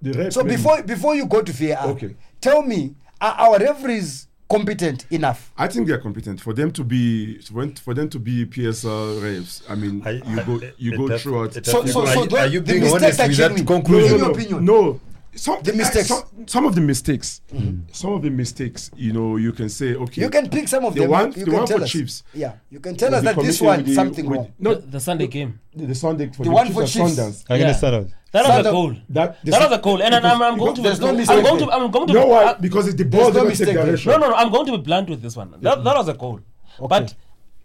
the 0.02 0.12
ref 0.12 0.32
So 0.32 0.42
made- 0.44 0.56
before 0.56 0.82
before 0.82 1.14
you 1.14 1.26
go 1.26 1.42
to 1.42 1.52
VAR, 1.52 1.86
Okay. 1.88 2.14
tell 2.40 2.62
me, 2.62 2.94
are 3.20 3.32
our 3.34 3.58
referees 3.58 4.26
competent 4.48 5.06
enough? 5.10 5.52
I 5.58 5.66
think 5.68 5.86
they 5.86 5.92
are 5.92 5.98
competent 5.98 6.40
for 6.40 6.52
them 6.52 6.70
to 6.72 6.84
be 6.84 7.38
for 7.40 7.66
for 7.82 7.94
them 7.94 8.08
to 8.10 8.18
be 8.18 8.44
PSL 8.46 9.20
refs. 9.20 9.62
I 9.68 9.74
mean, 9.74 10.02
I- 10.04 10.10
you 10.12 10.22
I- 10.40 10.42
go 10.44 10.56
it- 10.56 10.74
you 10.78 10.92
it 10.92 10.96
go 10.96 11.08
does- 11.08 11.22
throughout. 11.22 11.56
it 11.56 11.66
So, 11.66 11.82
does- 11.82 11.92
so, 11.92 12.02
are 12.06 12.12
so 12.14 12.22
you- 12.22 12.28
the, 12.28 12.38
are 12.38 12.46
you 12.46 12.60
the 12.60 12.72
being 12.72 12.82
mistakes 12.84 13.02
honest 13.02 13.20
are 13.20 13.28
with 13.28 13.36
that 13.36 13.42
genuine. 13.48 13.66
conclusion? 13.66 14.04
In 14.04 14.10
no, 14.10 14.16
your 14.18 14.26
no, 14.26 14.32
opinion, 14.40 14.64
No, 14.64 15.00
some 15.36 15.62
The 15.62 15.72
mistakes. 15.72 16.08
Some, 16.08 16.24
some 16.46 16.64
of 16.66 16.74
the 16.74 16.80
mistakes. 16.80 17.40
Mm-hmm. 17.52 17.92
Some 17.92 18.12
of 18.14 18.22
the 18.22 18.30
mistakes. 18.30 18.90
You 18.96 19.12
know, 19.12 19.36
you 19.36 19.52
can 19.52 19.68
say 19.68 19.94
okay. 19.94 20.22
you 20.22 20.30
can 20.30 20.48
pick 20.48 20.66
some 20.68 20.84
of 20.84 20.94
the 20.94 21.00
them. 21.02 21.10
one 21.10 21.26
you 21.32 21.44
the 21.44 21.50
can 21.50 21.54
one 21.54 21.66
tell 21.66 21.78
for 21.78 21.84
us. 21.84 21.90
Chiefs. 21.90 22.22
Yeah, 22.34 22.54
you 22.70 22.80
can 22.80 22.96
tell 22.96 23.14
us 23.14 23.22
that 23.24 23.36
this 23.36 23.60
one 23.60 23.78
with 23.78 23.86
the- 23.86 23.94
something 23.94 24.26
with- 24.26 24.38
wrong. 24.38 24.52
No, 24.58 24.74
the, 24.74 24.86
the 24.86 25.00
Sunday 25.00 25.26
game. 25.26 25.60
the, 25.74 25.86
the 25.86 25.94
Sunday 25.94 26.26
for 26.30 26.42
The 26.44 26.44
the, 26.44 26.50
one 26.50 26.66
Chiefs 26.66 26.74
for 26.74 26.82
and 26.82 26.90
Chiefs. 26.90 27.10
Sundowns. 27.20 27.44
Against 27.50 27.60
Yeah. 27.60 27.72
Standards. 27.72 28.12
That 28.32 28.40
was 28.42 28.48
a 28.48 28.52
Sunday- 28.54 28.70
goal. 28.70 28.96
That 29.10 29.44
That 29.44 29.70
was 29.70 29.78
a 29.78 29.82
goal, 29.82 30.02
and, 30.02 30.14
and 30.14 30.26
I'm, 30.26 30.42
I'm 30.42 30.58
going 30.58 30.74
to. 30.74 30.82
There's 30.82 31.00
no 31.00 31.08
I'm 31.08 31.16
mistake 31.16 31.42
going 31.44 31.58
to. 31.58 31.66
there. 31.66 31.74
I'm 31.74 31.90
going 31.90 32.06
to. 32.08 32.12
no, 32.12 32.26
why? 32.26 32.52
Because 32.54 32.86
it's 32.88 32.96
the 32.96 33.04
There's 33.04 33.24
ball 33.24 33.32
no 33.32 33.48
mistake 33.48 33.66
take 33.68 33.76
there. 33.76 33.86
direction. 33.86 34.12
no, 34.12 34.18
no, 34.18 34.28
no. 34.30 34.34
I'm 34.36 34.50
going 34.50 34.66
to 34.66 34.72
be 34.72 34.78
blunt 34.78 35.08
with 35.10 35.22
this 35.22 35.36
one. 35.36 35.50
That, 35.60 35.84
that 35.84 35.96
was 35.96 36.08
a 36.08 36.14
goal. 36.14 36.40
But 36.80 37.14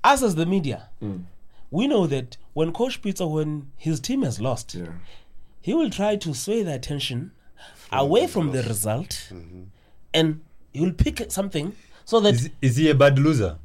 us 0.03 0.23
as 0.23 0.35
the 0.35 0.45
media, 0.45 0.89
hmm. 0.99 1.17
we 1.69 1.87
know 1.87 2.07
that 2.07 2.37
when 2.53 2.71
Coach 2.73 3.01
Peter, 3.01 3.27
when 3.27 3.71
his 3.77 3.99
team 3.99 4.21
has 4.23 4.39
lost, 4.41 4.75
he 5.61 5.73
will 5.73 5.89
try 5.89 6.15
to 6.15 6.33
sway 6.33 6.63
the 6.63 6.73
attention 6.73 7.31
away 7.91 8.27
from 8.27 8.51
the 8.51 8.63
result, 8.63 9.09
mm-hmm. 9.33 9.63
and 10.13 10.41
he 10.73 10.81
will 10.81 10.93
pick 10.93 11.31
something 11.31 11.73
so 12.05 12.19
that 12.21 12.33
Is, 12.33 12.49
is 12.61 12.75
he 12.77 12.89
a 12.89 12.95
bad 12.95 13.17
loser? 13.19 13.57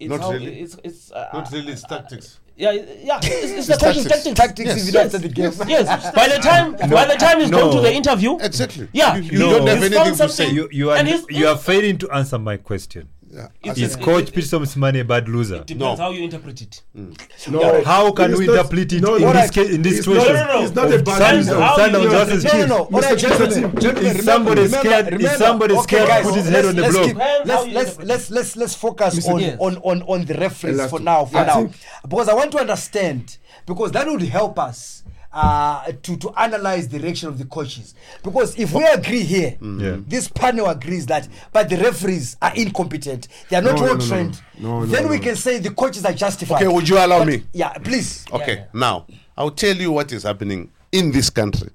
it's 0.00 0.10
Not 0.10 0.20
how- 0.20 0.32
really. 0.32 0.60
It's, 0.60 0.76
it's, 0.82 1.12
uh, 1.12 1.28
Not 1.32 1.50
really, 1.52 1.68
uh, 1.68 1.72
it's 1.72 1.84
uh, 1.84 1.88
tactics. 1.88 2.40
Yeah, 2.56 2.70
yeah. 2.72 3.18
It's, 3.22 3.50
it's 3.50 3.66
the 3.72 3.76
coach's 3.76 4.04
tactics. 4.06 4.38
tactics. 4.38 4.66
Tactics 4.66 4.68
Yes. 4.68 4.78
if 4.80 4.86
you 4.86 4.92
don't 4.92 5.04
enter 5.06 5.18
the 5.18 5.28
game. 5.28 5.52
Yes. 5.68 6.14
By 6.14 6.28
the 6.28 6.38
time, 6.38 6.72
by 6.90 7.04
the 7.06 7.14
time 7.16 7.40
he's 7.40 7.50
No. 7.50 7.58
gone 7.62 7.76
to 7.76 7.80
the 7.80 7.92
interview, 7.92 8.38
Exactly. 8.40 8.88
Yeah. 8.92 9.16
You, 9.16 9.22
you 9.32 9.38
No. 9.38 9.50
don't 9.58 9.66
have 9.66 9.78
He's 9.78 9.86
anything 9.86 10.04
found 10.04 10.16
to 10.16 10.28
say. 10.28 10.44
something- 10.44 10.56
You 10.56 10.68
you 10.70 10.90
are 10.90 11.04
you 11.30 11.48
are 11.48 11.56
failing 11.56 11.98
to 11.98 12.10
answer 12.10 12.38
my 12.38 12.56
question. 12.56 13.08
Yeah. 13.34 13.48
It's- 13.64 13.78
Is 13.78 13.96
it- 13.96 14.00
Coach 14.02 14.28
it- 14.28 14.34
Pitso 14.34 14.60
Mosimane 14.60 15.00
a 15.00 15.04
bad 15.04 15.28
loser? 15.28 15.56
It 15.56 15.66
depends 15.66 15.98
No. 15.98 16.04
how 16.04 16.10
you 16.12 16.22
interpret 16.22 16.60
it. 16.62 16.82
Mm. 16.96 17.18
No, 17.50 17.82
How 17.82 18.12
can 18.12 18.30
it's 18.30 18.38
we 18.38 18.46
not- 18.46 18.56
interpret 18.56 18.92
it 18.92 19.02
no, 19.02 19.16
in 19.16 19.22
no, 19.22 19.32
this 19.32 19.50
case, 19.50 19.70
in 19.70 19.82
this 19.82 19.96
situation? 19.96 20.32
not- 20.34 20.46
No, 20.46 20.52
no, 20.52 20.60
no. 20.60 20.64
It's 20.66 20.74
not 20.76 20.92
a 20.92 20.94
Of 20.94 21.04
bad 21.04 21.34
loser. 21.36 21.60
How 21.60 21.84
you 21.86 22.08
versus 22.10 22.44
it. 22.44 22.48
No, 22.48 22.52
no, 22.52 22.58
Chiefs. 22.58 22.68
no. 22.68 22.76
All 22.76 22.86
Mr. 22.86 23.02
right, 23.02 23.18
gentlemen, 23.18 23.50
Gentlemen, 23.50 23.80
gentlemen, 23.82 24.16
is 24.16 24.24
somebody 24.24 24.62
remember- 24.62 24.88
scared- 24.88 25.06
remember- 25.06 25.26
is 25.32 25.38
somebody 25.38 25.74
okay, 25.74 25.82
scared 25.82 26.02
to 26.02 26.08
guys, 26.08 26.24
put 26.24 26.34
his 26.34 26.44
let's- 26.44 26.56
head 26.56 26.64
on 26.66 26.76
the 26.76 26.82
block? 26.82 27.04
keep- 27.04 27.14
Depends 27.14 27.50
how 27.50 27.64
Let's 27.64 27.74
let's 27.74 27.98
let's 28.08 28.30
let's 28.30 28.56
let's 28.56 28.74
focus 28.74 29.26
on, 29.28 29.42
on 29.58 29.76
on 29.82 30.02
on 30.02 30.24
the 30.26 30.34
reference 30.34 30.88
for 30.90 31.00
now 31.00 31.24
for 31.24 31.44
now 31.44 31.68
because 32.08 32.28
I 32.28 32.34
want 32.34 32.52
to 32.52 32.58
understand 32.60 33.36
because 33.66 33.90
that 33.92 34.06
would 34.06 34.22
help 34.22 34.58
us 34.60 35.02
uh, 35.34 35.90
to 36.02 36.16
to 36.16 36.30
analyze 36.38 36.88
the 36.88 36.98
reaction 37.00 37.28
of 37.28 37.38
the 37.38 37.44
coaches 37.44 37.94
because 38.22 38.56
if 38.58 38.72
we 38.72 38.84
agree 38.86 39.20
here 39.22 39.56
mm. 39.60 39.80
Yeah. 39.82 39.96
this 40.06 40.28
panel 40.28 40.68
agrees 40.68 41.06
that 41.06 41.28
but 41.52 41.68
the 41.68 41.76
referees 41.76 42.36
are 42.40 42.54
incompetent 42.54 43.28
they 43.50 43.56
are 43.56 43.62
not 43.62 43.74
No, 43.74 43.80
no, 43.80 43.82
well 43.82 43.96
no, 43.96 44.00
no, 44.04 44.08
trained 44.08 44.40
no. 44.58 44.80
No, 44.80 44.86
then 44.86 45.04
no, 45.04 45.10
we 45.10 45.16
no. 45.18 45.22
can 45.24 45.36
say 45.36 45.58
the 45.58 45.70
coaches 45.70 46.04
are 46.04 46.12
justified 46.12 46.62
Okay, 46.62 46.72
would 46.72 46.88
you 46.88 46.96
allow 46.98 47.18
But- 47.18 47.28
me? 47.28 47.42
yeah 47.52 47.72
please 47.78 48.24
Okay, 48.32 48.54
yeah. 48.58 48.66
now 48.72 49.06
I'll 49.36 49.50
tell 49.50 49.76
you 49.76 49.90
what 49.90 50.12
is 50.12 50.22
happening 50.22 50.70
in 50.92 51.10
this 51.10 51.28
country. 51.28 51.70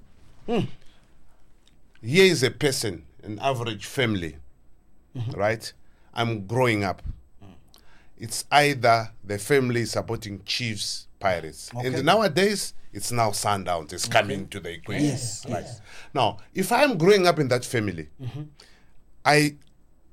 Hmm. 0.45 0.61
Here 2.01 2.23
is 2.23 2.41
a 2.43 2.51
person, 2.51 3.03
an 3.23 3.37
average 3.39 3.85
family, 3.85 4.37
mm-hmm. 5.15 5.31
right? 5.37 5.71
I'm 6.13 6.47
growing 6.47 6.85
up. 6.85 7.01
It's 8.17 8.45
either 8.49 9.11
the 9.25 9.37
family 9.37 9.83
supporting 9.85 10.41
Chiefs, 10.45 11.07
Pirates, 11.19 11.69
Okay. 11.75 11.87
and 11.87 12.05
nowadays 12.05 12.73
it's 12.91 13.11
now 13.11 13.29
Sundowns. 13.31 13.93
It's 13.93 14.07
coming 14.07 14.47
to 14.49 14.59
the 14.59 14.71
equation. 14.71 15.05
Yes, 15.05 15.45
right? 15.47 15.63
yes. 15.63 15.81
Now, 16.13 16.37
if 16.53 16.71
I'm 16.71 16.97
growing 16.97 17.27
up 17.27 17.39
in 17.39 17.47
that 17.49 17.63
family, 17.65 18.09
mm-hmm. 18.21 18.43
I 19.23 19.55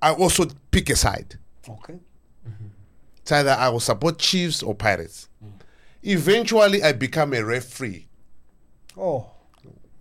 I 0.02 0.12
also 0.12 0.46
pick 0.70 0.90
a 0.90 0.96
side. 0.96 1.38
okay 1.68 1.98
It's 3.18 3.32
either 3.32 3.50
I 3.50 3.68
will 3.70 3.80
support 3.80 4.18
Chiefs 4.18 4.62
or 4.62 4.74
Pirates. 4.74 5.28
Mm. 5.44 5.52
Eventually, 6.02 6.82
I 6.82 6.92
become 6.92 7.32
a 7.34 7.42
referee. 7.44 8.08
oh 8.96 9.30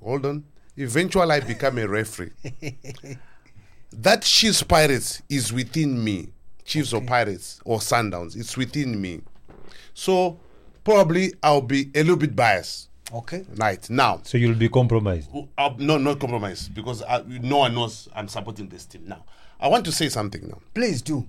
Hold 0.04 0.26
on. 0.28 0.44
Eventually, 0.78 1.32
I 1.32 1.40
become 1.40 1.80
a 1.80 1.88
referee. 1.88 2.32
that 3.92 4.22
Chiefs 4.22 4.62
Pirates 4.62 5.24
is 5.30 5.52
within 5.52 6.04
me. 6.04 6.28
Chiefs 6.64 6.94
or 6.94 7.02
Pirates 7.02 7.60
or 7.64 7.80
Sundowns, 7.80 8.36
it's 8.36 8.58
within 8.58 9.00
me. 9.00 9.22
So 9.94 10.40
probably 10.86 11.34
I'll 11.44 11.60
be 11.62 11.90
a 11.94 12.00
little 12.00 12.16
bit 12.16 12.34
biased. 12.36 12.90
okay 13.14 13.44
Right 13.58 13.90
now, 13.90 14.22
So 14.24 14.38
you'll 14.38 14.56
be 14.56 14.70
compromised. 14.70 15.30
uh, 15.58 15.74
no, 15.78 15.98
not 15.98 16.20
compromise 16.20 16.70
because 16.70 17.02
I, 17.04 17.22
no 17.28 17.58
one 17.58 17.76
knows 17.76 18.08
I'm 18.16 18.30
supporting 18.30 18.70
this 18.70 18.86
team. 18.86 19.04
Now, 19.06 19.26
I 19.60 19.68
want 19.68 19.84
to 19.86 19.92
say 19.92 20.08
something 20.10 20.48
now. 20.48 20.60
please 20.74 21.02
do 21.02 21.26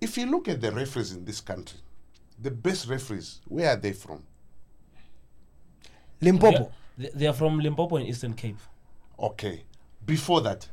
If 0.00 0.16
you 0.18 0.26
look 0.26 0.48
at 0.48 0.60
the 0.60 0.72
referees 0.72 1.12
in 1.12 1.24
this 1.24 1.40
country, 1.40 1.78
the 2.40 2.50
best 2.50 2.88
referees, 2.88 3.40
where 3.46 3.70
are 3.70 3.76
they 3.76 3.92
from? 3.92 4.22
Limpopo 6.20 6.72
They, 6.96 7.10
they 7.14 7.26
are 7.28 7.32
from 7.32 7.60
Limpopo 7.60 7.96
in 7.96 8.06
Eastern 8.06 8.34
Cape. 8.34 8.58
Okay. 9.18 9.62
Before 10.04 10.40
that, 10.42 10.66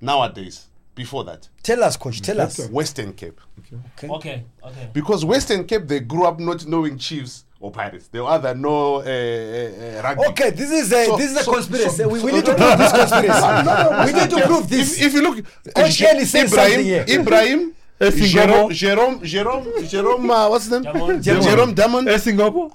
nowadays, 0.00 0.66
before 0.94 1.24
that, 1.24 1.48
tell 1.62 1.82
us 1.84 1.96
coach 1.96 2.20
tell 2.20 2.40
us 2.40 2.68
Western 2.68 3.12
Cape. 3.12 3.40
okay 3.58 3.76
Okay, 4.08 4.44
okay. 4.64 4.90
Because 4.92 5.24
Western 5.24 5.64
Cape, 5.64 5.86
they 5.86 6.00
grew 6.00 6.24
up 6.24 6.38
not 6.40 6.66
knowing 6.66 6.98
Chiefs 6.98 7.44
or 7.60 7.70
Pirates. 7.70 8.08
They 8.08 8.18
rather 8.18 8.54
know 8.54 8.96
uh, 8.96 9.00
uh, 9.00 9.04
uh, 9.04 10.02
rugby. 10.02 10.24
Okay, 10.30 10.50
this 10.50 10.70
is 10.70 10.92
a 10.92 11.04
So- 11.06 11.16
this 11.16 11.30
is 11.30 11.36
a 11.36 11.42
so- 11.44 11.52
conspiracy. 11.54 11.96
so- 11.96 12.08
we, 12.08 12.22
we 12.22 12.30
so- 12.30 12.36
need 12.36 12.44
to 12.46 12.54
prove 12.54 12.78
this 12.78 12.92
conspiracy. 12.92 13.40
no, 13.40 13.90
no, 13.90 14.04
we 14.06 14.12
need 14.12 14.30
to 14.30 14.40
prove 14.46 14.68
this. 14.68 14.98
If, 15.00 15.06
if 15.06 15.14
you 15.14 15.22
look, 15.22 15.44
Coach 15.74 15.92
Je- 15.96 16.04
Ian 16.06 16.16
is 16.18 16.30
saying. 16.30 17.08
Ibrahim, 17.20 17.74
Jerome, 18.00 18.72
Jerome, 18.72 19.22
Jerome, 19.22 19.84
Jerome, 19.86 20.30
uh, 20.30 20.48
what's 20.48 20.64
his 20.64 20.72
name? 20.72 20.84
Jamon. 20.84 21.22
Jerome, 21.22 21.42
Jerome 21.42 21.74
Damon, 21.74 22.08
Eh, 22.08 22.16
Singapore? 22.16 22.70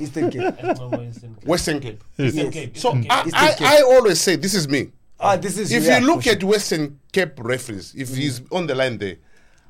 Eastern 0.00 0.30
Cape. 0.30 0.62
Limpopo, 0.62 1.00
Eastern 1.02 1.34
Cape. 1.36 1.46
Western 1.46 1.80
Cape. 1.80 2.04
Eastern 2.18 2.44
Yes. 2.46 2.52
Cape. 2.54 2.76
So 2.76 2.88
Eastern 2.96 3.02
Cape. 3.04 3.32
I, 3.34 3.56
I, 3.60 3.76
I 3.78 3.82
always 3.82 4.20
say, 4.20 4.34
this 4.36 4.54
is 4.54 4.66
me. 4.68 4.90
Ah, 5.24 5.36
this 5.36 5.56
is 5.56 5.70
If 5.72 5.84
you 5.84 6.04
look 6.04 6.26
at 6.26 6.42
Western 6.42 6.98
Cape 7.12 7.34
referees, 7.38 7.94
if 7.96 8.14
he's 8.16 8.40
Mm. 8.40 8.56
on 8.56 8.66
the 8.66 8.74
line 8.74 8.98
there, 8.98 9.16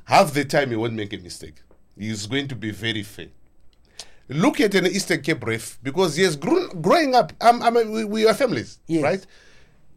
half 0.05 0.32
the 0.32 0.44
time 0.46 0.70
he 0.70 0.76
won't 0.76 0.94
make 0.94 1.12
a 1.12 1.18
mistake. 1.18 1.57
He's 1.98 2.26
going 2.26 2.48
to 2.48 2.57
be 2.57 2.70
very 2.70 3.03
fair. 3.03 3.26
Look 4.28 4.61
at 4.61 4.74
an 4.74 4.86
Eastern 4.86 5.20
Cape 5.20 5.44
ref 5.44 5.78
because 5.82 6.16
he 6.16 6.22
has 6.22 6.36
grown, 6.36 6.80
growing 6.80 7.14
up. 7.14 7.34
I'm, 7.40 7.62
I'm 7.62 7.76
a, 7.76 7.84
we, 7.84 8.05
we 8.05 8.26
are 8.26 8.32
families, 8.32 8.78
Yes. 8.86 9.03
right? 9.03 9.26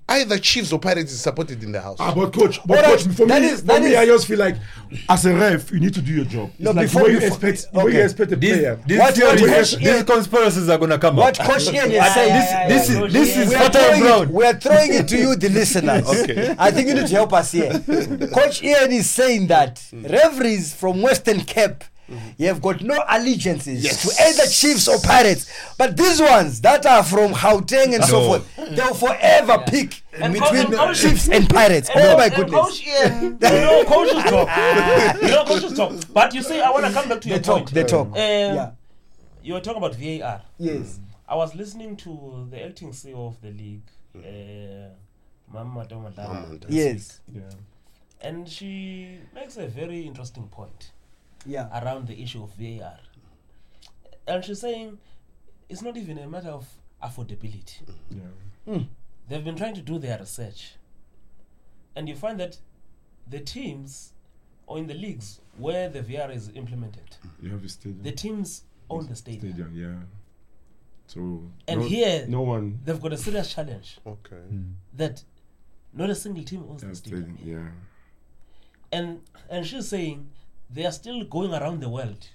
Either 0.07 0.37
Chiefs 0.37 0.71
or 0.71 0.77
Pirates 0.77 1.11
is 1.11 1.19
supported 1.19 1.63
in 1.63 1.71
the 1.71 1.81
house. 1.81 1.97
Ah, 1.99 2.13
but 2.13 2.31
coach, 2.31 2.59
but 2.67 2.77
Alright, 2.77 2.99
coach, 2.99 3.07
for 3.15 3.25
that 3.25 3.41
me, 3.41 3.47
is- 3.47 3.61
for 3.61 3.65
that 3.65 3.81
me, 3.81 3.87
is- 3.89 3.95
I 3.97 4.05
just 4.05 4.27
feel 4.27 4.37
like 4.37 4.55
as 5.09 5.25
a 5.25 5.33
ref, 5.33 5.71
you 5.71 5.79
need 5.79 5.95
to 5.95 6.01
do 6.01 6.13
your 6.13 6.25
job. 6.25 6.51
No, 6.59 6.69
it's 6.71 6.79
before- 6.93 7.01
the 7.09 7.15
way 7.15 7.21
you 7.21 7.27
expect, 7.27 7.73
the 7.73 7.79
okay. 7.81 7.93
you 7.97 8.03
expect 8.03 8.31
a 8.31 8.35
These, 8.35 8.53
player. 8.53 8.79
these 8.85 8.99
What- 8.99 9.05
what 9.07 9.15
theories, 9.39 9.71
Coach 9.71 9.79
these 9.79 9.87
Ian- 9.87 10.05
conspiracies 10.05 10.69
are 10.69 10.77
gonna 10.77 10.99
come 10.99 11.15
What 11.15 11.39
up. 11.39 11.47
Coach 11.47 11.73
Ian 11.73 11.91
is 11.91 11.97
And 12.03 12.13
saying. 12.13 12.33
this, 12.69 12.87
this 12.87 12.89
is 12.89 13.13
this 13.13 13.37
is 13.37 13.49
we 13.49 13.55
are 13.55 13.63
fertile 13.63 13.81
throwing 13.81 14.21
it, 14.23 14.29
we 14.29 14.45
are 14.45 14.53
throwing 14.53 14.93
it 14.93 15.07
to 15.07 15.17
you, 15.17 15.35
the 15.35 15.49
listeners. 15.49 16.07
Okay. 16.21 16.55
I 16.59 16.69
think 16.69 16.87
you 16.87 16.93
need 16.93 17.07
to 17.07 17.13
help 17.15 17.33
us 17.33 17.51
here. 17.51 17.73
Coach 18.31 18.61
Ian 18.61 18.91
is 18.91 19.09
saying 19.09 19.47
that 19.47 19.81
referees 19.91 20.71
from 20.73 21.01
Western 21.01 21.41
Cape. 21.41 21.83
You 22.37 22.47
have 22.47 22.61
got 22.61 22.81
no 22.81 23.03
allegiances 23.09 23.83
Yes. 23.83 24.03
to 24.03 24.23
either 24.27 24.47
Chiefs 24.49 24.87
or 24.87 24.99
Pirates, 24.99 25.49
but 25.77 25.97
these 25.97 26.21
ones 26.21 26.61
that 26.61 26.85
are 26.85 27.03
from 27.03 27.33
Gauteng 27.33 27.95
and 27.95 28.03
so 28.03 28.21
forth, 28.27 28.55
they'll 28.75 28.93
forever 28.93 29.63
pick 29.67 30.03
And 30.13 30.33
between 30.33 30.51
Co- 30.67 30.67
and 30.67 30.73
Coach- 30.75 31.01
Chiefs 31.01 31.29
and 31.29 31.49
Pirates. 31.49 31.89
And 31.89 31.99
Oh 32.01 32.11
Co- 32.11 32.17
my 32.17 32.25
and 32.25 32.35
goodness! 32.35 32.61
Coach 32.61 32.87
Ian, 32.87 33.21
you 33.41 33.49
know, 33.49 33.83
coaches 33.85 34.23
talk. 34.23 35.21
you 35.21 35.27
know, 35.29 35.45
coaches 35.45 35.73
talk. 35.73 35.93
But 36.13 36.33
you 36.35 36.43
see, 36.43 36.61
I 36.61 36.69
want 36.69 36.85
to 36.85 36.91
come 36.93 37.09
back 37.09 37.21
to 37.21 37.27
They 37.27 37.33
your 37.35 37.43
talk, 37.43 37.57
point. 37.57 37.71
they 37.73 37.83
talk. 37.83 38.07
Um, 38.09 38.15
yeah. 38.15 38.71
You 39.41 39.53
were 39.55 39.61
talking 39.61 39.77
about 39.83 39.95
VAR. 39.95 40.41
Yes. 40.59 40.99
I 41.27 41.35
was 41.35 41.55
listening 41.55 41.95
to 41.97 42.47
the 42.51 42.63
acting 42.65 42.91
CEO 42.91 43.27
of 43.27 43.41
the 43.41 43.49
league, 43.49 43.81
uh, 44.15 44.89
Mama 45.51 45.85
Tomadala, 45.85 46.63
Yes. 46.69 47.19
week. 47.33 47.41
and 48.21 48.47
she 48.47 49.17
makes 49.33 49.57
a 49.57 49.65
very 49.67 50.01
interesting 50.05 50.47
point 50.47 50.91
Yeah. 51.45 51.69
around 51.81 52.07
the 52.07 52.21
issue 52.21 52.43
of 52.43 52.51
VAR. 52.55 52.99
And 54.27 54.43
she's 54.43 54.61
saying 54.61 54.97
it's 55.69 55.81
not 55.81 55.97
even 55.97 56.17
a 56.17 56.27
matter 56.27 56.49
of 56.49 56.67
affordability. 57.03 57.81
Yeah. 58.09 58.21
Hmm. 58.73 58.83
They've 59.27 59.43
been 59.43 59.55
trying 59.55 59.75
to 59.75 59.81
do 59.81 59.99
their 59.99 60.19
research. 60.19 60.75
And 61.95 62.09
you 62.09 62.15
find 62.15 62.39
that 62.39 62.57
the 63.27 63.39
teams 63.39 64.13
or 64.67 64.77
in 64.79 64.87
the 64.87 64.93
leagues 64.95 65.39
where 65.57 65.89
the 65.89 66.01
VR 66.01 66.33
is 66.33 66.49
implemented, 66.55 67.17
You 67.41 67.51
have 67.51 67.63
a 67.63 67.69
stadium. 67.69 68.03
the 68.03 68.11
teams 68.11 68.63
own 68.89 69.07
the 69.07 69.15
stadium. 69.15 69.53
stadium, 69.53 69.75
yeah. 69.75 70.01
So 71.07 71.43
And 71.67 71.81
no, 71.81 71.87
here- 71.87 72.25
no 72.27 72.41
one 72.41 72.79
They've 72.83 72.99
got 72.99 73.13
a 73.13 73.17
serious 73.17 73.53
challenge 73.53 73.99
Okay. 74.05 74.35
Hmm. 74.37 74.71
that 74.95 75.23
not 75.93 76.09
a 76.09 76.15
single 76.15 76.43
team 76.43 76.65
owns 76.67 76.81
the 76.81 76.95
stadium. 76.95 77.35
stadium. 77.37 77.63
Yeah. 78.91 78.97
And 78.97 79.21
and 79.49 79.65
she's 79.65 79.87
saying 79.87 80.29
they 80.69 80.85
are 80.85 80.91
still 80.91 81.23
going 81.25 81.53
around 81.53 81.79
the 81.81 81.89
world 81.89 82.27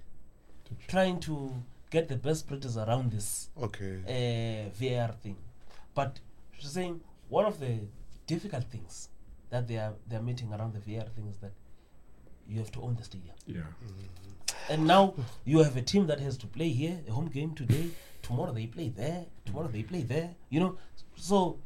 trying 0.88 1.18
to 1.20 1.52
get 1.90 2.08
the 2.08 2.16
best 2.16 2.46
practice 2.46 2.76
around 2.76 3.10
this 3.10 3.48
Okay. 3.60 3.98
uh, 4.06 4.70
VR 4.80 5.14
thing. 5.16 5.36
But 5.94 6.20
she's 6.58 6.70
saying 6.70 7.00
one 7.28 7.44
of 7.44 7.58
the 7.58 7.80
difficult 8.26 8.64
things 8.70 9.08
that 9.50 9.66
they 9.66 9.76
are 9.76 9.94
they 10.08 10.16
are 10.16 10.22
meeting 10.22 10.52
around 10.52 10.74
the 10.74 10.78
VR 10.80 11.08
things 11.10 11.38
that 11.38 11.52
you 12.46 12.58
have 12.58 12.70
to 12.72 12.80
own 12.82 12.94
the 12.96 13.02
stadium. 13.04 13.34
Yeah. 13.46 13.62
And 14.68 14.86
now 14.86 15.14
you 15.44 15.58
have 15.58 15.76
a 15.76 15.82
team 15.82 16.06
that 16.06 16.20
has 16.20 16.36
to 16.38 16.46
play 16.46 16.68
here, 16.68 17.00
a 17.08 17.12
home 17.12 17.26
game 17.28 17.54
today. 17.54 17.90
Tomorrow 18.22 18.52
they 18.52 18.66
play 18.66 18.88
there. 18.88 19.26
Tomorrow 19.44 19.68
they 19.68 19.82
play 19.82 20.02
there. 20.02 20.30
You 20.50 20.60
know, 20.60 20.78
so 21.16 21.58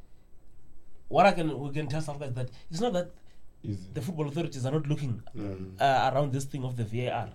what 1.09 1.27
I 1.27 1.33
can 1.33 1.59
we 1.59 1.71
can 1.71 1.87
tell 1.87 2.01
South 2.01 2.17
Africa 2.23 2.31
is 2.31 2.35
that 2.37 2.49
it's 2.71 2.81
not 2.81 2.93
that 2.95 3.11
Is 3.67 3.79
the 3.95 4.03
football 4.03 4.29
authorities 4.29 4.67
are 4.67 4.73
not 4.73 4.87
looking 4.87 5.23
Mm. 5.37 5.81
uh, 5.81 6.11
around 6.13 6.33
this 6.33 6.45
thing 6.45 6.65
of 6.65 6.77
the 6.77 6.85
VAR. 6.85 7.29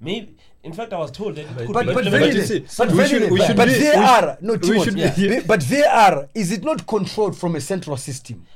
Maybe, 0.00 0.36
in 0.62 0.72
fact, 0.72 0.92
I 0.92 0.98
was 0.98 1.10
told 1.10 1.36
that 1.36 1.42
it 1.46 1.48
could 1.56 1.72
But 1.72 1.86
be 1.86 1.94
but 1.94 2.04
but 2.04 2.10
very 2.10 2.34
you 2.34 2.42
see, 2.42 2.60
but 2.78 2.88
we 2.90 2.96
very 2.96 3.08
should- 3.08 3.30
we 3.30 3.38
but, 3.38 3.46
should 3.46 3.56
but 3.56 3.68
be- 3.68 3.74
we 3.74 3.80
VAR 3.90 4.38
no 4.40 4.52
we 4.52 4.58
Timothy, 4.58 4.84
should 4.84 4.94
be- 4.94 5.00
yeah. 5.00 5.14
yeah. 5.16 5.40
V- 5.40 5.46
but 5.46 5.62
VAR 5.62 6.28
is 6.34 6.52
it 6.52 6.62
not 6.62 6.86
controlled 6.86 7.36
from 7.36 7.56
a 7.56 7.60
central 7.60 7.96
system? 7.96 8.46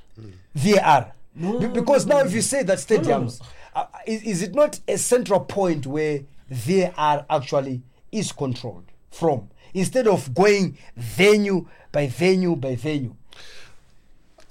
VAR 0.54 1.12
No, 1.34 1.58
Be- 1.58 1.66
no, 1.66 1.72
because 1.72 2.06
no, 2.06 2.16
now 2.16 2.20
no, 2.22 2.26
if 2.26 2.32
you 2.32 2.38
no. 2.38 2.42
say 2.42 2.62
that 2.64 2.78
No, 2.90 2.96
no, 2.96 3.02
no. 3.02 3.08
stadiums 3.26 3.40
uh, 3.74 3.86
is, 4.06 4.22
is 4.22 4.42
it 4.42 4.54
not 4.54 4.80
a 4.88 4.96
central 4.98 5.40
point 5.40 5.86
where 5.86 6.20
VAR 6.50 7.24
actually 7.30 7.82
is 8.12 8.32
controlled 8.32 8.84
from 9.10 9.48
instead 9.74 10.06
of 10.08 10.34
going 10.34 10.76
venue 10.96 11.66
by 11.92 12.06
venue 12.08 12.54
by 12.56 12.74
venue? 12.76 13.14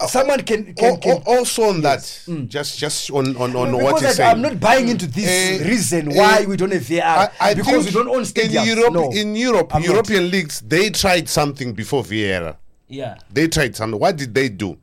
Someone 0.06 0.42
can 0.44 0.74
can, 0.74 0.90
Al- 0.92 0.96
can 0.98 1.10
al- 1.16 1.22
also 1.26 1.64
on 1.70 1.80
that, 1.80 2.02
just 2.46 2.78
just 2.78 3.10
on 3.10 3.36
on, 3.36 3.56
on 3.56 3.72
because 3.72 3.82
what 3.92 4.02
he's 4.02 4.14
saying. 4.14 4.30
I'm 4.30 4.40
not 4.42 4.60
buying 4.60 4.88
into 4.88 5.08
this 5.08 5.26
Eh, 5.26 5.68
reason 5.68 6.12
eh, 6.12 6.16
why 6.16 6.44
we 6.46 6.56
don't 6.56 6.70
have 6.72 6.82
VAR 6.82 7.02
I, 7.40 7.50
I 7.50 7.54
because 7.54 7.86
we 7.86 7.90
don't 7.90 8.08
own 8.08 8.22
stadiums. 8.22 8.62
in 8.70 8.78
Europe. 8.78 8.92
no. 8.92 9.10
In 9.12 9.34
Europe, 9.34 9.74
I'm 9.74 9.82
not. 9.82 9.88
European 9.90 10.30
leagues 10.30 10.60
they 10.60 10.90
tried 10.90 11.28
something 11.28 11.72
before 11.72 12.04
VAR. 12.04 12.56
yeah. 12.86 13.16
They 13.32 13.48
tried 13.48 13.74
something. 13.74 13.98
What 13.98 14.16
did 14.16 14.32
they 14.34 14.48
do? 14.48 14.78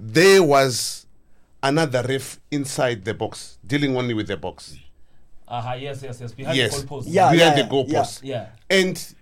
There 0.00 0.40
was 0.42 1.06
another 1.62 2.02
ref 2.08 2.38
inside 2.50 3.04
the 3.04 3.14
box, 3.14 3.58
dealing 3.66 3.96
only 3.96 4.14
with 4.14 4.28
the 4.28 4.36
box. 4.36 4.76
Uh-huh, 5.48 5.74
yes, 5.74 6.00
yes, 6.02 6.20
yes. 6.20 6.32
Behind 6.32 6.56
yes, 6.56 6.80
the 6.80 6.86
goalpost. 6.86 7.04
Yeah, 7.06 7.30
behind 7.32 7.56
yeah, 7.58 7.62
the 7.64 7.68
goalpost. 7.68 8.20
yeah. 8.22 8.46
And 8.70 9.14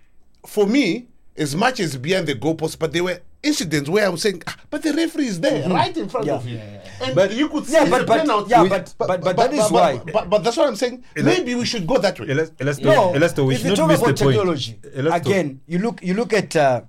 for 0.47 0.67
me, 0.67 1.09
as 1.37 1.57
much 1.57 1.81
as 1.81 1.97
behind 1.97 2.27
the 2.27 2.35
goalpost, 2.35 2.79
but 2.79 2.93
they 2.93 3.01
were 3.01 3.21
incidents 3.43 3.89
where 3.89 4.07
I 4.07 4.09
was 4.09 4.23
saying, 4.23 4.43
"Ah, 4.47 4.57
but 4.71 4.83
the 4.83 4.93
referee 4.93 5.27
is 5.27 5.41
there, 5.41 5.69
right 5.69 5.97
in 5.97 6.09
front 6.09 6.27
Yeah. 6.27 6.35
of 6.35 6.47
you, 6.47 6.57
Yeah, 6.59 6.65
yeah, 7.01 7.07
and 7.07 7.15
But- 7.15 7.33
you 7.35 7.49
could 7.49 7.67
see 7.67 7.73
Yeah, 7.73 7.85
the 7.85 7.91
but- 7.91 8.07
but- 8.07 8.19
penalty. 8.21 8.51
yeah, 8.51 8.65
but- 8.69 8.95
but- 8.99 9.21
but 9.23 9.37
that 9.37 9.53
is 9.53 9.71
why- 9.71 9.99
But, 10.13 10.31
but 10.31 10.45
that's 10.45 10.57
what 10.57 10.69
I'm 10.69 10.77
saying. 10.77 11.03
Maybe 11.17 11.55
we 11.55 11.65
should 11.65 11.87
go 11.87 11.99
that 11.99 12.19
way. 12.21 12.27
Elas- 12.29 12.51
Elasto, 12.59 12.85
No, 12.85 13.13
Elasto, 13.13 13.47
we 13.47 13.55
if 13.57 13.65
you 13.65 13.75
talk 13.75 13.89
the 13.89 13.95
about 13.97 14.05
point. 14.05 14.19
technology, 14.19 14.79
Elasto, 14.97 15.15
again, 15.15 15.61
you 15.67 15.79
look 15.79 16.03
you 16.03 16.15
look 16.15 16.33
at 16.33 16.55
uh, 16.55 16.83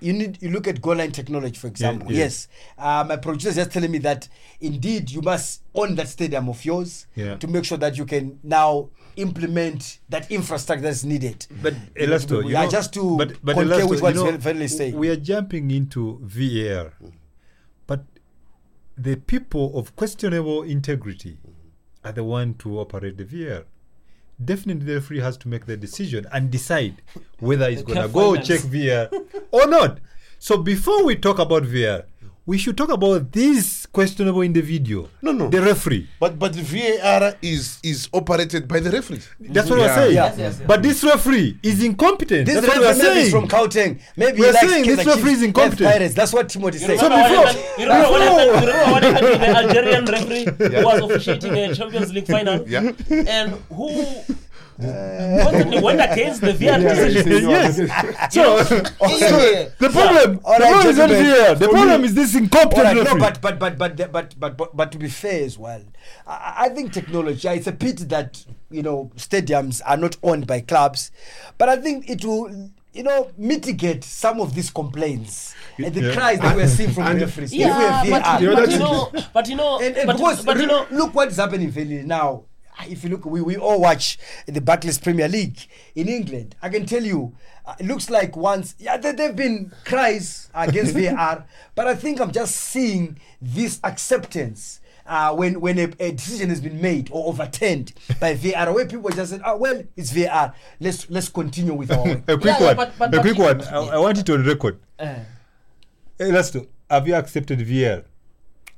you 0.00 0.12
need 0.12 0.38
you 0.42 0.50
look 0.50 0.66
at 0.66 0.80
goal 0.82 0.96
line 0.96 1.12
technology, 1.12 1.56
for 1.56 1.68
example. 1.68 2.10
yeah. 2.10 2.24
Yes, 2.24 2.48
uh, 2.76 3.04
my 3.08 3.16
producer 3.16 3.50
is 3.50 3.54
just 3.54 3.70
telling 3.70 3.90
me 3.92 3.98
that 3.98 4.26
indeed 4.60 5.10
you 5.10 5.22
must 5.22 5.62
own 5.76 5.94
that 5.94 6.08
stadium 6.08 6.48
of 6.48 6.64
yours 6.64 7.06
Yeah. 7.14 7.36
to 7.36 7.46
make 7.46 7.64
sure 7.64 7.78
that 7.78 7.96
you 7.96 8.04
can 8.04 8.38
now 8.42 8.88
implement 9.16 9.98
that 10.08 10.30
infrastructure 10.30 10.82
that's 10.82 11.04
needed. 11.04 11.46
But 11.62 11.74
Elasto, 11.94 12.42
you 12.44 12.50
yeah, 12.50 12.64
know, 12.64 12.70
just 12.70 12.92
to 12.94 13.16
but, 13.16 13.36
but 13.42 13.56
concur 13.56 13.80
Elasto, 13.80 13.90
with 13.90 13.98
you 13.98 14.02
what 14.02 14.14
know, 14.14 14.30
Vel- 14.36 14.54
Vel 14.54 14.68
saying. 14.68 14.96
We 14.96 15.08
are 15.08 15.16
jumping 15.16 15.70
into 15.70 16.18
VAR, 16.22 16.92
but 17.86 18.04
the 18.96 19.16
people 19.16 19.78
of 19.78 19.94
questionable 19.96 20.62
integrity 20.62 21.38
are 22.04 22.12
the 22.12 22.24
one 22.24 22.54
to 22.54 22.78
operate 22.78 23.16
the 23.16 23.24
VAR. 23.24 23.64
Definitely, 24.42 24.86
the 24.86 24.94
referee 24.94 25.20
has 25.20 25.36
to 25.38 25.48
make 25.48 25.66
the 25.66 25.76
decision 25.76 26.26
and 26.32 26.50
decide 26.50 27.02
whether 27.38 27.70
he's 27.70 27.82
going 27.82 28.00
to 28.02 28.08
go 28.08 28.34
finance. 28.34 28.48
check 28.48 28.60
VAR 28.60 29.10
or 29.52 29.66
not. 29.66 30.00
So 30.38 30.56
before 30.56 31.04
we 31.04 31.14
talk 31.14 31.38
about 31.38 31.64
VAR, 31.64 32.04
we 32.44 32.58
should 32.58 32.76
talk 32.76 32.90
about 32.90 33.30
this 33.32 33.81
questionable 33.92 34.42
individual. 34.42 35.08
No, 35.20 35.32
no. 35.32 35.48
The 35.48 35.60
referee. 35.60 36.08
But 36.18 36.38
but 36.38 36.52
the 36.54 36.62
VAR 36.62 37.34
is 37.42 37.78
is 37.82 38.08
operated 38.12 38.66
by 38.66 38.80
the 38.80 38.90
referees. 38.90 39.28
That's 39.38 39.68
what 39.68 39.78
we're 39.78 39.84
Yeah. 39.86 39.94
saying. 39.94 40.14
Yes, 40.14 40.34
yes, 40.38 40.56
yes. 40.58 40.66
But 40.66 40.82
this 40.82 41.04
referee 41.04 41.58
is 41.62 41.82
incompetent. 41.84 42.46
This 42.46 42.54
That's 42.56 42.68
what 42.68 42.80
we're 42.80 42.94
saying. 42.94 43.30
from 43.30 43.48
Gauteng. 43.48 44.00
Maybe 44.16 44.40
We're 44.40 44.52
saying 44.54 44.86
this 44.86 45.00
Kaizer 45.00 45.06
referee 45.16 45.32
is 45.32 45.42
incompetent. 45.42 45.90
Pirates. 45.90 46.14
That's 46.14 46.32
what 46.32 46.48
Timothy 46.48 46.78
said. 46.78 46.98
So 46.98 47.04
remember, 47.04 47.22
what 47.22 47.28
before- 47.28 47.46
happened, 47.46 47.78
you, 47.78 47.84
remember 47.84 48.10
what 48.10 48.20
before- 48.20 48.38
happened, 48.42 48.62
you 48.62 48.72
remember 48.72 48.92
what 48.92 49.02
happened 49.02 49.32
to 49.32 49.38
the 49.38 49.56
Algerian 49.60 50.04
referee 50.06 50.44
who 50.80 50.84
was 50.86 51.00
officiating 51.10 51.52
a 51.58 51.74
Champions 51.74 52.12
League 52.12 52.26
final? 52.26 52.68
Yeah. 52.68 52.92
And 53.10 53.52
who 53.68 53.88
constantly 54.82 55.80
went 55.80 56.00
against 56.00 56.40
the 56.40 56.50
uh, 56.50 56.54
VR 56.54 56.80
decision? 56.80 57.48
yes. 57.50 57.76
So, 58.34 58.62
So 58.62 59.70
the 59.78 59.90
problem, 59.90 60.36
the 60.36 60.40
problem 60.42 60.86
is 60.88 60.96
not 60.98 61.10
here. 61.10 61.54
The 61.54 61.68
problem 61.68 62.04
is 62.04 62.14
this 62.14 62.34
All 62.34 62.42
incompetent 62.42 62.84
right, 62.84 63.04
no, 63.04 63.16
but 63.18 63.40
but 63.40 63.58
but 63.58 63.78
but 63.78 63.96
but 64.12 64.40
but 64.40 64.56
but, 64.56 64.76
but 64.76 64.92
to 64.92 64.98
be 64.98 65.08
fair 65.08 65.44
as 65.44 65.58
well, 65.58 65.82
I, 66.26 66.54
I 66.64 66.68
think 66.70 66.92
technology. 66.92 67.48
It's 67.48 67.66
a 67.66 67.72
pity 67.72 68.04
that 68.04 68.44
you 68.70 68.82
know 68.82 69.10
stadiums 69.16 69.80
are 69.86 69.96
not 69.96 70.16
owned 70.22 70.46
by 70.46 70.60
clubs, 70.60 71.10
but 71.58 71.68
I 71.68 71.76
think 71.76 72.08
it 72.10 72.24
will 72.24 72.70
you 72.92 73.02
know 73.02 73.30
mitigate 73.38 74.04
some 74.04 74.40
of 74.40 74.54
these 74.54 74.70
complaints 74.70 75.54
and 75.78 75.94
the 75.94 76.02
Yeah. 76.08 76.14
cries 76.14 76.40
that 76.40 76.54
we're 76.56 76.68
seeing 76.68 76.90
from 76.92 77.04
And- 77.06 77.20
the 77.20 77.26
referees. 77.26 77.52
yeah, 77.54 78.02
if 78.04 78.10
but, 78.10 78.22
but 78.22 78.70
you 78.70 78.78
know, 78.78 79.10
but 79.32 79.48
you 79.48 79.56
know, 79.56 79.78
and, 79.80 79.96
and 79.96 80.06
but, 80.06 80.16
because 80.16 80.44
but 80.44 80.58
you 80.58 80.66
know, 80.66 80.86
look 80.90 81.14
what 81.14 81.28
is 81.28 81.36
happening 81.36 81.70
Veli, 81.70 82.02
now. 82.02 82.44
If 82.88 83.04
you 83.04 83.10
look, 83.10 83.24
we, 83.24 83.40
we 83.40 83.56
all 83.56 83.80
watch 83.80 84.18
the 84.46 84.60
Barclays 84.60 84.98
Premier 84.98 85.28
League 85.28 85.58
in 85.94 86.08
England. 86.08 86.56
I 86.62 86.68
can 86.68 86.84
tell 86.86 87.02
you, 87.04 87.34
uh, 87.64 87.74
it 87.78 87.86
looks 87.86 88.10
like 88.10 88.36
once, 88.36 88.74
yeah, 88.78 88.96
there 88.96 89.14
have 89.16 89.36
been 89.36 89.72
cries 89.84 90.50
against 90.54 90.94
VAR, 90.94 91.44
but 91.74 91.86
I 91.86 91.94
think 91.94 92.20
I'm 92.20 92.32
just 92.32 92.56
seeing 92.56 93.18
this 93.40 93.78
acceptance 93.84 94.80
uh, 95.06 95.34
when 95.34 95.60
when 95.60 95.78
a, 95.78 95.84
a 96.00 96.12
decision 96.12 96.48
has 96.48 96.60
been 96.60 96.80
made 96.80 97.08
or 97.12 97.26
overturned 97.28 97.92
by 98.20 98.34
VAR, 98.34 98.72
where 98.72 98.86
people 98.86 99.10
just 99.10 99.30
said, 99.32 99.42
"Oh 99.44 99.56
well, 99.56 99.82
it's 99.96 100.10
VAR. 100.12 100.54
Let's 100.80 101.10
let's 101.10 101.28
continue 101.28 101.74
with 101.74 101.90
our 101.92 102.04
way." 102.04 102.22
a 102.26 102.36
quick 102.38 102.44
Yeah, 102.44 102.56
yeah, 102.60 102.66
one. 102.66 102.76
but- 102.76 102.92
but- 102.98 103.08
a 103.08 103.10
but 103.12 103.20
quick 103.22 103.38
one. 103.38 103.60
I, 103.62 103.76
I 103.78 103.98
want 103.98 104.18
it 104.18 104.30
on 104.30 104.44
record. 104.44 104.78
uh, 104.98 105.14
Hey, 106.18 106.30
Elasto, 106.30 106.66
have 106.88 107.06
you 107.08 107.14
accepted 107.16 107.60
VAR? 107.62 108.04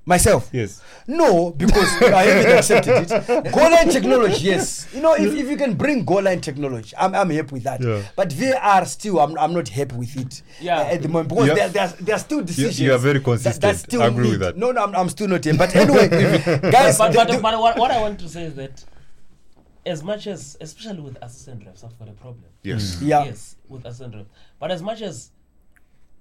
Myself, 0.07 0.51
Yes. 0.53 0.83
No, 1.07 1.51
because 1.51 1.89
I 2.03 2.23
haven't 2.25 2.59
accepted 2.59 3.11
it. 3.11 3.53
Goal 3.53 3.71
line 3.71 3.89
technology, 3.89 4.45
yes. 4.45 4.87
You 4.95 5.01
know, 5.01 5.15
if, 5.15 5.35
if 5.35 5.49
you 5.49 5.57
can 5.57 5.75
bring 5.75 6.05
goal 6.05 6.23
line 6.23 6.41
technology, 6.43 6.95
I'm, 6.99 7.15
I'm 7.15 7.31
happy 7.31 7.53
with 7.55 7.63
that. 7.65 7.81
Yeah. 7.83 8.03
But 8.15 8.31
VAR 8.33 8.85
still, 8.85 9.19
I'm, 9.21 9.39
I'm 9.39 9.55
not 9.55 9.69
happy 9.69 9.97
with 9.97 10.15
it 10.17 10.43
Yeah. 10.61 10.79
uh, 10.81 10.85
at 10.85 11.03
the 11.03 11.09
moment 11.09 11.29
because 11.31 11.49
Yeah. 11.49 11.55
there, 11.55 11.69
there, 11.71 11.83
are, 11.85 11.89
there 12.03 12.17
are 12.17 12.19
still 12.19 12.43
decisions. 12.43 12.81
you 12.81 12.93
are 12.95 12.99
very 12.99 13.19
that- 13.19 13.25
that 13.25 13.61
consistent. 13.61 13.79
still 13.79 14.03
I 14.03 14.07
agree 14.09 14.31
with 14.31 14.41
that. 14.41 14.57
No, 14.59 14.73
no, 14.73 14.83
I'm, 14.85 14.95
I'm 14.95 15.09
still 15.09 15.29
not 15.29 15.43
here. 15.45 15.55
But 15.57 15.75
anyway, 15.75 16.09
guys, 16.09 16.99
but, 16.99 17.09
the- 17.13 17.17
but, 17.17 17.29
the- 17.31 17.39
but 17.41 17.59
what, 17.61 17.79
what 17.79 17.91
I 17.91 18.01
want 18.01 18.19
to 18.21 18.29
say 18.29 18.45
is 18.45 18.55
that 18.57 18.85
as 19.87 20.03
much 20.03 20.27
as, 20.27 20.57
especially 20.61 21.01
with 21.01 21.17
assistant 21.23 21.65
refs, 21.67 21.83
I've 21.85 21.99
got 21.99 22.09
a 22.09 22.13
problem. 22.13 22.45
Yes. 22.63 23.01
yeah. 23.03 23.25
Yes, 23.25 23.57
with 23.69 23.85
assistant 23.87 24.15
refs. 24.15 24.27
But 24.59 24.71
as 24.71 24.83
much 24.83 25.01
as 25.03 25.31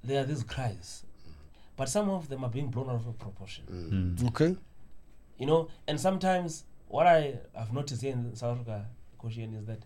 there 0.04 0.22
are 0.22 0.26
these 0.26 0.44
cries, 0.44 1.03
but 1.76 1.90
some 1.90 2.10
of 2.10 2.30
them 2.30 2.44
are 2.44 2.50
being 2.50 2.70
blown 2.70 2.90
out 2.90 3.06
of 3.08 3.18
proportion. 3.20 3.64
Mm. 3.72 4.18
Mm. 4.18 4.28
Okay. 4.30 4.56
You 5.38 5.46
know, 5.46 5.70
and 5.88 6.00
sometimes 6.00 6.64
what 6.88 7.08
I 7.08 7.36
have 7.56 7.74
noticed 7.74 8.02
here 8.02 8.14
in 8.14 8.36
South 8.36 8.60
Africa, 8.60 8.86
Coach 9.18 9.38
Ian, 9.38 9.56
is 9.56 9.66
that 9.66 9.80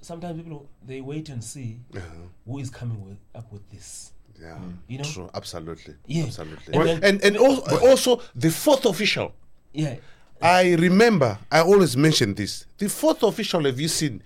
sometimes 0.00 0.40
people 0.40 0.68
they 0.86 1.00
wait 1.00 1.28
and 1.28 1.42
see 1.42 1.78
uh-huh. 1.94 2.04
who 2.46 2.58
is 2.58 2.70
coming 2.70 3.04
with, 3.06 3.18
up 3.34 3.52
with 3.52 3.68
this. 3.70 4.12
Yeah. 4.40 4.58
Mm. 4.58 4.76
You 4.88 4.98
know? 4.98 5.04
True. 5.04 5.30
Absolutely. 5.34 5.94
Yeah. 6.06 6.24
Absolutely. 6.24 6.74
And 6.74 6.88
And 6.88 7.02
then- 7.02 7.20
and, 7.22 7.36
also, 7.36 7.86
also 7.88 8.22
the 8.34 8.50
fourth 8.50 8.84
official. 8.84 9.32
Yeah, 9.72 9.96
I 10.40 10.74
remember 10.74 11.38
I 11.50 11.60
always 11.60 11.96
mention 11.96 12.34
this. 12.34 12.64
The 12.78 12.88
fourth 12.88 13.22
official 13.22 13.64
have 13.64 13.78
you 13.78 13.88
seen? 13.88 14.22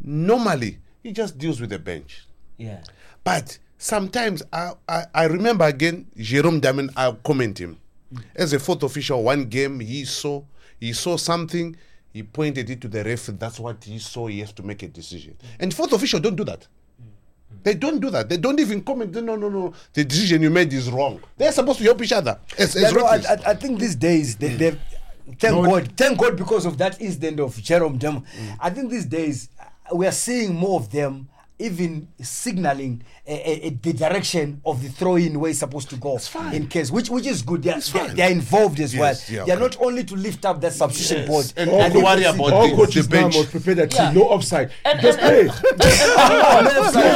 Normally 0.00 0.78
he 1.02 1.12
just 1.12 1.36
deals 1.38 1.60
with 1.60 1.70
the 1.70 1.78
bench. 1.78 2.26
yeah, 2.56 2.82
But 3.24 3.58
sometimes 3.80 4.42
I, 4.52 4.72
I, 4.88 5.04
I 5.14 5.24
remember 5.24 5.64
again 5.64 6.06
Jerome 6.16 6.60
Damon, 6.60 6.90
I'll 6.96 7.14
comment 7.14 7.58
him. 7.58 7.78
As 8.36 8.52
a 8.52 8.58
fourth 8.58 8.82
official, 8.82 9.22
one 9.22 9.46
game 9.46 9.80
he 9.80 10.04
saw 10.04 10.42
he 10.78 10.92
saw 10.92 11.16
something, 11.16 11.76
he 12.12 12.22
pointed 12.22 12.70
it 12.70 12.80
to 12.80 12.88
the 12.88 13.04
ref, 13.04 13.26
that's 13.26 13.58
what 13.60 13.82
he 13.84 13.98
saw, 13.98 14.26
he 14.26 14.40
has 14.40 14.52
to 14.52 14.62
make 14.62 14.82
a 14.82 14.88
decision. 14.88 15.36
And 15.58 15.72
fourth 15.74 15.92
official 15.92 16.20
don't 16.20 16.36
do 16.36 16.44
that. 16.44 16.66
They 17.62 17.74
don't 17.74 18.00
do 18.00 18.10
that. 18.10 18.28
They 18.28 18.36
don't 18.36 18.58
even 18.58 18.80
comment. 18.82 19.12
No, 19.12 19.36
no, 19.36 19.48
no. 19.48 19.74
The 19.92 20.04
decision 20.04 20.40
you 20.40 20.50
made 20.50 20.72
is 20.72 20.90
wrong. 20.90 21.20
They're 21.36 21.52
supposed 21.52 21.78
to 21.78 21.84
help 21.84 22.00
each 22.00 22.12
other. 22.12 22.38
As, 22.56 22.74
Yeah, 22.74 22.90
no, 22.90 23.04
I. 23.04 23.16
I, 23.16 23.36
I 23.46 23.54
think 23.54 23.78
these 23.78 23.96
days 23.96 24.36
they, 24.36 24.54
they've 24.54 24.78
thank 25.38 25.54
No, 25.56 25.64
God, 25.64 25.92
thank 25.96 26.18
God 26.18 26.36
because 26.36 26.64
of 26.64 26.78
that 26.78 27.00
incident 27.00 27.40
of 27.40 27.60
Jerome 27.60 27.98
Dem. 27.98 28.24
I 28.58 28.70
think 28.70 28.90
these 28.90 29.04
days 29.04 29.48
uh, 29.60 29.94
we 29.94 30.06
are 30.06 30.12
seeing 30.12 30.54
more 30.54 30.80
of 30.80 30.90
them 30.90 31.28
even 31.60 32.08
signaling 32.20 33.02
uh, 33.28 33.32
uh, 33.32 33.70
the 33.82 33.92
direction 33.92 34.60
of 34.64 34.82
the 34.82 34.88
throw-in 34.88 35.38
where 35.38 35.50
it's 35.50 35.60
supposed 35.60 35.90
to 35.90 35.96
go 35.96 36.18
in 36.52 36.66
case, 36.66 36.90
which 36.90 37.08
which 37.10 37.26
is 37.26 37.42
good. 37.42 37.62
They 37.62 37.70
are, 37.72 37.80
they, 37.80 38.14
they 38.14 38.22
are 38.22 38.30
involved 38.30 38.80
as 38.80 38.94
Yes, 38.94 39.00
well. 39.30 39.38
yeah, 39.38 39.44
they 39.44 39.52
are 39.52 39.64
okay. 39.64 39.76
not 39.76 39.86
only 39.86 40.04
to 40.04 40.16
lift 40.16 40.44
up 40.44 40.60
that 40.62 40.72
substitution 40.72 41.18
Yes. 41.18 41.28
board. 41.28 41.52
And 41.56 41.70
I 41.70 41.88
don't 41.90 42.02
worry 42.02 42.20
this 42.20 42.28
is- 42.28 42.34
about 42.34 42.52
All 42.52 42.68
the- 42.68 42.76
coaches 42.76 43.06
the 43.08 43.12
bench. 43.16 43.36
must 43.36 43.50
prepare 43.50 43.74
that 43.76 43.94
Yeah. 43.94 44.06
team. 44.10 44.14
No 44.20 44.28
offside. 44.30 44.70
And- 44.84 45.00
Just 45.00 45.18
play. 45.18 45.44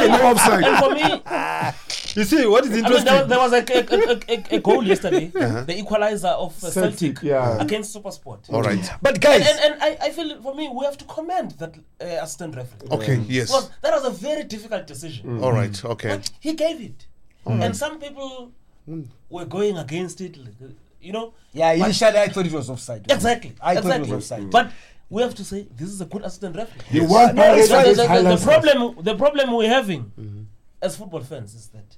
no 0.09 0.31
offside. 0.31 0.65
And 0.65 0.79
for 0.79 0.91
me, 0.95 1.73
You 2.17 2.25
see, 2.25 2.47
what 2.47 2.65
is 2.65 2.71
I 2.71 2.75
mean, 2.75 2.85
interesting? 2.85 3.13
there, 3.13 3.25
there 3.27 3.39
was 3.39 3.53
a, 3.53 3.57
a, 3.57 3.81
a, 4.13 4.21
a, 4.29 4.57
a 4.57 4.61
goal 4.61 4.85
yesterday, 4.85 5.27
the 5.69 5.77
equalizer 5.79 6.29
of 6.29 6.53
uh, 6.63 6.71
Celtic, 6.71 6.99
Celtic, 7.19 7.23
yeah. 7.23 7.61
against 7.61 7.95
Supersport. 7.97 8.53
All 8.53 8.63
right. 8.63 8.89
But 9.03 9.15
And, 9.15 9.21
guys, 9.23 9.47
and, 9.49 9.59
and 9.73 9.83
I, 9.83 9.97
I 10.01 10.11
feel 10.11 10.41
for 10.43 10.55
me, 10.55 10.69
we 10.69 10.85
have 10.85 10.97
to 10.99 11.05
commend 11.07 11.53
that 11.53 11.75
uh, 12.01 12.05
assistant 12.23 12.55
referee. 12.57 12.89
Okay. 12.93 13.17
Yes. 13.29 13.47
Because 13.49 13.71
that 13.83 13.93
was 13.93 14.05
a 14.05 14.11
very 14.11 14.34
difficult 14.43 14.87
decision. 14.87 15.39
Mm. 15.39 15.43
All 15.43 15.53
right. 15.53 15.85
Okay. 15.85 16.09
But 16.17 16.31
he 16.41 16.55
gave 16.55 16.81
it. 16.81 17.07
And 17.47 17.77
some 17.77 18.01
people 18.01 18.53
mm. 18.89 19.07
were 19.29 19.45
going 19.45 19.77
against 19.77 20.21
it, 20.21 20.37
uh, 20.39 20.67
you 21.01 21.13
know. 21.13 21.35
yeah, 21.53 21.73
initially 21.73 22.19
I 22.19 22.29
thought 22.29 22.47
it 22.47 22.53
was 22.53 22.71
offside. 22.71 23.11
Exactly. 23.11 23.55
I 23.61 23.77
thought 23.77 23.97
it 23.97 24.01
was 24.01 24.13
offside. 24.13 24.51
But 24.51 24.73
we 25.11 25.23
have 25.23 25.35
to 25.35 25.45
say 25.45 25.67
this 25.77 25.89
is 25.89 26.01
a 26.01 26.07
good 26.07 26.23
assistant 26.23 26.57
referee. 26.57 27.01
The 27.01 27.07
one 27.07 27.35
No, 27.35 27.43
parallel 27.43 27.61
it's 27.61 27.71
fine. 27.71 27.85
the, 27.85 28.23
the- 28.23 28.37
the 28.37 28.43
problem 28.45 29.05
the 29.05 29.15
problem 29.17 29.53
we're 29.55 29.69
having 29.69 30.05
mm-hmm. 30.19 30.43
as 30.81 30.97
football 30.97 31.21
fans 31.21 31.55
is 31.55 31.69
that 31.69 31.97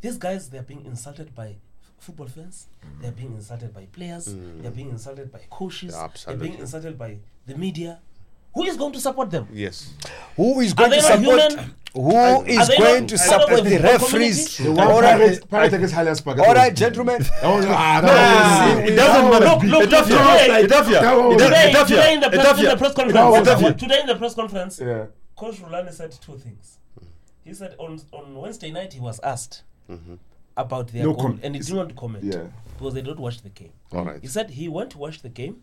these 0.00 0.16
guys 0.18 0.48
they're 0.50 0.62
being 0.62 0.84
insulted 0.84 1.34
by 1.34 1.56
football 1.98 2.26
fans 2.28 2.66
they're 3.00 3.12
being 3.12 3.34
insulted 3.34 3.74
by 3.74 3.84
players 3.92 4.28
mm. 4.28 4.62
they're 4.62 4.70
being 4.70 4.88
insulted 4.88 5.30
by 5.30 5.40
coaches 5.50 5.94
they're 6.26 6.36
being 6.36 6.58
insulted 6.58 6.96
by 6.98 7.18
the 7.46 7.54
media 7.56 7.98
who 8.54 8.64
is 8.64 8.76
going 8.76 8.92
to 8.92 9.00
support 9.00 9.30
them 9.30 9.46
Yes. 9.52 9.92
Who 10.36 10.60
is 10.60 10.74
going 10.74 10.90
they 10.90 10.96
to 10.96 11.02
support? 11.02 11.40
human? 11.52 11.74
Who 11.92 12.14
Are 12.14 12.46
is 12.46 12.68
going 12.78 13.00
not 13.00 13.08
to 13.08 13.18
support 13.18 13.64
the 13.64 13.70
the 13.70 13.78
referees? 13.80 14.58
The 14.58 14.68
All 14.70 15.00
right, 15.02 15.18
pirate, 15.18 15.50
pirate 15.50 15.72
against 15.72 15.94
highlights. 15.94 16.20
Pack. 16.20 16.38
all 16.38 16.54
right, 16.54 16.74
gentlemen. 16.74 17.20
Oh, 17.42 17.58
no, 17.58 17.66
No, 17.66 17.66
that 17.66 18.76
see, 18.76 18.80
was- 18.80 18.90
it 18.90 18.94
doesn't 18.96 19.30
matter. 19.30 19.44
Look, 19.46 19.62
look, 19.64 19.90
Etafia, 19.90 20.04
today- 20.06 20.66
Etafia, 20.66 21.00
That 21.00 21.16
one 21.16 21.26
was- 21.28 21.42
Etafia, 21.42 21.86
today, 21.86 21.86
today 21.88 22.14
in 22.14 22.20
the 22.20 22.30
press, 22.30 22.58
in 22.58 22.64
the 22.68 22.76
press 22.76 22.94
conference 22.94 23.80
today 23.80 24.00
in 24.00 24.06
the 24.06 24.14
press 24.16 24.34
conference 24.34 24.80
Yeah. 24.80 25.06
coach 25.36 25.56
Rulani 25.62 25.92
said 25.92 26.12
two 26.12 26.36
things 26.38 26.78
he 27.44 27.52
said 27.54 27.74
on 27.78 28.00
on 28.12 28.34
Wednesday 28.36 28.70
night 28.70 28.92
he 28.92 29.00
was 29.00 29.18
asked 29.20 29.62
mm-hmm. 29.90 30.14
about 30.56 30.88
their 30.92 31.04
No 31.04 31.12
goal 31.14 31.22
com- 31.22 31.40
and 31.42 31.54
he 31.56 31.60
didn't 31.60 31.76
want 31.76 31.88
to 31.88 31.94
comment 31.96 32.24
Yeah. 32.24 32.44
because 32.78 32.94
they 32.94 33.02
don't 33.02 33.18
watch 33.18 33.42
the 33.42 33.48
game 33.48 33.72
All 33.92 34.04
right. 34.04 34.20
He 34.20 34.28
said 34.28 34.50
he 34.50 34.68
went 34.68 34.90
to 34.90 34.98
watch 34.98 35.22
the 35.22 35.28
game. 35.28 35.56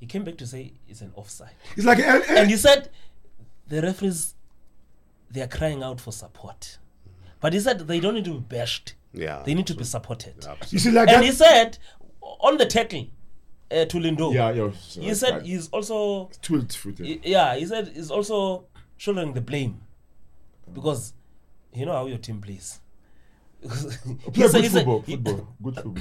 He 0.00 0.06
came 0.06 0.24
back 0.24 0.36
to 0.38 0.46
say 0.46 0.72
it's 0.88 1.02
an 1.02 1.12
offside. 1.14 1.50
It's 1.76 1.86
like 1.86 1.98
eh, 1.98 2.22
eh, 2.26 2.40
And 2.40 2.50
he 2.50 2.56
said 2.56 2.88
the 3.68 3.82
referees 3.82 4.34
they 5.30 5.42
are 5.42 5.46
crying 5.46 5.82
out 5.82 6.00
for 6.00 6.10
support. 6.12 6.78
But 7.40 7.52
he 7.52 7.60
said 7.60 7.78
they 7.86 8.00
don't 8.00 8.14
need 8.14 8.24
to 8.24 8.32
be 8.34 8.40
bashed. 8.40 8.94
Yeah. 9.12 9.42
They 9.44 9.54
need 9.54 9.66
to 9.68 9.74
be 9.74 9.84
supported. 9.84 10.34
you 10.70 10.78
see 10.78 10.90
like 10.90 11.08
And 11.08 11.22
that. 11.22 11.24
he 11.24 11.30
said 11.32 11.78
on 12.22 12.56
the 12.56 12.66
tackle 12.66 13.06
uh, 13.70 13.84
to 13.84 13.98
Lindo, 13.98 14.32
yeah, 14.34 14.50
yeah. 14.50 14.70
he 15.08 15.14
said 15.14 15.42
he's 15.46 15.68
also 15.68 16.28
twelve 16.42 16.72
footed. 16.72 17.24
yeah, 17.24 17.54
he 17.54 17.64
said 17.66 17.88
he's 17.94 18.10
also 18.10 18.64
shouldering 18.96 19.32
the 19.34 19.40
blame 19.40 19.80
because 20.72 21.12
you 21.72 21.86
know 21.86 21.92
how 21.92 22.06
your 22.06 22.18
team 22.18 22.40
plays. 22.40 22.80
He 23.62 23.68
said- 23.68 23.98
good 24.34 24.36
he 24.36 24.42
said- 24.48 24.70
football. 24.72 25.02
he- 25.02 25.16
Football. 25.16 25.48
Good 25.62 25.74
football. 25.76 25.94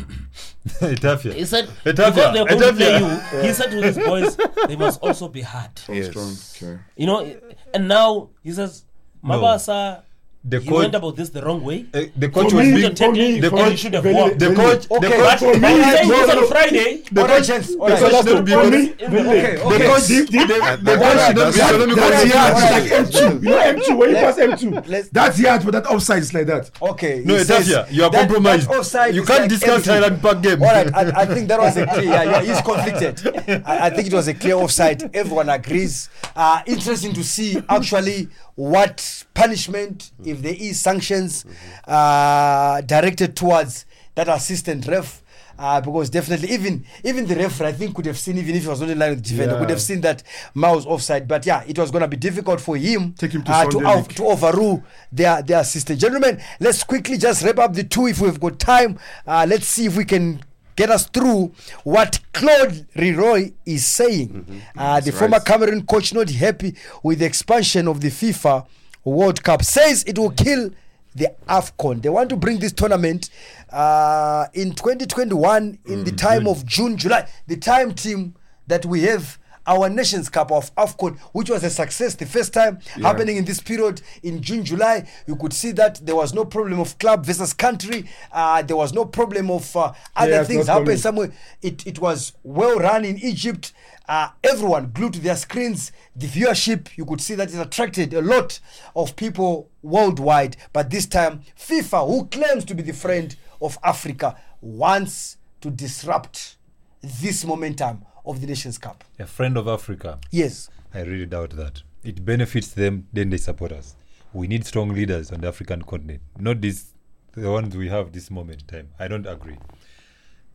Etafia. 0.95 1.33
He 1.33 1.45
said 1.45 1.67
Etafia, 1.85 1.95
because 1.95 2.15
they're 2.15 2.45
going 2.45 2.47
to 2.59 2.73
play 2.73 2.99
Etafia. 2.99 3.33
you, 3.33 3.47
he 3.47 3.53
said 3.53 3.71
to 3.71 3.81
his 3.81 3.97
boys, 3.97 4.37
they 4.67 4.75
must 4.75 5.01
also 5.01 5.27
be 5.27 5.41
hard. 5.41 5.71
Yes. 5.89 6.07
Strong. 6.09 6.35
Okay. 6.71 6.81
You 6.95 7.07
know, 7.07 7.39
and 7.73 7.87
now 7.87 8.29
he 8.43 8.51
says, 8.51 8.85
Mabasa, 9.23 10.03
The 10.41 10.61
he 10.61 10.69
coach- 10.69 10.77
went 10.79 10.95
about 10.95 11.15
this 11.17 11.29
the 11.29 11.41
wrong 11.41 11.61
way. 11.65 11.85
Uh, 11.93 12.03
the 12.15 12.29
coach 12.29 12.49
For 12.51 12.55
was 12.55 12.65
me, 12.67 12.73
being 12.75 12.95
Took 12.95 13.11
me, 13.11 13.39
the 13.41 13.49
coach- 13.49 13.77
should 13.79 13.93
have 13.93 14.03
very- 14.03 14.15
walked. 14.15 14.39
the 14.39 14.45
very- 14.51 14.55
coach 14.55 14.87
the 14.87 14.95
Okay. 14.95 15.17
coach 15.17 15.39
for 15.39 15.53
me, 15.59 15.67
he's 15.67 15.83
saying 15.93 16.07
no, 16.07 16.25
no, 16.25 16.39
on. 16.39 16.47
Friday. 16.47 17.03
the 17.11 17.21
coach 17.27 17.47
the 17.47 17.75
coach 17.77 17.99
Just 17.99 18.27
should 18.29 18.45
be 18.45 18.51
for 18.53 18.57
me, 18.63 18.67
honest. 18.67 18.97
the 18.99 19.05
Okay, 19.05 19.55
the 19.57 19.63
okay. 19.65 19.87
coach 19.87 20.07
Deep, 20.07 20.29
deep. 20.29 20.47
the, 20.47 20.79
the 20.81 20.95
coach 20.95 21.19
should 21.27 21.35
not 21.35 21.53
be 21.53 21.59
that's- 21.59 21.59
economical 21.59 22.09
That's 22.09 22.33
yard. 22.33 22.53
like 22.55 22.83
M2. 23.03 23.43
You 23.43 23.49
know 23.49 23.59
M2 23.59 23.97
when 23.97 24.09
you 24.11 24.15
pass 24.15 24.37
M2. 24.37 24.87
Let's- 24.87 25.09
That's 25.09 25.39
yard, 25.39 25.61
but 25.65 25.71
that 25.73 25.85
offside 25.87 26.19
is 26.23 26.33
like 26.33 26.47
that. 26.47 26.71
Okay. 26.81 27.21
No, 27.25 27.35
he 27.35 27.43
says 27.43 27.67
Etafia, 27.67 27.91
you 27.91 28.03
are 28.05 28.09
compromised. 28.09 28.69
offside 28.71 29.15
You 29.15 29.23
can't 29.25 29.41
like 29.41 29.49
discuss 29.49 29.69
everything. 29.87 29.93
Highland 30.03 30.21
Park 30.21 30.41
game. 30.41 30.63
All 30.63 30.69
right, 30.73 30.95
I, 30.95 31.21
I 31.21 31.25
think 31.25 31.49
that 31.49 31.59
was 31.59 31.75
a 31.75 31.85
clear. 31.85 32.03
Yeah, 32.05 32.23
yeah, 32.23 32.41
he's 32.43 32.61
conflicted. 32.61 33.63
I, 33.65 33.87
I 33.87 33.89
think 33.89 34.07
it 34.07 34.13
was 34.13 34.29
a 34.29 34.33
clear 34.33 34.55
offside. 34.55 35.13
Everyone 35.13 35.49
agrees. 35.49 36.07
Uh, 36.33 36.61
interesting 36.65 37.11
to 37.11 37.25
see 37.25 37.61
actually 37.67 38.29
what 38.55 39.25
punishment, 39.39 40.11
if 40.25 40.41
there 40.41 40.55
is 40.57 40.79
sanctions, 40.79 41.45
uh, 41.87 42.81
directed 42.81 43.35
towards 43.35 43.85
that 44.15 44.27
assistant 44.27 44.85
ref. 44.87 45.23
Uh, 45.61 45.81
because 45.81 46.09
definitely, 46.09 46.49
even 46.51 46.85
even 47.03 47.25
the 47.27 47.35
referee, 47.35 47.67
I 47.67 47.73
think, 47.73 47.93
could 47.93 48.05
have 48.05 48.17
seen, 48.17 48.37
even 48.37 48.55
if 48.55 48.61
he 48.63 48.69
was 48.69 48.79
not 48.79 48.89
in 48.89 48.97
line 48.97 49.09
with 49.09 49.23
the 49.23 49.29
defender, 49.29 49.55
Yeah. 49.55 49.59
could 49.59 49.69
have 49.71 49.81
seen 49.81 49.99
that 50.01 50.23
Mao's 50.53 50.85
offside. 50.85 51.27
But 51.27 51.45
yeah, 51.45 51.63
it 51.67 51.77
was 51.77 51.91
going 51.91 52.01
to 52.01 52.07
be 52.07 52.15
difficult 52.15 52.61
for 52.61 52.77
him, 52.77 53.13
Take 53.17 53.33
him 53.33 53.43
to 53.43 53.51
uh, 53.51 53.65
to, 53.69 53.85
out, 53.85 54.09
to 54.11 54.23
overrule 54.25 54.81
their 55.11 55.41
their 55.41 55.59
assistant. 55.59 55.99
Gentlemen, 55.99 56.39
let's 56.61 56.85
quickly 56.85 57.17
just 57.17 57.43
wrap 57.43 57.59
up 57.59 57.73
the 57.73 57.83
two 57.83 58.07
if 58.07 58.21
we've 58.21 58.39
got 58.39 58.57
time. 58.57 58.97
Uh, 59.27 59.45
let's 59.49 59.67
see 59.67 59.85
if 59.85 59.97
we 59.97 60.05
can 60.05 60.39
get 60.77 60.89
us 60.89 61.07
through 61.09 61.51
what 61.83 62.19
Claude 62.31 62.85
Le 62.95 63.11
Roy 63.17 63.51
is 63.65 63.85
saying. 63.85 64.29
Uh, 64.77 65.01
the 65.01 65.07
That's 65.11 65.19
former. 65.19 65.41
Cameroon 65.41 65.85
coach, 65.85 66.13
not 66.13 66.29
happy 66.29 66.73
with 67.03 67.19
the 67.19 67.25
expansion 67.25 67.89
of 67.89 67.99
the 67.99 68.07
FIFA 68.09 68.65
World 69.09 69.43
Cup, 69.43 69.63
says 69.63 70.03
it 70.05 70.17
will 70.17 70.31
kill 70.31 70.71
the 71.15 71.33
AFCON. 71.47 72.01
They 72.01 72.09
want 72.09 72.29
to 72.29 72.35
bring 72.35 72.59
this 72.59 72.71
tournament 72.71 73.29
uh, 73.71 74.45
in 74.53 74.73
2021 74.73 75.79
in 75.85 75.99
Mm, 75.99 76.05
the 76.05 76.11
time 76.11 76.47
of 76.47 76.65
June, 76.65 76.97
July. 76.97 77.27
The 77.47 77.57
time 77.57 77.93
team 77.93 78.35
that 78.67 78.85
we 78.85 79.03
have 79.03 79.37
our 79.65 79.89
Nations 79.89 80.29
Cup 80.29 80.51
of 80.51 80.73
AFCON, 80.75 81.17
which 81.33 81.49
was 81.49 81.63
a 81.63 81.69
success 81.69 82.15
the 82.15 82.25
first 82.25 82.53
time 82.53 82.79
happening 83.01 83.37
in 83.37 83.45
this 83.45 83.59
period 83.59 84.01
in 84.23 84.41
June, 84.41 84.63
July. 84.63 85.07
You 85.27 85.35
could 85.35 85.53
see 85.53 85.71
that 85.73 86.05
there 86.05 86.15
was 86.15 86.33
no 86.33 86.45
problem 86.45 86.79
of 86.79 86.97
club 86.99 87.25
versus 87.25 87.53
country. 87.53 88.09
Uh, 88.31 88.61
there 88.61 88.77
was 88.77 88.93
no 88.93 89.05
problem 89.05 89.51
of 89.51 89.75
uh, 89.75 89.93
other 90.15 90.31
Players 90.31 90.47
things 90.47 90.67
happening 90.67 90.97
somewhere. 90.97 91.31
It, 91.61 91.85
it 91.85 91.99
was 91.99 92.33
well 92.43 92.77
run 92.79 93.05
in 93.05 93.17
Egypt. 93.19 93.73
Uh, 94.07 94.29
everyone 94.43 94.89
glued 94.91 95.13
to 95.13 95.19
their 95.19 95.35
screens. 95.35 95.91
The 96.15 96.25
viewership, 96.25 96.97
you 96.97 97.05
could 97.05 97.21
see 97.21 97.35
that 97.35 97.53
it 97.53 97.59
attracted 97.59 98.13
a 98.13 98.21
lot 98.21 98.59
of 98.95 99.15
people 99.15 99.69
worldwide. 99.83 100.57
But 100.73 100.89
this 100.89 101.05
time, 101.05 101.41
FIFA, 101.57 102.07
who 102.07 102.25
claims 102.25 102.65
to 102.65 102.73
be 102.75 102.81
the 102.81 102.93
friend 102.93 103.35
of 103.61 103.77
Africa, 103.83 104.35
wants 104.61 105.37
to 105.61 105.69
disrupt 105.69 106.57
this 107.01 107.45
momentum 107.45 108.03
of 108.29 108.41
the 108.41 108.47
Nations 108.47 108.77
Cup. 108.77 109.03
A 109.19 109.25
friend 109.25 109.57
of 109.57 109.67
Africa. 109.67 110.19
Yes. 110.31 110.69
I 110.93 111.01
really 111.01 111.25
doubt 111.25 111.51
that. 111.51 111.81
It 112.03 112.23
benefits 112.25 112.69
them, 112.69 113.07
then 113.11 113.29
they 113.29 113.37
support 113.37 113.71
us. 113.71 113.95
We 114.33 114.47
need 114.47 114.65
strong 114.65 114.89
leaders 114.93 115.31
on 115.31 115.41
the 115.41 115.47
African 115.47 115.81
continent, 115.81 116.21
not 116.37 116.61
these 116.61 116.93
the 117.33 117.49
ones 117.51 117.75
we 117.75 117.89
have 117.89 118.11
this 118.11 118.29
moment 118.31 118.61
in 118.61 118.67
time. 118.67 118.89
I 118.99 119.07
don't 119.07 119.25
agree. 119.25 119.57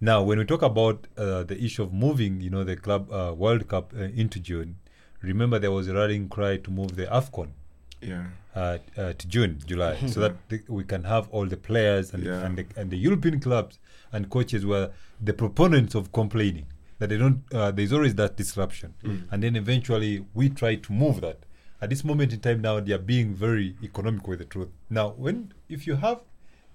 Now, 0.00 0.22
when 0.22 0.38
we 0.38 0.44
talk 0.44 0.62
about 0.62 1.06
uh, 1.16 1.44
the 1.44 1.62
issue 1.62 1.82
of 1.82 1.92
moving, 1.92 2.40
you 2.40 2.50
know, 2.50 2.64
the 2.64 2.76
club 2.76 3.10
uh, 3.12 3.32
World 3.36 3.68
Cup 3.68 3.92
uh, 3.96 4.02
into 4.02 4.38
June, 4.40 4.76
remember 5.22 5.58
there 5.58 5.70
was 5.72 5.88
a 5.88 5.94
rallying 5.94 6.28
cry 6.28 6.56
to 6.58 6.70
move 6.70 6.96
the 6.96 7.06
Afcon 7.06 7.48
Yeah. 8.02 8.24
uh, 8.54 8.78
uh, 8.96 9.12
to 9.14 9.26
June, 9.28 9.58
July, 9.66 9.96
so 10.06 10.20
that 10.20 10.48
the, 10.48 10.62
we 10.68 10.84
can 10.84 11.04
have 11.04 11.28
all 11.30 11.46
the 11.46 11.56
players 11.56 12.12
and, 12.12 12.24
Yeah. 12.24 12.44
and, 12.44 12.58
the, 12.58 12.66
and 12.76 12.90
the 12.90 12.98
European 12.98 13.40
clubs 13.40 13.78
and 14.12 14.28
coaches 14.28 14.66
were 14.66 14.90
the 15.20 15.32
proponents 15.32 15.94
of 15.94 16.12
complaining 16.12 16.66
that 16.98 17.08
they 17.08 17.16
don't. 17.18 17.42
Uh, 17.52 17.70
there's 17.70 17.92
always 17.92 18.14
that 18.16 18.36
disruption, 18.36 18.94
and 19.30 19.42
then 19.42 19.56
eventually 19.56 20.24
we 20.34 20.48
try 20.48 20.76
to 20.76 20.92
move 20.92 21.20
that. 21.20 21.38
At 21.82 21.90
this 21.90 22.04
moment 22.04 22.32
in 22.32 22.40
time 22.40 22.60
now, 22.62 22.80
they 22.80 22.92
are 22.92 22.98
being 22.98 23.34
very 23.34 23.76
economical 23.82 24.30
with 24.30 24.38
the 24.38 24.44
truth. 24.46 24.68
Now, 24.88 25.10
when 25.10 25.52
if 25.68 25.86
you 25.86 25.96
have 25.96 26.20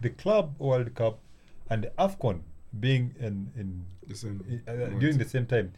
the 0.01 0.09
Club 0.09 0.55
World 0.59 0.93
Cup 0.95 1.19
and 1.69 1.83
the 1.85 1.91
Afcon 1.97 2.41
being 2.79 3.15
in, 3.19 3.51
in 3.55 3.85
The 4.07 4.15
same 4.15 4.61
uh, 4.67 4.73
during 4.99 5.17
the 5.17 5.25
same 5.25 5.45
time, 5.45 5.73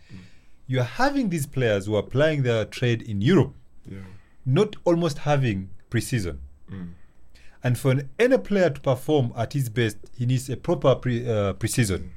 you 0.68 0.80
are 0.80 0.92
having 1.04 1.30
these 1.30 1.46
players 1.48 1.86
who 1.86 1.96
are 1.96 2.04
plying 2.04 2.44
their 2.44 2.66
trade 2.66 3.02
in 3.02 3.22
Europe 3.22 3.54
Yeah. 3.90 4.00
not 4.46 4.76
almost 4.86 5.20
having 5.20 5.70
preseason. 5.90 6.38
And 7.64 7.78
for 7.78 7.92
an, 7.92 8.10
any 8.20 8.38
player 8.38 8.70
to 8.72 8.82
perform 8.82 9.34
at 9.38 9.54
his 9.54 9.70
best, 9.70 9.98
he 10.18 10.26
needs 10.26 10.50
a 10.50 10.58
proper 10.58 10.96
pre, 10.96 11.28
uh, 11.28 11.54
preseason. 11.54 12.10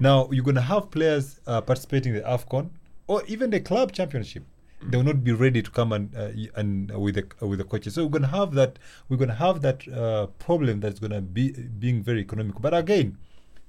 Now 0.00 0.28
you're 0.30 0.44
going 0.44 0.56
to 0.56 0.60
have 0.60 0.90
players 0.90 1.40
uh, 1.46 1.60
participating 1.60 2.14
in 2.14 2.22
the 2.22 2.28
Afcon 2.28 2.70
or 3.06 3.22
even 3.26 3.50
the 3.50 3.60
club 3.60 3.92
championship. 3.92 4.44
They 4.82 4.96
will 4.96 5.04
not 5.04 5.24
be 5.24 5.32
ready 5.32 5.62
to 5.62 5.70
come 5.70 5.92
and 5.92 6.14
uh, 6.14 6.30
and 6.56 6.92
uh, 6.92 6.98
with 6.98 7.14
the 7.14 7.46
with 7.46 7.58
the 7.58 7.64
coaches. 7.64 7.94
So 7.94 8.04
we're 8.04 8.10
going 8.10 8.22
to 8.22 8.28
have 8.28 8.52
that. 8.54 8.78
We're 9.08 9.16
going 9.16 9.30
to 9.30 9.34
have 9.34 9.62
that 9.62 9.88
uh, 9.88 10.26
problem 10.38 10.80
that's 10.80 11.00
going 11.00 11.12
to 11.12 11.22
be 11.22 11.52
being 11.52 12.02
very 12.02 12.20
economical. 12.20 12.60
But 12.60 12.74
again, 12.74 13.16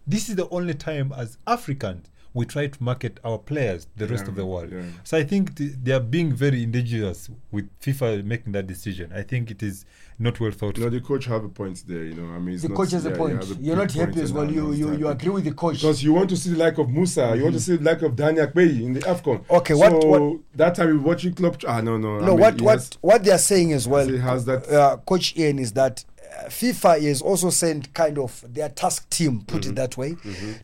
this 0.05 0.27
is 0.29 0.35
the 0.35 0.49
only 0.49 0.73
time 0.73 1.13
as 1.15 1.37
Africans 1.47 2.09
we 2.35 2.45
try 2.45 2.67
to 2.67 2.83
market 2.83 3.19
our 3.23 3.37
players 3.39 3.87
the 3.95 4.05
rest 4.07 4.25
Yeah, 4.25 4.29
of 4.29 4.35
the 4.35 4.45
world. 4.45 4.69
yeah. 4.71 4.83
So 5.03 5.17
I 5.17 5.23
think 5.23 5.55
th- 5.55 5.71
they 5.81 5.93
are 5.93 6.01
being 6.01 6.33
very 6.35 6.61
indigenous 6.63 7.29
with 7.51 7.67
FIFA 7.79 8.23
making 8.25 8.51
that 8.51 8.67
decision. 8.67 9.11
I 9.15 9.23
think 9.23 9.49
it 9.49 9.63
is 9.63 9.85
not 10.19 10.39
well 10.41 10.51
thought. 10.51 10.77
You 10.77 10.83
know, 10.83 10.89
the 10.89 10.99
coach 10.99 11.25
have 11.25 11.43
a 11.45 11.49
point 11.49 11.83
there. 11.87 12.03
You 12.03 12.13
know, 12.15 12.29
I 12.35 12.39
mean, 12.39 12.55
it's 12.55 12.63
The 12.63 12.69
not- 12.69 12.75
coach 12.77 12.91
has 12.91 13.05
a 13.05 13.09
yeah, 13.09 13.15
he 13.15 13.19
point. 13.19 13.37
has 13.37 13.51
a 13.51 13.55
You're 13.55 13.75
not 13.77 13.91
happy 13.91 14.11
point 14.11 14.23
as 14.23 14.33
well. 14.33 14.51
You 14.51 14.73
you, 14.73 14.97
you 14.97 15.07
agree 15.07 15.29
with 15.29 15.45
the 15.45 15.53
coach. 15.53 15.75
Because 15.77 16.03
you 16.03 16.11
want 16.13 16.29
to 16.29 16.37
see 16.37 16.49
the 16.51 16.57
like 16.57 16.77
of 16.77 16.89
Musa, 16.89 17.33
you 17.37 17.43
want 17.43 17.55
to 17.55 17.61
see 17.61 17.77
the 17.77 17.83
like 17.83 18.01
of 18.01 18.15
Daniel 18.17 18.45
Akpeyi 18.47 18.83
in 18.83 18.93
the 18.93 18.99
AFCON. 19.01 19.49
Okay, 19.49 19.73
what- 19.73 20.01
So 20.01 20.07
what- 20.09 20.39
that 20.55 20.75
time 20.75 20.89
we 20.89 20.97
watching 20.97 21.33
club. 21.33 21.57
Ah, 21.67 21.79
no, 21.81 21.97
no. 21.97 22.17
I 22.17 22.19
no, 22.19 22.27
mean, 22.33 22.39
what 22.41 22.61
what 22.61 22.73
has- 22.79 22.89
what 23.01 23.23
they 23.23 23.31
are 23.31 23.37
saying 23.37 23.71
as 23.71 23.87
well, 23.87 24.07
he 24.07 24.17
has 24.17 24.43
that- 24.45 24.69
uh, 24.69 24.97
Coach 25.05 25.37
Ian, 25.37 25.57
is 25.59 25.71
that 25.73 26.03
uh, 26.37 26.49
FIFA 26.49 26.99
is 26.99 27.21
also 27.21 27.49
sent 27.49 27.93
kind 27.93 28.17
of 28.19 28.43
their 28.53 28.67
task 28.67 29.09
team, 29.09 29.41
put 29.47 29.61
Mm-hmm. 29.61 29.71
it 29.71 29.75
that 29.75 29.95
way, 29.97 30.17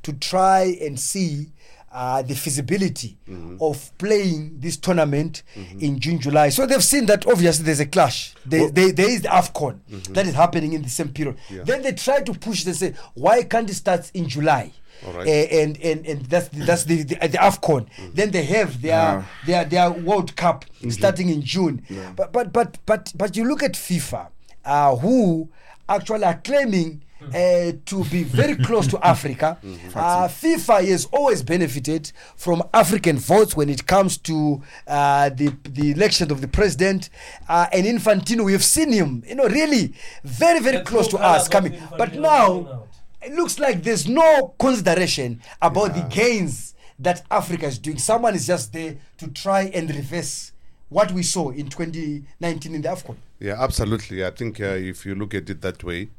to 0.03 0.11
try 0.13 0.75
and 0.85 0.99
see. 0.99 1.47
Uh, 1.93 2.21
the 2.21 2.33
feasibility 2.35 3.17
Mm-hmm. 3.29 3.57
of 3.59 3.91
playing 3.97 4.55
this 4.59 4.77
tournament 4.77 5.43
in 5.79 5.99
June, 5.99 6.19
July. 6.19 6.47
So 6.49 6.65
they've 6.65 6.81
seen 6.83 7.05
that 7.07 7.27
obviously 7.27 7.65
there's 7.65 7.81
a 7.81 7.85
clash. 7.85 8.33
There, 8.45 8.69
there, 8.71 8.93
there 8.93 9.09
is 9.09 9.23
the 9.23 9.27
AFCON 9.27 9.79
Mm-hmm. 9.91 10.13
that 10.13 10.25
is 10.25 10.33
happening 10.33 10.71
in 10.73 10.83
the 10.83 10.89
same 10.89 11.09
period. 11.09 11.35
Then 11.65 11.81
they 11.81 11.91
try 11.91 12.21
to 12.21 12.33
push 12.33 12.63
they 12.63 12.71
say, 12.73 12.93
why 13.13 13.43
can't 13.43 13.69
it 13.69 13.73
start 13.75 14.09
in 14.13 14.29
July? 14.29 14.71
Right. 15.05 15.27
Uh, 15.27 15.31
and, 15.61 15.77
and 15.81 16.05
and 16.05 16.21
that's 16.27 16.47
the, 16.49 16.63
that's 16.63 16.83
the 16.85 17.03
the, 17.03 17.15
the 17.15 17.37
AFCON. 17.39 17.87
Then 18.13 18.31
they 18.31 18.43
have 18.45 18.81
their 18.81 18.91
Yeah. 18.91 19.23
their 19.45 19.65
their 19.65 19.91
World 19.91 20.35
Cup 20.37 20.63
starting 20.89 21.27
in 21.29 21.41
June. 21.41 21.83
But 22.15 22.31
but 22.31 22.53
but 22.53 22.77
but 22.85 23.11
but 23.17 23.35
you 23.35 23.43
look 23.45 23.63
at 23.63 23.73
FIFA, 23.73 24.27
uh, 24.63 24.95
who 24.95 25.49
actually 25.89 26.23
are 26.23 26.39
claiming. 26.41 27.01
Uh, 27.27 27.71
to 27.85 28.03
be 28.05 28.23
very 28.23 28.55
close 28.55 28.87
to 28.87 28.99
Africa, 29.05 29.57
uh, 29.95 30.27
FIFA 30.27 30.87
has 30.87 31.05
always 31.05 31.43
benefited 31.43 32.11
from 32.35 32.63
African 32.73 33.17
votes 33.17 33.55
when 33.55 33.69
it 33.69 33.85
comes 33.85 34.17
to 34.17 34.61
uh, 34.87 35.29
the 35.29 35.53
the 35.63 35.91
election 35.91 36.31
of 36.31 36.41
the 36.41 36.47
president. 36.47 37.09
Uh, 37.47 37.67
and 37.71 37.85
Infantino, 37.85 38.43
we 38.45 38.53
have 38.53 38.63
seen 38.63 38.91
him, 38.91 39.23
you 39.27 39.35
know, 39.35 39.47
really 39.47 39.93
very 40.23 40.59
very 40.59 40.77
The 40.77 40.83
close 40.83 41.07
to 41.09 41.17
us 41.17 41.47
coming. 41.47 41.73
Infantino 41.73 41.97
But 41.97 42.15
now 42.15 42.85
it 43.21 43.33
looks 43.33 43.59
like 43.59 43.83
there's 43.83 44.07
no 44.07 44.53
consideration 44.59 45.41
about 45.61 45.93
the 45.93 46.01
gains 46.13 46.73
that 46.99 47.23
Africa 47.29 47.67
is 47.67 47.77
doing. 47.79 47.97
Someone 47.97 48.35
is 48.35 48.47
just 48.47 48.73
there 48.73 48.97
to 49.17 49.27
try 49.27 49.63
and 49.73 49.89
reverse 49.89 50.51
what 50.89 51.11
we 51.11 51.23
saw 51.23 51.49
in 51.51 51.67
2019 51.69 52.75
in 52.75 52.81
the 52.81 52.89
AFCON. 52.89 53.15
Yeah, 53.39 53.55
absolutely. 53.57 54.25
I 54.25 54.31
think 54.31 54.59
uh, 54.59 54.65
if 54.65 55.05
you 55.05 55.15
look 55.15 55.33
at 55.33 55.49
it 55.49 55.61
that 55.61 55.83
way, 55.83 56.09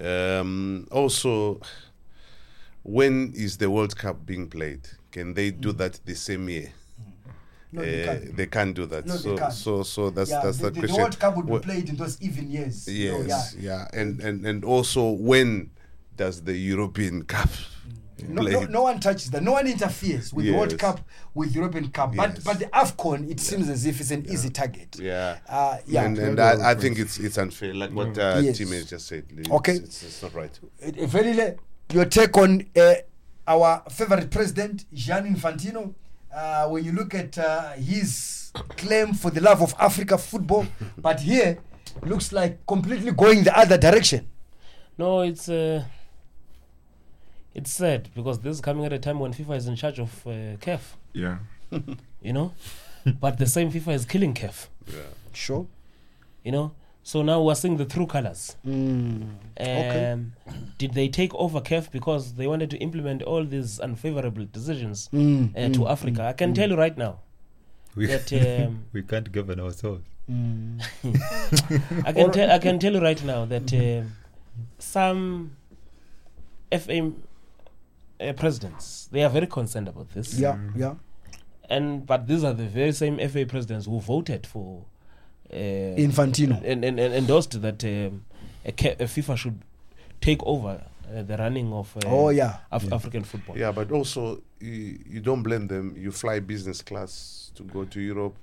um, 0.00 0.86
also, 0.90 1.60
when 2.82 3.32
is 3.34 3.58
the 3.58 3.70
World 3.70 3.96
Cup 3.96 4.24
being 4.26 4.48
played? 4.48 4.88
Can 5.10 5.34
they 5.34 5.50
do 5.50 5.72
that 5.72 6.00
the 6.04 6.14
same 6.14 6.48
year? 6.48 6.72
No, 7.70 7.82
they 7.82 8.02
Uh, 8.02 8.04
can't. 8.06 8.36
they 8.36 8.46
can't 8.46 8.74
do 8.74 8.86
that. 8.86 9.06
No, 9.06 9.12
they 9.16 9.22
so, 9.22 9.36
can't. 9.36 9.52
so, 9.52 9.82
so 9.82 10.10
that's 10.10 10.30
yeah, 10.30 10.40
that's 10.42 10.58
the, 10.58 10.70
the, 10.70 10.70
the, 10.70 10.80
the 10.80 10.86
question. 10.86 11.02
World 11.02 11.18
Cup 11.18 11.36
would 11.36 11.46
be 11.46 11.58
played 11.58 11.88
in 11.88 11.96
those 11.96 12.16
even 12.22 12.50
years. 12.50 12.88
you 12.88 13.12
know, 13.12 13.20
Yes, 13.26 13.54
yeah, 13.58 13.88
and, 13.92 14.20
and 14.20 14.46
and 14.46 14.64
also 14.64 15.10
when 15.10 15.70
does 16.16 16.42
the 16.42 16.56
European 16.56 17.24
Cup 17.24 17.50
No, 18.26 18.42
no, 18.42 18.60
no 18.64 18.82
one 18.82 19.00
touches 19.00 19.30
that. 19.30 19.42
No 19.42 19.52
one 19.52 19.66
interferes 19.66 20.32
with 20.32 20.46
the 20.46 20.52
World 20.52 20.78
Cup, 20.78 21.00
with 21.34 21.54
European 21.54 21.90
Cup. 21.90 22.14
But 22.16 22.30
Yes. 22.36 22.44
but 22.44 22.58
the 22.58 22.66
AFCON, 22.66 23.30
it 23.30 23.40
seems 23.40 23.68
as 23.68 23.86
if 23.86 24.00
it's 24.00 24.10
an 24.10 24.26
easy 24.30 24.50
target. 24.50 24.96
Yeah, 25.00 25.38
Uh, 25.48 25.78
yeah. 25.86 26.04
and, 26.04 26.18
and 26.18 26.40
I, 26.40 26.70
I 26.70 26.74
think 26.74 26.98
it's 26.98 27.18
it's 27.18 27.38
unfair, 27.38 27.74
like 27.74 27.90
what 27.92 28.18
uh, 28.18 28.40
Yes. 28.42 28.58
Tim 28.58 28.68
has 28.72 28.86
just 28.86 29.06
said. 29.06 29.24
It's, 29.36 29.50
Okay. 29.50 29.74
it's, 29.74 30.02
it's 30.02 30.22
not 30.22 30.34
right. 30.34 30.58
Uh, 30.82 30.86
Velile, 31.06 31.58
your 31.92 32.04
take 32.06 32.36
on 32.36 32.64
uh, 32.76 32.94
our 33.46 33.82
favorite 33.90 34.30
president, 34.30 34.84
Gianni 34.92 35.30
Infantino, 35.30 35.94
uh, 36.34 36.68
when 36.68 36.84
you 36.84 36.92
look 36.92 37.14
at 37.14 37.38
uh, 37.38 37.72
his 37.72 38.52
claim 38.76 39.14
for 39.14 39.30
the 39.30 39.40
love 39.40 39.62
of 39.62 39.74
Africa 39.78 40.18
football, 40.18 40.66
but 40.98 41.20
here 41.20 41.58
looks 42.02 42.32
like 42.32 42.66
completely 42.66 43.12
going 43.12 43.44
the 43.44 43.56
other 43.58 43.78
direction. 43.78 44.26
No, 44.98 45.20
it's 45.20 45.48
uh, 45.48 45.84
it's 47.58 47.72
sad 47.72 48.02
because 48.18 48.36
this 48.44 48.52
is 48.56 48.60
coming 48.68 48.84
at 48.88 48.92
a 48.92 48.98
time 49.06 49.18
when 49.22 49.32
FIFA 49.38 49.56
is 49.56 49.66
in 49.66 49.76
charge 49.82 49.98
of 50.06 50.10
uh, 50.26 50.56
CAF, 50.66 50.82
Yeah. 51.12 51.38
you 52.28 52.32
know, 52.38 52.48
but 53.24 53.38
the 53.42 53.46
same 53.46 53.68
FIFA 53.74 53.92
is 54.00 54.04
killing 54.12 54.34
CAF, 54.34 54.56
Yeah. 54.86 55.10
Sure. 55.44 55.66
you 56.44 56.52
know. 56.52 56.66
So 57.10 57.22
now 57.22 57.36
we're 57.42 57.54
seeing 57.54 57.76
the 57.78 57.86
true 57.86 58.06
colors. 58.06 58.42
Um, 58.66 60.32
Did 60.82 60.90
they 60.98 61.08
take 61.08 61.34
over 61.44 61.60
CAF 61.60 61.90
because 61.90 62.34
they 62.34 62.46
wanted 62.46 62.68
to 62.74 62.76
implement 62.86 63.22
all 63.22 63.44
these 63.54 63.80
unfavorable 63.80 64.46
decisions 64.58 65.08
Mm, 65.12 65.56
uh, 65.56 65.68
to 65.76 65.88
Africa? 65.94 66.22
I 66.28 66.34
can 66.34 66.52
tell 66.58 66.68
you 66.70 66.76
right 66.76 66.96
now 66.98 67.12
We, 67.96 68.06
that 68.12 68.30
um, 68.66 68.84
we 68.92 69.02
can't 69.02 69.32
govern 69.32 69.58
ourselves. 69.60 70.04
I 72.10 72.12
can 72.18 72.30
tell 72.36 72.50
I 72.56 72.58
can 72.66 72.78
tell 72.78 72.92
you 72.92 73.00
right 73.00 73.22
now 73.24 73.40
that 73.46 73.72
um 73.72 74.12
some 74.78 75.22
FA 76.82 76.96
uh, 78.20 78.32
presidents 78.32 79.08
they 79.12 79.22
are 79.24 79.30
very 79.30 79.46
concerned 79.46 79.88
about 79.88 80.08
this. 80.14 80.38
Yeah, 80.38 80.56
yeah. 80.76 80.94
And 81.70 82.06
but 82.06 82.26
these 82.26 82.44
are 82.44 82.54
the 82.54 82.66
very 82.66 82.92
same 82.92 83.18
FA 83.28 83.44
presidents 83.46 83.86
who 83.86 84.00
voted 84.00 84.46
for 84.46 84.84
uh, 85.52 85.56
Infantino. 85.56 86.56
and, 86.64 86.84
and, 86.84 86.98
and 86.98 87.14
endorsed 87.14 87.60
that 87.62 87.84
um, 87.84 88.24
a, 88.64 88.68
a 88.70 89.06
FIFA 89.06 89.36
should 89.36 89.62
take 90.20 90.42
over 90.44 90.82
uh, 91.14 91.22
the 91.22 91.36
running 91.36 91.72
of 91.72 91.94
uh, 91.96 92.00
Oh, 92.06 92.28
yeah. 92.30 92.58
Af- 92.72 92.92
African 92.92 93.24
football. 93.24 93.56
Yeah, 93.56 93.72
but 93.72 93.92
also 93.92 94.42
you, 94.60 94.98
you 95.08 95.20
don't 95.20 95.42
blame 95.42 95.66
them. 95.68 95.94
You 95.96 96.10
fly 96.12 96.40
business 96.40 96.82
class 96.82 97.50
to 97.54 97.62
go 97.64 97.84
to 97.84 98.00
Europe, 98.00 98.34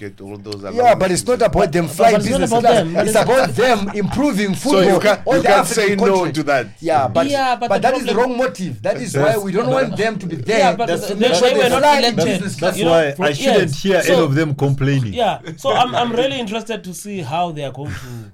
get 0.00 0.20
all 0.20 0.38
those. 0.38 0.62
Yeah, 0.74 0.94
but 0.94 1.10
it's 1.10 1.26
not 1.26 1.42
about 1.42 1.70
them 1.76 1.86
flying 1.88 2.14
but 2.14 2.20
it's 2.22 2.28
business 2.30 2.50
about 2.50 2.62
class. 2.62 2.76
them, 2.78 2.96
It's 2.96 3.10
it's- 3.10 3.24
about 3.24 3.48
them 3.62 3.78
improving 4.02 4.54
football. 4.54 4.82
So 4.82 4.90
football. 4.90 4.94
you 4.94 5.00
can't, 5.00 5.26
on 5.26 5.34
you 5.36 5.42
the 5.42 5.48
can't 5.48 5.60
African 5.60 5.88
say 5.88 5.96
no 5.96 6.04
continent. 6.06 6.34
to 6.36 6.42
that. 6.44 6.66
Yeah, 6.80 7.08
but 7.08 7.26
Yeah, 7.28 7.56
but, 7.60 7.68
but 7.68 7.82
the 7.82 7.88
that 7.90 7.94
is 8.00 8.06
the 8.06 8.14
wrong 8.14 8.36
motive. 8.36 8.74
That 8.82 8.96
is 8.96 9.16
why 9.16 9.36
we 9.36 9.52
don't 9.52 9.70
want 9.78 9.96
them 9.96 10.18
to 10.18 10.26
be 10.26 10.36
there. 10.36 10.58
Yeah, 10.58 10.76
but 10.76 10.86
That's 10.86 11.02
they- 11.02 11.14
to 11.14 11.20
make 11.20 11.40
they 11.40 11.52
were 11.62 11.68
not 11.68 11.82
fly 11.82 11.98
in 11.98 12.04
elected. 12.04 12.24
business 12.26 12.56
class. 12.56 12.60
That's 12.60 12.78
You 12.78 12.84
know, 12.86 12.90
why 12.92 13.12
from- 13.12 13.24
I 13.26 13.32
shouldn't 13.32 13.70
yes. 13.70 13.82
hear 13.82 14.02
So- 14.02 14.12
any 14.14 14.22
of 14.28 14.34
them 14.34 14.54
complaining. 14.54 15.12
Yeah, 15.14 15.38
so 15.62 15.66
I'm 15.80 15.94
I'm 15.94 16.12
really 16.12 16.38
interested 16.44 16.82
to 16.84 16.92
see 16.94 17.18
how 17.32 17.44
they 17.52 17.64
are 17.68 17.72
going 17.72 17.90
to 17.92 18.32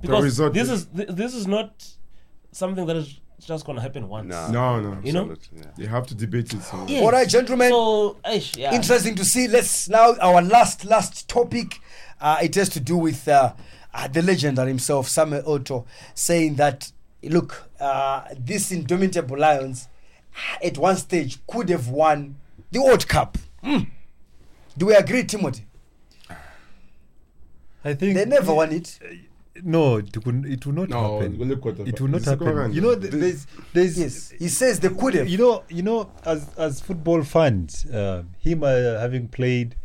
because 0.00 0.36
this 0.58 0.68
is- 0.70 0.86
is 0.94 1.14
this 1.22 1.32
is 1.34 1.46
not 1.46 1.70
something 2.52 2.84
that 2.86 2.96
is 2.96 3.08
just 3.46 3.64
going 3.64 3.76
to 3.76 3.82
happen 3.82 4.08
once. 4.08 4.28
Nah, 4.28 4.48
No, 4.50 4.80
no. 4.80 4.98
You 5.02 5.12
know? 5.12 5.36
yeah. 5.54 5.62
You 5.76 5.86
have 5.86 6.06
to 6.08 6.14
debate 6.14 6.52
it. 6.52 6.62
So. 6.62 6.84
Yes. 6.88 7.02
All 7.02 7.10
right, 7.10 7.28
gentlemen. 7.28 7.70
So, 7.70 8.16
eish, 8.24 8.56
yeah. 8.56 8.74
Interesting 8.74 9.14
to 9.16 9.24
see. 9.24 9.48
Let's 9.48 9.88
now 9.88 10.14
our 10.20 10.42
last 10.42 10.84
last 10.84 11.28
topic. 11.28 11.80
Uh, 12.20 12.38
it 12.42 12.54
has 12.56 12.68
to 12.70 12.80
do 12.80 12.96
with 12.96 13.28
uh, 13.28 13.52
uh, 13.94 14.08
the 14.08 14.22
legend 14.22 14.58
himself, 14.58 15.08
Samuel 15.08 15.42
Eto'o, 15.42 15.86
saying 16.14 16.56
that 16.56 16.90
look, 17.22 17.68
uh, 17.80 18.24
this 18.38 18.72
indomitable 18.72 19.38
lions 19.38 19.88
at 20.62 20.78
one 20.78 20.96
stage 20.96 21.38
could 21.46 21.68
have 21.68 21.88
won 21.88 22.36
the 22.70 22.80
World 22.82 23.06
Cup. 23.08 23.38
Mm. 23.64 23.88
Do 24.76 24.86
we 24.86 24.94
agree, 24.94 25.24
Timothy? 25.24 25.64
I 27.84 27.94
think 27.94 28.14
They 28.16 28.24
never 28.24 28.52
won 28.52 28.72
it. 28.72 28.98
No, 29.64 29.96
it 29.96 30.24
will, 30.24 30.44
it 30.44 30.64
will 30.66 30.74
not 30.74 30.88
No, 30.90 31.18
happen. 31.20 31.38
only 31.40 31.56
quarter- 31.56 31.86
It 31.86 32.00
will 32.00 32.08
not 32.08 32.24
happen. 32.24 32.72
You 32.72 32.80
know, 32.80 32.94
there's, 32.94 33.46
there's, 33.72 33.98
Yes, 33.98 34.30
he 34.38 34.48
says 34.48 34.80
they 34.80 34.88
could 34.90 35.14
have. 35.14 35.28
you 35.28 35.38
know, 35.38 35.64
you 35.68 35.82
know, 35.82 36.10
as 36.24 36.48
as 36.56 36.80
football 36.80 37.22
fans, 37.22 37.86
uh, 37.86 38.22
him 38.38 38.62
uh, 38.62 38.98
having 38.98 39.28
played, 39.28 39.76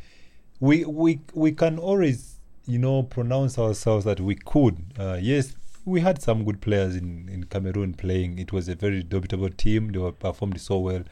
we 0.59 0.85
we 0.85 1.19
we 1.33 1.51
can 1.51 1.77
always, 1.79 2.39
you 2.65 2.79
know, 2.79 3.03
pronounce 3.03 3.57
ourselves 3.57 4.05
that 4.05 4.19
we 4.19 4.35
could. 4.35 4.77
Uh, 4.97 5.17
yes, 5.21 5.55
we 5.85 6.01
had 6.01 6.21
some 6.21 6.43
good 6.45 6.61
players 6.61 6.95
in 6.95 7.27
in 7.29 7.43
Cameroon 7.45 7.93
playing. 7.93 8.39
It 8.39 8.51
was 8.53 8.69
a 8.69 8.75
very 8.75 9.03
debutable 9.03 9.55
team. 9.57 9.91
They 9.91 9.99
were 9.99 10.11
performed 10.13 10.59
so 10.61 10.77
well. 10.79 11.03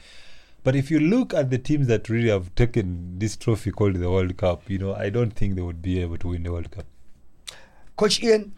But 0.64 0.76
if 0.76 0.92
you 0.92 1.00
look 1.00 1.34
at 1.34 1.50
the 1.50 1.58
teams 1.58 1.88
that 1.88 2.08
really 2.08 2.30
have 2.30 2.54
taken 2.54 3.18
this 3.18 3.36
trophy 3.36 3.72
called 3.72 3.96
the 3.96 4.12
World 4.12 4.38
Cup, 4.38 4.70
you 4.70 4.78
know, 4.78 4.94
I 4.94 5.10
don't 5.10 5.32
think 5.34 5.56
they 5.56 5.62
would 5.64 5.82
be 5.82 6.00
able 6.00 6.18
to 6.20 6.28
win 6.28 6.44
the 6.44 6.52
World 6.52 6.70
Cup. 6.70 6.86
Coach 8.02 8.24
Ian, 8.24 8.52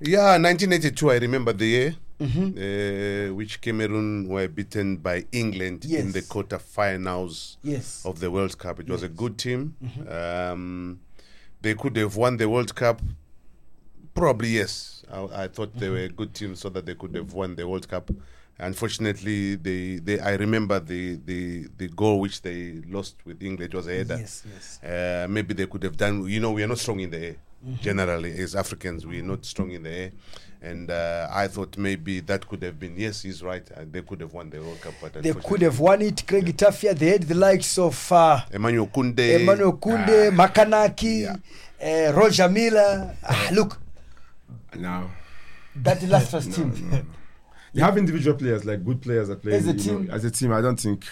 Yeah, 0.00 0.38
1982, 0.38 1.10
I 1.10 1.16
remember 1.18 1.52
the 1.52 1.66
year, 1.66 1.94
uh, 2.18 3.34
which 3.34 3.60
Cameroon 3.60 4.26
were 4.26 4.48
beaten 4.48 4.96
by 4.96 5.26
England 5.32 5.84
in 5.84 6.12
the 6.12 6.20
Yes. 6.20 6.28
quarterfinals 6.28 7.56
yes, 7.62 8.02
of 8.06 8.20
the 8.20 8.30
World 8.30 8.56
Cup. 8.56 8.80
It 8.80 8.88
was 8.88 9.02
a 9.02 9.08
good 9.10 9.36
team. 9.36 9.74
Um, 10.08 10.98
they 11.60 11.74
could 11.74 11.94
have 11.98 12.16
won 12.16 12.38
the 12.38 12.48
World 12.48 12.74
Cup. 12.74 13.02
Probably 14.14 14.48
yes. 14.48 15.02
I, 15.12 15.44
I 15.44 15.48
thought 15.48 15.76
they 15.76 15.90
were 15.90 16.04
a 16.04 16.08
good 16.08 16.32
team, 16.32 16.54
so 16.56 16.70
that 16.70 16.86
they 16.86 16.94
could 16.94 17.14
have 17.16 17.34
won 17.34 17.56
the 17.56 17.68
World 17.68 17.86
Cup. 17.86 18.10
Unfortunately, 18.58 19.56
they, 19.56 19.96
they 19.96 20.18
I 20.20 20.36
remember 20.36 20.80
the, 20.80 21.16
the, 21.16 21.66
the 21.76 21.88
goal 21.88 22.20
which 22.20 22.40
they 22.40 22.80
lost 22.88 23.16
with 23.26 23.42
England 23.42 23.74
was 23.74 23.88
a 23.88 23.94
header. 23.98 24.16
yes, 24.20 24.42
yes. 24.50 24.82
Uh, 24.82 25.26
maybe 25.28 25.52
they 25.52 25.66
could 25.66 25.82
have 25.82 25.98
done. 25.98 26.26
You 26.26 26.40
know, 26.40 26.52
we 26.52 26.62
are 26.62 26.68
not 26.68 26.78
strong 26.78 27.00
in 27.00 27.10
the 27.10 27.18
air. 27.26 27.36
Generally, 27.80 28.38
as 28.40 28.54
Africans, 28.54 29.06
we're 29.06 29.22
not 29.22 29.44
strong 29.44 29.70
in 29.70 29.82
the 29.84 29.90
air. 29.90 30.10
And 30.60 30.90
uh, 30.90 31.28
I 31.30 31.48
thought 31.48 31.76
maybe 31.76 32.20
that 32.20 32.48
could 32.48 32.62
have 32.62 32.78
been, 32.80 32.94
yes, 32.96 33.22
he's 33.22 33.42
right. 33.42 33.66
Uh, 33.76 33.84
they 33.90 34.00
could 34.02 34.20
have 34.20 34.32
won 34.32 34.48
the 34.48 34.60
World 34.60 34.80
Cup. 34.80 34.94
But 35.00 35.12
They 35.14 35.20
could 35.20 35.36
unfortunately- 35.36 35.64
have 35.66 35.80
won 35.80 36.02
it. 36.02 36.26
Craig 36.26 36.46
Etafia, 36.46 36.98
they 36.98 37.08
had 37.10 37.22
the 37.24 37.34
likes 37.34 37.76
of 37.78 38.10
uh, 38.12 38.40
Emmanuel 38.50 38.86
Kunde. 38.86 39.40
Emmanuel 39.40 39.74
Kunde, 39.76 40.28
Ah, 40.32 40.46
Makanaky, 40.48 41.20
Yeah. 41.82 42.08
uh, 42.10 42.12
Roger 42.14 42.48
Milla. 42.48 43.14
Ah, 43.22 43.48
look, 43.52 43.78
Now, 44.76 45.10
that 45.76 46.02
illustrious 46.02 46.46
team. 46.54 47.06
you 47.74 47.82
have 47.82 47.98
individual 47.98 48.36
players 48.36 48.64
like 48.64 48.82
good 48.84 49.02
players 49.02 49.28
that 49.28 49.42
play 49.42 49.54
As 49.54 49.66
a 49.66 49.72
you 49.72 49.92
know, 49.92 49.98
team. 50.00 50.10
as 50.10 50.24
a 50.24 50.30
team. 50.30 50.52
I 50.52 50.60
don't 50.62 50.80
think, 50.80 51.04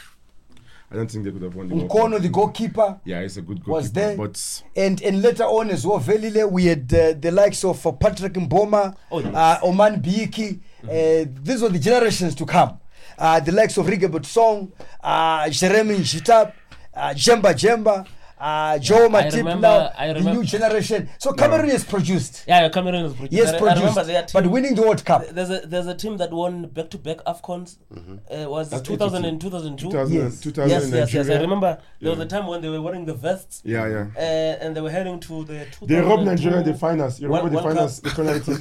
I 0.93 0.97
don't 0.97 1.11
think 1.11 1.25
they 1.25 1.31
could 1.31 1.41
have 1.43 1.55
won 1.55 1.69
the 1.69 1.75
World 1.75 1.91
Cup. 1.91 2.21
The 2.23 2.29
goalkeeper. 2.29 3.01
Yeah, 3.05 3.21
it's 3.21 3.39
a 3.39 3.43
good 3.43 3.65
goal. 3.65 3.77
was 3.77 3.91
there. 3.93 4.15
but 4.15 4.63
And 4.77 5.01
and 5.03 5.23
later 5.23 5.45
on 5.45 5.71
as 5.71 5.87
well, 5.87 5.99
Velile, 5.99 6.51
we 6.51 6.67
had 6.67 6.93
uh, 6.93 7.15
the 7.19 7.31
likes 7.31 7.65
of 7.65 7.87
uh, 7.87 7.93
Patrick 7.93 8.35
Mboma, 8.35 8.95
Oh, 9.11 9.21
yes. 9.21 9.35
uh, 9.35 9.59
Omam-Biyik. 9.63 10.61
Uh, 10.85 11.31
these 11.43 11.63
were 11.63 11.71
the 11.71 11.79
generations 11.79 12.35
to 12.35 12.45
come. 12.45 12.79
Uh, 13.17 13.41
the 13.41 13.53
likes 13.53 13.79
of 13.79 13.87
Rigobert 13.87 14.27
Song, 14.27 14.71
uh, 15.03 15.45
Geremi 15.45 15.97
Njitap, 15.97 16.53
uh, 16.95 17.11
Djemba-Djemba, 17.15 18.07
uh, 18.43 18.79
Joël 18.87 19.09
Matip 19.09 19.61
now, 19.61 19.91
I 19.97 20.13
the 20.13 20.21
new 20.21 20.43
generation. 20.45 21.09
So 21.19 21.33
Cameroon 21.33 21.71
is 21.71 21.85
produced. 21.85 22.45
Yeah, 22.49 22.69
Cameroon 22.71 23.05
is 23.07 23.13
produced. 23.15 23.33
Yes, 23.33 23.49
I, 23.55 23.57
I 23.57 23.75
remember 23.75 24.03
produced. 24.03 24.33
their 24.33 24.43
But 24.43 24.51
winning 24.51 24.75
the 24.75 24.83
World 24.83 25.05
Cup. 25.05 25.29
There's 25.29 25.51
a 25.51 25.61
there's 25.73 25.87
a 25.87 25.95
team 25.95 26.17
that 26.17 26.33
won 26.33 26.67
back 26.67 26.91
to 26.91 26.99
back 26.99 27.19
Afcons. 27.25 27.77
Uh, 27.93 28.51
was 28.51 28.71
That's 28.71 28.83
2000 28.83 29.25
and 29.25 29.41
2002. 29.41 29.87
2000, 29.91 30.15
Yes. 30.15 30.41
2000 30.41 30.71
Yes, 30.71 30.91
yes, 30.91 31.15
yes. 31.15 31.29
I 31.31 31.41
remember 31.41 31.79
there 32.01 32.11
was 32.11 32.19
a 32.21 32.27
time 32.27 32.47
when 32.49 32.61
they 32.63 32.69
were 32.69 32.83
wearing 32.83 33.05
the 33.05 33.15
vests. 33.15 33.63
Yeah, 33.65 33.87
yeah. 33.87 34.07
Uh, 34.17 34.65
and 34.65 34.77
they 34.77 34.81
were 34.81 34.91
heading 34.91 35.21
to 35.21 35.45
the. 35.45 35.67
They 35.83 36.01
robbed 36.01 36.25
Nigeria 36.25 36.59
in 36.59 36.65
the 36.65 36.75
finals. 36.75 37.21
You 37.21 37.29
World- 37.29 37.45
remember 37.45 37.69
the 37.69 37.75
finals, 37.75 38.01
the 38.01 38.11
penalty, 38.11 38.55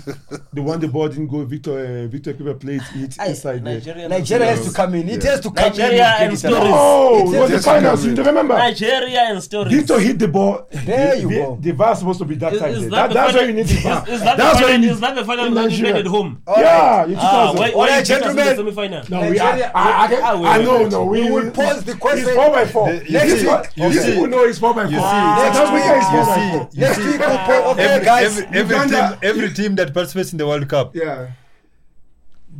the 0.53 0.61
one 0.61 0.79
the 0.79 0.87
ball 0.89 1.07
didn't 1.09 1.27
go. 1.27 1.43
Victor, 1.45 1.71
uh, 1.79 2.07
Victor 2.07 2.33
Ikpeba 2.35 2.59
played 2.59 2.81
it 2.95 3.17
inside. 3.17 3.63
Nigeria, 3.63 4.07
Nigeria 4.07 4.45
has 4.45 4.67
to 4.67 4.71
come 4.73 4.93
in. 4.95 5.09
It 5.09 5.23
has 5.23 5.39
to 5.41 5.49
come 5.49 5.71
in. 5.73 5.77
Nigeria 5.79 6.15
in. 6.17 6.21
and 6.23 6.31
with 6.31 6.39
stories. 6.39 6.57
Craig 6.59 6.71
Oh, 6.73 7.31
It 7.31 7.35
it 7.35 7.39
was 7.41 7.49
has 7.49 7.63
the 7.65 7.71
finals. 7.71 8.05
You 8.05 8.15
remember? 8.23 8.53
Nigeria 8.57 9.19
and 9.31 9.41
stories. 9.43 9.70
Victor 9.71 9.99
hit 9.99 10.19
the 10.19 10.27
ball. 10.27 10.67
There 10.71 11.15
you 11.15 11.29
the, 11.29 11.35
go. 11.35 11.57
The 11.61 11.71
VAR 11.71 11.95
supposed 11.95 12.19
to 12.19 12.25
be 12.25 12.35
that 12.35 12.53
Is, 12.53 12.59
time. 12.59 12.69
is 12.73 12.81
there. 12.81 12.89
that 12.89 12.95
That, 12.95 13.07
the 13.09 13.13
that's 13.13 13.31
final, 13.31 13.41
why 13.41 13.47
you 13.47 13.53
need 13.53 13.65
the 13.67 13.73
is, 13.77 13.83
VAR. 13.83 14.09
is 14.09 14.19
that 14.21 14.37
that's 14.37 14.59
the 14.59 14.65
why 14.65 14.71
you 14.71 14.73
final? 14.73 14.79
need 14.81 14.91
Is 14.91 14.99
that 14.99 15.15
the 15.15 15.25
final 15.25 15.45
in 15.45 15.53
when 15.55 15.63
you 15.63 15.69
played 15.69 15.81
Nigeria. 15.81 15.99
at 15.99 16.07
home? 16.07 16.41
All 16.47 16.59
yeah, 16.61 16.97
right. 17.01 17.09
in 17.09 17.15
Ah, 17.17 17.51
2000. 17.51 17.59
why, 17.59 17.69
All 17.71 17.77
why 17.79 17.87
right, 17.89 17.91
you 17.91 18.01
beat 18.01 18.01
us 18.01 18.09
in 18.09 18.21
gentlemen. 18.21 18.45
the 18.45 18.55
semi-final? 18.55 19.03
No, 19.09 19.19
we 19.21 19.27
Nigeria- 19.37 19.71
are, 19.73 19.75
I, 19.75 19.89
I, 19.91 20.21
Ah, 20.21 20.31
I, 20.31 20.35
wait, 20.35 20.47
I 20.47 20.57
wait, 20.59 20.65
know, 20.65 20.77
wait. 20.83 20.91
no. 20.91 21.03
We, 21.05 21.21
We 21.23 21.31
will 21.31 21.43
we- 21.45 21.49
pause 21.51 21.83
the 21.83 21.95
question. 21.95 22.27
It's 22.27 22.35
4 22.35 22.49
by 22.51 22.65
4. 22.65 22.91
The- 22.91 23.05
you 23.05 23.11
Next 23.11 23.31
see- 23.41 23.47
week, 23.47 23.65
you 23.75 23.85
you 23.87 23.93
see- 23.93 24.11
people 24.11 24.27
know 24.27 24.43
it's 24.43 24.59
4 24.59 24.73
by 24.73 24.83
4. 24.83 24.91
you 24.91 24.97
see- 24.99 25.43
Next 25.43 25.57
South 25.57 25.73
week, 25.73 25.83
Africa 25.83 25.99
is 25.99 26.11
you 26.11 26.23
4 26.23 26.25
by 26.25 26.35
see- 26.35 26.51
4. 26.51 26.69
Next 26.81 26.97
week, 26.97 27.19
we'll 27.19 27.37
put, 27.49 27.65
okay, 27.71 27.83
every, 27.83 28.05
guys. 28.05 28.25
every, 28.39 28.59
every 28.59 28.75
Uganda- 28.75 29.17
team, 29.21 29.29
every 29.29 29.53
team 29.53 29.75
that 29.75 29.93
participates 29.93 30.31
in 30.31 30.37
the 30.37 30.47
World 30.47 30.67
Cup 30.67 30.95
Yeah. 30.95 31.27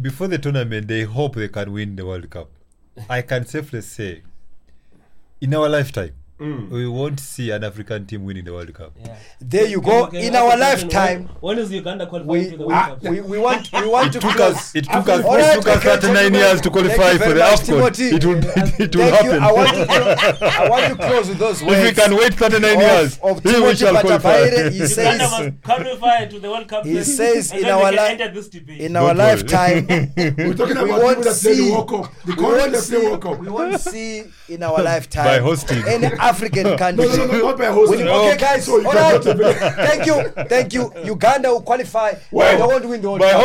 before 0.01 0.27
the 0.27 0.37
tournament, 0.37 0.87
they 0.87 1.03
hope 1.03 1.35
they 1.35 1.47
can 1.47 1.71
win 1.73 1.95
the 1.95 2.05
World 2.05 2.29
Cup. 2.29 2.49
I 3.09 3.21
can 3.21 3.45
safely 3.45 3.81
say, 3.81 4.21
in 5.39 5.53
our 5.55 5.67
lifetime, 5.69 6.11
Mm. 6.41 6.69
we 6.71 6.87
won't 6.87 7.19
see 7.19 7.51
an 7.51 7.63
African 7.63 8.05
team 8.07 8.25
winning 8.25 8.45
the 8.45 8.53
World 8.53 8.73
Cup. 8.73 8.93
Yeah. 8.99 9.15
There 9.39 9.67
you 9.67 9.79
go. 9.81 10.07
can 10.07 10.15
In 10.21 10.33
you 10.33 10.39
our 10.39 10.53
ask 10.53 10.81
the 10.81 10.87
question, 10.87 10.89
lifetime, 10.89 11.29
When, 11.39 11.57
when 11.57 11.59
is 11.65 11.71
Uganda 11.71 12.07
qualifying 12.07 12.43
we 12.43 12.49
to 12.49 12.57
the 12.57 12.65
we, 12.67 12.73
World 12.73 13.01
Cup? 13.01 13.11
we, 13.11 13.21
we 13.21 13.37
want 13.37 13.71
we 13.73 13.87
want 13.87 14.07
It 14.07 14.13
to 14.13 14.19
took 14.19 14.39
us. 14.39 14.75
It 14.75 14.85
took 14.85 15.07
us. 15.07 15.23
All 15.25 15.35
it 15.37 15.53
took 15.55 15.67
us 15.67 15.83
39 15.83 16.33
years 16.33 16.61
to 16.61 16.69
qualify 16.71 17.17
for 17.17 17.29
the 17.33 17.39
much, 17.39 17.59
AFCON. 17.59 17.65
Timothy. 17.65 18.15
It 18.15 18.25
will. 18.25 18.37
It 18.37 18.95
will 18.95 19.09
Thank 19.11 19.23
you. 19.23 19.31
happen. 19.31 19.43
I 19.43 19.51
want 19.51 19.69
to 19.69 19.85
close, 19.85 20.41
I 20.41 20.69
want 20.69 20.85
to 20.87 20.95
close 21.07 21.29
with 21.29 21.37
those 21.37 21.63
words. 21.63 21.77
if 21.83 21.95
we 21.95 22.01
can 22.01 22.15
wait 22.17 22.33
39 22.33 22.79
years, 22.79 23.17
of, 23.19 23.23
of 23.37 23.45
we 23.45 23.51
Timothy 23.51 23.75
shall 23.77 24.01
qualify. 24.01 24.37
He 24.49 24.77
Uganda 24.81 24.87
says 24.87 25.19
must 25.31 25.61
qualify 25.63 26.25
to 26.25 26.39
the 26.39 26.49
World 26.49 26.67
Cup. 26.67 26.85
He 26.85 27.03
says 27.03 27.51
in 27.51 27.65
our 27.65 27.91
we 27.91 27.95
can 27.97 28.05
li- 28.05 28.11
enter 28.23 28.33
this 28.33 28.47
debate. 28.49 28.81
in 28.81 28.95
our 28.95 29.13
lifetime 29.13 29.85
We're 30.17 30.53
talking 30.55 30.77
about 30.77 31.01
won't 31.01 31.17
people 31.17 31.23
that 31.23 31.39
play 31.41 31.53
see 31.53 31.65
the 31.67 31.71
World 31.71 31.89
Cup. 31.89 32.13
The 32.25 32.31
we 32.31 32.35
country 32.35 32.59
won't 32.59 32.75
see 32.77 32.97
World 33.07 33.39
we 33.41 33.47
won't 33.49 33.79
see 33.79 34.23
in 34.49 34.63
our 34.63 34.81
lifetime 34.91 35.25
By 35.25 35.39
hosting. 35.39 35.83
any 35.87 36.07
African 36.31 36.77
country. 36.77 37.07
no, 37.07 37.15
no, 37.15 37.25
no, 37.25 37.39
not 37.47 37.57
by 37.57 37.69
Will 37.69 37.99
you-. 37.99 38.09
Okay, 38.09 38.37
guys. 38.37 38.65
So 38.65 38.79
you 38.79 38.87
all 38.87 38.93
right. 38.93 39.23
Thank 39.23 40.05
you. 40.05 40.17
Thank 40.53 40.73
you. 40.73 40.83
Uganda 41.05 41.49
will 41.51 41.61
qualify. 41.61 42.13
Well, 42.31 42.57
they 42.57 42.73
won't 42.73 42.85
win 42.91 43.01
the 43.01 43.09
World 43.09 43.21
Cup. 43.21 43.37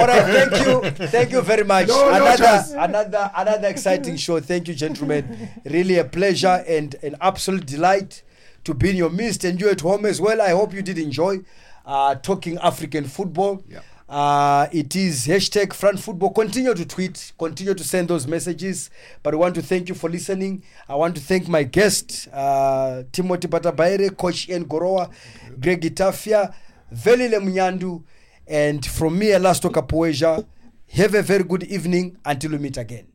All 0.00 0.06
right. 0.06 0.24
Thank 0.36 0.66
you. 0.66 1.06
Thank 1.08 1.30
you 1.32 1.40
very 1.42 1.64
much. 1.64 1.88
No, 1.88 2.08
no 2.10 2.14
another, 2.16 2.64
another, 2.76 3.30
another 3.36 3.68
exciting 3.68 4.16
show. 4.16 4.40
Thank 4.40 4.68
you, 4.68 4.74
gentlemen. 4.74 5.50
Really 5.64 5.98
a 5.98 6.04
pleasure 6.04 6.64
and 6.66 6.94
an 7.02 7.16
absolute 7.20 7.66
delight 7.66 8.22
to 8.64 8.74
be 8.74 8.90
in 8.90 8.96
your 8.96 9.10
midst 9.10 9.44
and 9.44 9.60
you 9.60 9.68
at 9.70 9.80
home 9.80 10.04
as 10.04 10.20
well. 10.20 10.40
I 10.42 10.50
hope 10.50 10.74
you 10.74 10.82
did 10.82 10.98
enjoy 10.98 11.40
uh, 11.86 12.14
talking 12.16 12.58
African 12.58 13.04
football. 13.04 13.62
Yeah. 13.68 13.80
Uh, 14.08 14.68
it 14.72 14.96
is 14.96 15.26
hashtag 15.26 15.74
front 15.74 16.00
football. 16.00 16.30
Continue 16.30 16.72
to 16.72 16.86
tweet, 16.86 17.32
continue 17.38 17.74
to 17.74 17.84
send 17.84 18.08
those 18.08 18.26
messages. 18.26 18.88
But 19.22 19.34
I 19.34 19.36
want 19.36 19.54
to 19.56 19.62
thank 19.62 19.88
you 19.88 19.94
for 19.94 20.08
listening. 20.08 20.62
I 20.88 20.94
want 20.94 21.14
to 21.16 21.20
thank 21.20 21.46
my 21.46 21.62
guest, 21.64 22.28
uh, 22.32 23.02
Timothy 23.12 23.48
Batabaire, 23.48 24.16
Coach 24.16 24.48
Ian 24.48 24.64
Goroa, 24.64 25.10
Greg 25.60 25.82
Itafia, 25.82 26.54
Velile 26.94 27.38
Munyandu, 27.38 28.02
and 28.46 28.84
from 28.86 29.18
me, 29.18 29.26
Elasto 29.26 29.70
Capoeja. 29.70 30.46
Have 30.90 31.14
a 31.14 31.22
very 31.22 31.44
good 31.44 31.64
evening 31.64 32.16
until 32.24 32.52
we 32.52 32.58
meet 32.58 32.78
again. 32.78 33.08